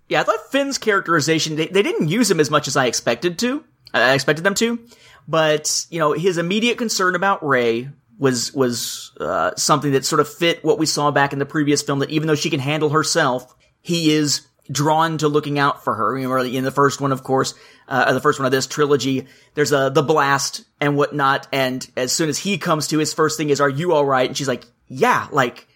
Yeah, 0.08 0.22
I 0.22 0.24
thought 0.24 0.50
Finn's 0.50 0.78
characterization, 0.78 1.56
they, 1.56 1.66
they 1.66 1.82
didn't 1.82 2.08
use 2.08 2.30
him 2.30 2.40
as 2.40 2.50
much 2.50 2.66
as 2.66 2.76
I 2.76 2.86
expected 2.86 3.38
to. 3.40 3.62
I 3.92 4.14
expected 4.14 4.42
them 4.42 4.54
to. 4.54 4.78
But, 5.26 5.86
you 5.90 5.98
know, 5.98 6.12
his 6.12 6.38
immediate 6.38 6.78
concern 6.78 7.14
about 7.14 7.46
Rey 7.46 7.90
was, 8.18 8.52
was, 8.52 9.12
uh, 9.20 9.52
something 9.56 9.92
that 9.92 10.04
sort 10.04 10.20
of 10.20 10.28
fit 10.28 10.64
what 10.64 10.78
we 10.78 10.86
saw 10.86 11.10
back 11.10 11.32
in 11.32 11.38
the 11.38 11.46
previous 11.46 11.82
film 11.82 12.00
that 12.00 12.10
even 12.10 12.26
though 12.26 12.34
she 12.34 12.50
can 12.50 12.60
handle 12.60 12.90
herself, 12.90 13.54
he 13.80 14.12
is 14.12 14.46
drawn 14.70 15.18
to 15.18 15.28
looking 15.28 15.58
out 15.58 15.84
for 15.84 15.94
her. 15.94 16.18
Know, 16.18 16.36
in 16.38 16.64
the 16.64 16.70
first 16.70 17.00
one, 17.00 17.12
of 17.12 17.22
course, 17.22 17.54
uh, 17.88 18.12
the 18.12 18.20
first 18.20 18.38
one 18.38 18.46
of 18.46 18.52
this 18.52 18.66
trilogy, 18.66 19.26
there's 19.54 19.72
a, 19.72 19.90
the 19.92 20.02
blast 20.02 20.64
and 20.80 20.96
whatnot. 20.96 21.48
And 21.52 21.88
as 21.96 22.12
soon 22.12 22.28
as 22.28 22.38
he 22.38 22.58
comes 22.58 22.88
to, 22.88 22.98
his 22.98 23.14
first 23.14 23.36
thing 23.36 23.50
is, 23.50 23.60
are 23.60 23.70
you 23.70 23.94
alright? 23.94 24.28
And 24.28 24.36
she's 24.36 24.48
like, 24.48 24.66
yeah, 24.88 25.28
like, 25.30 25.66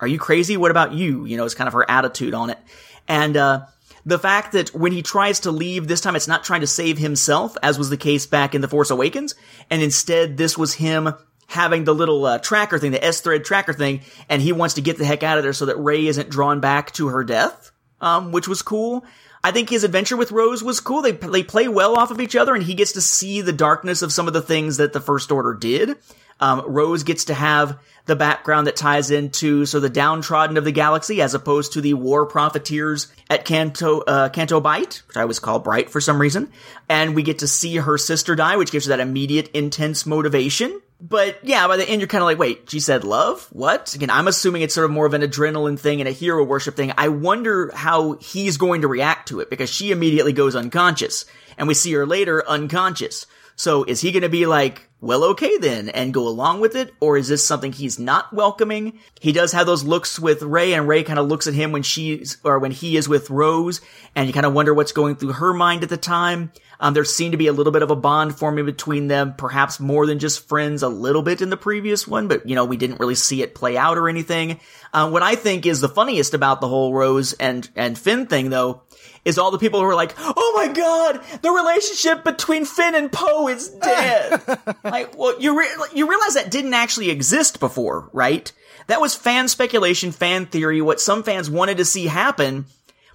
are 0.00 0.08
you 0.08 0.18
crazy? 0.18 0.56
What 0.56 0.70
about 0.70 0.92
you? 0.92 1.26
You 1.26 1.36
know, 1.36 1.44
it's 1.44 1.54
kind 1.54 1.68
of 1.68 1.74
her 1.74 1.88
attitude 1.88 2.34
on 2.34 2.50
it. 2.50 2.58
And, 3.06 3.36
uh, 3.36 3.66
the 4.06 4.18
fact 4.18 4.52
that 4.52 4.74
when 4.74 4.92
he 4.92 5.02
tries 5.02 5.40
to 5.40 5.50
leave, 5.50 5.86
this 5.86 6.00
time 6.00 6.16
it's 6.16 6.28
not 6.28 6.42
trying 6.42 6.62
to 6.62 6.66
save 6.66 6.96
himself, 6.96 7.56
as 7.62 7.78
was 7.78 7.90
the 7.90 7.98
case 7.98 8.26
back 8.26 8.54
in 8.54 8.62
The 8.62 8.68
Force 8.68 8.90
Awakens, 8.90 9.34
and 9.68 9.82
instead 9.82 10.38
this 10.38 10.56
was 10.56 10.72
him 10.72 11.12
having 11.50 11.82
the 11.82 11.94
little 11.94 12.24
uh, 12.24 12.38
tracker 12.38 12.78
thing, 12.78 12.92
the 12.92 13.04
S-thread 13.04 13.44
tracker 13.44 13.72
thing, 13.72 14.02
and 14.28 14.40
he 14.40 14.52
wants 14.52 14.74
to 14.74 14.80
get 14.80 14.98
the 14.98 15.04
heck 15.04 15.24
out 15.24 15.36
of 15.36 15.42
there 15.42 15.52
so 15.52 15.66
that 15.66 15.76
Rey 15.76 16.06
isn't 16.06 16.30
drawn 16.30 16.60
back 16.60 16.92
to 16.92 17.08
her 17.08 17.24
death, 17.24 17.72
um, 18.00 18.30
which 18.30 18.46
was 18.46 18.62
cool. 18.62 19.04
I 19.42 19.50
think 19.50 19.68
his 19.68 19.84
adventure 19.84 20.16
with 20.16 20.32
Rose 20.32 20.62
was 20.62 20.80
cool. 20.80 21.02
They 21.02 21.12
they 21.12 21.42
play 21.42 21.66
well 21.66 21.96
off 21.96 22.10
of 22.10 22.20
each 22.20 22.36
other, 22.36 22.54
and 22.54 22.62
he 22.62 22.74
gets 22.74 22.92
to 22.92 23.00
see 23.00 23.40
the 23.40 23.52
darkness 23.52 24.02
of 24.02 24.12
some 24.12 24.28
of 24.28 24.32
the 24.32 24.42
things 24.42 24.76
that 24.76 24.92
the 24.92 25.00
First 25.00 25.32
Order 25.32 25.54
did. 25.54 25.96
Um, 26.38 26.62
Rose 26.66 27.02
gets 27.02 27.26
to 27.26 27.34
have 27.34 27.78
the 28.06 28.16
background 28.16 28.66
that 28.66 28.76
ties 28.76 29.10
into 29.10 29.66
so 29.66 29.78
the 29.78 29.90
downtrodden 29.90 30.56
of 30.56 30.64
the 30.64 30.72
galaxy 30.72 31.20
as 31.20 31.34
opposed 31.34 31.74
to 31.74 31.80
the 31.80 31.94
war 31.94 32.26
profiteers 32.26 33.08
at 33.28 33.44
Canto 33.44 34.00
uh, 34.00 34.28
Canto 34.28 34.60
Bight, 34.60 35.02
which 35.08 35.16
I 35.16 35.22
always 35.22 35.38
call 35.38 35.58
Bright 35.58 35.90
for 35.90 36.00
some 36.00 36.20
reason. 36.20 36.50
And 36.88 37.14
we 37.14 37.22
get 37.22 37.40
to 37.40 37.48
see 37.48 37.76
her 37.76 37.98
sister 37.98 38.36
die, 38.36 38.56
which 38.56 38.72
gives 38.72 38.86
her 38.86 38.90
that 38.90 39.00
immediate 39.00 39.50
intense 39.52 40.06
motivation. 40.06 40.80
But 41.00 41.38
yeah, 41.42 41.66
by 41.66 41.76
the 41.76 41.88
end 41.88 42.00
you're 42.00 42.08
kind 42.08 42.22
of 42.22 42.26
like, 42.26 42.38
wait, 42.38 42.68
she 42.68 42.80
said 42.80 43.04
love? 43.04 43.48
What? 43.52 43.94
Again, 43.94 44.10
I'm 44.10 44.28
assuming 44.28 44.62
it's 44.62 44.74
sort 44.74 44.84
of 44.84 44.90
more 44.90 45.06
of 45.06 45.14
an 45.14 45.22
adrenaline 45.22 45.78
thing 45.78 46.00
and 46.00 46.08
a 46.08 46.12
hero 46.12 46.44
worship 46.44 46.76
thing. 46.76 46.92
I 46.98 47.08
wonder 47.08 47.70
how 47.74 48.12
he's 48.14 48.58
going 48.58 48.82
to 48.82 48.88
react 48.88 49.28
to 49.28 49.40
it 49.40 49.48
because 49.48 49.70
she 49.70 49.92
immediately 49.92 50.32
goes 50.32 50.54
unconscious 50.54 51.24
and 51.56 51.66
we 51.68 51.74
see 51.74 51.92
her 51.92 52.06
later 52.06 52.46
unconscious. 52.46 53.26
So 53.56 53.84
is 53.84 54.00
he 54.00 54.12
going 54.12 54.22
to 54.22 54.30
be 54.30 54.46
like, 54.46 54.88
well, 55.02 55.24
okay 55.24 55.58
then, 55.58 55.90
and 55.90 56.14
go 56.14 56.26
along 56.28 56.60
with 56.60 56.74
it? 56.76 56.94
Or 56.98 57.18
is 57.18 57.28
this 57.28 57.46
something 57.46 57.72
he's 57.72 57.98
not 57.98 58.32
welcoming? 58.32 58.98
He 59.20 59.32
does 59.32 59.52
have 59.52 59.66
those 59.66 59.84
looks 59.84 60.18
with 60.18 60.42
Rey, 60.42 60.72
and 60.72 60.88
Rey 60.88 61.02
kind 61.02 61.18
of 61.18 61.28
looks 61.28 61.46
at 61.46 61.52
him 61.52 61.72
when 61.72 61.82
she's, 61.82 62.38
or 62.44 62.58
when 62.58 62.70
he 62.70 62.96
is 62.96 63.06
with 63.06 63.28
Rose, 63.28 63.82
and 64.14 64.26
you 64.26 64.32
kind 64.32 64.46
of 64.46 64.54
wonder 64.54 64.72
what's 64.72 64.92
going 64.92 65.16
through 65.16 65.32
her 65.32 65.52
mind 65.52 65.82
at 65.82 65.90
the 65.90 65.98
time. 65.98 66.52
Um, 66.80 66.94
there 66.94 67.04
seemed 67.04 67.32
to 67.32 67.38
be 67.38 67.46
a 67.46 67.52
little 67.52 67.72
bit 67.72 67.82
of 67.82 67.90
a 67.90 67.96
bond 67.96 68.36
forming 68.36 68.64
between 68.64 69.06
them, 69.06 69.34
perhaps 69.36 69.78
more 69.78 70.06
than 70.06 70.18
just 70.18 70.48
friends 70.48 70.82
a 70.82 70.88
little 70.88 71.22
bit 71.22 71.42
in 71.42 71.50
the 71.50 71.56
previous 71.56 72.08
one, 72.08 72.26
but 72.26 72.48
you 72.48 72.54
know, 72.54 72.64
we 72.64 72.78
didn't 72.78 73.00
really 73.00 73.14
see 73.14 73.42
it 73.42 73.54
play 73.54 73.76
out 73.76 73.98
or 73.98 74.08
anything. 74.08 74.58
Uh, 74.92 75.10
what 75.10 75.22
I 75.22 75.34
think 75.34 75.66
is 75.66 75.80
the 75.80 75.88
funniest 75.88 76.32
about 76.32 76.60
the 76.60 76.68
whole 76.68 76.94
Rose 76.94 77.34
and, 77.34 77.68
and 77.76 77.98
Finn 77.98 78.26
thing 78.26 78.48
though, 78.48 78.82
is 79.24 79.38
all 79.38 79.50
the 79.50 79.58
people 79.58 79.80
who 79.80 79.86
are 79.86 79.94
like, 79.94 80.14
"Oh 80.18 80.52
my 80.56 80.72
god, 80.72 81.20
the 81.42 81.50
relationship 81.50 82.24
between 82.24 82.64
Finn 82.64 82.94
and 82.94 83.12
Poe 83.12 83.48
is 83.48 83.68
dead." 83.68 84.40
like, 84.84 85.16
well, 85.16 85.40
you 85.40 85.58
re- 85.58 85.68
you 85.94 86.08
realize 86.08 86.34
that 86.34 86.50
didn't 86.50 86.74
actually 86.74 87.10
exist 87.10 87.60
before, 87.60 88.08
right? 88.12 88.50
That 88.86 89.00
was 89.00 89.14
fan 89.14 89.48
speculation, 89.48 90.10
fan 90.10 90.46
theory, 90.46 90.80
what 90.80 91.00
some 91.00 91.22
fans 91.22 91.50
wanted 91.50 91.76
to 91.76 91.84
see 91.84 92.06
happen, 92.06 92.64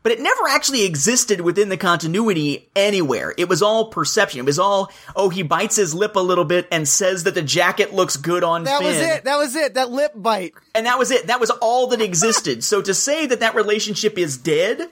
but 0.06 0.12
it 0.12 0.22
never 0.22 0.48
actually 0.48 0.86
existed 0.86 1.42
within 1.42 1.70
the 1.70 1.78
continuity 1.78 2.70
anywhere. 2.76 3.34
It 3.40 3.50
was 3.50 3.64
all 3.64 3.90
perception. 3.90 4.42
It 4.42 4.46
was 4.46 4.60
all, 4.60 4.92
oh, 5.16 5.30
he 5.30 5.42
bites 5.42 5.78
his 5.78 5.96
lip 5.96 6.16
a 6.16 6.20
little 6.20 6.46
bit 6.46 6.68
and 6.72 6.88
says 6.88 7.24
that 7.24 7.34
the 7.34 7.42
jacket 7.42 7.92
looks 7.92 8.16
good 8.16 8.44
on 8.44 8.66
that 8.66 8.78
Finn. 8.78 8.88
was 8.88 8.98
it. 8.98 9.24
That 9.24 9.38
was 9.38 9.56
it. 9.56 9.74
That 9.74 9.90
lip 9.90 10.12
bite. 10.14 10.54
And 10.76 10.86
that 10.86 11.00
was 11.00 11.10
it. 11.10 11.26
That 11.26 11.40
was 11.40 11.50
all 11.50 11.88
that 11.88 12.02
existed. 12.02 12.64
so 12.64 12.84
to 12.84 12.94
say 12.94 13.26
that 13.26 13.40
that 13.40 13.56
relationship 13.56 14.20
is 14.20 14.38
dead 14.38 14.92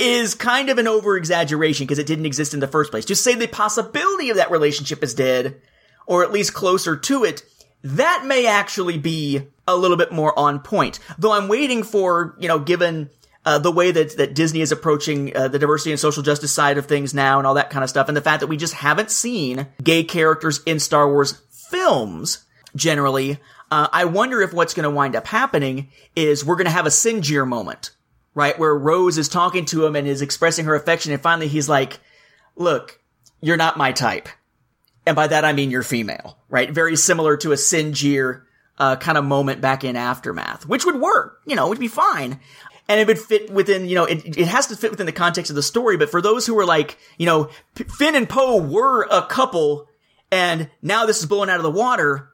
is 0.00 0.34
kind 0.34 0.70
of 0.70 0.78
an 0.78 0.88
over 0.88 1.16
exaggeration 1.16 1.86
because 1.86 2.00
it 2.00 2.08
didn't 2.08 2.26
exist 2.26 2.52
in 2.52 2.58
the 2.58 2.66
first 2.66 2.90
place. 2.90 3.04
To 3.04 3.14
say 3.14 3.36
the 3.36 3.46
possibility 3.46 4.30
of 4.30 4.38
that 4.38 4.50
relationship 4.50 5.04
is 5.04 5.14
dead, 5.14 5.60
or 6.04 6.24
at 6.24 6.32
least 6.32 6.52
closer 6.52 6.96
to 6.96 7.22
it, 7.22 7.44
that 7.84 8.24
may 8.26 8.48
actually 8.48 8.98
be 8.98 9.46
a 9.68 9.76
little 9.76 9.96
bit 9.96 10.10
more 10.10 10.36
on 10.36 10.58
point. 10.58 10.98
Though 11.16 11.30
I'm 11.30 11.46
waiting 11.46 11.84
for, 11.84 12.34
you 12.40 12.48
know, 12.48 12.58
given 12.58 13.08
uh, 13.44 13.58
the 13.58 13.72
way 13.72 13.90
that, 13.90 14.16
that 14.16 14.34
Disney 14.34 14.60
is 14.60 14.72
approaching 14.72 15.34
uh, 15.36 15.48
the 15.48 15.58
diversity 15.58 15.90
and 15.90 16.00
social 16.00 16.22
justice 16.22 16.52
side 16.52 16.78
of 16.78 16.86
things 16.86 17.14
now 17.14 17.38
and 17.38 17.46
all 17.46 17.54
that 17.54 17.70
kind 17.70 17.82
of 17.82 17.90
stuff, 17.90 18.08
and 18.08 18.16
the 18.16 18.22
fact 18.22 18.40
that 18.40 18.48
we 18.48 18.56
just 18.56 18.74
haven't 18.74 19.10
seen 19.10 19.66
gay 19.82 20.04
characters 20.04 20.60
in 20.66 20.78
Star 20.78 21.10
Wars 21.10 21.40
films 21.50 22.44
generally, 22.76 23.38
uh, 23.70 23.88
I 23.92 24.04
wonder 24.04 24.42
if 24.42 24.52
what's 24.52 24.74
going 24.74 24.84
to 24.84 24.90
wind 24.90 25.16
up 25.16 25.26
happening 25.26 25.90
is 26.14 26.44
we're 26.44 26.56
going 26.56 26.66
to 26.66 26.70
have 26.70 26.86
a 26.86 26.90
Sinjir 26.90 27.46
moment 27.46 27.92
right? 28.34 28.58
Where 28.58 28.74
Rose 28.74 29.18
is 29.18 29.28
talking 29.28 29.64
to 29.66 29.84
him 29.84 29.96
and 29.96 30.06
is 30.06 30.22
expressing 30.22 30.64
her 30.66 30.74
affection, 30.74 31.12
and 31.12 31.22
finally 31.22 31.48
he's 31.48 31.68
like, 31.68 32.00
look, 32.56 33.00
you're 33.40 33.56
not 33.56 33.76
my 33.76 33.92
type. 33.92 34.28
And 35.06 35.16
by 35.16 35.26
that 35.26 35.44
I 35.44 35.52
mean 35.52 35.70
you're 35.70 35.82
female, 35.82 36.38
right? 36.48 36.70
Very 36.70 36.96
similar 36.96 37.36
to 37.38 37.52
a 37.52 37.56
Sinjir, 37.56 38.42
uh, 38.78 38.96
kind 38.96 39.18
of 39.18 39.24
moment 39.24 39.60
back 39.60 39.84
in 39.84 39.96
Aftermath, 39.96 40.66
which 40.66 40.84
would 40.84 40.96
work, 40.96 41.40
you 41.46 41.56
know, 41.56 41.68
would 41.68 41.78
be 41.78 41.88
fine. 41.88 42.40
And 42.90 42.98
it 42.98 43.06
would 43.06 43.20
fit 43.20 43.52
within, 43.52 43.88
you 43.88 43.94
know, 43.94 44.04
it, 44.04 44.36
it 44.36 44.48
has 44.48 44.66
to 44.66 44.76
fit 44.76 44.90
within 44.90 45.06
the 45.06 45.12
context 45.12 45.48
of 45.48 45.54
the 45.54 45.62
story, 45.62 45.96
but 45.96 46.10
for 46.10 46.20
those 46.20 46.44
who 46.44 46.58
are 46.58 46.66
like, 46.66 46.98
you 47.18 47.26
know, 47.26 47.48
Finn 47.76 48.16
and 48.16 48.28
Poe 48.28 48.60
were 48.60 49.04
a 49.04 49.22
couple, 49.22 49.88
and 50.32 50.68
now 50.82 51.06
this 51.06 51.20
is 51.20 51.26
blowing 51.26 51.48
out 51.48 51.58
of 51.58 51.62
the 51.62 51.70
water, 51.70 52.30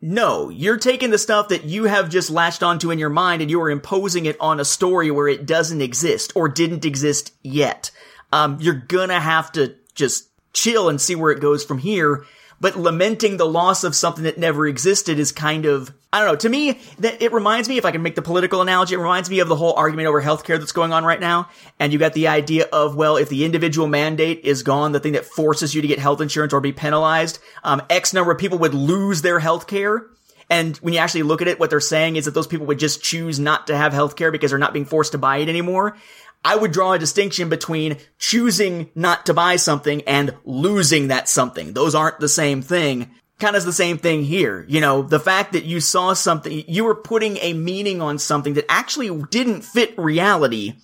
no, 0.00 0.48
you're 0.48 0.76
taking 0.76 1.10
the 1.10 1.18
stuff 1.18 1.48
that 1.48 1.64
you 1.64 1.86
have 1.86 2.08
just 2.08 2.30
latched 2.30 2.62
onto 2.62 2.92
in 2.92 3.00
your 3.00 3.10
mind 3.10 3.42
and 3.42 3.50
you 3.50 3.60
are 3.62 3.70
imposing 3.70 4.26
it 4.26 4.36
on 4.38 4.60
a 4.60 4.64
story 4.64 5.10
where 5.10 5.26
it 5.26 5.44
doesn't 5.44 5.82
exist 5.82 6.32
or 6.36 6.48
didn't 6.48 6.84
exist 6.84 7.32
yet. 7.42 7.90
Um, 8.32 8.58
you're 8.60 8.74
gonna 8.74 9.18
have 9.18 9.50
to 9.52 9.74
just 9.96 10.28
chill 10.52 10.88
and 10.88 11.00
see 11.00 11.16
where 11.16 11.32
it 11.32 11.40
goes 11.40 11.64
from 11.64 11.78
here. 11.78 12.24
But 12.60 12.76
lamenting 12.76 13.36
the 13.36 13.46
loss 13.46 13.84
of 13.84 13.94
something 13.94 14.24
that 14.24 14.38
never 14.38 14.66
existed 14.66 15.18
is 15.18 15.32
kind 15.32 15.66
of, 15.66 15.92
I 16.12 16.20
don't 16.20 16.28
know, 16.28 16.36
to 16.36 16.48
me, 16.48 16.80
that 17.00 17.20
it 17.20 17.32
reminds 17.32 17.68
me, 17.68 17.76
if 17.76 17.84
I 17.84 17.90
can 17.90 18.02
make 18.02 18.14
the 18.14 18.22
political 18.22 18.62
analogy, 18.62 18.94
it 18.94 18.98
reminds 18.98 19.28
me 19.28 19.40
of 19.40 19.48
the 19.48 19.56
whole 19.56 19.74
argument 19.74 20.08
over 20.08 20.22
healthcare 20.22 20.58
that's 20.58 20.72
going 20.72 20.92
on 20.92 21.04
right 21.04 21.20
now. 21.20 21.48
And 21.78 21.92
you 21.92 21.98
got 21.98 22.14
the 22.14 22.28
idea 22.28 22.66
of, 22.72 22.96
well, 22.96 23.16
if 23.16 23.28
the 23.28 23.44
individual 23.44 23.86
mandate 23.86 24.40
is 24.44 24.62
gone, 24.62 24.92
the 24.92 25.00
thing 25.00 25.12
that 25.12 25.26
forces 25.26 25.74
you 25.74 25.82
to 25.82 25.88
get 25.88 25.98
health 25.98 26.20
insurance 26.20 26.52
or 26.52 26.60
be 26.60 26.72
penalized, 26.72 27.38
um, 27.62 27.82
X 27.90 28.14
number 28.14 28.32
of 28.32 28.38
people 28.38 28.58
would 28.58 28.74
lose 28.74 29.22
their 29.22 29.40
healthcare. 29.40 30.06
And 30.50 30.76
when 30.78 30.92
you 30.92 31.00
actually 31.00 31.22
look 31.22 31.42
at 31.42 31.48
it, 31.48 31.58
what 31.58 31.70
they're 31.70 31.80
saying 31.80 32.16
is 32.16 32.26
that 32.26 32.34
those 32.34 32.46
people 32.46 32.66
would 32.66 32.78
just 32.78 33.02
choose 33.02 33.40
not 33.40 33.66
to 33.68 33.76
have 33.76 33.92
healthcare 33.92 34.30
because 34.30 34.50
they're 34.50 34.58
not 34.58 34.74
being 34.74 34.84
forced 34.84 35.12
to 35.12 35.18
buy 35.18 35.38
it 35.38 35.48
anymore. 35.48 35.96
I 36.44 36.56
would 36.56 36.72
draw 36.72 36.92
a 36.92 36.98
distinction 36.98 37.48
between 37.48 37.96
choosing 38.18 38.90
not 38.94 39.26
to 39.26 39.34
buy 39.34 39.56
something 39.56 40.02
and 40.02 40.34
losing 40.44 41.08
that 41.08 41.28
something. 41.28 41.72
Those 41.72 41.94
aren't 41.94 42.20
the 42.20 42.28
same 42.28 42.60
thing. 42.60 43.10
Kind 43.40 43.56
of 43.56 43.64
the 43.64 43.72
same 43.72 43.98
thing 43.98 44.24
here. 44.24 44.64
You 44.68 44.80
know, 44.80 45.02
the 45.02 45.18
fact 45.18 45.54
that 45.54 45.64
you 45.64 45.80
saw 45.80 46.12
something, 46.12 46.64
you 46.68 46.84
were 46.84 46.94
putting 46.94 47.38
a 47.38 47.54
meaning 47.54 48.02
on 48.02 48.18
something 48.18 48.54
that 48.54 48.66
actually 48.68 49.24
didn't 49.30 49.62
fit 49.62 49.98
reality. 49.98 50.74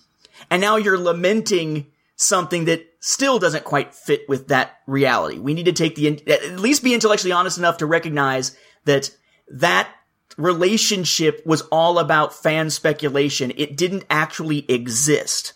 And 0.49 0.61
now 0.61 0.77
you're 0.77 0.97
lamenting 0.97 1.87
something 2.15 2.65
that 2.65 2.85
still 2.99 3.39
doesn't 3.39 3.63
quite 3.63 3.95
fit 3.95 4.27
with 4.27 4.49
that 4.49 4.79
reality. 4.87 5.39
We 5.39 5.53
need 5.53 5.65
to 5.65 5.73
take 5.73 5.95
the, 5.95 6.27
at 6.27 6.59
least 6.59 6.83
be 6.83 6.93
intellectually 6.93 7.31
honest 7.31 7.57
enough 7.57 7.77
to 7.77 7.85
recognize 7.85 8.55
that 8.85 9.11
that 9.49 9.89
relationship 10.37 11.41
was 11.45 11.61
all 11.63 11.99
about 11.99 12.33
fan 12.33 12.69
speculation. 12.69 13.51
It 13.55 13.77
didn't 13.77 14.05
actually 14.09 14.65
exist. 14.69 15.53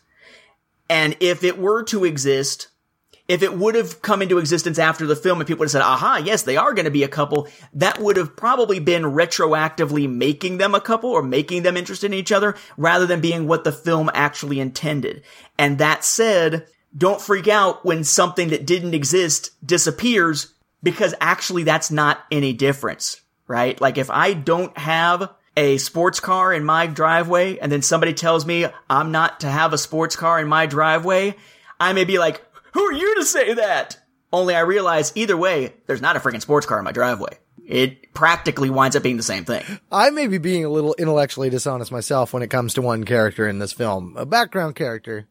And 0.89 1.15
if 1.19 1.43
it 1.43 1.57
were 1.57 1.83
to 1.85 2.05
exist, 2.05 2.67
if 3.27 3.41
it 3.41 3.57
would 3.57 3.73
have 3.73 4.01
come 4.01 4.21
into 4.21 4.37
existence 4.37 4.77
after 4.77 5.07
the 5.07 5.15
film 5.15 5.39
and 5.39 5.47
people 5.47 5.61
would 5.61 5.65
have 5.65 5.71
said, 5.71 5.81
aha, 5.81 6.21
yes, 6.23 6.43
they 6.43 6.57
are 6.57 6.73
going 6.73 6.85
to 6.85 6.91
be 6.91 7.03
a 7.03 7.07
couple, 7.07 7.47
that 7.73 7.99
would 7.99 8.17
have 8.17 8.35
probably 8.35 8.79
been 8.79 9.03
retroactively 9.03 10.07
making 10.07 10.57
them 10.57 10.75
a 10.75 10.81
couple 10.81 11.09
or 11.09 11.23
making 11.23 11.63
them 11.63 11.75
interested 11.75 12.07
in 12.07 12.13
each 12.13 12.31
other 12.31 12.55
rather 12.77 13.07
than 13.07 13.21
being 13.21 13.47
what 13.47 13.63
the 13.63 13.71
film 13.71 14.11
actually 14.13 14.59
intended. 14.59 15.23
And 15.57 15.79
that 15.79 16.03
said, 16.03 16.67
don't 16.95 17.19
freak 17.19 17.47
out 17.47 17.83
when 17.83 18.03
something 18.03 18.49
that 18.49 18.67
didn't 18.67 18.93
exist 18.93 19.51
disappears 19.65 20.53
because 20.83 21.15
actually 21.19 21.63
that's 21.63 21.89
not 21.89 22.19
any 22.31 22.53
difference, 22.53 23.21
right? 23.47 23.79
Like 23.79 23.97
if 23.97 24.09
I 24.09 24.33
don't 24.33 24.77
have 24.77 25.33
a 25.57 25.77
sports 25.77 26.19
car 26.19 26.53
in 26.53 26.63
my 26.63 26.87
driveway 26.87 27.57
and 27.57 27.71
then 27.71 27.81
somebody 27.81 28.13
tells 28.13 28.45
me 28.45 28.65
I'm 28.89 29.11
not 29.11 29.41
to 29.41 29.49
have 29.49 29.73
a 29.73 29.77
sports 29.77 30.15
car 30.15 30.39
in 30.39 30.47
my 30.47 30.65
driveway, 30.65 31.35
I 31.79 31.93
may 31.93 32.03
be 32.03 32.19
like, 32.19 32.43
who 32.73 32.81
are 32.81 32.93
you 32.93 33.15
to 33.15 33.25
say 33.25 33.53
that? 33.53 33.97
Only 34.33 34.55
I 34.55 34.61
realize 34.61 35.13
either 35.15 35.37
way, 35.37 35.73
there's 35.87 36.01
not 36.01 36.17
a 36.17 36.19
freaking 36.19 36.41
sports 36.41 36.65
car 36.65 36.77
in 36.79 36.83
my 36.83 36.91
driveway. 36.91 37.37
It 37.65 38.13
practically 38.13 38.69
winds 38.69 38.95
up 38.95 39.03
being 39.03 39.17
the 39.17 39.23
same 39.23 39.45
thing. 39.45 39.63
I 39.91 40.09
may 40.09 40.27
be 40.27 40.37
being 40.37 40.65
a 40.65 40.69
little 40.69 40.93
intellectually 40.99 41.49
dishonest 41.49 41.91
myself 41.91 42.33
when 42.33 42.43
it 42.43 42.49
comes 42.49 42.73
to 42.75 42.81
one 42.81 43.05
character 43.05 43.47
in 43.47 43.59
this 43.59 43.73
film, 43.73 44.15
a 44.17 44.25
background 44.25 44.75
character, 44.75 45.27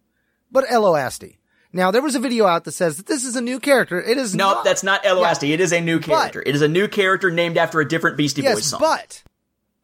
but 0.50 0.64
Ello 0.68 0.94
Asty. 0.94 1.36
Now 1.74 1.90
there 1.90 2.00
was 2.02 2.14
a 2.14 2.20
video 2.20 2.46
out 2.46 2.64
that 2.64 2.72
says 2.72 2.96
that 2.98 3.06
this 3.06 3.24
is 3.24 3.34
a 3.36 3.40
new 3.40 3.58
character. 3.58 4.00
It 4.00 4.16
is 4.16 4.34
No, 4.34 4.52
not. 4.54 4.64
that's 4.64 4.82
not 4.84 5.04
Ello 5.04 5.22
Yeah. 5.22 5.34
It 5.42 5.60
is 5.60 5.72
a 5.72 5.80
new 5.80 5.98
character. 5.98 6.40
it 6.46 6.54
is 6.54 6.62
a 6.62 6.68
new 6.68 6.86
character 6.88 7.30
named 7.32 7.58
after 7.58 7.80
a 7.80 7.86
different 7.88 8.16
Beastie 8.16 8.42
Boys 8.42 8.64
song. 8.66 8.78
but 8.80 9.22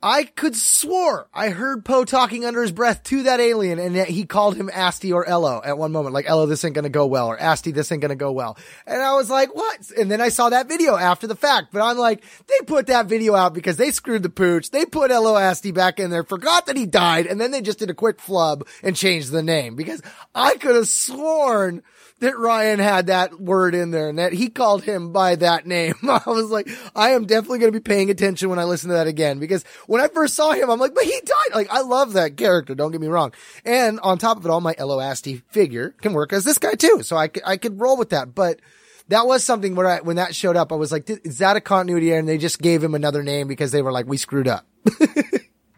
I 0.02 0.24
could 0.24 0.56
swore 0.56 1.28
I 1.34 1.50
heard 1.50 1.84
Poe 1.84 2.04
talking 2.04 2.44
under 2.46 2.62
his 2.62 2.72
breath 2.72 3.02
to 3.04 3.24
that 3.24 3.38
alien 3.38 3.78
and 3.78 3.96
that 3.96 4.08
he 4.08 4.24
called 4.24 4.56
him 4.56 4.68
Asty 4.68 5.12
or 5.12 5.26
Ello 5.26 5.60
at 5.64 5.76
one 5.76 5.92
moment. 5.92 6.14
Like, 6.14 6.28
Ello, 6.28 6.46
this 6.46 6.64
ain't 6.64 6.74
gonna 6.74 6.88
go 6.88 7.06
well, 7.06 7.28
or 7.28 7.36
Asty, 7.36 7.74
this 7.74 7.92
ain't 7.92 8.00
gonna 8.00 8.16
go 8.16 8.32
well. 8.32 8.56
And 8.86 9.02
I 9.02 9.14
was 9.14 9.28
like, 9.28 9.54
what? 9.54 9.90
And 9.98 10.10
then 10.10 10.20
I 10.20 10.30
saw 10.30 10.48
that 10.48 10.68
video 10.68 10.96
after 10.96 11.26
the 11.26 11.36
fact, 11.36 11.68
but 11.72 11.82
I'm 11.82 11.98
like, 11.98 12.24
they 12.46 12.64
put 12.66 12.86
that 12.86 13.06
video 13.06 13.34
out 13.34 13.52
because 13.52 13.76
they 13.76 13.90
screwed 13.90 14.22
the 14.22 14.30
pooch. 14.30 14.70
They 14.70 14.86
put 14.86 15.10
Ello 15.10 15.34
Asty 15.34 15.72
back 15.74 16.00
in 16.00 16.10
there, 16.10 16.24
forgot 16.24 16.66
that 16.66 16.76
he 16.76 16.86
died, 16.86 17.26
and 17.26 17.40
then 17.40 17.50
they 17.50 17.60
just 17.60 17.78
did 17.78 17.90
a 17.90 17.94
quick 17.94 18.20
flub 18.20 18.66
and 18.82 18.96
changed 18.96 19.30
the 19.30 19.42
name 19.42 19.76
because 19.76 20.02
I 20.34 20.56
could 20.56 20.76
have 20.76 20.88
sworn 20.88 21.82
that 22.20 22.34
Rian 22.34 22.78
had 22.78 23.08
that 23.08 23.40
word 23.40 23.74
in 23.74 23.90
there 23.90 24.08
and 24.08 24.18
that 24.18 24.32
he 24.32 24.48
called 24.48 24.82
him 24.82 25.12
by 25.12 25.36
that 25.36 25.66
name. 25.66 25.94
I 26.02 26.22
was 26.26 26.50
like, 26.50 26.68
I 26.94 27.10
am 27.10 27.26
definitely 27.26 27.58
going 27.58 27.72
to 27.72 27.78
be 27.78 27.82
paying 27.82 28.10
attention 28.10 28.48
when 28.48 28.58
I 28.58 28.64
listen 28.64 28.88
to 28.88 28.94
that 28.94 29.06
again 29.06 29.38
because 29.38 29.64
when 29.86 30.00
I 30.00 30.08
first 30.08 30.34
saw 30.34 30.52
him, 30.52 30.70
I'm 30.70 30.78
like, 30.78 30.94
but 30.94 31.04
he 31.04 31.20
died. 31.24 31.54
Like, 31.54 31.70
I 31.70 31.80
love 31.80 32.14
that 32.14 32.36
character. 32.36 32.74
Don't 32.74 32.92
get 32.92 33.00
me 33.00 33.08
wrong. 33.08 33.32
And 33.64 34.00
on 34.00 34.18
top 34.18 34.36
of 34.38 34.44
it 34.44 34.50
all, 34.50 34.60
my 34.60 34.74
Ello 34.78 34.98
Asty 34.98 35.42
figure 35.50 35.90
can 36.00 36.12
work 36.12 36.32
as 36.32 36.44
this 36.44 36.58
guy 36.58 36.74
too. 36.74 37.02
So 37.02 37.16
I 37.16 37.28
could, 37.28 37.42
I 37.46 37.56
could 37.56 37.80
roll 37.80 37.96
with 37.96 38.10
that. 38.10 38.34
But 38.34 38.60
that 39.08 39.26
was 39.26 39.44
something 39.44 39.74
where 39.74 39.86
I, 39.86 40.00
when 40.00 40.16
that 40.16 40.34
showed 40.34 40.56
up, 40.56 40.72
I 40.72 40.76
was 40.76 40.92
like, 40.92 41.08
is 41.10 41.38
that 41.38 41.56
a 41.56 41.60
continuity? 41.60 42.12
And 42.12 42.28
they 42.28 42.38
just 42.38 42.60
gave 42.60 42.82
him 42.82 42.94
another 42.94 43.22
name 43.22 43.48
because 43.48 43.72
they 43.72 43.82
were 43.82 43.92
like, 43.92 44.06
we 44.06 44.16
screwed 44.16 44.48
up. 44.48 44.66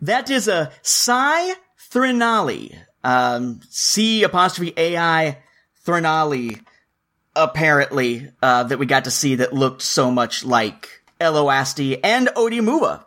That 0.02 0.30
is 0.30 0.48
a 0.48 0.72
C'ai 0.82 1.54
Threnalli. 1.90 2.76
Um, 3.04 3.60
C 3.70 4.24
apostrophe 4.24 4.74
AI 4.76 5.38
Threnalli, 5.86 6.60
apparently, 7.34 8.30
uh, 8.42 8.64
that 8.64 8.78
we 8.78 8.86
got 8.86 9.04
to 9.04 9.10
see 9.10 9.36
that 9.36 9.52
looked 9.52 9.82
so 9.82 10.10
much 10.10 10.44
like 10.44 11.02
Ello 11.20 11.46
Asty 11.46 11.98
and 12.02 12.28
Oddy 12.36 12.60
Muva, 12.60 13.04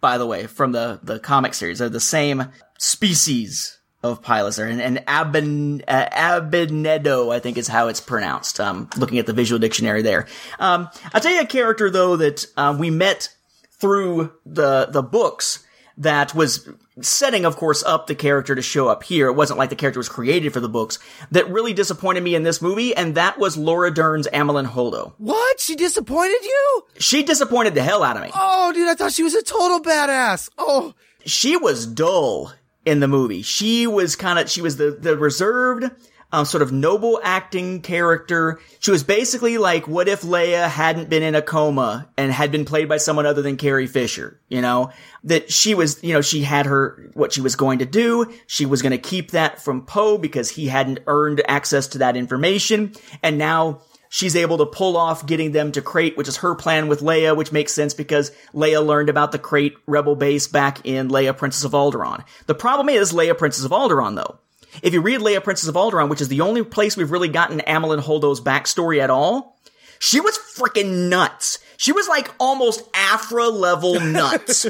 by 0.00 0.18
the 0.18 0.26
way, 0.26 0.46
from 0.46 0.72
the, 0.72 1.00
the 1.02 1.18
comic 1.18 1.54
series. 1.54 1.78
They're 1.78 1.88
the 1.88 2.00
same 2.00 2.50
species 2.78 3.78
of 4.02 4.22
Piloser. 4.22 4.66
And, 4.66 4.80
and 4.80 5.02
Aben, 5.06 5.82
uh, 5.86 6.08
Abednedo, 6.12 7.34
I 7.34 7.38
think 7.38 7.58
is 7.58 7.68
how 7.68 7.88
it's 7.88 8.00
pronounced. 8.00 8.60
Um, 8.60 8.88
looking 8.96 9.18
at 9.18 9.26
the 9.26 9.32
visual 9.32 9.58
dictionary 9.58 10.02
there. 10.02 10.26
Um, 10.58 10.88
I'll 11.12 11.20
tell 11.20 11.32
you 11.32 11.40
a 11.40 11.46
character 11.46 11.90
though 11.90 12.16
that, 12.16 12.46
uh, 12.56 12.76
we 12.78 12.90
met 12.90 13.34
through 13.72 14.32
the, 14.44 14.86
the 14.86 15.02
books 15.02 15.64
that 15.98 16.34
was 16.34 16.68
setting, 17.00 17.44
of 17.44 17.56
course, 17.56 17.82
up 17.84 18.06
the 18.06 18.14
character 18.14 18.54
to 18.54 18.62
show 18.62 18.88
up 18.88 19.02
here. 19.02 19.28
It 19.28 19.34
wasn't 19.34 19.58
like 19.58 19.70
the 19.70 19.76
character 19.76 19.98
was 20.00 20.08
created 20.08 20.52
for 20.52 20.60
the 20.60 20.68
books. 20.68 20.98
That 21.30 21.48
really 21.50 21.72
disappointed 21.72 22.22
me 22.22 22.34
in 22.34 22.42
this 22.42 22.62
movie, 22.62 22.94
and 22.96 23.14
that 23.14 23.38
was 23.38 23.56
Laura 23.56 23.90
Dern's 23.92 24.26
Amilyn 24.28 24.66
Holdo. 24.66 25.12
What? 25.18 25.60
She 25.60 25.76
disappointed 25.76 26.42
you? 26.42 26.82
She 26.98 27.22
disappointed 27.22 27.74
the 27.74 27.82
hell 27.82 28.02
out 28.02 28.16
of 28.16 28.22
me. 28.22 28.30
Oh, 28.34 28.72
dude, 28.72 28.88
I 28.88 28.94
thought 28.94 29.12
she 29.12 29.22
was 29.22 29.34
a 29.34 29.42
total 29.42 29.80
badass. 29.80 30.48
Oh, 30.58 30.94
She 31.24 31.56
was 31.56 31.86
dull 31.86 32.52
in 32.84 33.00
the 33.00 33.08
movie. 33.08 33.42
She 33.42 33.86
was 33.86 34.16
kind 34.16 34.38
of, 34.38 34.48
she 34.48 34.62
was 34.62 34.76
the, 34.76 34.92
the 34.92 35.16
reserved, 35.18 35.90
um, 36.36 36.44
sort 36.44 36.62
of 36.62 36.70
noble 36.70 37.18
acting 37.24 37.80
character. 37.80 38.60
She 38.80 38.90
was 38.90 39.02
basically 39.02 39.56
like, 39.56 39.88
what 39.88 40.06
if 40.06 40.20
Leia 40.20 40.68
hadn't 40.68 41.08
been 41.08 41.22
in 41.22 41.34
a 41.34 41.40
coma 41.40 42.10
and 42.18 42.30
had 42.30 42.52
been 42.52 42.66
played 42.66 42.90
by 42.90 42.98
someone 42.98 43.24
other 43.24 43.40
than 43.40 43.56
Carrie 43.56 43.86
Fisher? 43.86 44.38
You 44.50 44.60
know, 44.60 44.90
that 45.24 45.50
she 45.50 45.74
was, 45.74 46.04
you 46.04 46.12
know, 46.12 46.20
she 46.20 46.42
had 46.42 46.66
her, 46.66 47.10
what 47.14 47.32
she 47.32 47.40
was 47.40 47.56
going 47.56 47.78
to 47.78 47.86
do. 47.86 48.30
She 48.46 48.66
was 48.66 48.82
going 48.82 48.92
to 48.92 48.98
keep 48.98 49.30
that 49.30 49.62
from 49.62 49.86
Poe 49.86 50.18
because 50.18 50.50
he 50.50 50.66
hadn't 50.66 51.00
earned 51.06 51.40
access 51.48 51.86
to 51.88 51.98
that 51.98 52.18
information. 52.18 52.92
And 53.22 53.38
now 53.38 53.80
she's 54.10 54.36
able 54.36 54.58
to 54.58 54.66
pull 54.66 54.98
off 54.98 55.24
getting 55.24 55.52
them 55.52 55.72
to 55.72 55.80
Crait, 55.80 56.18
which 56.18 56.28
is 56.28 56.36
her 56.38 56.54
plan 56.54 56.88
with 56.88 57.00
Leia, 57.00 57.34
which 57.34 57.50
makes 57.50 57.72
sense 57.72 57.94
because 57.94 58.30
Leia 58.52 58.84
learned 58.84 59.08
about 59.08 59.32
the 59.32 59.38
Crait 59.38 59.74
rebel 59.86 60.16
base 60.16 60.48
back 60.48 60.84
in 60.84 61.08
Leia 61.08 61.34
Princess 61.34 61.64
of 61.64 61.72
Alderaan. 61.72 62.26
The 62.44 62.54
problem 62.54 62.90
is 62.90 63.14
Leia 63.14 63.38
Princess 63.38 63.64
of 63.64 63.70
Alderaan 63.70 64.16
though. 64.16 64.38
If 64.82 64.92
you 64.92 65.00
read 65.00 65.20
Leia 65.20 65.42
Princess 65.42 65.68
of 65.68 65.74
Alderaan, 65.74 66.08
which 66.08 66.20
is 66.20 66.28
the 66.28 66.40
only 66.40 66.62
place 66.62 66.96
we've 66.96 67.10
really 67.10 67.28
gotten 67.28 67.60
Amilyn 67.60 68.00
Holdo's 68.00 68.40
backstory 68.40 69.00
at 69.00 69.10
all, 69.10 69.58
she 69.98 70.20
was 70.20 70.38
freaking 70.38 71.08
nuts. 71.08 71.58
She 71.76 71.92
was 71.92 72.08
like 72.08 72.30
almost 72.38 72.82
Aphra 72.94 73.48
level 73.48 74.00
nuts 74.00 74.66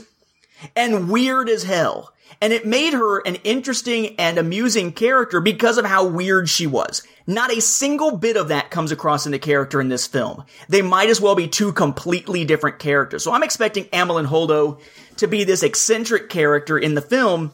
and 0.74 1.10
weird 1.10 1.48
as 1.48 1.62
hell. 1.62 2.12
And 2.40 2.52
it 2.52 2.66
made 2.66 2.92
her 2.92 3.20
an 3.20 3.36
interesting 3.36 4.14
and 4.18 4.36
amusing 4.36 4.92
character 4.92 5.40
because 5.40 5.78
of 5.78 5.86
how 5.86 6.06
weird 6.06 6.50
she 6.50 6.66
was. 6.66 7.02
Not 7.26 7.50
a 7.50 7.62
single 7.62 8.16
bit 8.18 8.36
of 8.36 8.48
that 8.48 8.70
comes 8.70 8.92
across 8.92 9.24
in 9.24 9.32
the 9.32 9.38
character 9.38 9.80
in 9.80 9.88
this 9.88 10.06
film. 10.06 10.44
They 10.68 10.82
might 10.82 11.08
as 11.08 11.20
well 11.20 11.34
be 11.34 11.48
two 11.48 11.72
completely 11.72 12.44
different 12.44 12.78
characters. 12.78 13.24
So 13.24 13.32
I'm 13.32 13.42
expecting 13.42 13.84
Amilyn 13.84 14.26
Holdo 14.26 14.80
to 15.16 15.26
be 15.26 15.44
this 15.44 15.62
eccentric 15.62 16.28
character 16.28 16.78
in 16.78 16.94
the 16.94 17.00
film 17.00 17.52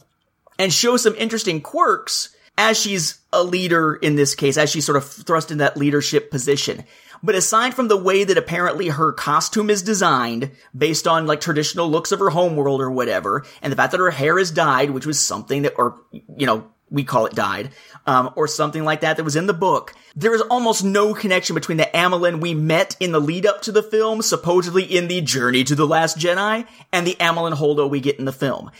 and 0.58 0.72
show 0.72 0.96
some 0.96 1.14
interesting 1.14 1.60
quirks 1.60 2.34
as 2.62 2.78
she's 2.78 3.18
a 3.32 3.42
leader 3.42 3.96
in 3.96 4.14
this 4.14 4.34
case, 4.34 4.56
as 4.56 4.70
she's 4.70 4.86
sort 4.86 4.96
of 4.96 5.04
thrust 5.04 5.50
in 5.50 5.58
that 5.58 5.76
leadership 5.76 6.30
position. 6.30 6.84
But 7.22 7.34
aside 7.34 7.74
from 7.74 7.88
the 7.88 7.96
way 7.96 8.24
that 8.24 8.38
apparently 8.38 8.88
her 8.88 9.12
costume 9.12 9.68
is 9.68 9.82
designed, 9.82 10.50
based 10.76 11.06
on 11.06 11.26
like 11.26 11.40
traditional 11.40 11.90
looks 11.90 12.12
of 12.12 12.20
her 12.20 12.30
homeworld 12.30 12.80
or 12.80 12.90
whatever, 12.90 13.44
and 13.62 13.72
the 13.72 13.76
fact 13.76 13.92
that 13.92 14.00
her 14.00 14.10
hair 14.10 14.38
is 14.38 14.50
dyed, 14.50 14.90
which 14.90 15.06
was 15.06 15.20
something 15.20 15.62
that, 15.62 15.74
or, 15.76 16.00
you 16.12 16.46
know, 16.46 16.66
we 16.88 17.04
call 17.04 17.26
it 17.26 17.34
dyed, 17.34 17.70
um, 18.06 18.30
or 18.36 18.46
something 18.46 18.84
like 18.84 19.00
that 19.00 19.16
that 19.16 19.24
was 19.24 19.36
in 19.36 19.46
the 19.46 19.54
book, 19.54 19.94
there 20.14 20.34
is 20.34 20.42
almost 20.42 20.84
no 20.84 21.14
connection 21.14 21.54
between 21.54 21.78
the 21.78 21.88
Amilyn 21.94 22.40
we 22.40 22.54
met 22.54 22.96
in 23.00 23.12
the 23.12 23.20
lead 23.20 23.46
up 23.46 23.62
to 23.62 23.72
the 23.72 23.82
film, 23.82 24.20
supposedly 24.20 24.84
in 24.84 25.08
the 25.08 25.20
Journey 25.20 25.64
to 25.64 25.74
the 25.74 25.86
Last 25.86 26.18
Jedi, 26.18 26.66
and 26.92 27.06
the 27.06 27.16
Amilyn 27.18 27.54
Holdo 27.54 27.88
we 27.88 28.00
get 28.00 28.18
in 28.18 28.24
the 28.24 28.32
film. 28.32 28.70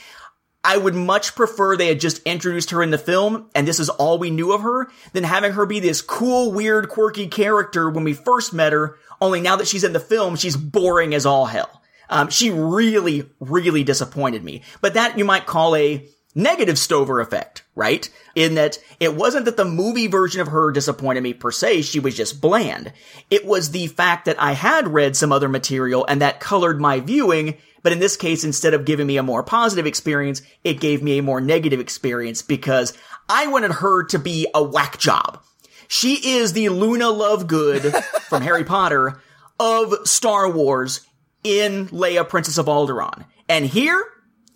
I 0.63 0.77
would 0.77 0.95
much 0.95 1.35
prefer 1.35 1.75
they 1.75 1.87
had 1.87 1.99
just 1.99 2.23
introduced 2.23 2.69
her 2.69 2.81
in 2.81 2.91
the 2.91 2.97
film, 2.97 3.49
and 3.53 3.67
this 3.67 3.79
is 3.79 3.89
all 3.89 4.17
we 4.17 4.29
knew 4.29 4.53
of 4.53 4.61
her, 4.61 4.89
than 5.11 5.25
having 5.25 5.51
her 5.53 5.65
be 5.65 5.79
this 5.79 6.01
cool, 6.01 6.51
weird, 6.51 6.89
quirky 6.89 7.27
character 7.27 7.89
when 7.89 8.03
we 8.03 8.13
first 8.13 8.53
met 8.53 8.71
her, 8.71 8.97
only 9.19 9.41
now 9.41 9.57
that 9.57 9.67
she's 9.67 9.83
in 9.83 9.93
the 9.93 9.99
film, 9.99 10.35
she's 10.35 10.55
boring 10.55 11.13
as 11.13 11.25
all 11.25 11.45
hell. 11.45 11.81
Um, 12.09 12.29
she 12.29 12.49
really, 12.49 13.29
really 13.39 13.83
disappointed 13.83 14.43
me. 14.43 14.61
But 14.81 14.93
that 14.93 15.17
you 15.17 15.25
might 15.25 15.45
call 15.45 15.75
a 15.75 16.07
negative 16.35 16.77
Stover 16.77 17.19
effect, 17.19 17.63
right? 17.75 18.09
In 18.35 18.55
that 18.55 18.79
it 18.99 19.15
wasn't 19.15 19.45
that 19.45 19.57
the 19.57 19.65
movie 19.65 20.07
version 20.07 20.41
of 20.41 20.47
her 20.47 20.71
disappointed 20.71 21.21
me 21.21 21.33
per 21.33 21.51
se, 21.51 21.83
she 21.83 21.99
was 21.99 22.15
just 22.15 22.41
bland. 22.41 22.91
It 23.29 23.45
was 23.45 23.71
the 23.71 23.87
fact 23.87 24.25
that 24.25 24.41
I 24.41 24.53
had 24.53 24.87
read 24.87 25.15
some 25.15 25.31
other 25.31 25.49
material 25.49 26.05
and 26.07 26.21
that 26.21 26.39
colored 26.39 26.81
my 26.81 26.99
viewing, 26.99 27.57
but 27.83 27.91
in 27.91 27.99
this 27.99 28.17
case, 28.17 28.43
instead 28.43 28.73
of 28.73 28.85
giving 28.85 29.05
me 29.05 29.17
a 29.17 29.23
more 29.23 29.43
positive 29.43 29.85
experience, 29.85 30.41
it 30.63 30.79
gave 30.79 31.03
me 31.03 31.17
a 31.17 31.23
more 31.23 31.41
negative 31.41 31.79
experience 31.79 32.41
because 32.41 32.97
I 33.29 33.47
wanted 33.47 33.71
her 33.71 34.03
to 34.05 34.19
be 34.19 34.47
a 34.55 34.63
whack 34.63 34.97
job. 34.97 35.41
She 35.87 36.15
is 36.37 36.53
the 36.53 36.69
Luna 36.69 37.05
Lovegood 37.05 37.93
from 38.29 38.41
Harry 38.41 38.63
Potter 38.63 39.21
of 39.59 39.93
Star 40.05 40.49
Wars 40.49 41.01
in 41.43 41.87
Leia 41.89 42.27
Princess 42.27 42.57
of 42.57 42.65
Alderaan. 42.65 43.25
And 43.49 43.65
here, 43.65 44.03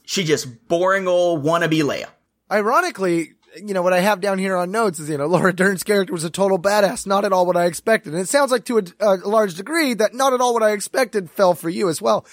she 0.06 0.24
just 0.24 0.68
boring 0.68 1.08
old 1.08 1.44
wannabe 1.44 1.84
Leia. 1.84 2.08
ironically, 2.50 3.34
you 3.64 3.74
know, 3.74 3.82
what 3.82 3.94
I 3.94 4.00
have 4.00 4.22
down 4.22 4.38
here 4.40 4.56
on 4.56 4.72
notes 4.72 5.00
is, 5.00 5.10
you 5.10 5.18
know, 5.18 5.26
Laura 5.28 5.54
Dern's 5.54 5.84
character 5.84 6.14
was 6.14 6.24
a 6.24 6.30
total 6.30 6.60
badass, 6.60 7.06
not 7.06 7.26
at 7.26 7.34
all 7.34 7.46
what 7.46 7.58
I 7.58 7.66
expected. 7.66 8.14
And 8.14 8.22
it 8.22 8.30
sounds 8.30 8.52
like 8.52 8.66
to 8.66 8.78
a, 8.78 8.84
a 9.00 9.16
large 9.28 9.56
degree 9.56 9.94
that 9.96 10.14
not 10.14 10.34
at 10.34 10.42
all 10.42 10.54
what 10.54 10.64
I 10.64 10.72
expected 10.72 11.30
fell 11.30 11.54
for 11.54 11.70
you 11.70 11.90
as 11.90 12.02
well. 12.02 12.26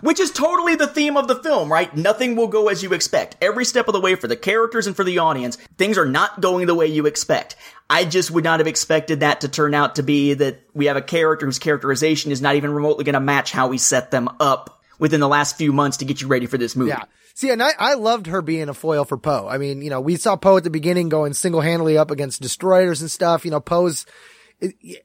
Which 0.00 0.20
is 0.20 0.30
totally 0.30 0.76
the 0.76 0.86
theme 0.86 1.16
of 1.16 1.28
the 1.28 1.42
film, 1.42 1.70
right? 1.70 1.94
Nothing 1.96 2.36
will 2.36 2.48
go 2.48 2.68
as 2.68 2.82
you 2.82 2.92
expect. 2.92 3.36
Every 3.40 3.64
step 3.64 3.88
of 3.88 3.94
the 3.94 4.00
way 4.00 4.14
for 4.14 4.28
the 4.28 4.36
characters 4.36 4.86
and 4.86 4.96
for 4.96 5.04
the 5.04 5.18
audience, 5.18 5.56
things 5.76 5.98
are 5.98 6.06
not 6.06 6.40
going 6.40 6.66
the 6.66 6.74
way 6.74 6.86
you 6.86 7.06
expect. 7.06 7.56
I 7.88 8.04
just 8.04 8.30
would 8.30 8.44
not 8.44 8.60
have 8.60 8.66
expected 8.66 9.20
that 9.20 9.42
to 9.42 9.48
turn 9.48 9.74
out 9.74 9.96
to 9.96 10.02
be 10.02 10.34
that 10.34 10.60
we 10.72 10.86
have 10.86 10.96
a 10.96 11.02
character 11.02 11.46
whose 11.46 11.58
characterization 11.58 12.32
is 12.32 12.40
not 12.40 12.56
even 12.56 12.72
remotely 12.72 13.04
going 13.04 13.14
to 13.14 13.20
match 13.20 13.52
how 13.52 13.68
we 13.68 13.78
set 13.78 14.10
them 14.10 14.28
up 14.40 14.82
within 14.98 15.20
the 15.20 15.28
last 15.28 15.56
few 15.56 15.72
months 15.72 15.98
to 15.98 16.04
get 16.04 16.20
you 16.20 16.28
ready 16.28 16.46
for 16.46 16.56
this 16.56 16.74
movie. 16.74 16.90
Yeah. 16.90 17.04
See, 17.34 17.50
and 17.50 17.62
I, 17.62 17.70
I 17.78 17.94
loved 17.94 18.28
her 18.28 18.42
being 18.42 18.68
a 18.68 18.74
foil 18.74 19.04
for 19.04 19.18
Poe. 19.18 19.48
I 19.48 19.58
mean, 19.58 19.82
you 19.82 19.90
know, 19.90 20.00
we 20.00 20.16
saw 20.16 20.36
Poe 20.36 20.56
at 20.56 20.64
the 20.64 20.70
beginning 20.70 21.08
going 21.08 21.34
single 21.34 21.60
handedly 21.60 21.98
up 21.98 22.12
against 22.12 22.40
destroyers 22.40 23.00
and 23.00 23.10
stuff. 23.10 23.44
You 23.44 23.50
know, 23.50 23.60
Poe's 23.60 24.06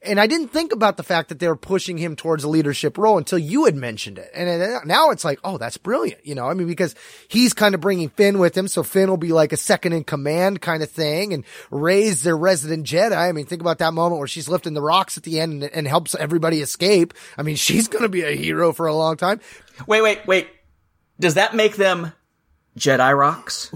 and 0.05 0.19
I 0.19 0.27
didn't 0.27 0.49
think 0.49 0.71
about 0.71 0.97
the 0.97 1.03
fact 1.03 1.29
that 1.29 1.39
they 1.39 1.47
were 1.47 1.55
pushing 1.55 1.97
him 1.97 2.15
towards 2.15 2.43
a 2.43 2.49
leadership 2.49 2.97
role 2.97 3.17
until 3.17 3.39
you 3.39 3.65
had 3.65 3.75
mentioned 3.75 4.17
it. 4.17 4.29
And 4.33 4.87
now 4.87 5.09
it's 5.09 5.25
like, 5.25 5.39
oh, 5.43 5.57
that's 5.57 5.77
brilliant. 5.77 6.25
You 6.25 6.35
know, 6.35 6.47
I 6.47 6.53
mean, 6.53 6.67
because 6.67 6.95
he's 7.27 7.53
kind 7.53 7.75
of 7.75 7.81
bringing 7.81 8.09
Finn 8.09 8.39
with 8.39 8.55
him. 8.55 8.67
So 8.67 8.83
Finn 8.83 9.09
will 9.09 9.17
be 9.17 9.33
like 9.33 9.51
a 9.51 9.57
second 9.57 9.93
in 9.93 10.03
command 10.03 10.61
kind 10.61 10.83
of 10.83 10.89
thing 10.89 11.33
and 11.33 11.43
Rey's 11.71 12.23
their 12.23 12.37
resident 12.37 12.85
Jedi. 12.85 13.17
I 13.17 13.31
mean, 13.31 13.45
think 13.45 13.61
about 13.61 13.79
that 13.79 13.93
moment 13.93 14.19
where 14.19 14.27
she's 14.27 14.47
lifting 14.47 14.75
the 14.75 14.81
rocks 14.81 15.17
at 15.17 15.23
the 15.23 15.39
end 15.39 15.63
and, 15.63 15.73
and 15.73 15.87
helps 15.87 16.15
everybody 16.15 16.61
escape. 16.61 17.13
I 17.37 17.41
mean, 17.41 17.55
she's 17.57 17.87
going 17.87 18.03
to 18.03 18.09
be 18.09 18.21
a 18.21 18.35
hero 18.35 18.71
for 18.71 18.87
a 18.87 18.95
long 18.95 19.17
time. 19.17 19.41
Wait, 19.87 20.01
wait, 20.01 20.25
wait. 20.27 20.47
Does 21.19 21.33
that 21.33 21.53
make 21.53 21.75
them 21.75 22.13
Jedi 22.77 23.17
rocks? 23.17 23.73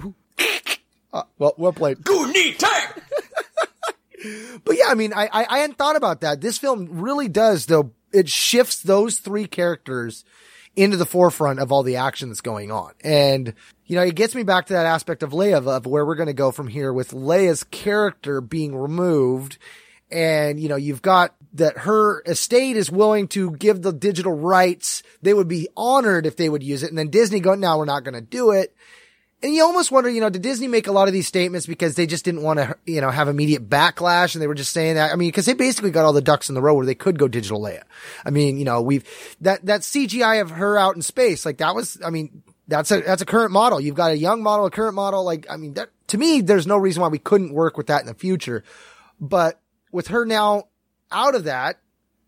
Uh, 1.11 1.23
well, 1.37 1.53
well 1.57 1.73
played. 1.73 2.03
Good 2.03 2.57
tank! 2.57 2.93
but 4.63 4.77
yeah, 4.77 4.87
I 4.87 4.95
mean, 4.95 5.13
I, 5.13 5.27
I, 5.31 5.45
I 5.49 5.57
hadn't 5.59 5.77
thought 5.77 5.95
about 5.95 6.21
that. 6.21 6.41
This 6.41 6.57
film 6.57 6.87
really 6.89 7.27
does, 7.27 7.65
though. 7.65 7.91
It 8.11 8.29
shifts 8.29 8.81
those 8.81 9.19
three 9.19 9.47
characters 9.47 10.23
into 10.75 10.97
the 10.97 11.05
forefront 11.05 11.59
of 11.59 11.71
all 11.71 11.83
the 11.83 11.97
action 11.97 12.29
that's 12.29 12.41
going 12.41 12.71
on. 12.71 12.93
And, 13.03 13.53
you 13.85 13.95
know, 13.95 14.03
it 14.03 14.15
gets 14.15 14.33
me 14.35 14.43
back 14.43 14.67
to 14.67 14.73
that 14.73 14.85
aspect 14.85 15.23
of 15.23 15.31
Leia 15.31 15.65
of, 15.67 15.85
where 15.85 16.05
we're 16.05 16.15
going 16.15 16.27
to 16.27 16.33
go 16.33 16.51
from 16.51 16.67
here 16.67 16.91
with 16.91 17.11
Leia's 17.11 17.63
character 17.63 18.41
being 18.41 18.75
removed. 18.75 19.57
And, 20.11 20.59
you 20.59 20.69
know, 20.69 20.75
you've 20.75 21.01
got 21.01 21.35
that 21.53 21.79
her 21.79 22.23
estate 22.25 22.77
is 22.77 22.91
willing 22.91 23.27
to 23.29 23.51
give 23.51 23.81
the 23.81 23.93
digital 23.93 24.33
rights. 24.33 25.03
They 25.21 25.33
would 25.33 25.47
be 25.47 25.69
honored 25.77 26.25
if 26.25 26.37
they 26.37 26.49
would 26.49 26.63
use 26.63 26.83
it. 26.83 26.89
And 26.89 26.97
then 26.97 27.09
Disney 27.09 27.39
going, 27.39 27.59
now 27.59 27.77
we're 27.77 27.85
not 27.85 28.03
going 28.03 28.15
to 28.15 28.21
do 28.21 28.51
it 28.51 28.75
and 29.43 29.53
you 29.53 29.61
almost 29.61 29.91
wonder, 29.91 30.09
you 30.09 30.21
know, 30.21 30.29
did 30.29 30.41
Disney 30.41 30.69
make 30.69 30.87
a 30.87 30.93
lot 30.93 31.09
of 31.09 31.13
these 31.13 31.27
statements 31.27 31.67
because 31.67 31.95
they 31.95 32.07
just 32.07 32.23
didn't 32.23 32.43
want 32.43 32.59
to, 32.59 32.77
you 32.85 33.01
know, 33.01 33.09
have 33.09 33.27
immediate 33.27 33.69
backlash 33.69 34.35
and 34.35 34.41
they 34.41 34.47
were 34.47 34.55
just 34.55 34.71
saying 34.71 34.95
that? 34.95 35.11
I 35.11 35.17
mean, 35.17 35.27
because 35.27 35.45
they 35.45 35.53
basically 35.53 35.91
got 35.91 36.05
all 36.05 36.13
the 36.13 36.21
ducks 36.21 36.47
in 36.47 36.55
the 36.55 36.61
row 36.61 36.73
where 36.73 36.85
they 36.85 36.95
could 36.95 37.19
go 37.19 37.27
digital 37.27 37.59
Leia. 37.59 37.83
I 38.25 38.29
mean, 38.29 38.57
you 38.57 38.63
know, 38.63 38.81
we've, 38.81 39.03
that, 39.41 39.65
that 39.65 39.81
CGI 39.81 40.41
of 40.41 40.51
her 40.51 40.77
out 40.77 40.95
in 40.95 41.01
space, 41.01 41.45
like 41.45 41.57
that 41.57 41.75
was, 41.75 41.99
I 42.03 42.09
mean, 42.09 42.41
that's 42.69 42.89
a, 42.91 43.01
that's 43.01 43.21
a 43.21 43.25
current 43.25 43.51
model. 43.51 43.81
You've 43.81 43.95
got 43.95 44.11
a 44.11 44.17
young 44.17 44.41
model, 44.41 44.65
a 44.65 44.71
current 44.71 44.95
model. 44.95 45.25
Like, 45.25 45.45
I 45.49 45.57
mean, 45.57 45.73
that, 45.73 45.89
to 46.07 46.17
me, 46.17 46.39
there's 46.39 46.65
no 46.65 46.77
reason 46.77 47.01
why 47.01 47.09
we 47.09 47.19
couldn't 47.19 47.53
work 47.53 47.75
with 47.75 47.87
that 47.87 47.99
in 47.99 48.07
the 48.07 48.13
future. 48.13 48.63
But 49.19 49.59
with 49.91 50.07
her 50.07 50.25
now 50.25 50.69
out 51.11 51.35
of 51.35 51.43
that, 51.43 51.79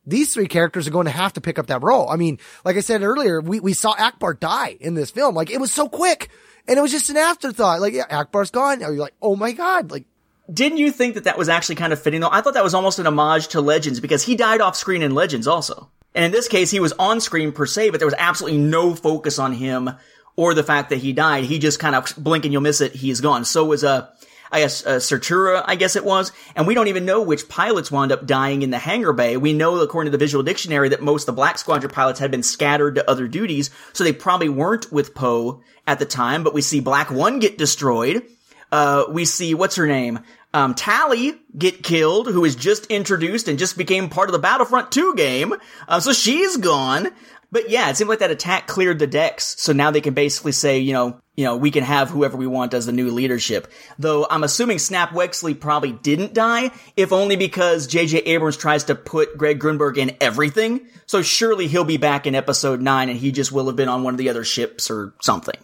these 0.06 0.34
three 0.34 0.48
characters 0.48 0.86
are 0.86 0.92
going 0.92 1.06
to 1.06 1.12
have 1.12 1.34
to 1.34 1.42
pick 1.42 1.58
up 1.58 1.68
that 1.68 1.82
role. 1.82 2.10
I 2.10 2.18
mean, 2.18 2.40
like 2.66 2.76
I 2.76 2.82
said 2.82 3.04
earlier, 3.04 3.40
we, 3.40 3.62
we 3.62 3.74
saw 3.74 3.96
Ackbar 3.96 4.38
die 4.38 4.76
in 4.82 4.96
this 4.96 5.12
film. 5.12 5.34
Like 5.34 5.50
it 5.50 5.62
was 5.62 5.72
so 5.72 5.88
quick. 5.88 6.30
And 6.68 6.78
it 6.78 6.82
was 6.82 6.92
just 6.92 7.10
an 7.10 7.18
afterthought. 7.18 7.82
Like, 7.82 7.94
yeah, 7.94 8.08
Ackbar's 8.08 8.52
gone. 8.52 8.80
Now 8.80 8.90
you're 8.90 9.00
like, 9.00 9.16
oh 9.22 9.36
my 9.36 9.52
God. 9.52 9.92
Like, 9.92 10.06
didn't 10.52 10.78
you 10.78 10.92
think 10.92 11.16
that 11.16 11.24
that 11.24 11.38
was 11.38 11.50
actually 11.50 11.76
kind 11.76 11.94
of 11.94 12.02
fitting 12.02 12.22
though? 12.22 12.30
I 12.32 12.42
thought 12.42 12.54
that 12.54 12.64
was 12.64 12.74
almost 12.74 13.00
an 13.00 13.08
homage 13.08 13.50
to 13.50 13.62
Legends 13.62 14.00
because 14.00 14.24
he 14.24 14.36
died 14.36 14.62
off 14.62 14.76
screen 14.76 15.02
in 15.02 15.16
Legends 15.16 15.48
also. 15.48 15.90
And 16.14 16.24
in 16.24 16.32
this 16.32 16.48
case, 16.48 16.72
he 16.72 16.80
was 16.80 16.94
on 16.94 17.20
screen 17.20 17.52
per 17.52 17.66
se, 17.66 17.90
but 17.90 18.00
there 18.00 18.08
was 18.08 18.16
absolutely 18.18 18.60
no 18.60 18.96
focus 18.96 19.38
on 19.38 19.54
him 19.54 19.90
or 20.36 20.54
the 20.54 20.64
fact 20.64 20.90
that 20.90 20.98
he 20.98 21.14
died. 21.14 21.46
He 21.46 21.60
just 21.60 21.80
kind 21.80 21.96
of 21.96 22.14
blink 22.18 22.46
and 22.46 22.54
you'll 22.54 22.62
miss 22.62 22.82
it. 22.82 22.94
He's 22.94 23.22
gone. 23.22 23.46
So 23.46 23.66
was, 23.66 23.84
uh, 23.84 24.08
I 24.56 24.60
guess, 24.60 24.86
uh, 24.86 24.99
Statura, 24.99 25.65
I 25.65 25.76
guess 25.76 25.98
it 25.98 26.06
was. 26.06 26.32
And 26.56 26.65
we 26.65 26.76
don't 26.76 26.88
even 26.88 27.03
know 27.03 27.22
which 27.22 27.49
pilots 27.49 27.91
wound 27.91 28.14
up 28.14 28.26
dying 28.26 28.61
in 28.61 28.69
the 28.69 28.77
hangar 28.77 29.11
bay. 29.11 29.36
We 29.36 29.52
know, 29.52 29.82
according 29.82 30.11
to 30.14 30.18
the 30.18 30.23
visual 30.23 30.45
dictionary, 30.45 30.88
that 30.90 31.02
most 31.02 31.23
of 31.23 31.26
the 31.26 31.34
Black 31.34 31.57
Squadron 31.57 31.91
pilots 31.91 32.22
had 32.22 32.32
been 32.32 32.41
scattered 32.41 32.95
to 32.95 33.10
other 33.10 33.27
duties, 33.27 33.69
so 33.91 34.06
they 34.06 34.14
probably 34.14 34.48
weren't 34.48 34.90
with 34.94 35.14
Poe 35.14 35.61
at 35.86 35.99
the 35.99 36.06
time, 36.06 36.45
but 36.45 36.53
we 36.53 36.61
see 36.61 36.80
Black 36.80 37.11
One 37.11 37.40
get 37.40 37.57
destroyed. 37.57 38.23
Uh, 38.72 39.03
we 39.10 39.26
see, 39.26 39.53
what's 39.53 39.76
her 39.76 39.88
name? 39.88 40.19
Um, 40.53 40.73
Tallie 40.73 41.38
get 41.57 41.84
killed, 41.84 42.27
who 42.27 42.40
was 42.40 42.56
just 42.56 42.86
introduced 42.86 43.49
and 43.49 43.60
just 43.60 43.77
became 43.77 44.07
part 44.07 44.30
of 44.30 44.34
the 44.34 44.40
Battlefront 44.40 44.90
2 44.90 45.15
game. 45.15 45.53
Uh, 45.86 45.99
so 45.99 46.14
she's 46.14 46.56
gone. 46.56 47.10
But 47.51 47.69
yeah, 47.69 47.89
it 47.89 47.97
seemed 47.97 48.09
like 48.09 48.19
that 48.19 48.31
attack 48.31 48.67
cleared 48.67 48.99
the 48.99 49.07
decks. 49.07 49.55
So 49.59 49.73
now 49.73 49.91
they 49.91 50.01
can 50.01 50.13
basically 50.13 50.51
say, 50.51 50.80
you 50.80 50.93
know, 50.93 51.19
you 51.35 51.43
know, 51.43 51.57
we 51.57 51.72
can 51.72 51.84
have 51.84 52.09
whoever 52.09 52.38
we 52.38 52.47
want 52.47 52.73
as 52.73 52.85
the 52.85 52.91
new 52.91 53.11
leadership. 53.11 53.72
Though 53.99 54.26
I'm 54.30 54.43
assuming 54.43 54.80
Snap 54.80 55.09
Wexley 55.09 55.59
probably 55.59 55.91
didn't 55.91 56.34
die, 56.34 56.72
if 56.95 57.11
only 57.11 57.35
because 57.35 57.88
J.J. 57.88 58.19
Abrams 58.19 58.57
tries 58.57 58.85
to 58.85 58.95
put 58.95 59.38
Greg 59.38 59.59
Grunberg 59.59 59.97
in 59.97 60.15
everything. 60.22 60.88
So 61.05 61.22
surely 61.22 61.67
he'll 61.67 61.84
be 61.84 61.97
back 61.97 62.26
in 62.26 62.35
episode 62.35 62.81
9 62.81 63.09
and 63.09 63.19
he 63.19 63.31
just 63.31 63.51
will 63.51 63.67
have 63.67 63.76
been 63.76 63.89
on 63.89 64.03
one 64.03 64.13
of 64.13 64.17
the 64.17 64.30
other 64.30 64.43
ships 64.43 64.89
or 64.89 65.13
something. 65.22 65.57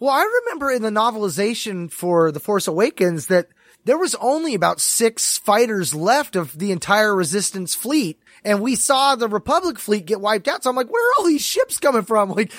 Well, 0.00 0.14
I 0.14 0.22
remember 0.44 0.70
in 0.70 0.82
the 0.82 0.90
novelization 0.90 1.90
for 1.90 2.30
The 2.32 2.40
Force 2.40 2.66
Awakens 2.68 3.26
that 3.26 3.48
there 3.84 3.98
was 3.98 4.14
only 4.16 4.54
about 4.54 4.80
six 4.80 5.38
fighters 5.38 5.94
left 5.94 6.36
of 6.36 6.58
the 6.58 6.72
entire 6.72 7.14
resistance 7.14 7.74
fleet. 7.74 8.20
And 8.44 8.60
we 8.60 8.74
saw 8.76 9.16
the 9.16 9.28
Republic 9.28 9.78
fleet 9.78 10.06
get 10.06 10.20
wiped 10.20 10.48
out. 10.48 10.62
So 10.62 10.70
I'm 10.70 10.76
like, 10.76 10.90
where 10.90 11.04
are 11.04 11.12
all 11.18 11.26
these 11.26 11.44
ships 11.44 11.78
coming 11.78 12.02
from? 12.02 12.30
Like, 12.38 12.52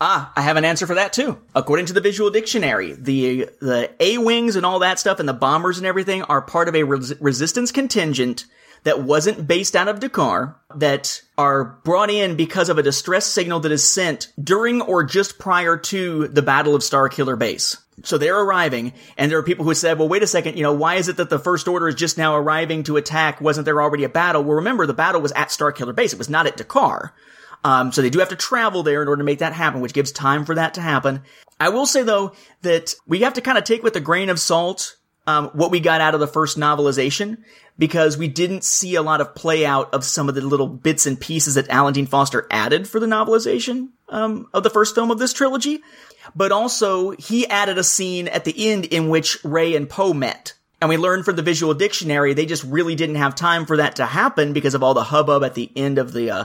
Ah, 0.00 0.32
I 0.36 0.42
have 0.42 0.56
an 0.56 0.64
answer 0.64 0.86
for 0.86 0.94
that 0.94 1.12
too. 1.12 1.38
According 1.56 1.86
to 1.86 1.92
the 1.92 2.00
visual 2.00 2.30
dictionary, 2.30 2.92
the 2.92 3.50
the 3.60 3.90
A-wings 3.98 4.54
and 4.54 4.64
all 4.64 4.78
that 4.78 5.00
stuff 5.00 5.18
and 5.18 5.28
the 5.28 5.32
bombers 5.32 5.78
and 5.78 5.86
everything 5.88 6.22
are 6.22 6.40
part 6.40 6.68
of 6.68 6.76
a 6.76 6.84
res- 6.84 7.20
resistance 7.20 7.72
contingent 7.72 8.44
that 8.84 9.02
wasn't 9.02 9.46
based 9.46 9.76
out 9.76 9.88
of 9.88 10.00
D'Qar 10.00 10.54
that 10.76 11.22
are 11.36 11.80
brought 11.84 12.10
in 12.10 12.36
because 12.36 12.68
of 12.68 12.78
a 12.78 12.82
distress 12.82 13.26
signal 13.26 13.60
that 13.60 13.72
is 13.72 13.86
sent 13.86 14.32
during 14.42 14.80
or 14.80 15.04
just 15.04 15.38
prior 15.38 15.76
to 15.76 16.28
the 16.28 16.42
Battle 16.42 16.74
of 16.74 16.82
Starkiller 16.82 17.38
Base. 17.38 17.76
So 18.04 18.16
they're 18.16 18.38
arriving, 18.38 18.92
and 19.16 19.30
there 19.30 19.38
are 19.38 19.42
people 19.42 19.64
who 19.64 19.74
said, 19.74 19.98
well, 19.98 20.08
wait 20.08 20.22
a 20.22 20.26
second, 20.26 20.56
you 20.56 20.62
know, 20.62 20.72
why 20.72 20.96
is 20.96 21.08
it 21.08 21.16
that 21.16 21.30
the 21.30 21.38
First 21.38 21.66
Order 21.66 21.88
is 21.88 21.96
just 21.96 22.16
now 22.16 22.36
arriving 22.36 22.84
to 22.84 22.96
attack? 22.96 23.40
Wasn't 23.40 23.64
there 23.64 23.82
already 23.82 24.04
a 24.04 24.08
battle? 24.08 24.44
Well, 24.44 24.56
remember, 24.56 24.86
the 24.86 24.94
battle 24.94 25.20
was 25.20 25.32
at 25.32 25.48
Starkiller 25.48 25.94
Base. 25.94 26.12
It 26.12 26.18
was 26.18 26.30
not 26.30 26.46
at 26.46 26.56
D'Qar. 26.56 27.10
Um, 27.64 27.90
so 27.90 28.02
they 28.02 28.10
do 28.10 28.20
have 28.20 28.28
to 28.28 28.36
travel 28.36 28.82
there 28.82 29.02
in 29.02 29.08
order 29.08 29.20
to 29.20 29.26
make 29.26 29.40
that 29.40 29.52
happen, 29.52 29.80
which 29.80 29.92
gives 29.92 30.12
time 30.12 30.44
for 30.44 30.54
that 30.54 30.74
to 30.74 30.80
happen. 30.80 31.22
I 31.58 31.70
will 31.70 31.86
say 31.86 32.02
though 32.02 32.32
that 32.62 32.94
we 33.06 33.20
have 33.20 33.34
to 33.34 33.40
kind 33.40 33.58
of 33.58 33.64
take 33.64 33.82
with 33.82 33.96
a 33.96 34.00
grain 34.00 34.28
of 34.28 34.38
salt 34.38 34.96
um, 35.28 35.48
what 35.48 35.70
we 35.70 35.78
got 35.78 36.00
out 36.00 36.14
of 36.14 36.20
the 36.20 36.26
first 36.26 36.58
novelization 36.58 37.36
because 37.76 38.16
we 38.16 38.28
didn't 38.28 38.64
see 38.64 38.94
a 38.94 39.02
lot 39.02 39.20
of 39.20 39.34
play 39.34 39.66
out 39.66 39.92
of 39.92 40.02
some 40.02 40.26
of 40.26 40.34
the 40.34 40.40
little 40.40 40.66
bits 40.66 41.04
and 41.04 41.20
pieces 41.20 41.56
that 41.56 41.68
Alan 41.68 41.92
Dean 41.92 42.06
Foster 42.06 42.46
added 42.50 42.88
for 42.88 42.98
the 42.98 43.06
novelization 43.06 43.90
um, 44.08 44.48
of 44.54 44.62
the 44.62 44.70
first 44.70 44.94
film 44.94 45.10
of 45.10 45.18
this 45.18 45.34
trilogy. 45.34 45.80
But 46.34 46.50
also, 46.50 47.10
he 47.10 47.46
added 47.46 47.76
a 47.76 47.84
scene 47.84 48.26
at 48.28 48.46
the 48.46 48.70
end 48.70 48.86
in 48.86 49.10
which 49.10 49.44
Rey 49.44 49.76
and 49.76 49.86
Poe 49.86 50.14
met. 50.14 50.54
And 50.80 50.88
we 50.88 50.96
learned 50.96 51.26
from 51.26 51.36
the 51.36 51.42
visual 51.42 51.74
dictionary 51.74 52.32
they 52.32 52.46
just 52.46 52.64
really 52.64 52.94
didn't 52.94 53.16
have 53.16 53.34
time 53.34 53.66
for 53.66 53.76
that 53.76 53.96
to 53.96 54.06
happen 54.06 54.54
because 54.54 54.74
of 54.74 54.82
all 54.82 54.94
the 54.94 55.04
hubbub 55.04 55.44
at 55.44 55.54
the 55.54 55.70
end 55.76 55.98
of 55.98 56.14
the 56.14 56.30
uh, 56.30 56.44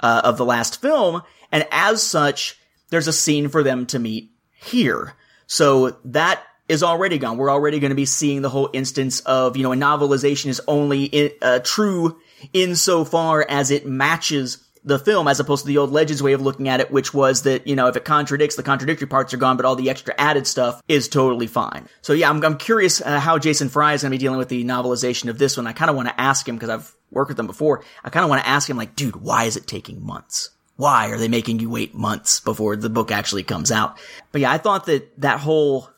uh, 0.00 0.22
of 0.24 0.38
the 0.38 0.44
last 0.44 0.82
film. 0.82 1.22
And 1.52 1.68
as 1.70 2.02
such, 2.02 2.58
there's 2.90 3.06
a 3.06 3.12
scene 3.12 3.48
for 3.48 3.62
them 3.62 3.86
to 3.86 4.00
meet 4.00 4.32
here. 4.54 5.14
So 5.46 5.98
that 6.06 6.42
is 6.68 6.82
already 6.82 7.18
gone. 7.18 7.36
We're 7.36 7.50
already 7.50 7.80
going 7.80 7.90
to 7.90 7.96
be 7.96 8.06
seeing 8.06 8.42
the 8.42 8.50
whole 8.50 8.70
instance 8.72 9.20
of, 9.20 9.56
you 9.56 9.62
know, 9.62 9.72
a 9.72 9.76
novelization 9.76 10.46
is 10.46 10.60
only 10.66 11.04
in, 11.04 11.30
uh, 11.42 11.60
true 11.62 12.18
insofar 12.52 13.44
as 13.48 13.70
it 13.70 13.86
matches 13.86 14.58
the 14.84 14.98
film 14.98 15.28
as 15.28 15.40
opposed 15.40 15.62
to 15.62 15.68
the 15.68 15.78
old 15.78 15.90
Legends 15.90 16.22
way 16.22 16.34
of 16.34 16.42
looking 16.42 16.68
at 16.68 16.80
it, 16.80 16.90
which 16.90 17.14
was 17.14 17.42
that, 17.42 17.66
you 17.66 17.74
know, 17.74 17.88
if 17.88 17.96
it 17.96 18.04
contradicts, 18.04 18.56
the 18.56 18.62
contradictory 18.62 19.08
parts 19.08 19.32
are 19.32 19.38
gone, 19.38 19.56
but 19.56 19.64
all 19.64 19.76
the 19.76 19.88
extra 19.88 20.14
added 20.18 20.46
stuff 20.46 20.82
is 20.88 21.08
totally 21.08 21.46
fine. 21.46 21.88
So 22.02 22.12
yeah, 22.12 22.28
I'm, 22.28 22.44
I'm 22.44 22.58
curious 22.58 23.00
uh, 23.00 23.18
how 23.18 23.38
Jason 23.38 23.70
Fry 23.70 23.94
is 23.94 24.02
going 24.02 24.10
to 24.10 24.14
be 24.14 24.20
dealing 24.20 24.38
with 24.38 24.50
the 24.50 24.64
novelization 24.64 25.30
of 25.30 25.38
this 25.38 25.56
one. 25.56 25.66
I 25.66 25.72
kind 25.72 25.90
of 25.90 25.96
want 25.96 26.08
to 26.08 26.20
ask 26.20 26.46
him 26.46 26.56
because 26.56 26.68
I've 26.68 26.94
worked 27.10 27.28
with 27.28 27.38
them 27.38 27.46
before. 27.46 27.82
I 28.04 28.10
kind 28.10 28.24
of 28.24 28.30
want 28.30 28.42
to 28.42 28.48
ask 28.48 28.68
him 28.68 28.76
like, 28.76 28.94
dude, 28.94 29.16
why 29.16 29.44
is 29.44 29.56
it 29.56 29.66
taking 29.66 30.04
months? 30.04 30.50
Why 30.76 31.10
are 31.10 31.18
they 31.18 31.28
making 31.28 31.60
you 31.60 31.70
wait 31.70 31.94
months 31.94 32.40
before 32.40 32.76
the 32.76 32.90
book 32.90 33.10
actually 33.10 33.44
comes 33.44 33.70
out? 33.70 33.96
But 34.32 34.42
yeah, 34.42 34.52
I 34.52 34.58
thought 34.58 34.86
that 34.86 35.18
that 35.20 35.38
whole 35.38 35.88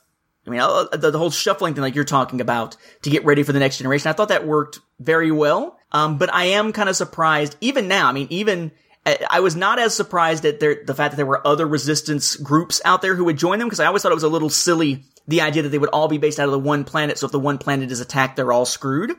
I 0.46 0.50
mean, 0.50 0.60
uh, 0.60 0.84
the, 0.92 1.10
the, 1.10 1.18
whole 1.18 1.30
shuffling 1.30 1.74
thing, 1.74 1.82
like 1.82 1.94
you're 1.94 2.04
talking 2.04 2.40
about, 2.40 2.76
to 3.02 3.10
get 3.10 3.24
ready 3.24 3.42
for 3.42 3.52
the 3.52 3.58
next 3.58 3.78
generation, 3.78 4.08
I 4.08 4.12
thought 4.12 4.28
that 4.28 4.46
worked 4.46 4.78
very 5.00 5.30
well. 5.30 5.78
Um, 5.92 6.18
but 6.18 6.32
I 6.32 6.44
am 6.46 6.72
kind 6.72 6.88
of 6.88 6.96
surprised, 6.96 7.56
even 7.60 7.88
now. 7.88 8.08
I 8.08 8.12
mean, 8.12 8.28
even 8.30 8.70
I 9.30 9.40
was 9.40 9.54
not 9.54 9.78
as 9.78 9.94
surprised 9.94 10.44
at 10.44 10.58
the 10.60 10.94
fact 10.94 11.12
that 11.12 11.16
there 11.16 11.26
were 11.26 11.46
other 11.46 11.66
resistance 11.66 12.36
groups 12.36 12.80
out 12.84 13.02
there 13.02 13.14
who 13.14 13.24
would 13.24 13.38
join 13.38 13.58
them 13.58 13.68
because 13.68 13.80
I 13.80 13.86
always 13.86 14.02
thought 14.02 14.12
it 14.12 14.16
was 14.16 14.24
a 14.24 14.28
little 14.28 14.50
silly 14.50 15.04
the 15.28 15.42
idea 15.42 15.62
that 15.62 15.68
they 15.68 15.78
would 15.78 15.90
all 15.90 16.08
be 16.08 16.18
based 16.18 16.40
out 16.40 16.46
of 16.46 16.52
the 16.52 16.58
one 16.58 16.84
planet. 16.84 17.18
So 17.18 17.26
if 17.26 17.32
the 17.32 17.38
one 17.38 17.58
planet 17.58 17.90
is 17.90 18.00
attacked, 18.00 18.36
they're 18.36 18.52
all 18.52 18.66
screwed. 18.66 19.12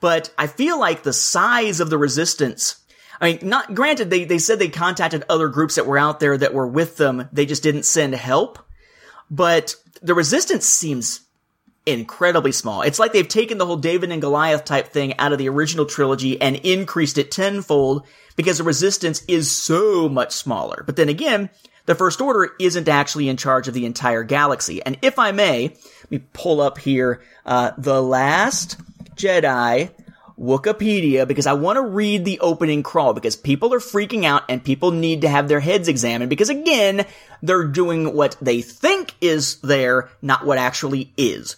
But 0.00 0.32
I 0.36 0.46
feel 0.46 0.78
like 0.80 1.02
the 1.02 1.12
size 1.12 1.80
of 1.80 1.90
the 1.90 1.98
resistance 1.98 2.82
I 3.22 3.34
mean, 3.34 3.48
not 3.48 3.72
granted, 3.72 4.10
they, 4.10 4.24
they 4.24 4.38
said 4.38 4.58
they 4.58 4.68
contacted 4.68 5.24
other 5.28 5.46
groups 5.46 5.76
that 5.76 5.86
were 5.86 5.96
out 5.96 6.18
there 6.18 6.36
that 6.36 6.52
were 6.52 6.66
with 6.66 6.96
them. 6.96 7.28
They 7.32 7.46
just 7.46 7.62
didn't 7.62 7.84
send 7.84 8.14
help. 8.16 8.58
But 9.30 9.76
the 10.02 10.14
resistance 10.14 10.66
seems 10.66 11.20
incredibly 11.86 12.52
small. 12.52 12.82
It's 12.82 12.98
like 12.98 13.12
they've 13.12 13.26
taken 13.26 13.58
the 13.58 13.66
whole 13.66 13.76
David 13.76 14.12
and 14.12 14.20
Goliath 14.22 14.64
type 14.64 14.88
thing 14.88 15.18
out 15.18 15.32
of 15.32 15.38
the 15.38 15.48
original 15.48 15.86
trilogy 15.86 16.40
and 16.40 16.56
increased 16.56 17.18
it 17.18 17.30
tenfold 17.30 18.06
because 18.36 18.58
the 18.58 18.64
resistance 18.64 19.24
is 19.26 19.50
so 19.50 20.08
much 20.08 20.32
smaller. 20.32 20.84
But 20.86 20.96
then 20.96 21.08
again, 21.08 21.50
the 21.86 21.94
First 21.94 22.20
Order 22.20 22.52
isn't 22.60 22.88
actually 22.88 23.28
in 23.28 23.36
charge 23.36 23.66
of 23.66 23.74
the 23.74 23.86
entire 23.86 24.22
galaxy. 24.22 24.82
And 24.82 24.98
if 25.02 25.18
I 25.18 25.32
may, 25.32 25.68
let 25.68 26.10
me 26.10 26.22
pull 26.32 26.60
up 26.60 26.78
here, 26.78 27.20
uh, 27.44 27.72
The 27.76 28.00
Last 28.00 28.78
Jedi 29.16 29.90
Wikipedia 30.38 31.26
because 31.26 31.46
I 31.46 31.52
want 31.52 31.76
to 31.76 31.82
read 31.82 32.24
the 32.24 32.40
opening 32.40 32.82
crawl 32.82 33.14
because 33.14 33.36
people 33.36 33.72
are 33.74 33.78
freaking 33.78 34.24
out 34.24 34.42
and 34.48 34.64
people 34.64 34.90
need 34.90 35.22
to 35.22 35.28
have 35.28 35.48
their 35.48 35.60
heads 35.60 35.88
examined 35.88 36.30
because 36.30 36.48
again, 36.48 37.06
they're 37.42 37.66
doing 37.68 38.14
what 38.14 38.36
they 38.40 38.62
think 38.62 39.14
is 39.20 39.60
there, 39.60 40.10
not 40.20 40.44
what 40.44 40.58
actually 40.58 41.12
is. 41.16 41.56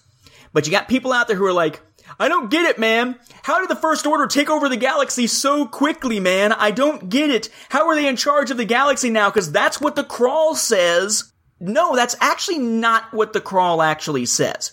But 0.53 0.67
you 0.67 0.71
got 0.71 0.89
people 0.89 1.13
out 1.13 1.29
there 1.29 1.37
who 1.37 1.47
are 1.47 1.53
like, 1.53 1.81
I 2.19 2.29
don't 2.29 2.51
get 2.51 2.65
it, 2.67 2.79
man. 2.79 3.19
How 3.43 3.61
did 3.61 3.69
the 3.69 3.81
First 3.81 4.07
Order 4.07 4.27
take 4.27 4.49
over 4.49 4.69
the 4.69 4.77
galaxy 4.77 5.27
so 5.27 5.67
quickly, 5.67 6.21
man? 6.21 6.53
I 6.53 6.71
don't 6.71 7.09
get 7.09 7.31
it. 7.31 7.49
How 7.71 7.89
are 7.89 7.95
they 7.95 8.07
in 8.07 8.17
charge 8.17 8.51
of 8.51 8.57
the 8.57 8.65
galaxy 8.65 9.11
now? 9.11 9.31
Because 9.31 9.51
that's 9.51 9.81
what 9.81 9.97
the 9.97 10.05
crawl 10.05 10.55
says. 10.55 11.33
No, 11.61 11.97
that's 11.97 12.17
actually 12.21 12.59
not 12.59 13.13
what 13.13 13.33
the 13.33 13.41
crawl 13.41 13.83
actually 13.83 14.27
says. 14.27 14.73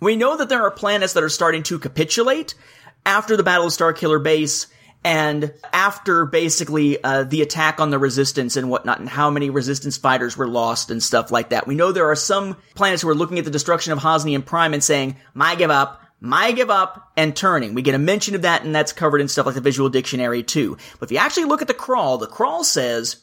We 0.00 0.16
know 0.16 0.36
that 0.36 0.48
there 0.48 0.62
are 0.62 0.70
planets 0.70 1.14
that 1.14 1.24
are 1.24 1.28
starting 1.28 1.62
to 1.64 1.78
capitulate, 1.78 2.54
after 3.04 3.36
the 3.36 3.42
Battle 3.42 3.66
of 3.66 3.72
Starkiller 3.72 4.22
Base 4.22 4.66
and 5.04 5.54
after 5.72 6.26
basically 6.26 7.02
uh, 7.02 7.24
the 7.24 7.42
attack 7.42 7.80
on 7.80 7.90
the 7.90 7.98
resistance 7.98 8.56
and 8.56 8.68
whatnot 8.68 8.98
and 8.98 9.08
how 9.08 9.30
many 9.30 9.48
resistance 9.48 9.96
fighters 9.96 10.36
were 10.36 10.48
lost 10.48 10.90
and 10.90 11.02
stuff 11.02 11.30
like 11.30 11.50
that. 11.50 11.66
We 11.66 11.74
know 11.74 11.92
there 11.92 12.10
are 12.10 12.16
some 12.16 12.56
planets 12.74 13.02
who 13.02 13.08
are 13.08 13.14
looking 13.14 13.38
at 13.38 13.44
the 13.44 13.50
destruction 13.50 13.92
of 13.92 14.00
Hosnian 14.00 14.44
Prime 14.44 14.74
and 14.74 14.82
saying 14.82 15.16
my 15.34 15.54
give 15.54 15.70
up 15.70 16.02
my 16.20 16.50
give 16.50 16.68
up 16.68 17.12
and 17.16 17.36
turning. 17.36 17.74
We 17.74 17.82
get 17.82 17.94
a 17.94 17.98
mention 17.98 18.34
of 18.34 18.42
that 18.42 18.64
and 18.64 18.74
that's 18.74 18.92
covered 18.92 19.20
in 19.20 19.28
stuff 19.28 19.46
like 19.46 19.54
the 19.54 19.60
visual 19.60 19.88
dictionary 19.88 20.42
too. 20.42 20.76
But 20.98 21.06
if 21.06 21.12
you 21.12 21.18
actually 21.18 21.44
look 21.44 21.62
at 21.62 21.68
the 21.68 21.74
crawl 21.74 22.18
the 22.18 22.26
crawl 22.26 22.64
says 22.64 23.16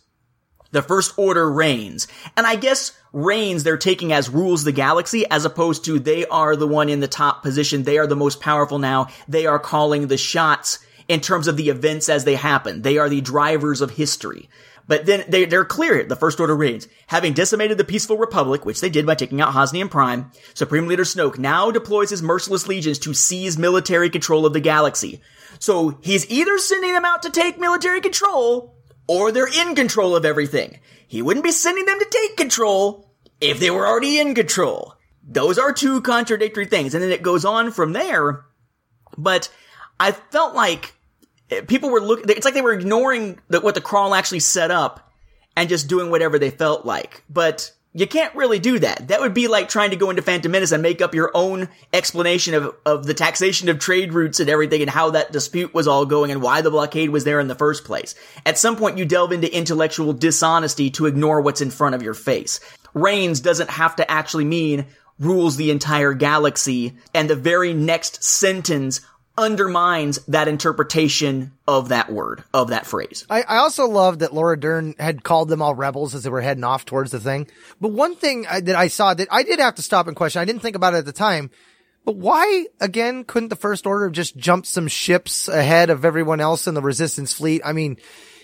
the 0.76 0.82
first 0.84 1.18
order 1.18 1.52
reigns 1.52 2.08
and 2.38 2.46
i 2.46 2.56
guess 2.56 2.92
reigns 3.16 3.64
they're 3.64 3.78
taking 3.78 4.12
as 4.12 4.30
rules 4.30 4.66
the 4.66 4.74
galaxy 4.74 5.26
as 5.32 5.46
opposed 5.46 5.86
to 5.86 5.98
they 6.00 6.26
are 6.26 6.56
the 6.56 6.68
one 6.68 6.90
in 6.90 7.00
the 7.00 7.08
top 7.08 7.42
position. 7.42 7.84
They 7.84 7.98
are 7.98 8.08
the 8.08 8.16
most 8.16 8.42
powerful 8.42 8.78
now. 8.78 9.08
They 9.28 9.46
are 9.46 9.58
calling 9.58 10.08
the 10.08 10.18
shots 10.18 10.80
in 11.08 11.22
terms 11.22 11.48
of 11.48 11.56
the 11.56 11.70
events 11.70 12.10
as 12.10 12.26
they 12.26 12.36
happen. 12.36 12.82
They 12.82 12.98
are 12.98 13.08
the 13.08 13.22
drivers 13.22 13.80
of 13.80 13.92
history. 13.92 14.50
But 14.88 15.06
then 15.06 15.24
they, 15.30 15.46
they're 15.46 15.66
clear, 15.66 16.04
the 16.04 16.16
First 16.16 16.40
Order 16.40 16.56
reigns. 16.56 16.88
Having 17.08 17.34
decimated 17.34 17.78
the 17.80 17.84
peaceful 17.86 18.18
Republic, 18.18 18.66
which 18.66 18.82
they 18.82 18.90
did 18.90 19.06
by 19.06 19.16
taking 19.16 19.42
out 19.42 19.54
Hosnian 19.54 19.90
Prime, 19.90 20.30
Supreme 20.54 20.88
Leader 20.88 21.04
Snoke 21.04 21.40
now 21.40 21.72
deploys 21.72 22.12
his 22.12 22.22
merciless 22.22 22.68
legions 22.68 23.00
to 23.00 23.14
seize 23.14 23.58
military 23.58 24.12
control 24.12 24.46
of 24.46 24.54
the 24.54 24.60
galaxy. 24.60 25.22
So 25.58 25.98
he's 26.04 26.30
either 26.30 26.58
sending 26.60 26.94
them 26.94 27.06
out 27.06 27.24
to 27.24 27.32
take 27.32 27.58
military 27.58 28.02
control, 28.02 28.75
or 29.08 29.32
they're 29.32 29.48
in 29.48 29.76
control 29.76 30.16
of 30.16 30.26
everything. 30.26 30.80
He 31.08 31.22
wouldn't 31.22 31.44
be 31.44 31.52
sending 31.52 31.86
them 31.86 32.00
to 32.00 32.08
take 32.10 32.38
control 32.38 33.10
if 33.42 33.60
they 33.60 33.70
were 33.70 33.88
already 33.88 34.20
in 34.20 34.36
control. 34.36 34.96
Those 35.28 35.58
are 35.58 35.74
two 35.74 36.02
contradictory 36.02 36.66
things. 36.66 36.94
And 36.94 37.04
then 37.04 37.12
it 37.12 37.22
goes 37.22 37.46
on 37.46 37.72
from 37.72 37.94
there. 37.94 38.46
But 39.18 39.52
I 40.00 40.12
felt 40.12 40.56
like 40.56 40.94
eh, 41.50 41.62
people 41.62 41.90
were 41.90 42.02
looking, 42.02 42.26
it's 42.30 42.46
like 42.46 42.54
they 42.54 42.62
were 42.62 42.74
ignoring 42.74 43.40
the, 43.48 43.62
what 43.62 43.76
the 43.76 43.82
crawl 43.82 44.14
actually 44.14 44.40
set 44.40 44.72
up 44.72 45.12
and 45.56 45.70
just 45.70 45.88
doing 45.88 46.12
whatever 46.12 46.38
they 46.38 46.50
felt 46.50 46.86
like. 46.86 47.24
But 47.30 47.72
you 47.98 48.06
can't 48.06 48.36
really 48.36 48.60
do 48.60 48.78
that. 48.80 49.08
That 49.08 49.22
would 49.22 49.34
be 49.34 49.48
like 49.48 49.70
trying 49.70 49.92
to 49.92 49.96
go 49.96 50.10
into 50.10 50.22
Phantom 50.22 50.52
Menace 50.52 50.74
and 50.74 50.84
make 50.84 51.02
up 51.02 51.16
your 51.16 51.32
own 51.34 51.70
explanation 51.94 52.54
of, 52.54 52.76
of 52.86 53.06
the 53.06 53.14
taxation 53.14 53.70
of 53.70 53.80
trade 53.80 54.14
routes 54.14 54.42
and 54.42 54.50
everything 54.50 54.82
and 54.82 54.90
how 54.90 55.12
that 55.12 55.32
dispute 55.32 55.74
was 55.74 55.88
all 55.88 56.06
going 56.06 56.30
and 56.30 56.42
why 56.42 56.62
the 56.62 56.70
blockade 56.70 57.10
was 57.10 57.24
there 57.24 57.40
in 57.40 57.48
the 57.48 57.56
first 57.56 57.86
place. 57.86 58.14
At 58.46 58.58
some 58.58 58.76
point 58.76 58.98
you 58.98 59.06
delve 59.06 59.32
into 59.32 59.56
intellectual 59.56 60.12
dishonesty 60.12 60.90
to 60.92 61.06
ignore 61.06 61.40
what's 61.40 61.62
in 61.62 61.72
front 61.72 61.96
of 61.96 62.04
your 62.04 62.14
face 62.14 62.60
reigns 62.96 63.42
doesn't 63.42 63.70
have 63.70 63.98
to 63.98 64.10
actually 64.10 64.46
mean 64.46 64.88
rules 65.20 65.56
the 65.56 65.70
entire 65.70 66.14
galaxy. 66.14 66.96
And 67.14 67.30
the 67.30 67.36
very 67.36 67.74
next 67.74 68.24
sentence 68.24 69.02
undermines 69.38 70.18
that 70.26 70.48
interpretation 70.48 71.52
of 71.68 71.90
that 71.90 72.12
word, 72.12 72.44
of 72.54 72.70
that 72.70 72.86
phrase. 72.86 73.26
I, 73.30 73.42
I, 73.42 73.58
also 73.58 73.86
love 73.88 74.20
that 74.20 74.34
Laura 74.34 74.58
Dern 74.58 74.96
had 74.98 75.24
called 75.24 75.50
them 75.50 75.62
all 75.62 75.76
rebels 75.76 76.16
as 76.16 76.24
they 76.24 76.30
were 76.30 76.42
heading 76.42 76.64
off 76.64 76.86
towards 76.86 77.12
the 77.12 77.20
thing. 77.20 77.48
But 77.82 77.90
one 77.90 78.16
thing 78.16 78.46
I, 78.48 78.62
that 78.62 78.76
I 78.76 78.88
saw 78.88 79.14
that 79.14 79.28
I 79.30 79.44
did 79.44 79.60
have 79.60 79.76
to 79.76 79.82
stop 79.82 80.08
and 80.08 80.16
question, 80.16 80.42
I 80.42 80.46
didn't 80.46 80.62
think 80.62 80.78
about 80.78 80.94
it 80.94 81.00
at 81.00 81.06
the 81.06 81.12
time, 81.12 81.50
but 82.06 82.16
why, 82.16 82.68
again, 82.80 83.24
couldn't 83.26 83.50
the 83.50 83.56
First 83.56 83.86
Order 83.86 84.06
have 84.06 84.14
just 84.14 84.38
jumped 84.38 84.68
some 84.68 84.88
ships 84.88 85.48
ahead 85.48 85.90
of 85.90 86.06
everyone 86.06 86.40
else 86.40 86.68
in 86.68 86.76
the 86.76 86.82
Resistance 86.82 87.34
fleet? 87.34 87.62
I 87.66 87.74
mean, 87.74 87.98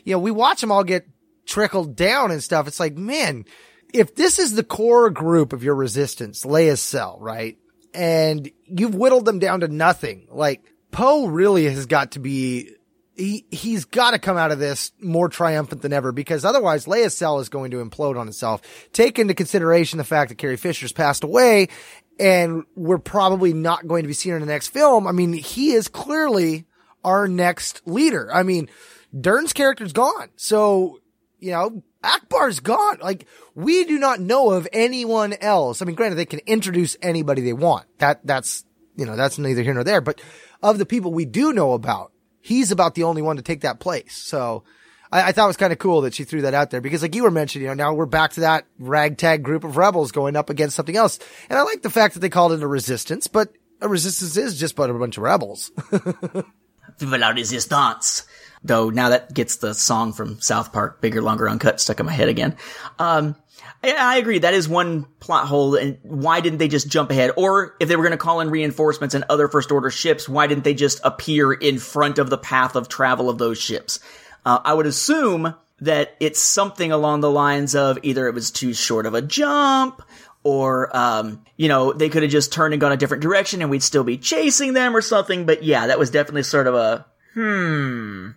you 0.03 0.13
know, 0.13 0.19
we 0.19 0.31
watch 0.31 0.61
them 0.61 0.71
all 0.71 0.83
get 0.83 1.07
trickled 1.45 1.95
down 1.95 2.31
and 2.31 2.43
stuff. 2.43 2.67
It's 2.67 2.79
like, 2.79 2.95
man, 2.95 3.45
if 3.93 4.15
this 4.15 4.39
is 4.39 4.55
the 4.55 4.63
core 4.63 5.09
group 5.09 5.53
of 5.53 5.63
your 5.63 5.75
resistance, 5.75 6.43
Leia's 6.43 6.81
cell, 6.81 7.17
right? 7.19 7.57
And 7.93 8.49
you've 8.65 8.95
whittled 8.95 9.25
them 9.25 9.39
down 9.39 9.61
to 9.61 9.67
nothing. 9.67 10.27
Like 10.31 10.70
Poe 10.91 11.27
really 11.27 11.65
has 11.65 11.85
got 11.85 12.11
to 12.11 12.19
be, 12.19 12.71
he, 13.15 13.45
he's 13.51 13.85
got 13.85 14.11
to 14.11 14.19
come 14.19 14.37
out 14.37 14.51
of 14.51 14.59
this 14.59 14.91
more 14.99 15.29
triumphant 15.29 15.81
than 15.81 15.93
ever 15.93 16.11
because 16.11 16.45
otherwise 16.45 16.85
Leia's 16.85 17.15
cell 17.15 17.39
is 17.39 17.49
going 17.49 17.71
to 17.71 17.83
implode 17.83 18.19
on 18.19 18.27
itself. 18.27 18.61
Take 18.93 19.19
into 19.19 19.33
consideration 19.33 19.97
the 19.97 20.03
fact 20.03 20.29
that 20.29 20.37
Carrie 20.37 20.57
Fisher's 20.57 20.91
passed 20.91 21.23
away 21.23 21.69
and 22.19 22.65
we're 22.75 22.97
probably 22.97 23.53
not 23.53 23.87
going 23.87 24.03
to 24.03 24.07
be 24.07 24.13
seeing 24.13 24.31
her 24.31 24.37
in 24.37 24.45
the 24.45 24.51
next 24.51 24.67
film. 24.67 25.07
I 25.07 25.11
mean, 25.11 25.33
he 25.33 25.71
is 25.71 25.87
clearly 25.87 26.65
our 27.03 27.27
next 27.27 27.81
leader. 27.87 28.29
I 28.33 28.43
mean, 28.43 28.69
Dern's 29.19 29.53
character's 29.53 29.93
gone. 29.93 30.29
So, 30.35 30.99
you 31.39 31.51
know, 31.51 31.83
Ackbar's 32.03 32.59
gone. 32.59 32.99
Like, 33.01 33.27
we 33.55 33.85
do 33.85 33.97
not 33.97 34.19
know 34.19 34.51
of 34.51 34.67
anyone 34.71 35.33
else. 35.33 35.81
I 35.81 35.85
mean, 35.85 35.95
granted, 35.95 36.15
they 36.15 36.25
can 36.25 36.41
introduce 36.45 36.95
anybody 37.01 37.41
they 37.41 37.53
want. 37.53 37.85
That, 37.99 38.25
that's, 38.25 38.65
you 38.95 39.05
know, 39.05 39.15
that's 39.15 39.37
neither 39.37 39.63
here 39.63 39.73
nor 39.73 39.83
there. 39.83 40.01
But 40.01 40.21
of 40.61 40.77
the 40.77 40.85
people 40.85 41.11
we 41.11 41.25
do 41.25 41.53
know 41.53 41.73
about, 41.73 42.11
he's 42.39 42.71
about 42.71 42.95
the 42.95 43.03
only 43.03 43.21
one 43.21 43.37
to 43.37 43.41
take 43.41 43.61
that 43.61 43.79
place. 43.79 44.15
So 44.15 44.63
I, 45.11 45.29
I 45.29 45.31
thought 45.31 45.45
it 45.45 45.47
was 45.47 45.57
kind 45.57 45.73
of 45.73 45.79
cool 45.79 46.01
that 46.01 46.13
she 46.13 46.23
threw 46.23 46.41
that 46.41 46.53
out 46.53 46.71
there 46.71 46.81
because 46.81 47.01
like 47.01 47.15
you 47.15 47.23
were 47.23 47.31
mentioning, 47.31 47.63
you 47.63 47.69
know, 47.69 47.75
now 47.75 47.93
we're 47.93 48.05
back 48.05 48.33
to 48.33 48.41
that 48.41 48.65
ragtag 48.79 49.43
group 49.43 49.63
of 49.63 49.77
rebels 49.77 50.11
going 50.11 50.35
up 50.35 50.49
against 50.49 50.75
something 50.75 50.95
else. 50.95 51.19
And 51.49 51.57
I 51.57 51.63
like 51.63 51.81
the 51.81 51.89
fact 51.89 52.13
that 52.13 52.19
they 52.21 52.29
called 52.29 52.53
it 52.53 52.63
a 52.63 52.67
resistance, 52.67 53.27
but 53.27 53.53
a 53.81 53.87
resistance 53.87 54.37
is 54.37 54.59
just 54.59 54.75
but 54.75 54.89
a 54.89 54.93
bunch 54.93 55.17
of 55.17 55.23
rebels. 55.23 55.71
Vive 56.99 57.19
la 57.19 57.29
resistance. 57.29 58.25
Though 58.63 58.91
now 58.91 59.09
that 59.09 59.33
gets 59.33 59.57
the 59.57 59.73
song 59.73 60.13
from 60.13 60.39
South 60.39 60.71
Park, 60.71 61.01
bigger, 61.01 61.21
longer, 61.21 61.49
uncut, 61.49 61.81
stuck 61.81 61.99
in 61.99 62.05
my 62.05 62.11
head 62.11 62.29
again. 62.29 62.55
Um, 62.99 63.35
I, 63.83 63.93
I 63.93 64.17
agree. 64.17 64.39
That 64.39 64.53
is 64.53 64.67
one 64.69 65.05
plot 65.19 65.47
hole. 65.47 65.75
And 65.75 65.97
why 66.03 66.41
didn't 66.41 66.59
they 66.59 66.67
just 66.67 66.87
jump 66.87 67.11
ahead? 67.11 67.31
Or 67.37 67.75
if 67.79 67.89
they 67.89 67.95
were 67.95 68.03
going 68.03 68.11
to 68.11 68.17
call 68.17 68.39
in 68.41 68.49
reinforcements 68.49 69.15
and 69.15 69.23
other 69.29 69.47
first 69.47 69.71
order 69.71 69.89
ships, 69.89 70.29
why 70.29 70.47
didn't 70.47 70.63
they 70.63 70.73
just 70.73 70.99
appear 71.03 71.51
in 71.51 71.79
front 71.79 72.19
of 72.19 72.29
the 72.29 72.37
path 72.37 72.75
of 72.75 72.87
travel 72.89 73.29
of 73.29 73.37
those 73.37 73.59
ships? 73.59 73.99
Uh, 74.45 74.59
I 74.63 74.73
would 74.73 74.85
assume 74.85 75.55
that 75.81 76.15
it's 76.19 76.39
something 76.39 76.91
along 76.91 77.21
the 77.21 77.31
lines 77.31 77.75
of 77.75 77.97
either 78.03 78.27
it 78.27 78.35
was 78.35 78.51
too 78.51 78.73
short 78.73 79.05
of 79.05 79.13
a 79.13 79.21
jump 79.21 80.01
or 80.43 80.95
um, 80.95 81.43
you 81.57 81.67
know 81.67 81.91
they 81.93 82.09
could 82.09 82.23
have 82.23 82.31
just 82.31 82.53
turned 82.53 82.73
and 82.73 82.81
gone 82.81 82.91
a 82.91 82.97
different 82.97 83.23
direction 83.23 83.61
and 83.61 83.71
we'd 83.71 83.83
still 83.83 84.03
be 84.03 84.17
chasing 84.17 84.73
them 84.73 84.95
or 84.95 85.01
something 85.01 85.45
but 85.45 85.63
yeah 85.63 85.87
that 85.87 85.99
was 85.99 86.09
definitely 86.11 86.43
sort 86.43 86.67
of 86.67 86.75
a 86.75 87.05
hmm 87.33 88.31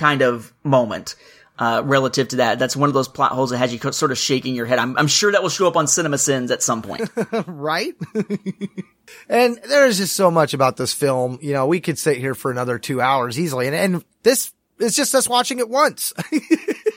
kind 0.00 0.22
of 0.22 0.52
moment. 0.64 1.14
Uh, 1.60 1.82
relative 1.84 2.26
to 2.26 2.36
that, 2.36 2.58
that's 2.58 2.74
one 2.74 2.88
of 2.88 2.94
those 2.94 3.06
plot 3.06 3.32
holes 3.32 3.50
that 3.50 3.58
has 3.58 3.70
you 3.70 3.78
sort 3.92 4.10
of 4.10 4.16
shaking 4.16 4.54
your 4.54 4.64
head. 4.64 4.78
I'm, 4.78 4.96
I'm 4.96 5.08
sure 5.08 5.30
that 5.30 5.42
will 5.42 5.50
show 5.50 5.68
up 5.68 5.76
on 5.76 5.86
Cinema 5.86 6.16
Sins 6.16 6.50
at 6.50 6.62
some 6.62 6.80
point. 6.80 7.10
right? 7.46 7.92
and 9.28 9.60
there's 9.68 9.98
just 9.98 10.16
so 10.16 10.30
much 10.30 10.54
about 10.54 10.78
this 10.78 10.94
film. 10.94 11.38
You 11.42 11.52
know, 11.52 11.66
we 11.66 11.80
could 11.80 11.98
sit 11.98 12.16
here 12.16 12.34
for 12.34 12.50
another 12.50 12.78
two 12.78 13.02
hours 13.02 13.38
easily. 13.38 13.66
And, 13.66 13.76
and 13.76 14.04
this 14.22 14.54
is 14.78 14.96
just 14.96 15.14
us 15.14 15.28
watching 15.28 15.58
it 15.58 15.68
once. 15.68 16.14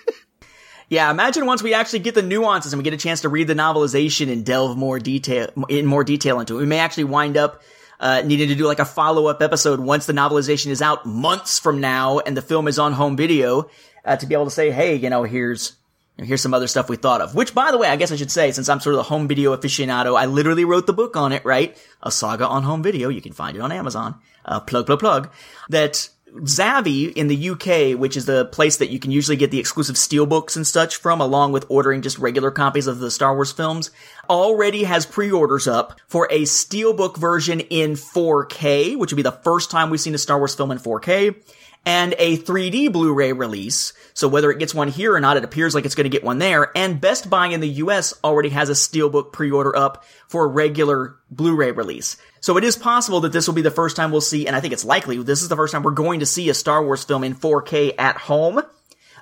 yeah, 0.90 1.12
imagine 1.12 1.46
once 1.46 1.62
we 1.62 1.74
actually 1.74 2.00
get 2.00 2.16
the 2.16 2.22
nuances 2.22 2.72
and 2.72 2.80
we 2.80 2.86
get 2.86 2.94
a 2.94 2.98
chance 2.98 3.20
to 3.22 3.30
read 3.30 3.48
the 3.48 3.56
novelization 3.56 4.32
and 4.32 4.46
delve 4.46 4.78
more 4.78 4.98
detail, 4.98 5.50
in 5.68 5.86
more 5.86 6.06
detail 6.06 6.40
into 6.40 6.56
it. 6.56 6.62
We 6.62 6.68
may 6.68 6.80
actually 6.80 7.04
wind 7.04 7.36
up 7.36 7.62
uh, 8.00 8.22
needed 8.22 8.48
to 8.48 8.56
do 8.56 8.66
like 8.66 8.80
a 8.80 8.86
follow 8.86 9.28
up 9.28 9.42
episode 9.42 9.80
once 9.80 10.06
the 10.06 10.14
novelization 10.14 10.68
is 10.68 10.82
out 10.82 11.06
months 11.06 11.60
from 11.60 11.80
now 11.80 12.20
and 12.20 12.36
the 12.36 12.42
film 12.42 12.68
is 12.68 12.80
on 12.80 12.92
home 12.92 13.16
video 13.16 13.70
uh, 14.06 14.16
to 14.18 14.26
be 14.26 14.36
able 14.36 14.46
to 14.46 14.52
say, 14.52 14.72
hey, 14.72 14.96
you 14.96 15.10
know, 15.10 15.24
here's 15.24 15.74
here's 16.18 16.42
some 16.42 16.54
other 16.54 16.68
stuff 16.68 16.90
we 16.90 16.96
thought 16.96 17.22
of. 17.22 17.36
Which, 17.36 17.56
by 17.56 17.72
the 17.72 17.78
way, 17.78 17.88
I 17.88 17.96
guess 17.96 18.12
I 18.12 18.16
should 18.16 18.32
say, 18.32 18.52
since 18.52 18.70
I'm 18.70 18.80
sort 18.80 18.94
of 18.94 18.98
the 18.98 19.04
home 19.04 19.28
video 19.28 19.56
aficionado, 19.56 20.18
I 20.18 20.26
literally 20.26 20.66
wrote 20.66 20.88
the 20.88 20.94
book 20.94 21.16
on 21.16 21.32
it, 21.32 21.44
right? 21.46 21.78
A 22.02 22.12
Saga 22.12 22.48
on 22.48 22.64
Home 22.64 22.84
Video. 22.84 23.10
You 23.10 23.22
can 23.22 23.34
find 23.34 23.58
it 23.58 23.62
on 23.62 23.72
Amazon. 23.72 24.16
Uh, 24.46 24.60
plug, 24.60 24.86
plug, 24.86 25.00
plug. 25.00 25.32
That 25.70 26.10
Zavvi 26.36 27.14
in 27.14 27.28
the 27.28 27.50
UK, 27.50 28.00
which 28.00 28.18
is 28.18 28.26
the 28.26 28.46
place 28.46 28.78
that 28.78 28.90
you 28.90 29.00
can 29.00 29.12
usually 29.12 29.38
get 29.38 29.52
the 29.52 29.60
exclusive 29.60 29.96
steelbooks 29.96 30.56
and 30.56 30.66
such 30.66 30.96
from, 30.96 31.22
along 31.22 31.52
with 31.52 31.66
ordering 31.70 32.02
just 32.02 32.18
regular 32.18 32.50
copies 32.50 32.88
of 32.88 33.00
the 33.00 33.12
Star 33.12 33.36
Wars 33.36 33.52
films, 33.52 33.92
already 34.30 34.84
has 34.84 35.06
pre-orders 35.06 35.68
up 35.68 36.00
for 36.08 36.28
a 36.32 36.42
steelbook 36.44 37.18
version 37.18 37.60
in 37.60 37.92
4K, 37.94 38.98
which 38.98 39.12
would 39.12 39.18
be 39.18 39.22
the 39.22 39.32
first 39.32 39.70
time 39.70 39.90
we've 39.90 40.02
seen 40.02 40.16
a 40.16 40.20
Star 40.20 40.40
Wars 40.40 40.56
film 40.56 40.72
in 40.72 40.80
4K, 40.80 41.36
and 41.86 42.16
a 42.18 42.38
3D 42.38 42.92
Blu-ray 42.92 43.34
release. 43.34 43.94
So 44.14 44.28
whether 44.28 44.52
it 44.52 44.60
gets 44.60 44.74
one 44.74 44.88
here 44.88 45.14
or 45.14 45.20
not, 45.20 45.38
it 45.38 45.44
appears 45.44 45.76
like 45.76 45.86
it's 45.86 45.96
going 45.96 46.06
to 46.06 46.10
get 46.10 46.24
one 46.24 46.38
there. 46.38 46.72
And 46.76 47.02
Best 47.02 47.30
Buy 47.30 47.48
in 47.48 47.60
the 47.60 47.70
US 47.70 48.14
already 48.24 48.50
has 48.50 48.70
a 48.70 48.74
steelbook 48.74 49.34
pre-order 49.34 49.76
up 49.76 50.04
for 50.28 50.46
a 50.46 50.48
regular 50.48 51.16
Blu-ray 51.30 51.72
release. 51.72 52.18
So 52.40 52.58
it 52.58 52.64
is 52.64 52.78
possible 52.78 53.22
that 53.22 53.32
this 53.32 53.48
will 53.48 53.54
be 53.54 53.62
the 53.62 53.72
first 53.72 53.96
time 53.96 54.12
we'll 54.12 54.22
see, 54.22 54.48
and 54.48 54.56
I 54.56 54.60
think 54.60 54.74
it's 54.74 54.86
likely 54.86 55.22
this 55.22 55.42
is 55.42 55.50
the 55.50 55.56
first 55.56 55.72
time 55.72 55.84
we're 55.84 55.92
going 55.92 56.20
to 56.20 56.26
see 56.26 56.50
a 56.50 56.54
Star 56.54 56.84
Wars 56.84 57.04
film 57.04 57.24
in 57.24 57.36
4K 57.36 57.96
at 57.98 58.18
home. 58.18 58.62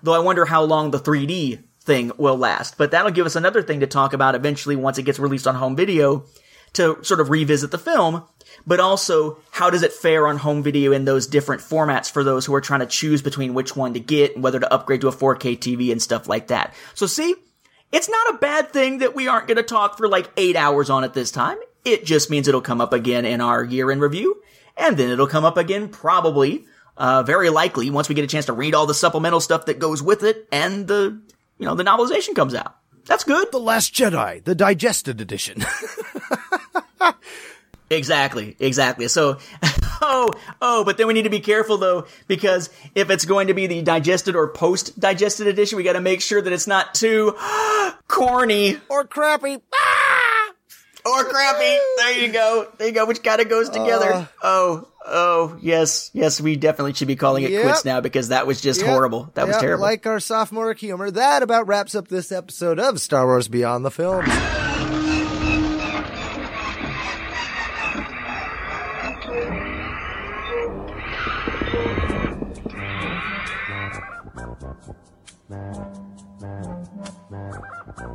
Though 0.04 0.14
I 0.14 0.20
wonder 0.20 0.46
how 0.46 0.64
long 0.64 0.92
the 0.92 1.00
3D 1.00 1.64
thing 1.84 2.12
will 2.18 2.38
last. 2.38 2.78
But 2.78 2.92
that'll 2.92 3.12
give 3.12 3.26
us 3.26 3.36
another 3.36 3.62
thing 3.62 3.80
to 3.80 3.88
talk 3.88 4.14
about 4.14 4.36
eventually 4.36 4.76
once 4.76 4.98
it 4.98 5.04
gets 5.04 5.20
released 5.20 5.48
on 5.48 5.56
home 5.56 5.76
video 5.76 6.26
to 6.74 7.04
sort 7.04 7.20
of 7.20 7.30
revisit 7.30 7.72
the 7.72 7.78
film. 7.78 8.24
But 8.66 8.80
also, 8.80 9.38
how 9.52 9.70
does 9.70 9.84
it 9.84 9.94
fare 9.94 10.28
on 10.28 10.38
home 10.38 10.64
video 10.64 10.92
in 10.92 11.06
those 11.06 11.28
different 11.28 11.62
formats 11.62 12.12
for 12.12 12.24
those 12.24 12.46
who 12.46 12.54
are 12.54 12.62
trying 12.62 12.82
to 12.82 12.86
choose 12.86 13.22
between 13.22 13.54
which 13.54 13.76
one 13.76 13.94
to 13.94 14.00
get 14.00 14.36
and 14.36 14.44
whether 14.44 14.60
to 14.60 14.74
upgrade 14.74 15.02
to 15.02 15.08
a 15.08 15.12
4K 15.12 15.58
TV 15.58 15.92
and 15.92 16.02
stuff 16.02 16.28
like 16.28 16.48
that. 16.48 16.74
So 16.94 17.08
see, 17.08 17.36
it's 17.92 18.10
not 18.10 18.36
a 18.36 18.38
bad 18.38 18.72
thing 18.72 19.00
that 19.00 19.16
we 19.16 19.28
aren't 19.28 19.48
going 19.48 19.58
to 19.58 19.64
talk 19.64 19.98
for 19.98 20.08
like 20.08 20.30
eight 20.38 20.56
hours 20.56 20.90
on 20.90 21.04
it 21.04 21.14
this 21.14 21.32
time. 21.32 21.58
It 21.84 22.06
just 22.06 22.30
means 22.30 22.48
it'll 22.48 22.62
come 22.62 22.82
up 22.82 22.94
again 22.94 23.26
in 23.26 23.42
our 23.42 23.64
year 23.64 23.92
in 23.92 24.00
review, 24.00 24.42
and 24.78 24.98
then 24.98 25.10
it'll 25.10 25.28
come 25.28 25.46
up 25.46 25.58
again 25.58 25.90
probably, 25.90 26.66
uh, 26.98 27.24
very 27.24 27.50
likely 27.50 27.90
once 27.90 28.08
we 28.08 28.16
get 28.16 28.24
a 28.24 28.28
chance 28.28 28.46
to 28.46 28.54
read 28.54 28.76
all 28.76 28.86
the 28.86 28.94
supplemental 28.94 29.40
stuff 29.40 29.66
that 29.66 29.80
goes 29.80 30.04
with 30.04 30.24
it 30.24 30.48
and 30.52 30.88
the, 30.88 31.20
you 31.58 31.66
know, 31.66 31.74
the 31.74 31.84
novelization 31.84 32.36
comes 32.36 32.54
out. 32.54 32.76
That's 33.06 33.24
good. 33.24 33.52
The 33.52 33.60
Last 33.60 33.94
Jedi, 33.94 34.44
the 34.44 34.56
digested 34.56 35.20
edition. 35.20 35.66
Exactly, 37.92 38.56
exactly. 38.58 39.08
So, 39.10 39.38
oh, 40.02 40.30
oh, 40.62 40.84
but 40.86 40.98
then 40.98 41.08
we 41.08 41.14
need 41.14 41.24
to 41.24 41.30
be 41.30 41.42
careful 41.42 41.78
though, 41.78 42.08
because 42.28 42.70
if 42.96 43.10
it's 43.10 43.26
going 43.26 43.48
to 43.48 43.54
be 43.54 43.68
the 43.68 43.82
digested 43.82 44.36
or 44.36 44.48
post 44.48 44.98
digested 45.00 45.46
edition, 45.48 45.76
we 45.78 45.84
got 45.84 45.94
to 45.94 46.02
make 46.02 46.22
sure 46.22 46.42
that 46.42 46.52
it's 46.54 46.68
not 46.68 46.94
too 46.96 47.36
corny 48.08 48.78
or 48.90 49.04
crappy. 49.06 49.56
or 51.06 51.24
crappy. 51.26 51.78
There 51.98 52.22
you 52.26 52.32
go. 52.32 52.68
There 52.78 52.88
you 52.88 52.94
go. 52.94 53.06
Which 53.06 53.22
kind 53.24 53.42
of 53.42 53.50
goes 53.50 53.70
together. 53.70 54.14
Uh. 54.14 54.26
oh, 54.42 54.88
oh, 55.06 55.58
yes, 55.62 56.12
yes. 56.14 56.40
We 56.40 56.56
definitely 56.56 56.94
should 56.94 57.10
be 57.10 57.16
calling 57.18 57.44
it 57.44 57.52
Yep. 57.52 57.64
quits 57.64 57.84
now 57.86 58.00
because 58.00 58.30
that 58.30 58.48
was 58.48 58.62
just 58.62 58.80
Yep. 58.82 58.90
horrible. 58.90 59.32
That 59.34 59.48
was 59.48 59.58
terrible. 59.58 59.84
Like 59.84 60.06
our 60.08 60.20
sophomore 60.22 60.74
humor, 60.74 61.12
that 61.12 61.44
about 61.44 61.68
wraps 61.68 61.94
up 61.96 62.08
this 62.08 62.32
episode 62.32 62.80
of 62.80 63.02
Star 63.02 63.26
Wars 63.26 63.50
Beyond 63.50 63.84
the 63.84 63.92
Films. 63.92 64.30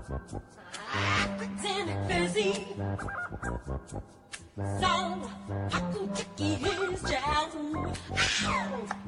Lieutenant 0.08 2.06
Busy. 2.08 2.66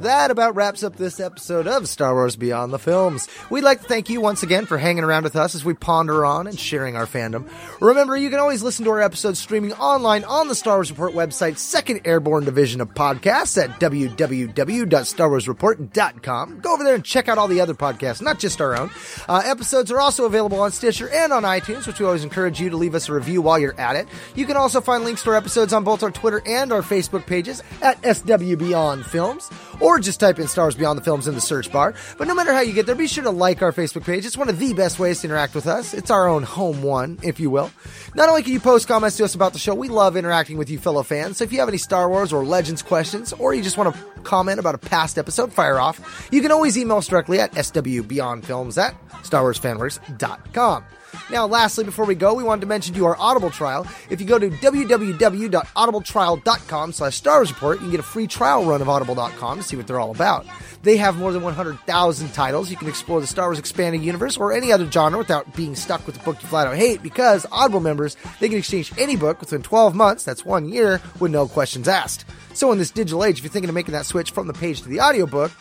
That 0.01 0.31
about 0.31 0.55
wraps 0.55 0.85
up 0.85 0.97
this 0.97 1.19
episode 1.19 1.67
of 1.67 1.89
Star 1.89 2.13
Wars 2.15 2.37
Beyond 2.37 2.71
the 2.73 2.79
Films. 2.79 3.27
We'd 3.51 3.65
like 3.65 3.81
to 3.81 3.89
thank 3.89 4.11
you 4.11 4.21
once 4.21 4.43
again 4.43 4.67
for 4.67 4.77
hanging 4.79 5.05
around 5.05 5.23
with 5.25 5.37
us 5.37 5.55
as 5.55 5.65
we 5.65 5.73
ponder 5.75 6.27
on 6.27 6.47
and 6.47 6.61
sharing 6.61 6.97
our 6.97 7.07
fandom. 7.07 7.49
Remember, 7.81 8.15
you 8.17 8.31
can 8.31 8.41
always 8.41 8.63
listen 8.63 8.85
to 8.85 8.91
our 8.91 9.01
episodes 9.01 9.39
streaming 9.41 9.73
online 9.73 10.25
on 10.25 10.49
the 10.49 10.55
Star 10.55 10.77
Wars 10.77 10.91
Report 10.91 11.15
website's 11.15 11.63
second 11.63 12.03
airborne 12.05 12.45
division 12.45 12.83
of 12.83 12.93
podcasts 12.95 13.61
at 13.61 13.81
www.starwarsreport.com. 13.81 16.61
Go 16.61 16.75
over 16.75 16.85
there 16.85 16.95
and 16.95 17.05
check 17.05 17.29
out 17.29 17.39
all 17.39 17.49
the 17.49 17.61
other 17.61 17.75
podcasts, 17.75 18.23
not 18.23 18.39
just 18.39 18.61
our 18.61 18.77
own. 18.77 18.91
Uh, 19.29 19.43
episodes 19.45 19.91
are 19.91 20.01
also 20.01 20.27
available 20.27 20.61
on 20.61 20.71
Stitcher 20.71 21.09
and 21.09 21.33
on 21.33 21.43
iTunes, 21.43 21.85
which 21.87 21.99
we 21.99 22.07
always 22.07 22.23
encourage 22.23 22.61
you 22.61 22.71
to 22.71 22.77
leave 22.77 22.95
us 22.95 23.09
a 23.09 23.13
review 23.15 23.43
while 23.43 23.59
you're 23.59 23.81
at 23.81 23.97
it. 23.97 24.07
You 24.37 24.47
can 24.47 24.57
also 24.57 24.81
find 24.81 25.03
links 25.05 25.25
to 25.25 25.31
our 25.31 25.37
episodes 25.39 25.73
on 25.73 25.85
both 25.85 26.03
our 26.03 26.11
Twitter 26.11 26.43
and 26.45 26.73
our 26.73 26.83
Facebook 26.83 27.25
pages 27.25 27.63
at 27.81 27.97
SW 28.17 28.57
Beyond 28.57 29.07
Films, 29.07 29.49
or 29.81 29.99
just 29.99 30.21
type 30.21 30.39
in 30.39 30.49
Stars 30.49 30.75
Beyond 30.75 30.99
the 30.99 31.03
Films 31.03 31.27
in 31.27 31.35
the 31.35 31.41
search 31.41 31.73
bar. 31.73 31.95
But 32.19 32.29
no 32.29 32.35
matter 32.35 32.53
how 32.53 32.61
you 32.61 32.75
get 32.75 32.85
there, 32.85 32.95
be 32.95 33.07
sure 33.07 33.25
to 33.25 33.31
like 33.31 33.63
our 33.63 33.73
Facebook 33.73 34.05
page. 34.05 34.27
It's 34.27 34.37
one 34.37 34.51
of 34.51 34.59
the 34.59 34.75
best 34.75 34.99
ways 34.99 35.21
to 35.21 35.29
interact 35.29 35.55
with 35.55 35.67
us. 35.67 35.95
It's 35.95 36.11
our 36.11 36.29
own 36.29 36.43
home 36.43 36.83
one, 36.83 37.19
if 37.23 37.41
you 37.41 37.49
will. 37.49 37.71
Not 38.15 38.29
only 38.29 38.43
can 38.43 38.53
you 38.53 38.61
post 38.61 38.89
comments 38.89 39.17
to 39.17 39.25
us 39.25 39.35
about 39.35 39.55
the 39.55 39.59
show, 39.59 39.75
we 39.75 39.89
love 39.89 40.17
interacting 40.17 40.59
with 40.59 40.69
you 40.69 40.79
fellow 40.79 41.03
fans. 41.03 41.39
So 41.39 41.45
if 41.45 41.53
you 41.53 41.61
have 41.61 41.69
any 41.69 41.79
Star 41.79 42.11
Wars 42.11 42.33
or 42.33 42.45
Legends 42.45 42.83
questions, 42.83 43.33
or 43.33 43.55
you 43.55 43.63
just 43.63 43.79
want 43.79 43.95
to 43.95 44.01
comment 44.23 44.59
about 44.59 44.75
a 44.75 44.79
past 44.79 45.17
episode, 45.17 45.53
fire 45.53 45.79
off. 45.79 46.29
You 46.33 46.43
can 46.43 46.51
always 46.51 46.77
email 46.77 46.99
us 46.99 47.07
directly 47.07 47.41
at 47.41 47.53
swbeyondfilms 47.53 48.77
at 48.77 48.95
starwarsfanworks.com. 49.23 50.85
Now, 51.31 51.47
lastly, 51.47 51.85
before 51.85 52.07
we 52.07 52.15
go, 52.15 52.35
we 52.35 52.43
wanted 52.43 52.63
to 52.63 52.67
mention 52.67 52.95
to 52.95 53.01
you 53.01 53.07
our 53.07 53.17
Audible 53.19 53.51
trial. 53.51 53.87
If 54.11 54.21
you 54.21 54.27
go 54.27 54.39
to 54.39 54.51
www.audibletrial.com 54.51 56.93
slash 56.93 57.17
Star 57.17 57.39
Wars 57.39 57.51
Report, 57.51 57.79
you 57.79 57.83
can 57.83 57.91
get 57.91 58.01
a 58.01 58.05
free 58.05 58.27
trial 58.27 58.65
run 58.65 58.83
of 58.83 58.89
audible.com 58.89 59.59
to 59.59 59.65
see 59.65 59.77
what 59.77 59.87
they're 59.87 60.01
all 60.01 60.11
about. 60.11 60.47
They 60.83 60.97
have 60.97 61.19
more 61.19 61.33
than 61.33 61.43
100,000 61.43 62.33
titles. 62.33 62.71
You 62.71 62.77
can 62.77 62.89
explore 62.89 63.21
the 63.21 63.27
Star 63.27 63.49
Wars 63.49 63.59
expanded 63.59 64.03
universe 64.03 64.37
or 64.37 64.53
any 64.53 64.73
other 64.73 64.91
genre 64.91 65.19
without 65.19 65.55
being 65.55 65.75
stuck 65.75 66.07
with 66.07 66.21
a 66.21 66.25
book 66.25 66.41
you 66.41 66.49
flat 66.49 66.67
out 66.67 66.77
hate 66.77 67.03
because 67.03 67.47
Audible 67.51 67.81
members, 67.81 68.17
they 68.41 68.49
can 68.49 68.59
exchange 68.59 68.93
any 68.99 69.17
book 69.17 69.41
within 69.41 69.63
12 69.63 69.95
months, 69.95 70.25
that's 70.25 70.45
one 70.45 70.69
year, 70.69 71.01
with 71.21 71.33
no 71.33 71.49
questions 71.49 71.89
asked. 71.89 72.25
So 72.55 72.73
in 72.73 72.79
this 72.79 72.91
digital 72.91 73.25
age, 73.25 73.39
if 73.39 73.45
you're 73.45 73.53
thinking 73.53 73.69
of 73.69 73.75
making 73.75 73.93
that 73.93 74.07
switch 74.07 74.31
from 74.31 74.47
the 74.47 74.53
page 74.53 74.83
to 74.83 74.89
the 74.89 75.01
audiobook, 75.01 75.53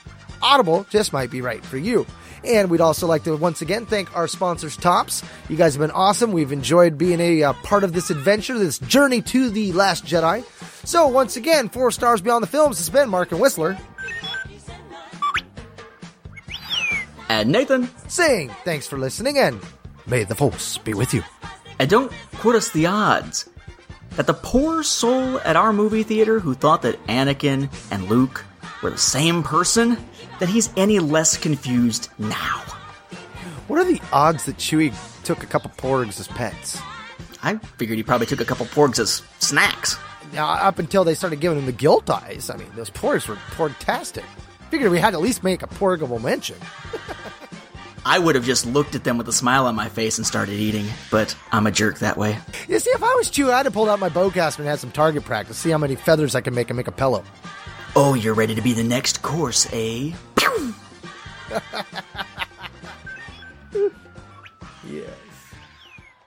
Audible 0.41 0.86
just 0.90 1.14
might 1.14 1.32
be 1.32 1.41
right 1.41 1.65
for 1.65 1.78
you. 1.78 2.06
And 2.48 2.69
we'd 2.69 2.82
also 2.82 3.07
like 3.07 3.24
to 3.26 3.36
once 3.36 3.61
again 3.61 3.86
thank 3.86 4.15
our 4.15 4.28
sponsors, 4.28 4.78
Topps. 4.78 5.22
You 5.49 5.57
guys 5.57 5.74
have 5.76 5.82
been 5.82 5.91
awesome. 5.91 6.32
We've 6.32 6.52
enjoyed 6.52 6.98
being 6.98 7.19
a 7.19 7.44
uh, 7.44 7.53
part 7.53 7.84
of 7.84 7.94
this 7.94 8.10
adventure, 8.10 8.57
this 8.57 8.80
journey 8.80 9.22
to 9.24 9.49
the 9.49 9.74
Last 9.74 10.06
Jedi. 10.06 10.44
So 10.86 11.07
once 11.07 11.36
again, 11.36 11.69
four 11.69 11.91
stars 11.91 12.22
beyond 12.22 12.44
the 12.44 12.48
films 12.48 12.80
It's 12.80 12.90
been 12.90 13.10
Mark 13.10 13.32
and 13.32 13.41
Whistler 13.41 13.78
and 17.30 17.52
Nathan, 17.52 17.90
saying 18.07 18.49
thanks 18.64 18.88
for 18.88 18.98
listening 18.98 19.38
and 19.38 19.60
may 20.06 20.24
the 20.24 20.36
Force 20.36 20.78
be 20.78 20.94
with 20.94 21.14
you. 21.14 21.24
and 21.80 21.90
don't 21.90 22.11
quote 22.36 22.56
us 22.56 22.69
the 22.69 22.86
odds 22.86 23.49
that 24.11 24.28
the 24.28 24.34
poor 24.34 24.82
soul 24.84 25.40
at 25.41 25.56
our 25.56 25.74
movie 25.74 26.03
theater 26.03 26.40
who 26.40 26.53
thought 26.53 26.82
that 26.84 27.06
Anakin 27.07 27.69
and 27.91 28.10
Luke 28.10 28.45
were 28.82 28.90
the 28.90 28.98
same 28.98 29.44
person, 29.44 29.98
that 30.39 30.49
he's 30.49 30.69
any 30.77 30.99
less 30.99 31.38
confused 31.38 32.09
now. 32.18 32.64
What 33.68 33.80
are 33.80 33.85
the 33.85 34.01
odds 34.14 34.45
that 34.45 34.57
Chewie 34.57 34.93
took 35.23 35.43
a 35.43 35.45
couple 35.45 35.69
porgs 35.72 36.19
as 36.19 36.27
pets? 36.27 36.80
I 37.43 37.55
figured 37.77 37.97
he 37.97 38.03
probably 38.03 38.27
took 38.27 38.41
a 38.41 38.45
couple 38.45 38.65
porgs 38.68 38.99
as 38.99 39.22
snacks. 39.39 39.97
Now, 40.34 40.47
up 40.49 40.80
until 40.80 41.03
they 41.03 41.14
started 41.14 41.39
giving 41.39 41.57
him 41.57 41.65
the 41.65 41.72
guilt 41.72 42.09
eyes, 42.09 42.49
I 42.49 42.57
mean, 42.57 42.69
those 42.76 42.89
porgs 42.89 43.27
were 43.27 43.35
porgtastic. 43.51 44.23
Figured 44.69 44.91
we 44.91 44.99
had 44.99 45.11
to 45.11 45.18
at 45.18 45.23
least 45.23 45.43
make 45.43 45.64
a 45.64 45.68
porgable 45.68 46.22
mention. 46.22 46.57
I 48.05 48.19
would 48.19 48.35
have 48.35 48.45
just 48.45 48.65
looked 48.65 48.95
at 48.95 49.03
them 49.03 49.18
with 49.18 49.27
a 49.27 49.34
smile 49.34 49.65
on 49.65 49.76
my 49.76 49.89
face 49.89 50.18
and 50.18 50.26
started 50.26 50.53
eating, 50.53 50.85
but 51.11 51.35
I'm 51.51 51.68
a 51.68 51.72
jerk 51.72 51.99
that 51.99 52.15
way. 52.18 52.38
You 52.69 52.80
see, 52.80 52.89
if 52.91 53.03
I 53.03 53.14
was 53.15 53.30
Chewie, 53.30 53.51
I'd 53.51 53.65
have 53.65 53.73
pulled 53.73 53.89
out 53.89 53.99
my 53.99 54.07
bowcaster 54.07 54.59
and 54.59 54.68
had 54.68 54.80
some 54.80 54.91
target 54.91 55.26
practice, 55.26 55.57
see 55.57 55.72
how 55.72 55.77
many 55.77 55.95
feathers 55.95 56.34
I 56.34 56.39
can 56.39 56.55
make 56.55 56.69
and 56.69 56.77
make 56.77 56.88
a 56.88 56.91
pillow. 56.93 57.26
Oh, 57.95 58.14
you're 58.14 58.34
ready 58.34 58.55
to 58.55 58.61
be 58.61 58.73
the 58.73 58.84
next 58.84 59.22
course, 59.22 59.68
eh? 59.72 60.11
yeah. 64.88 65.01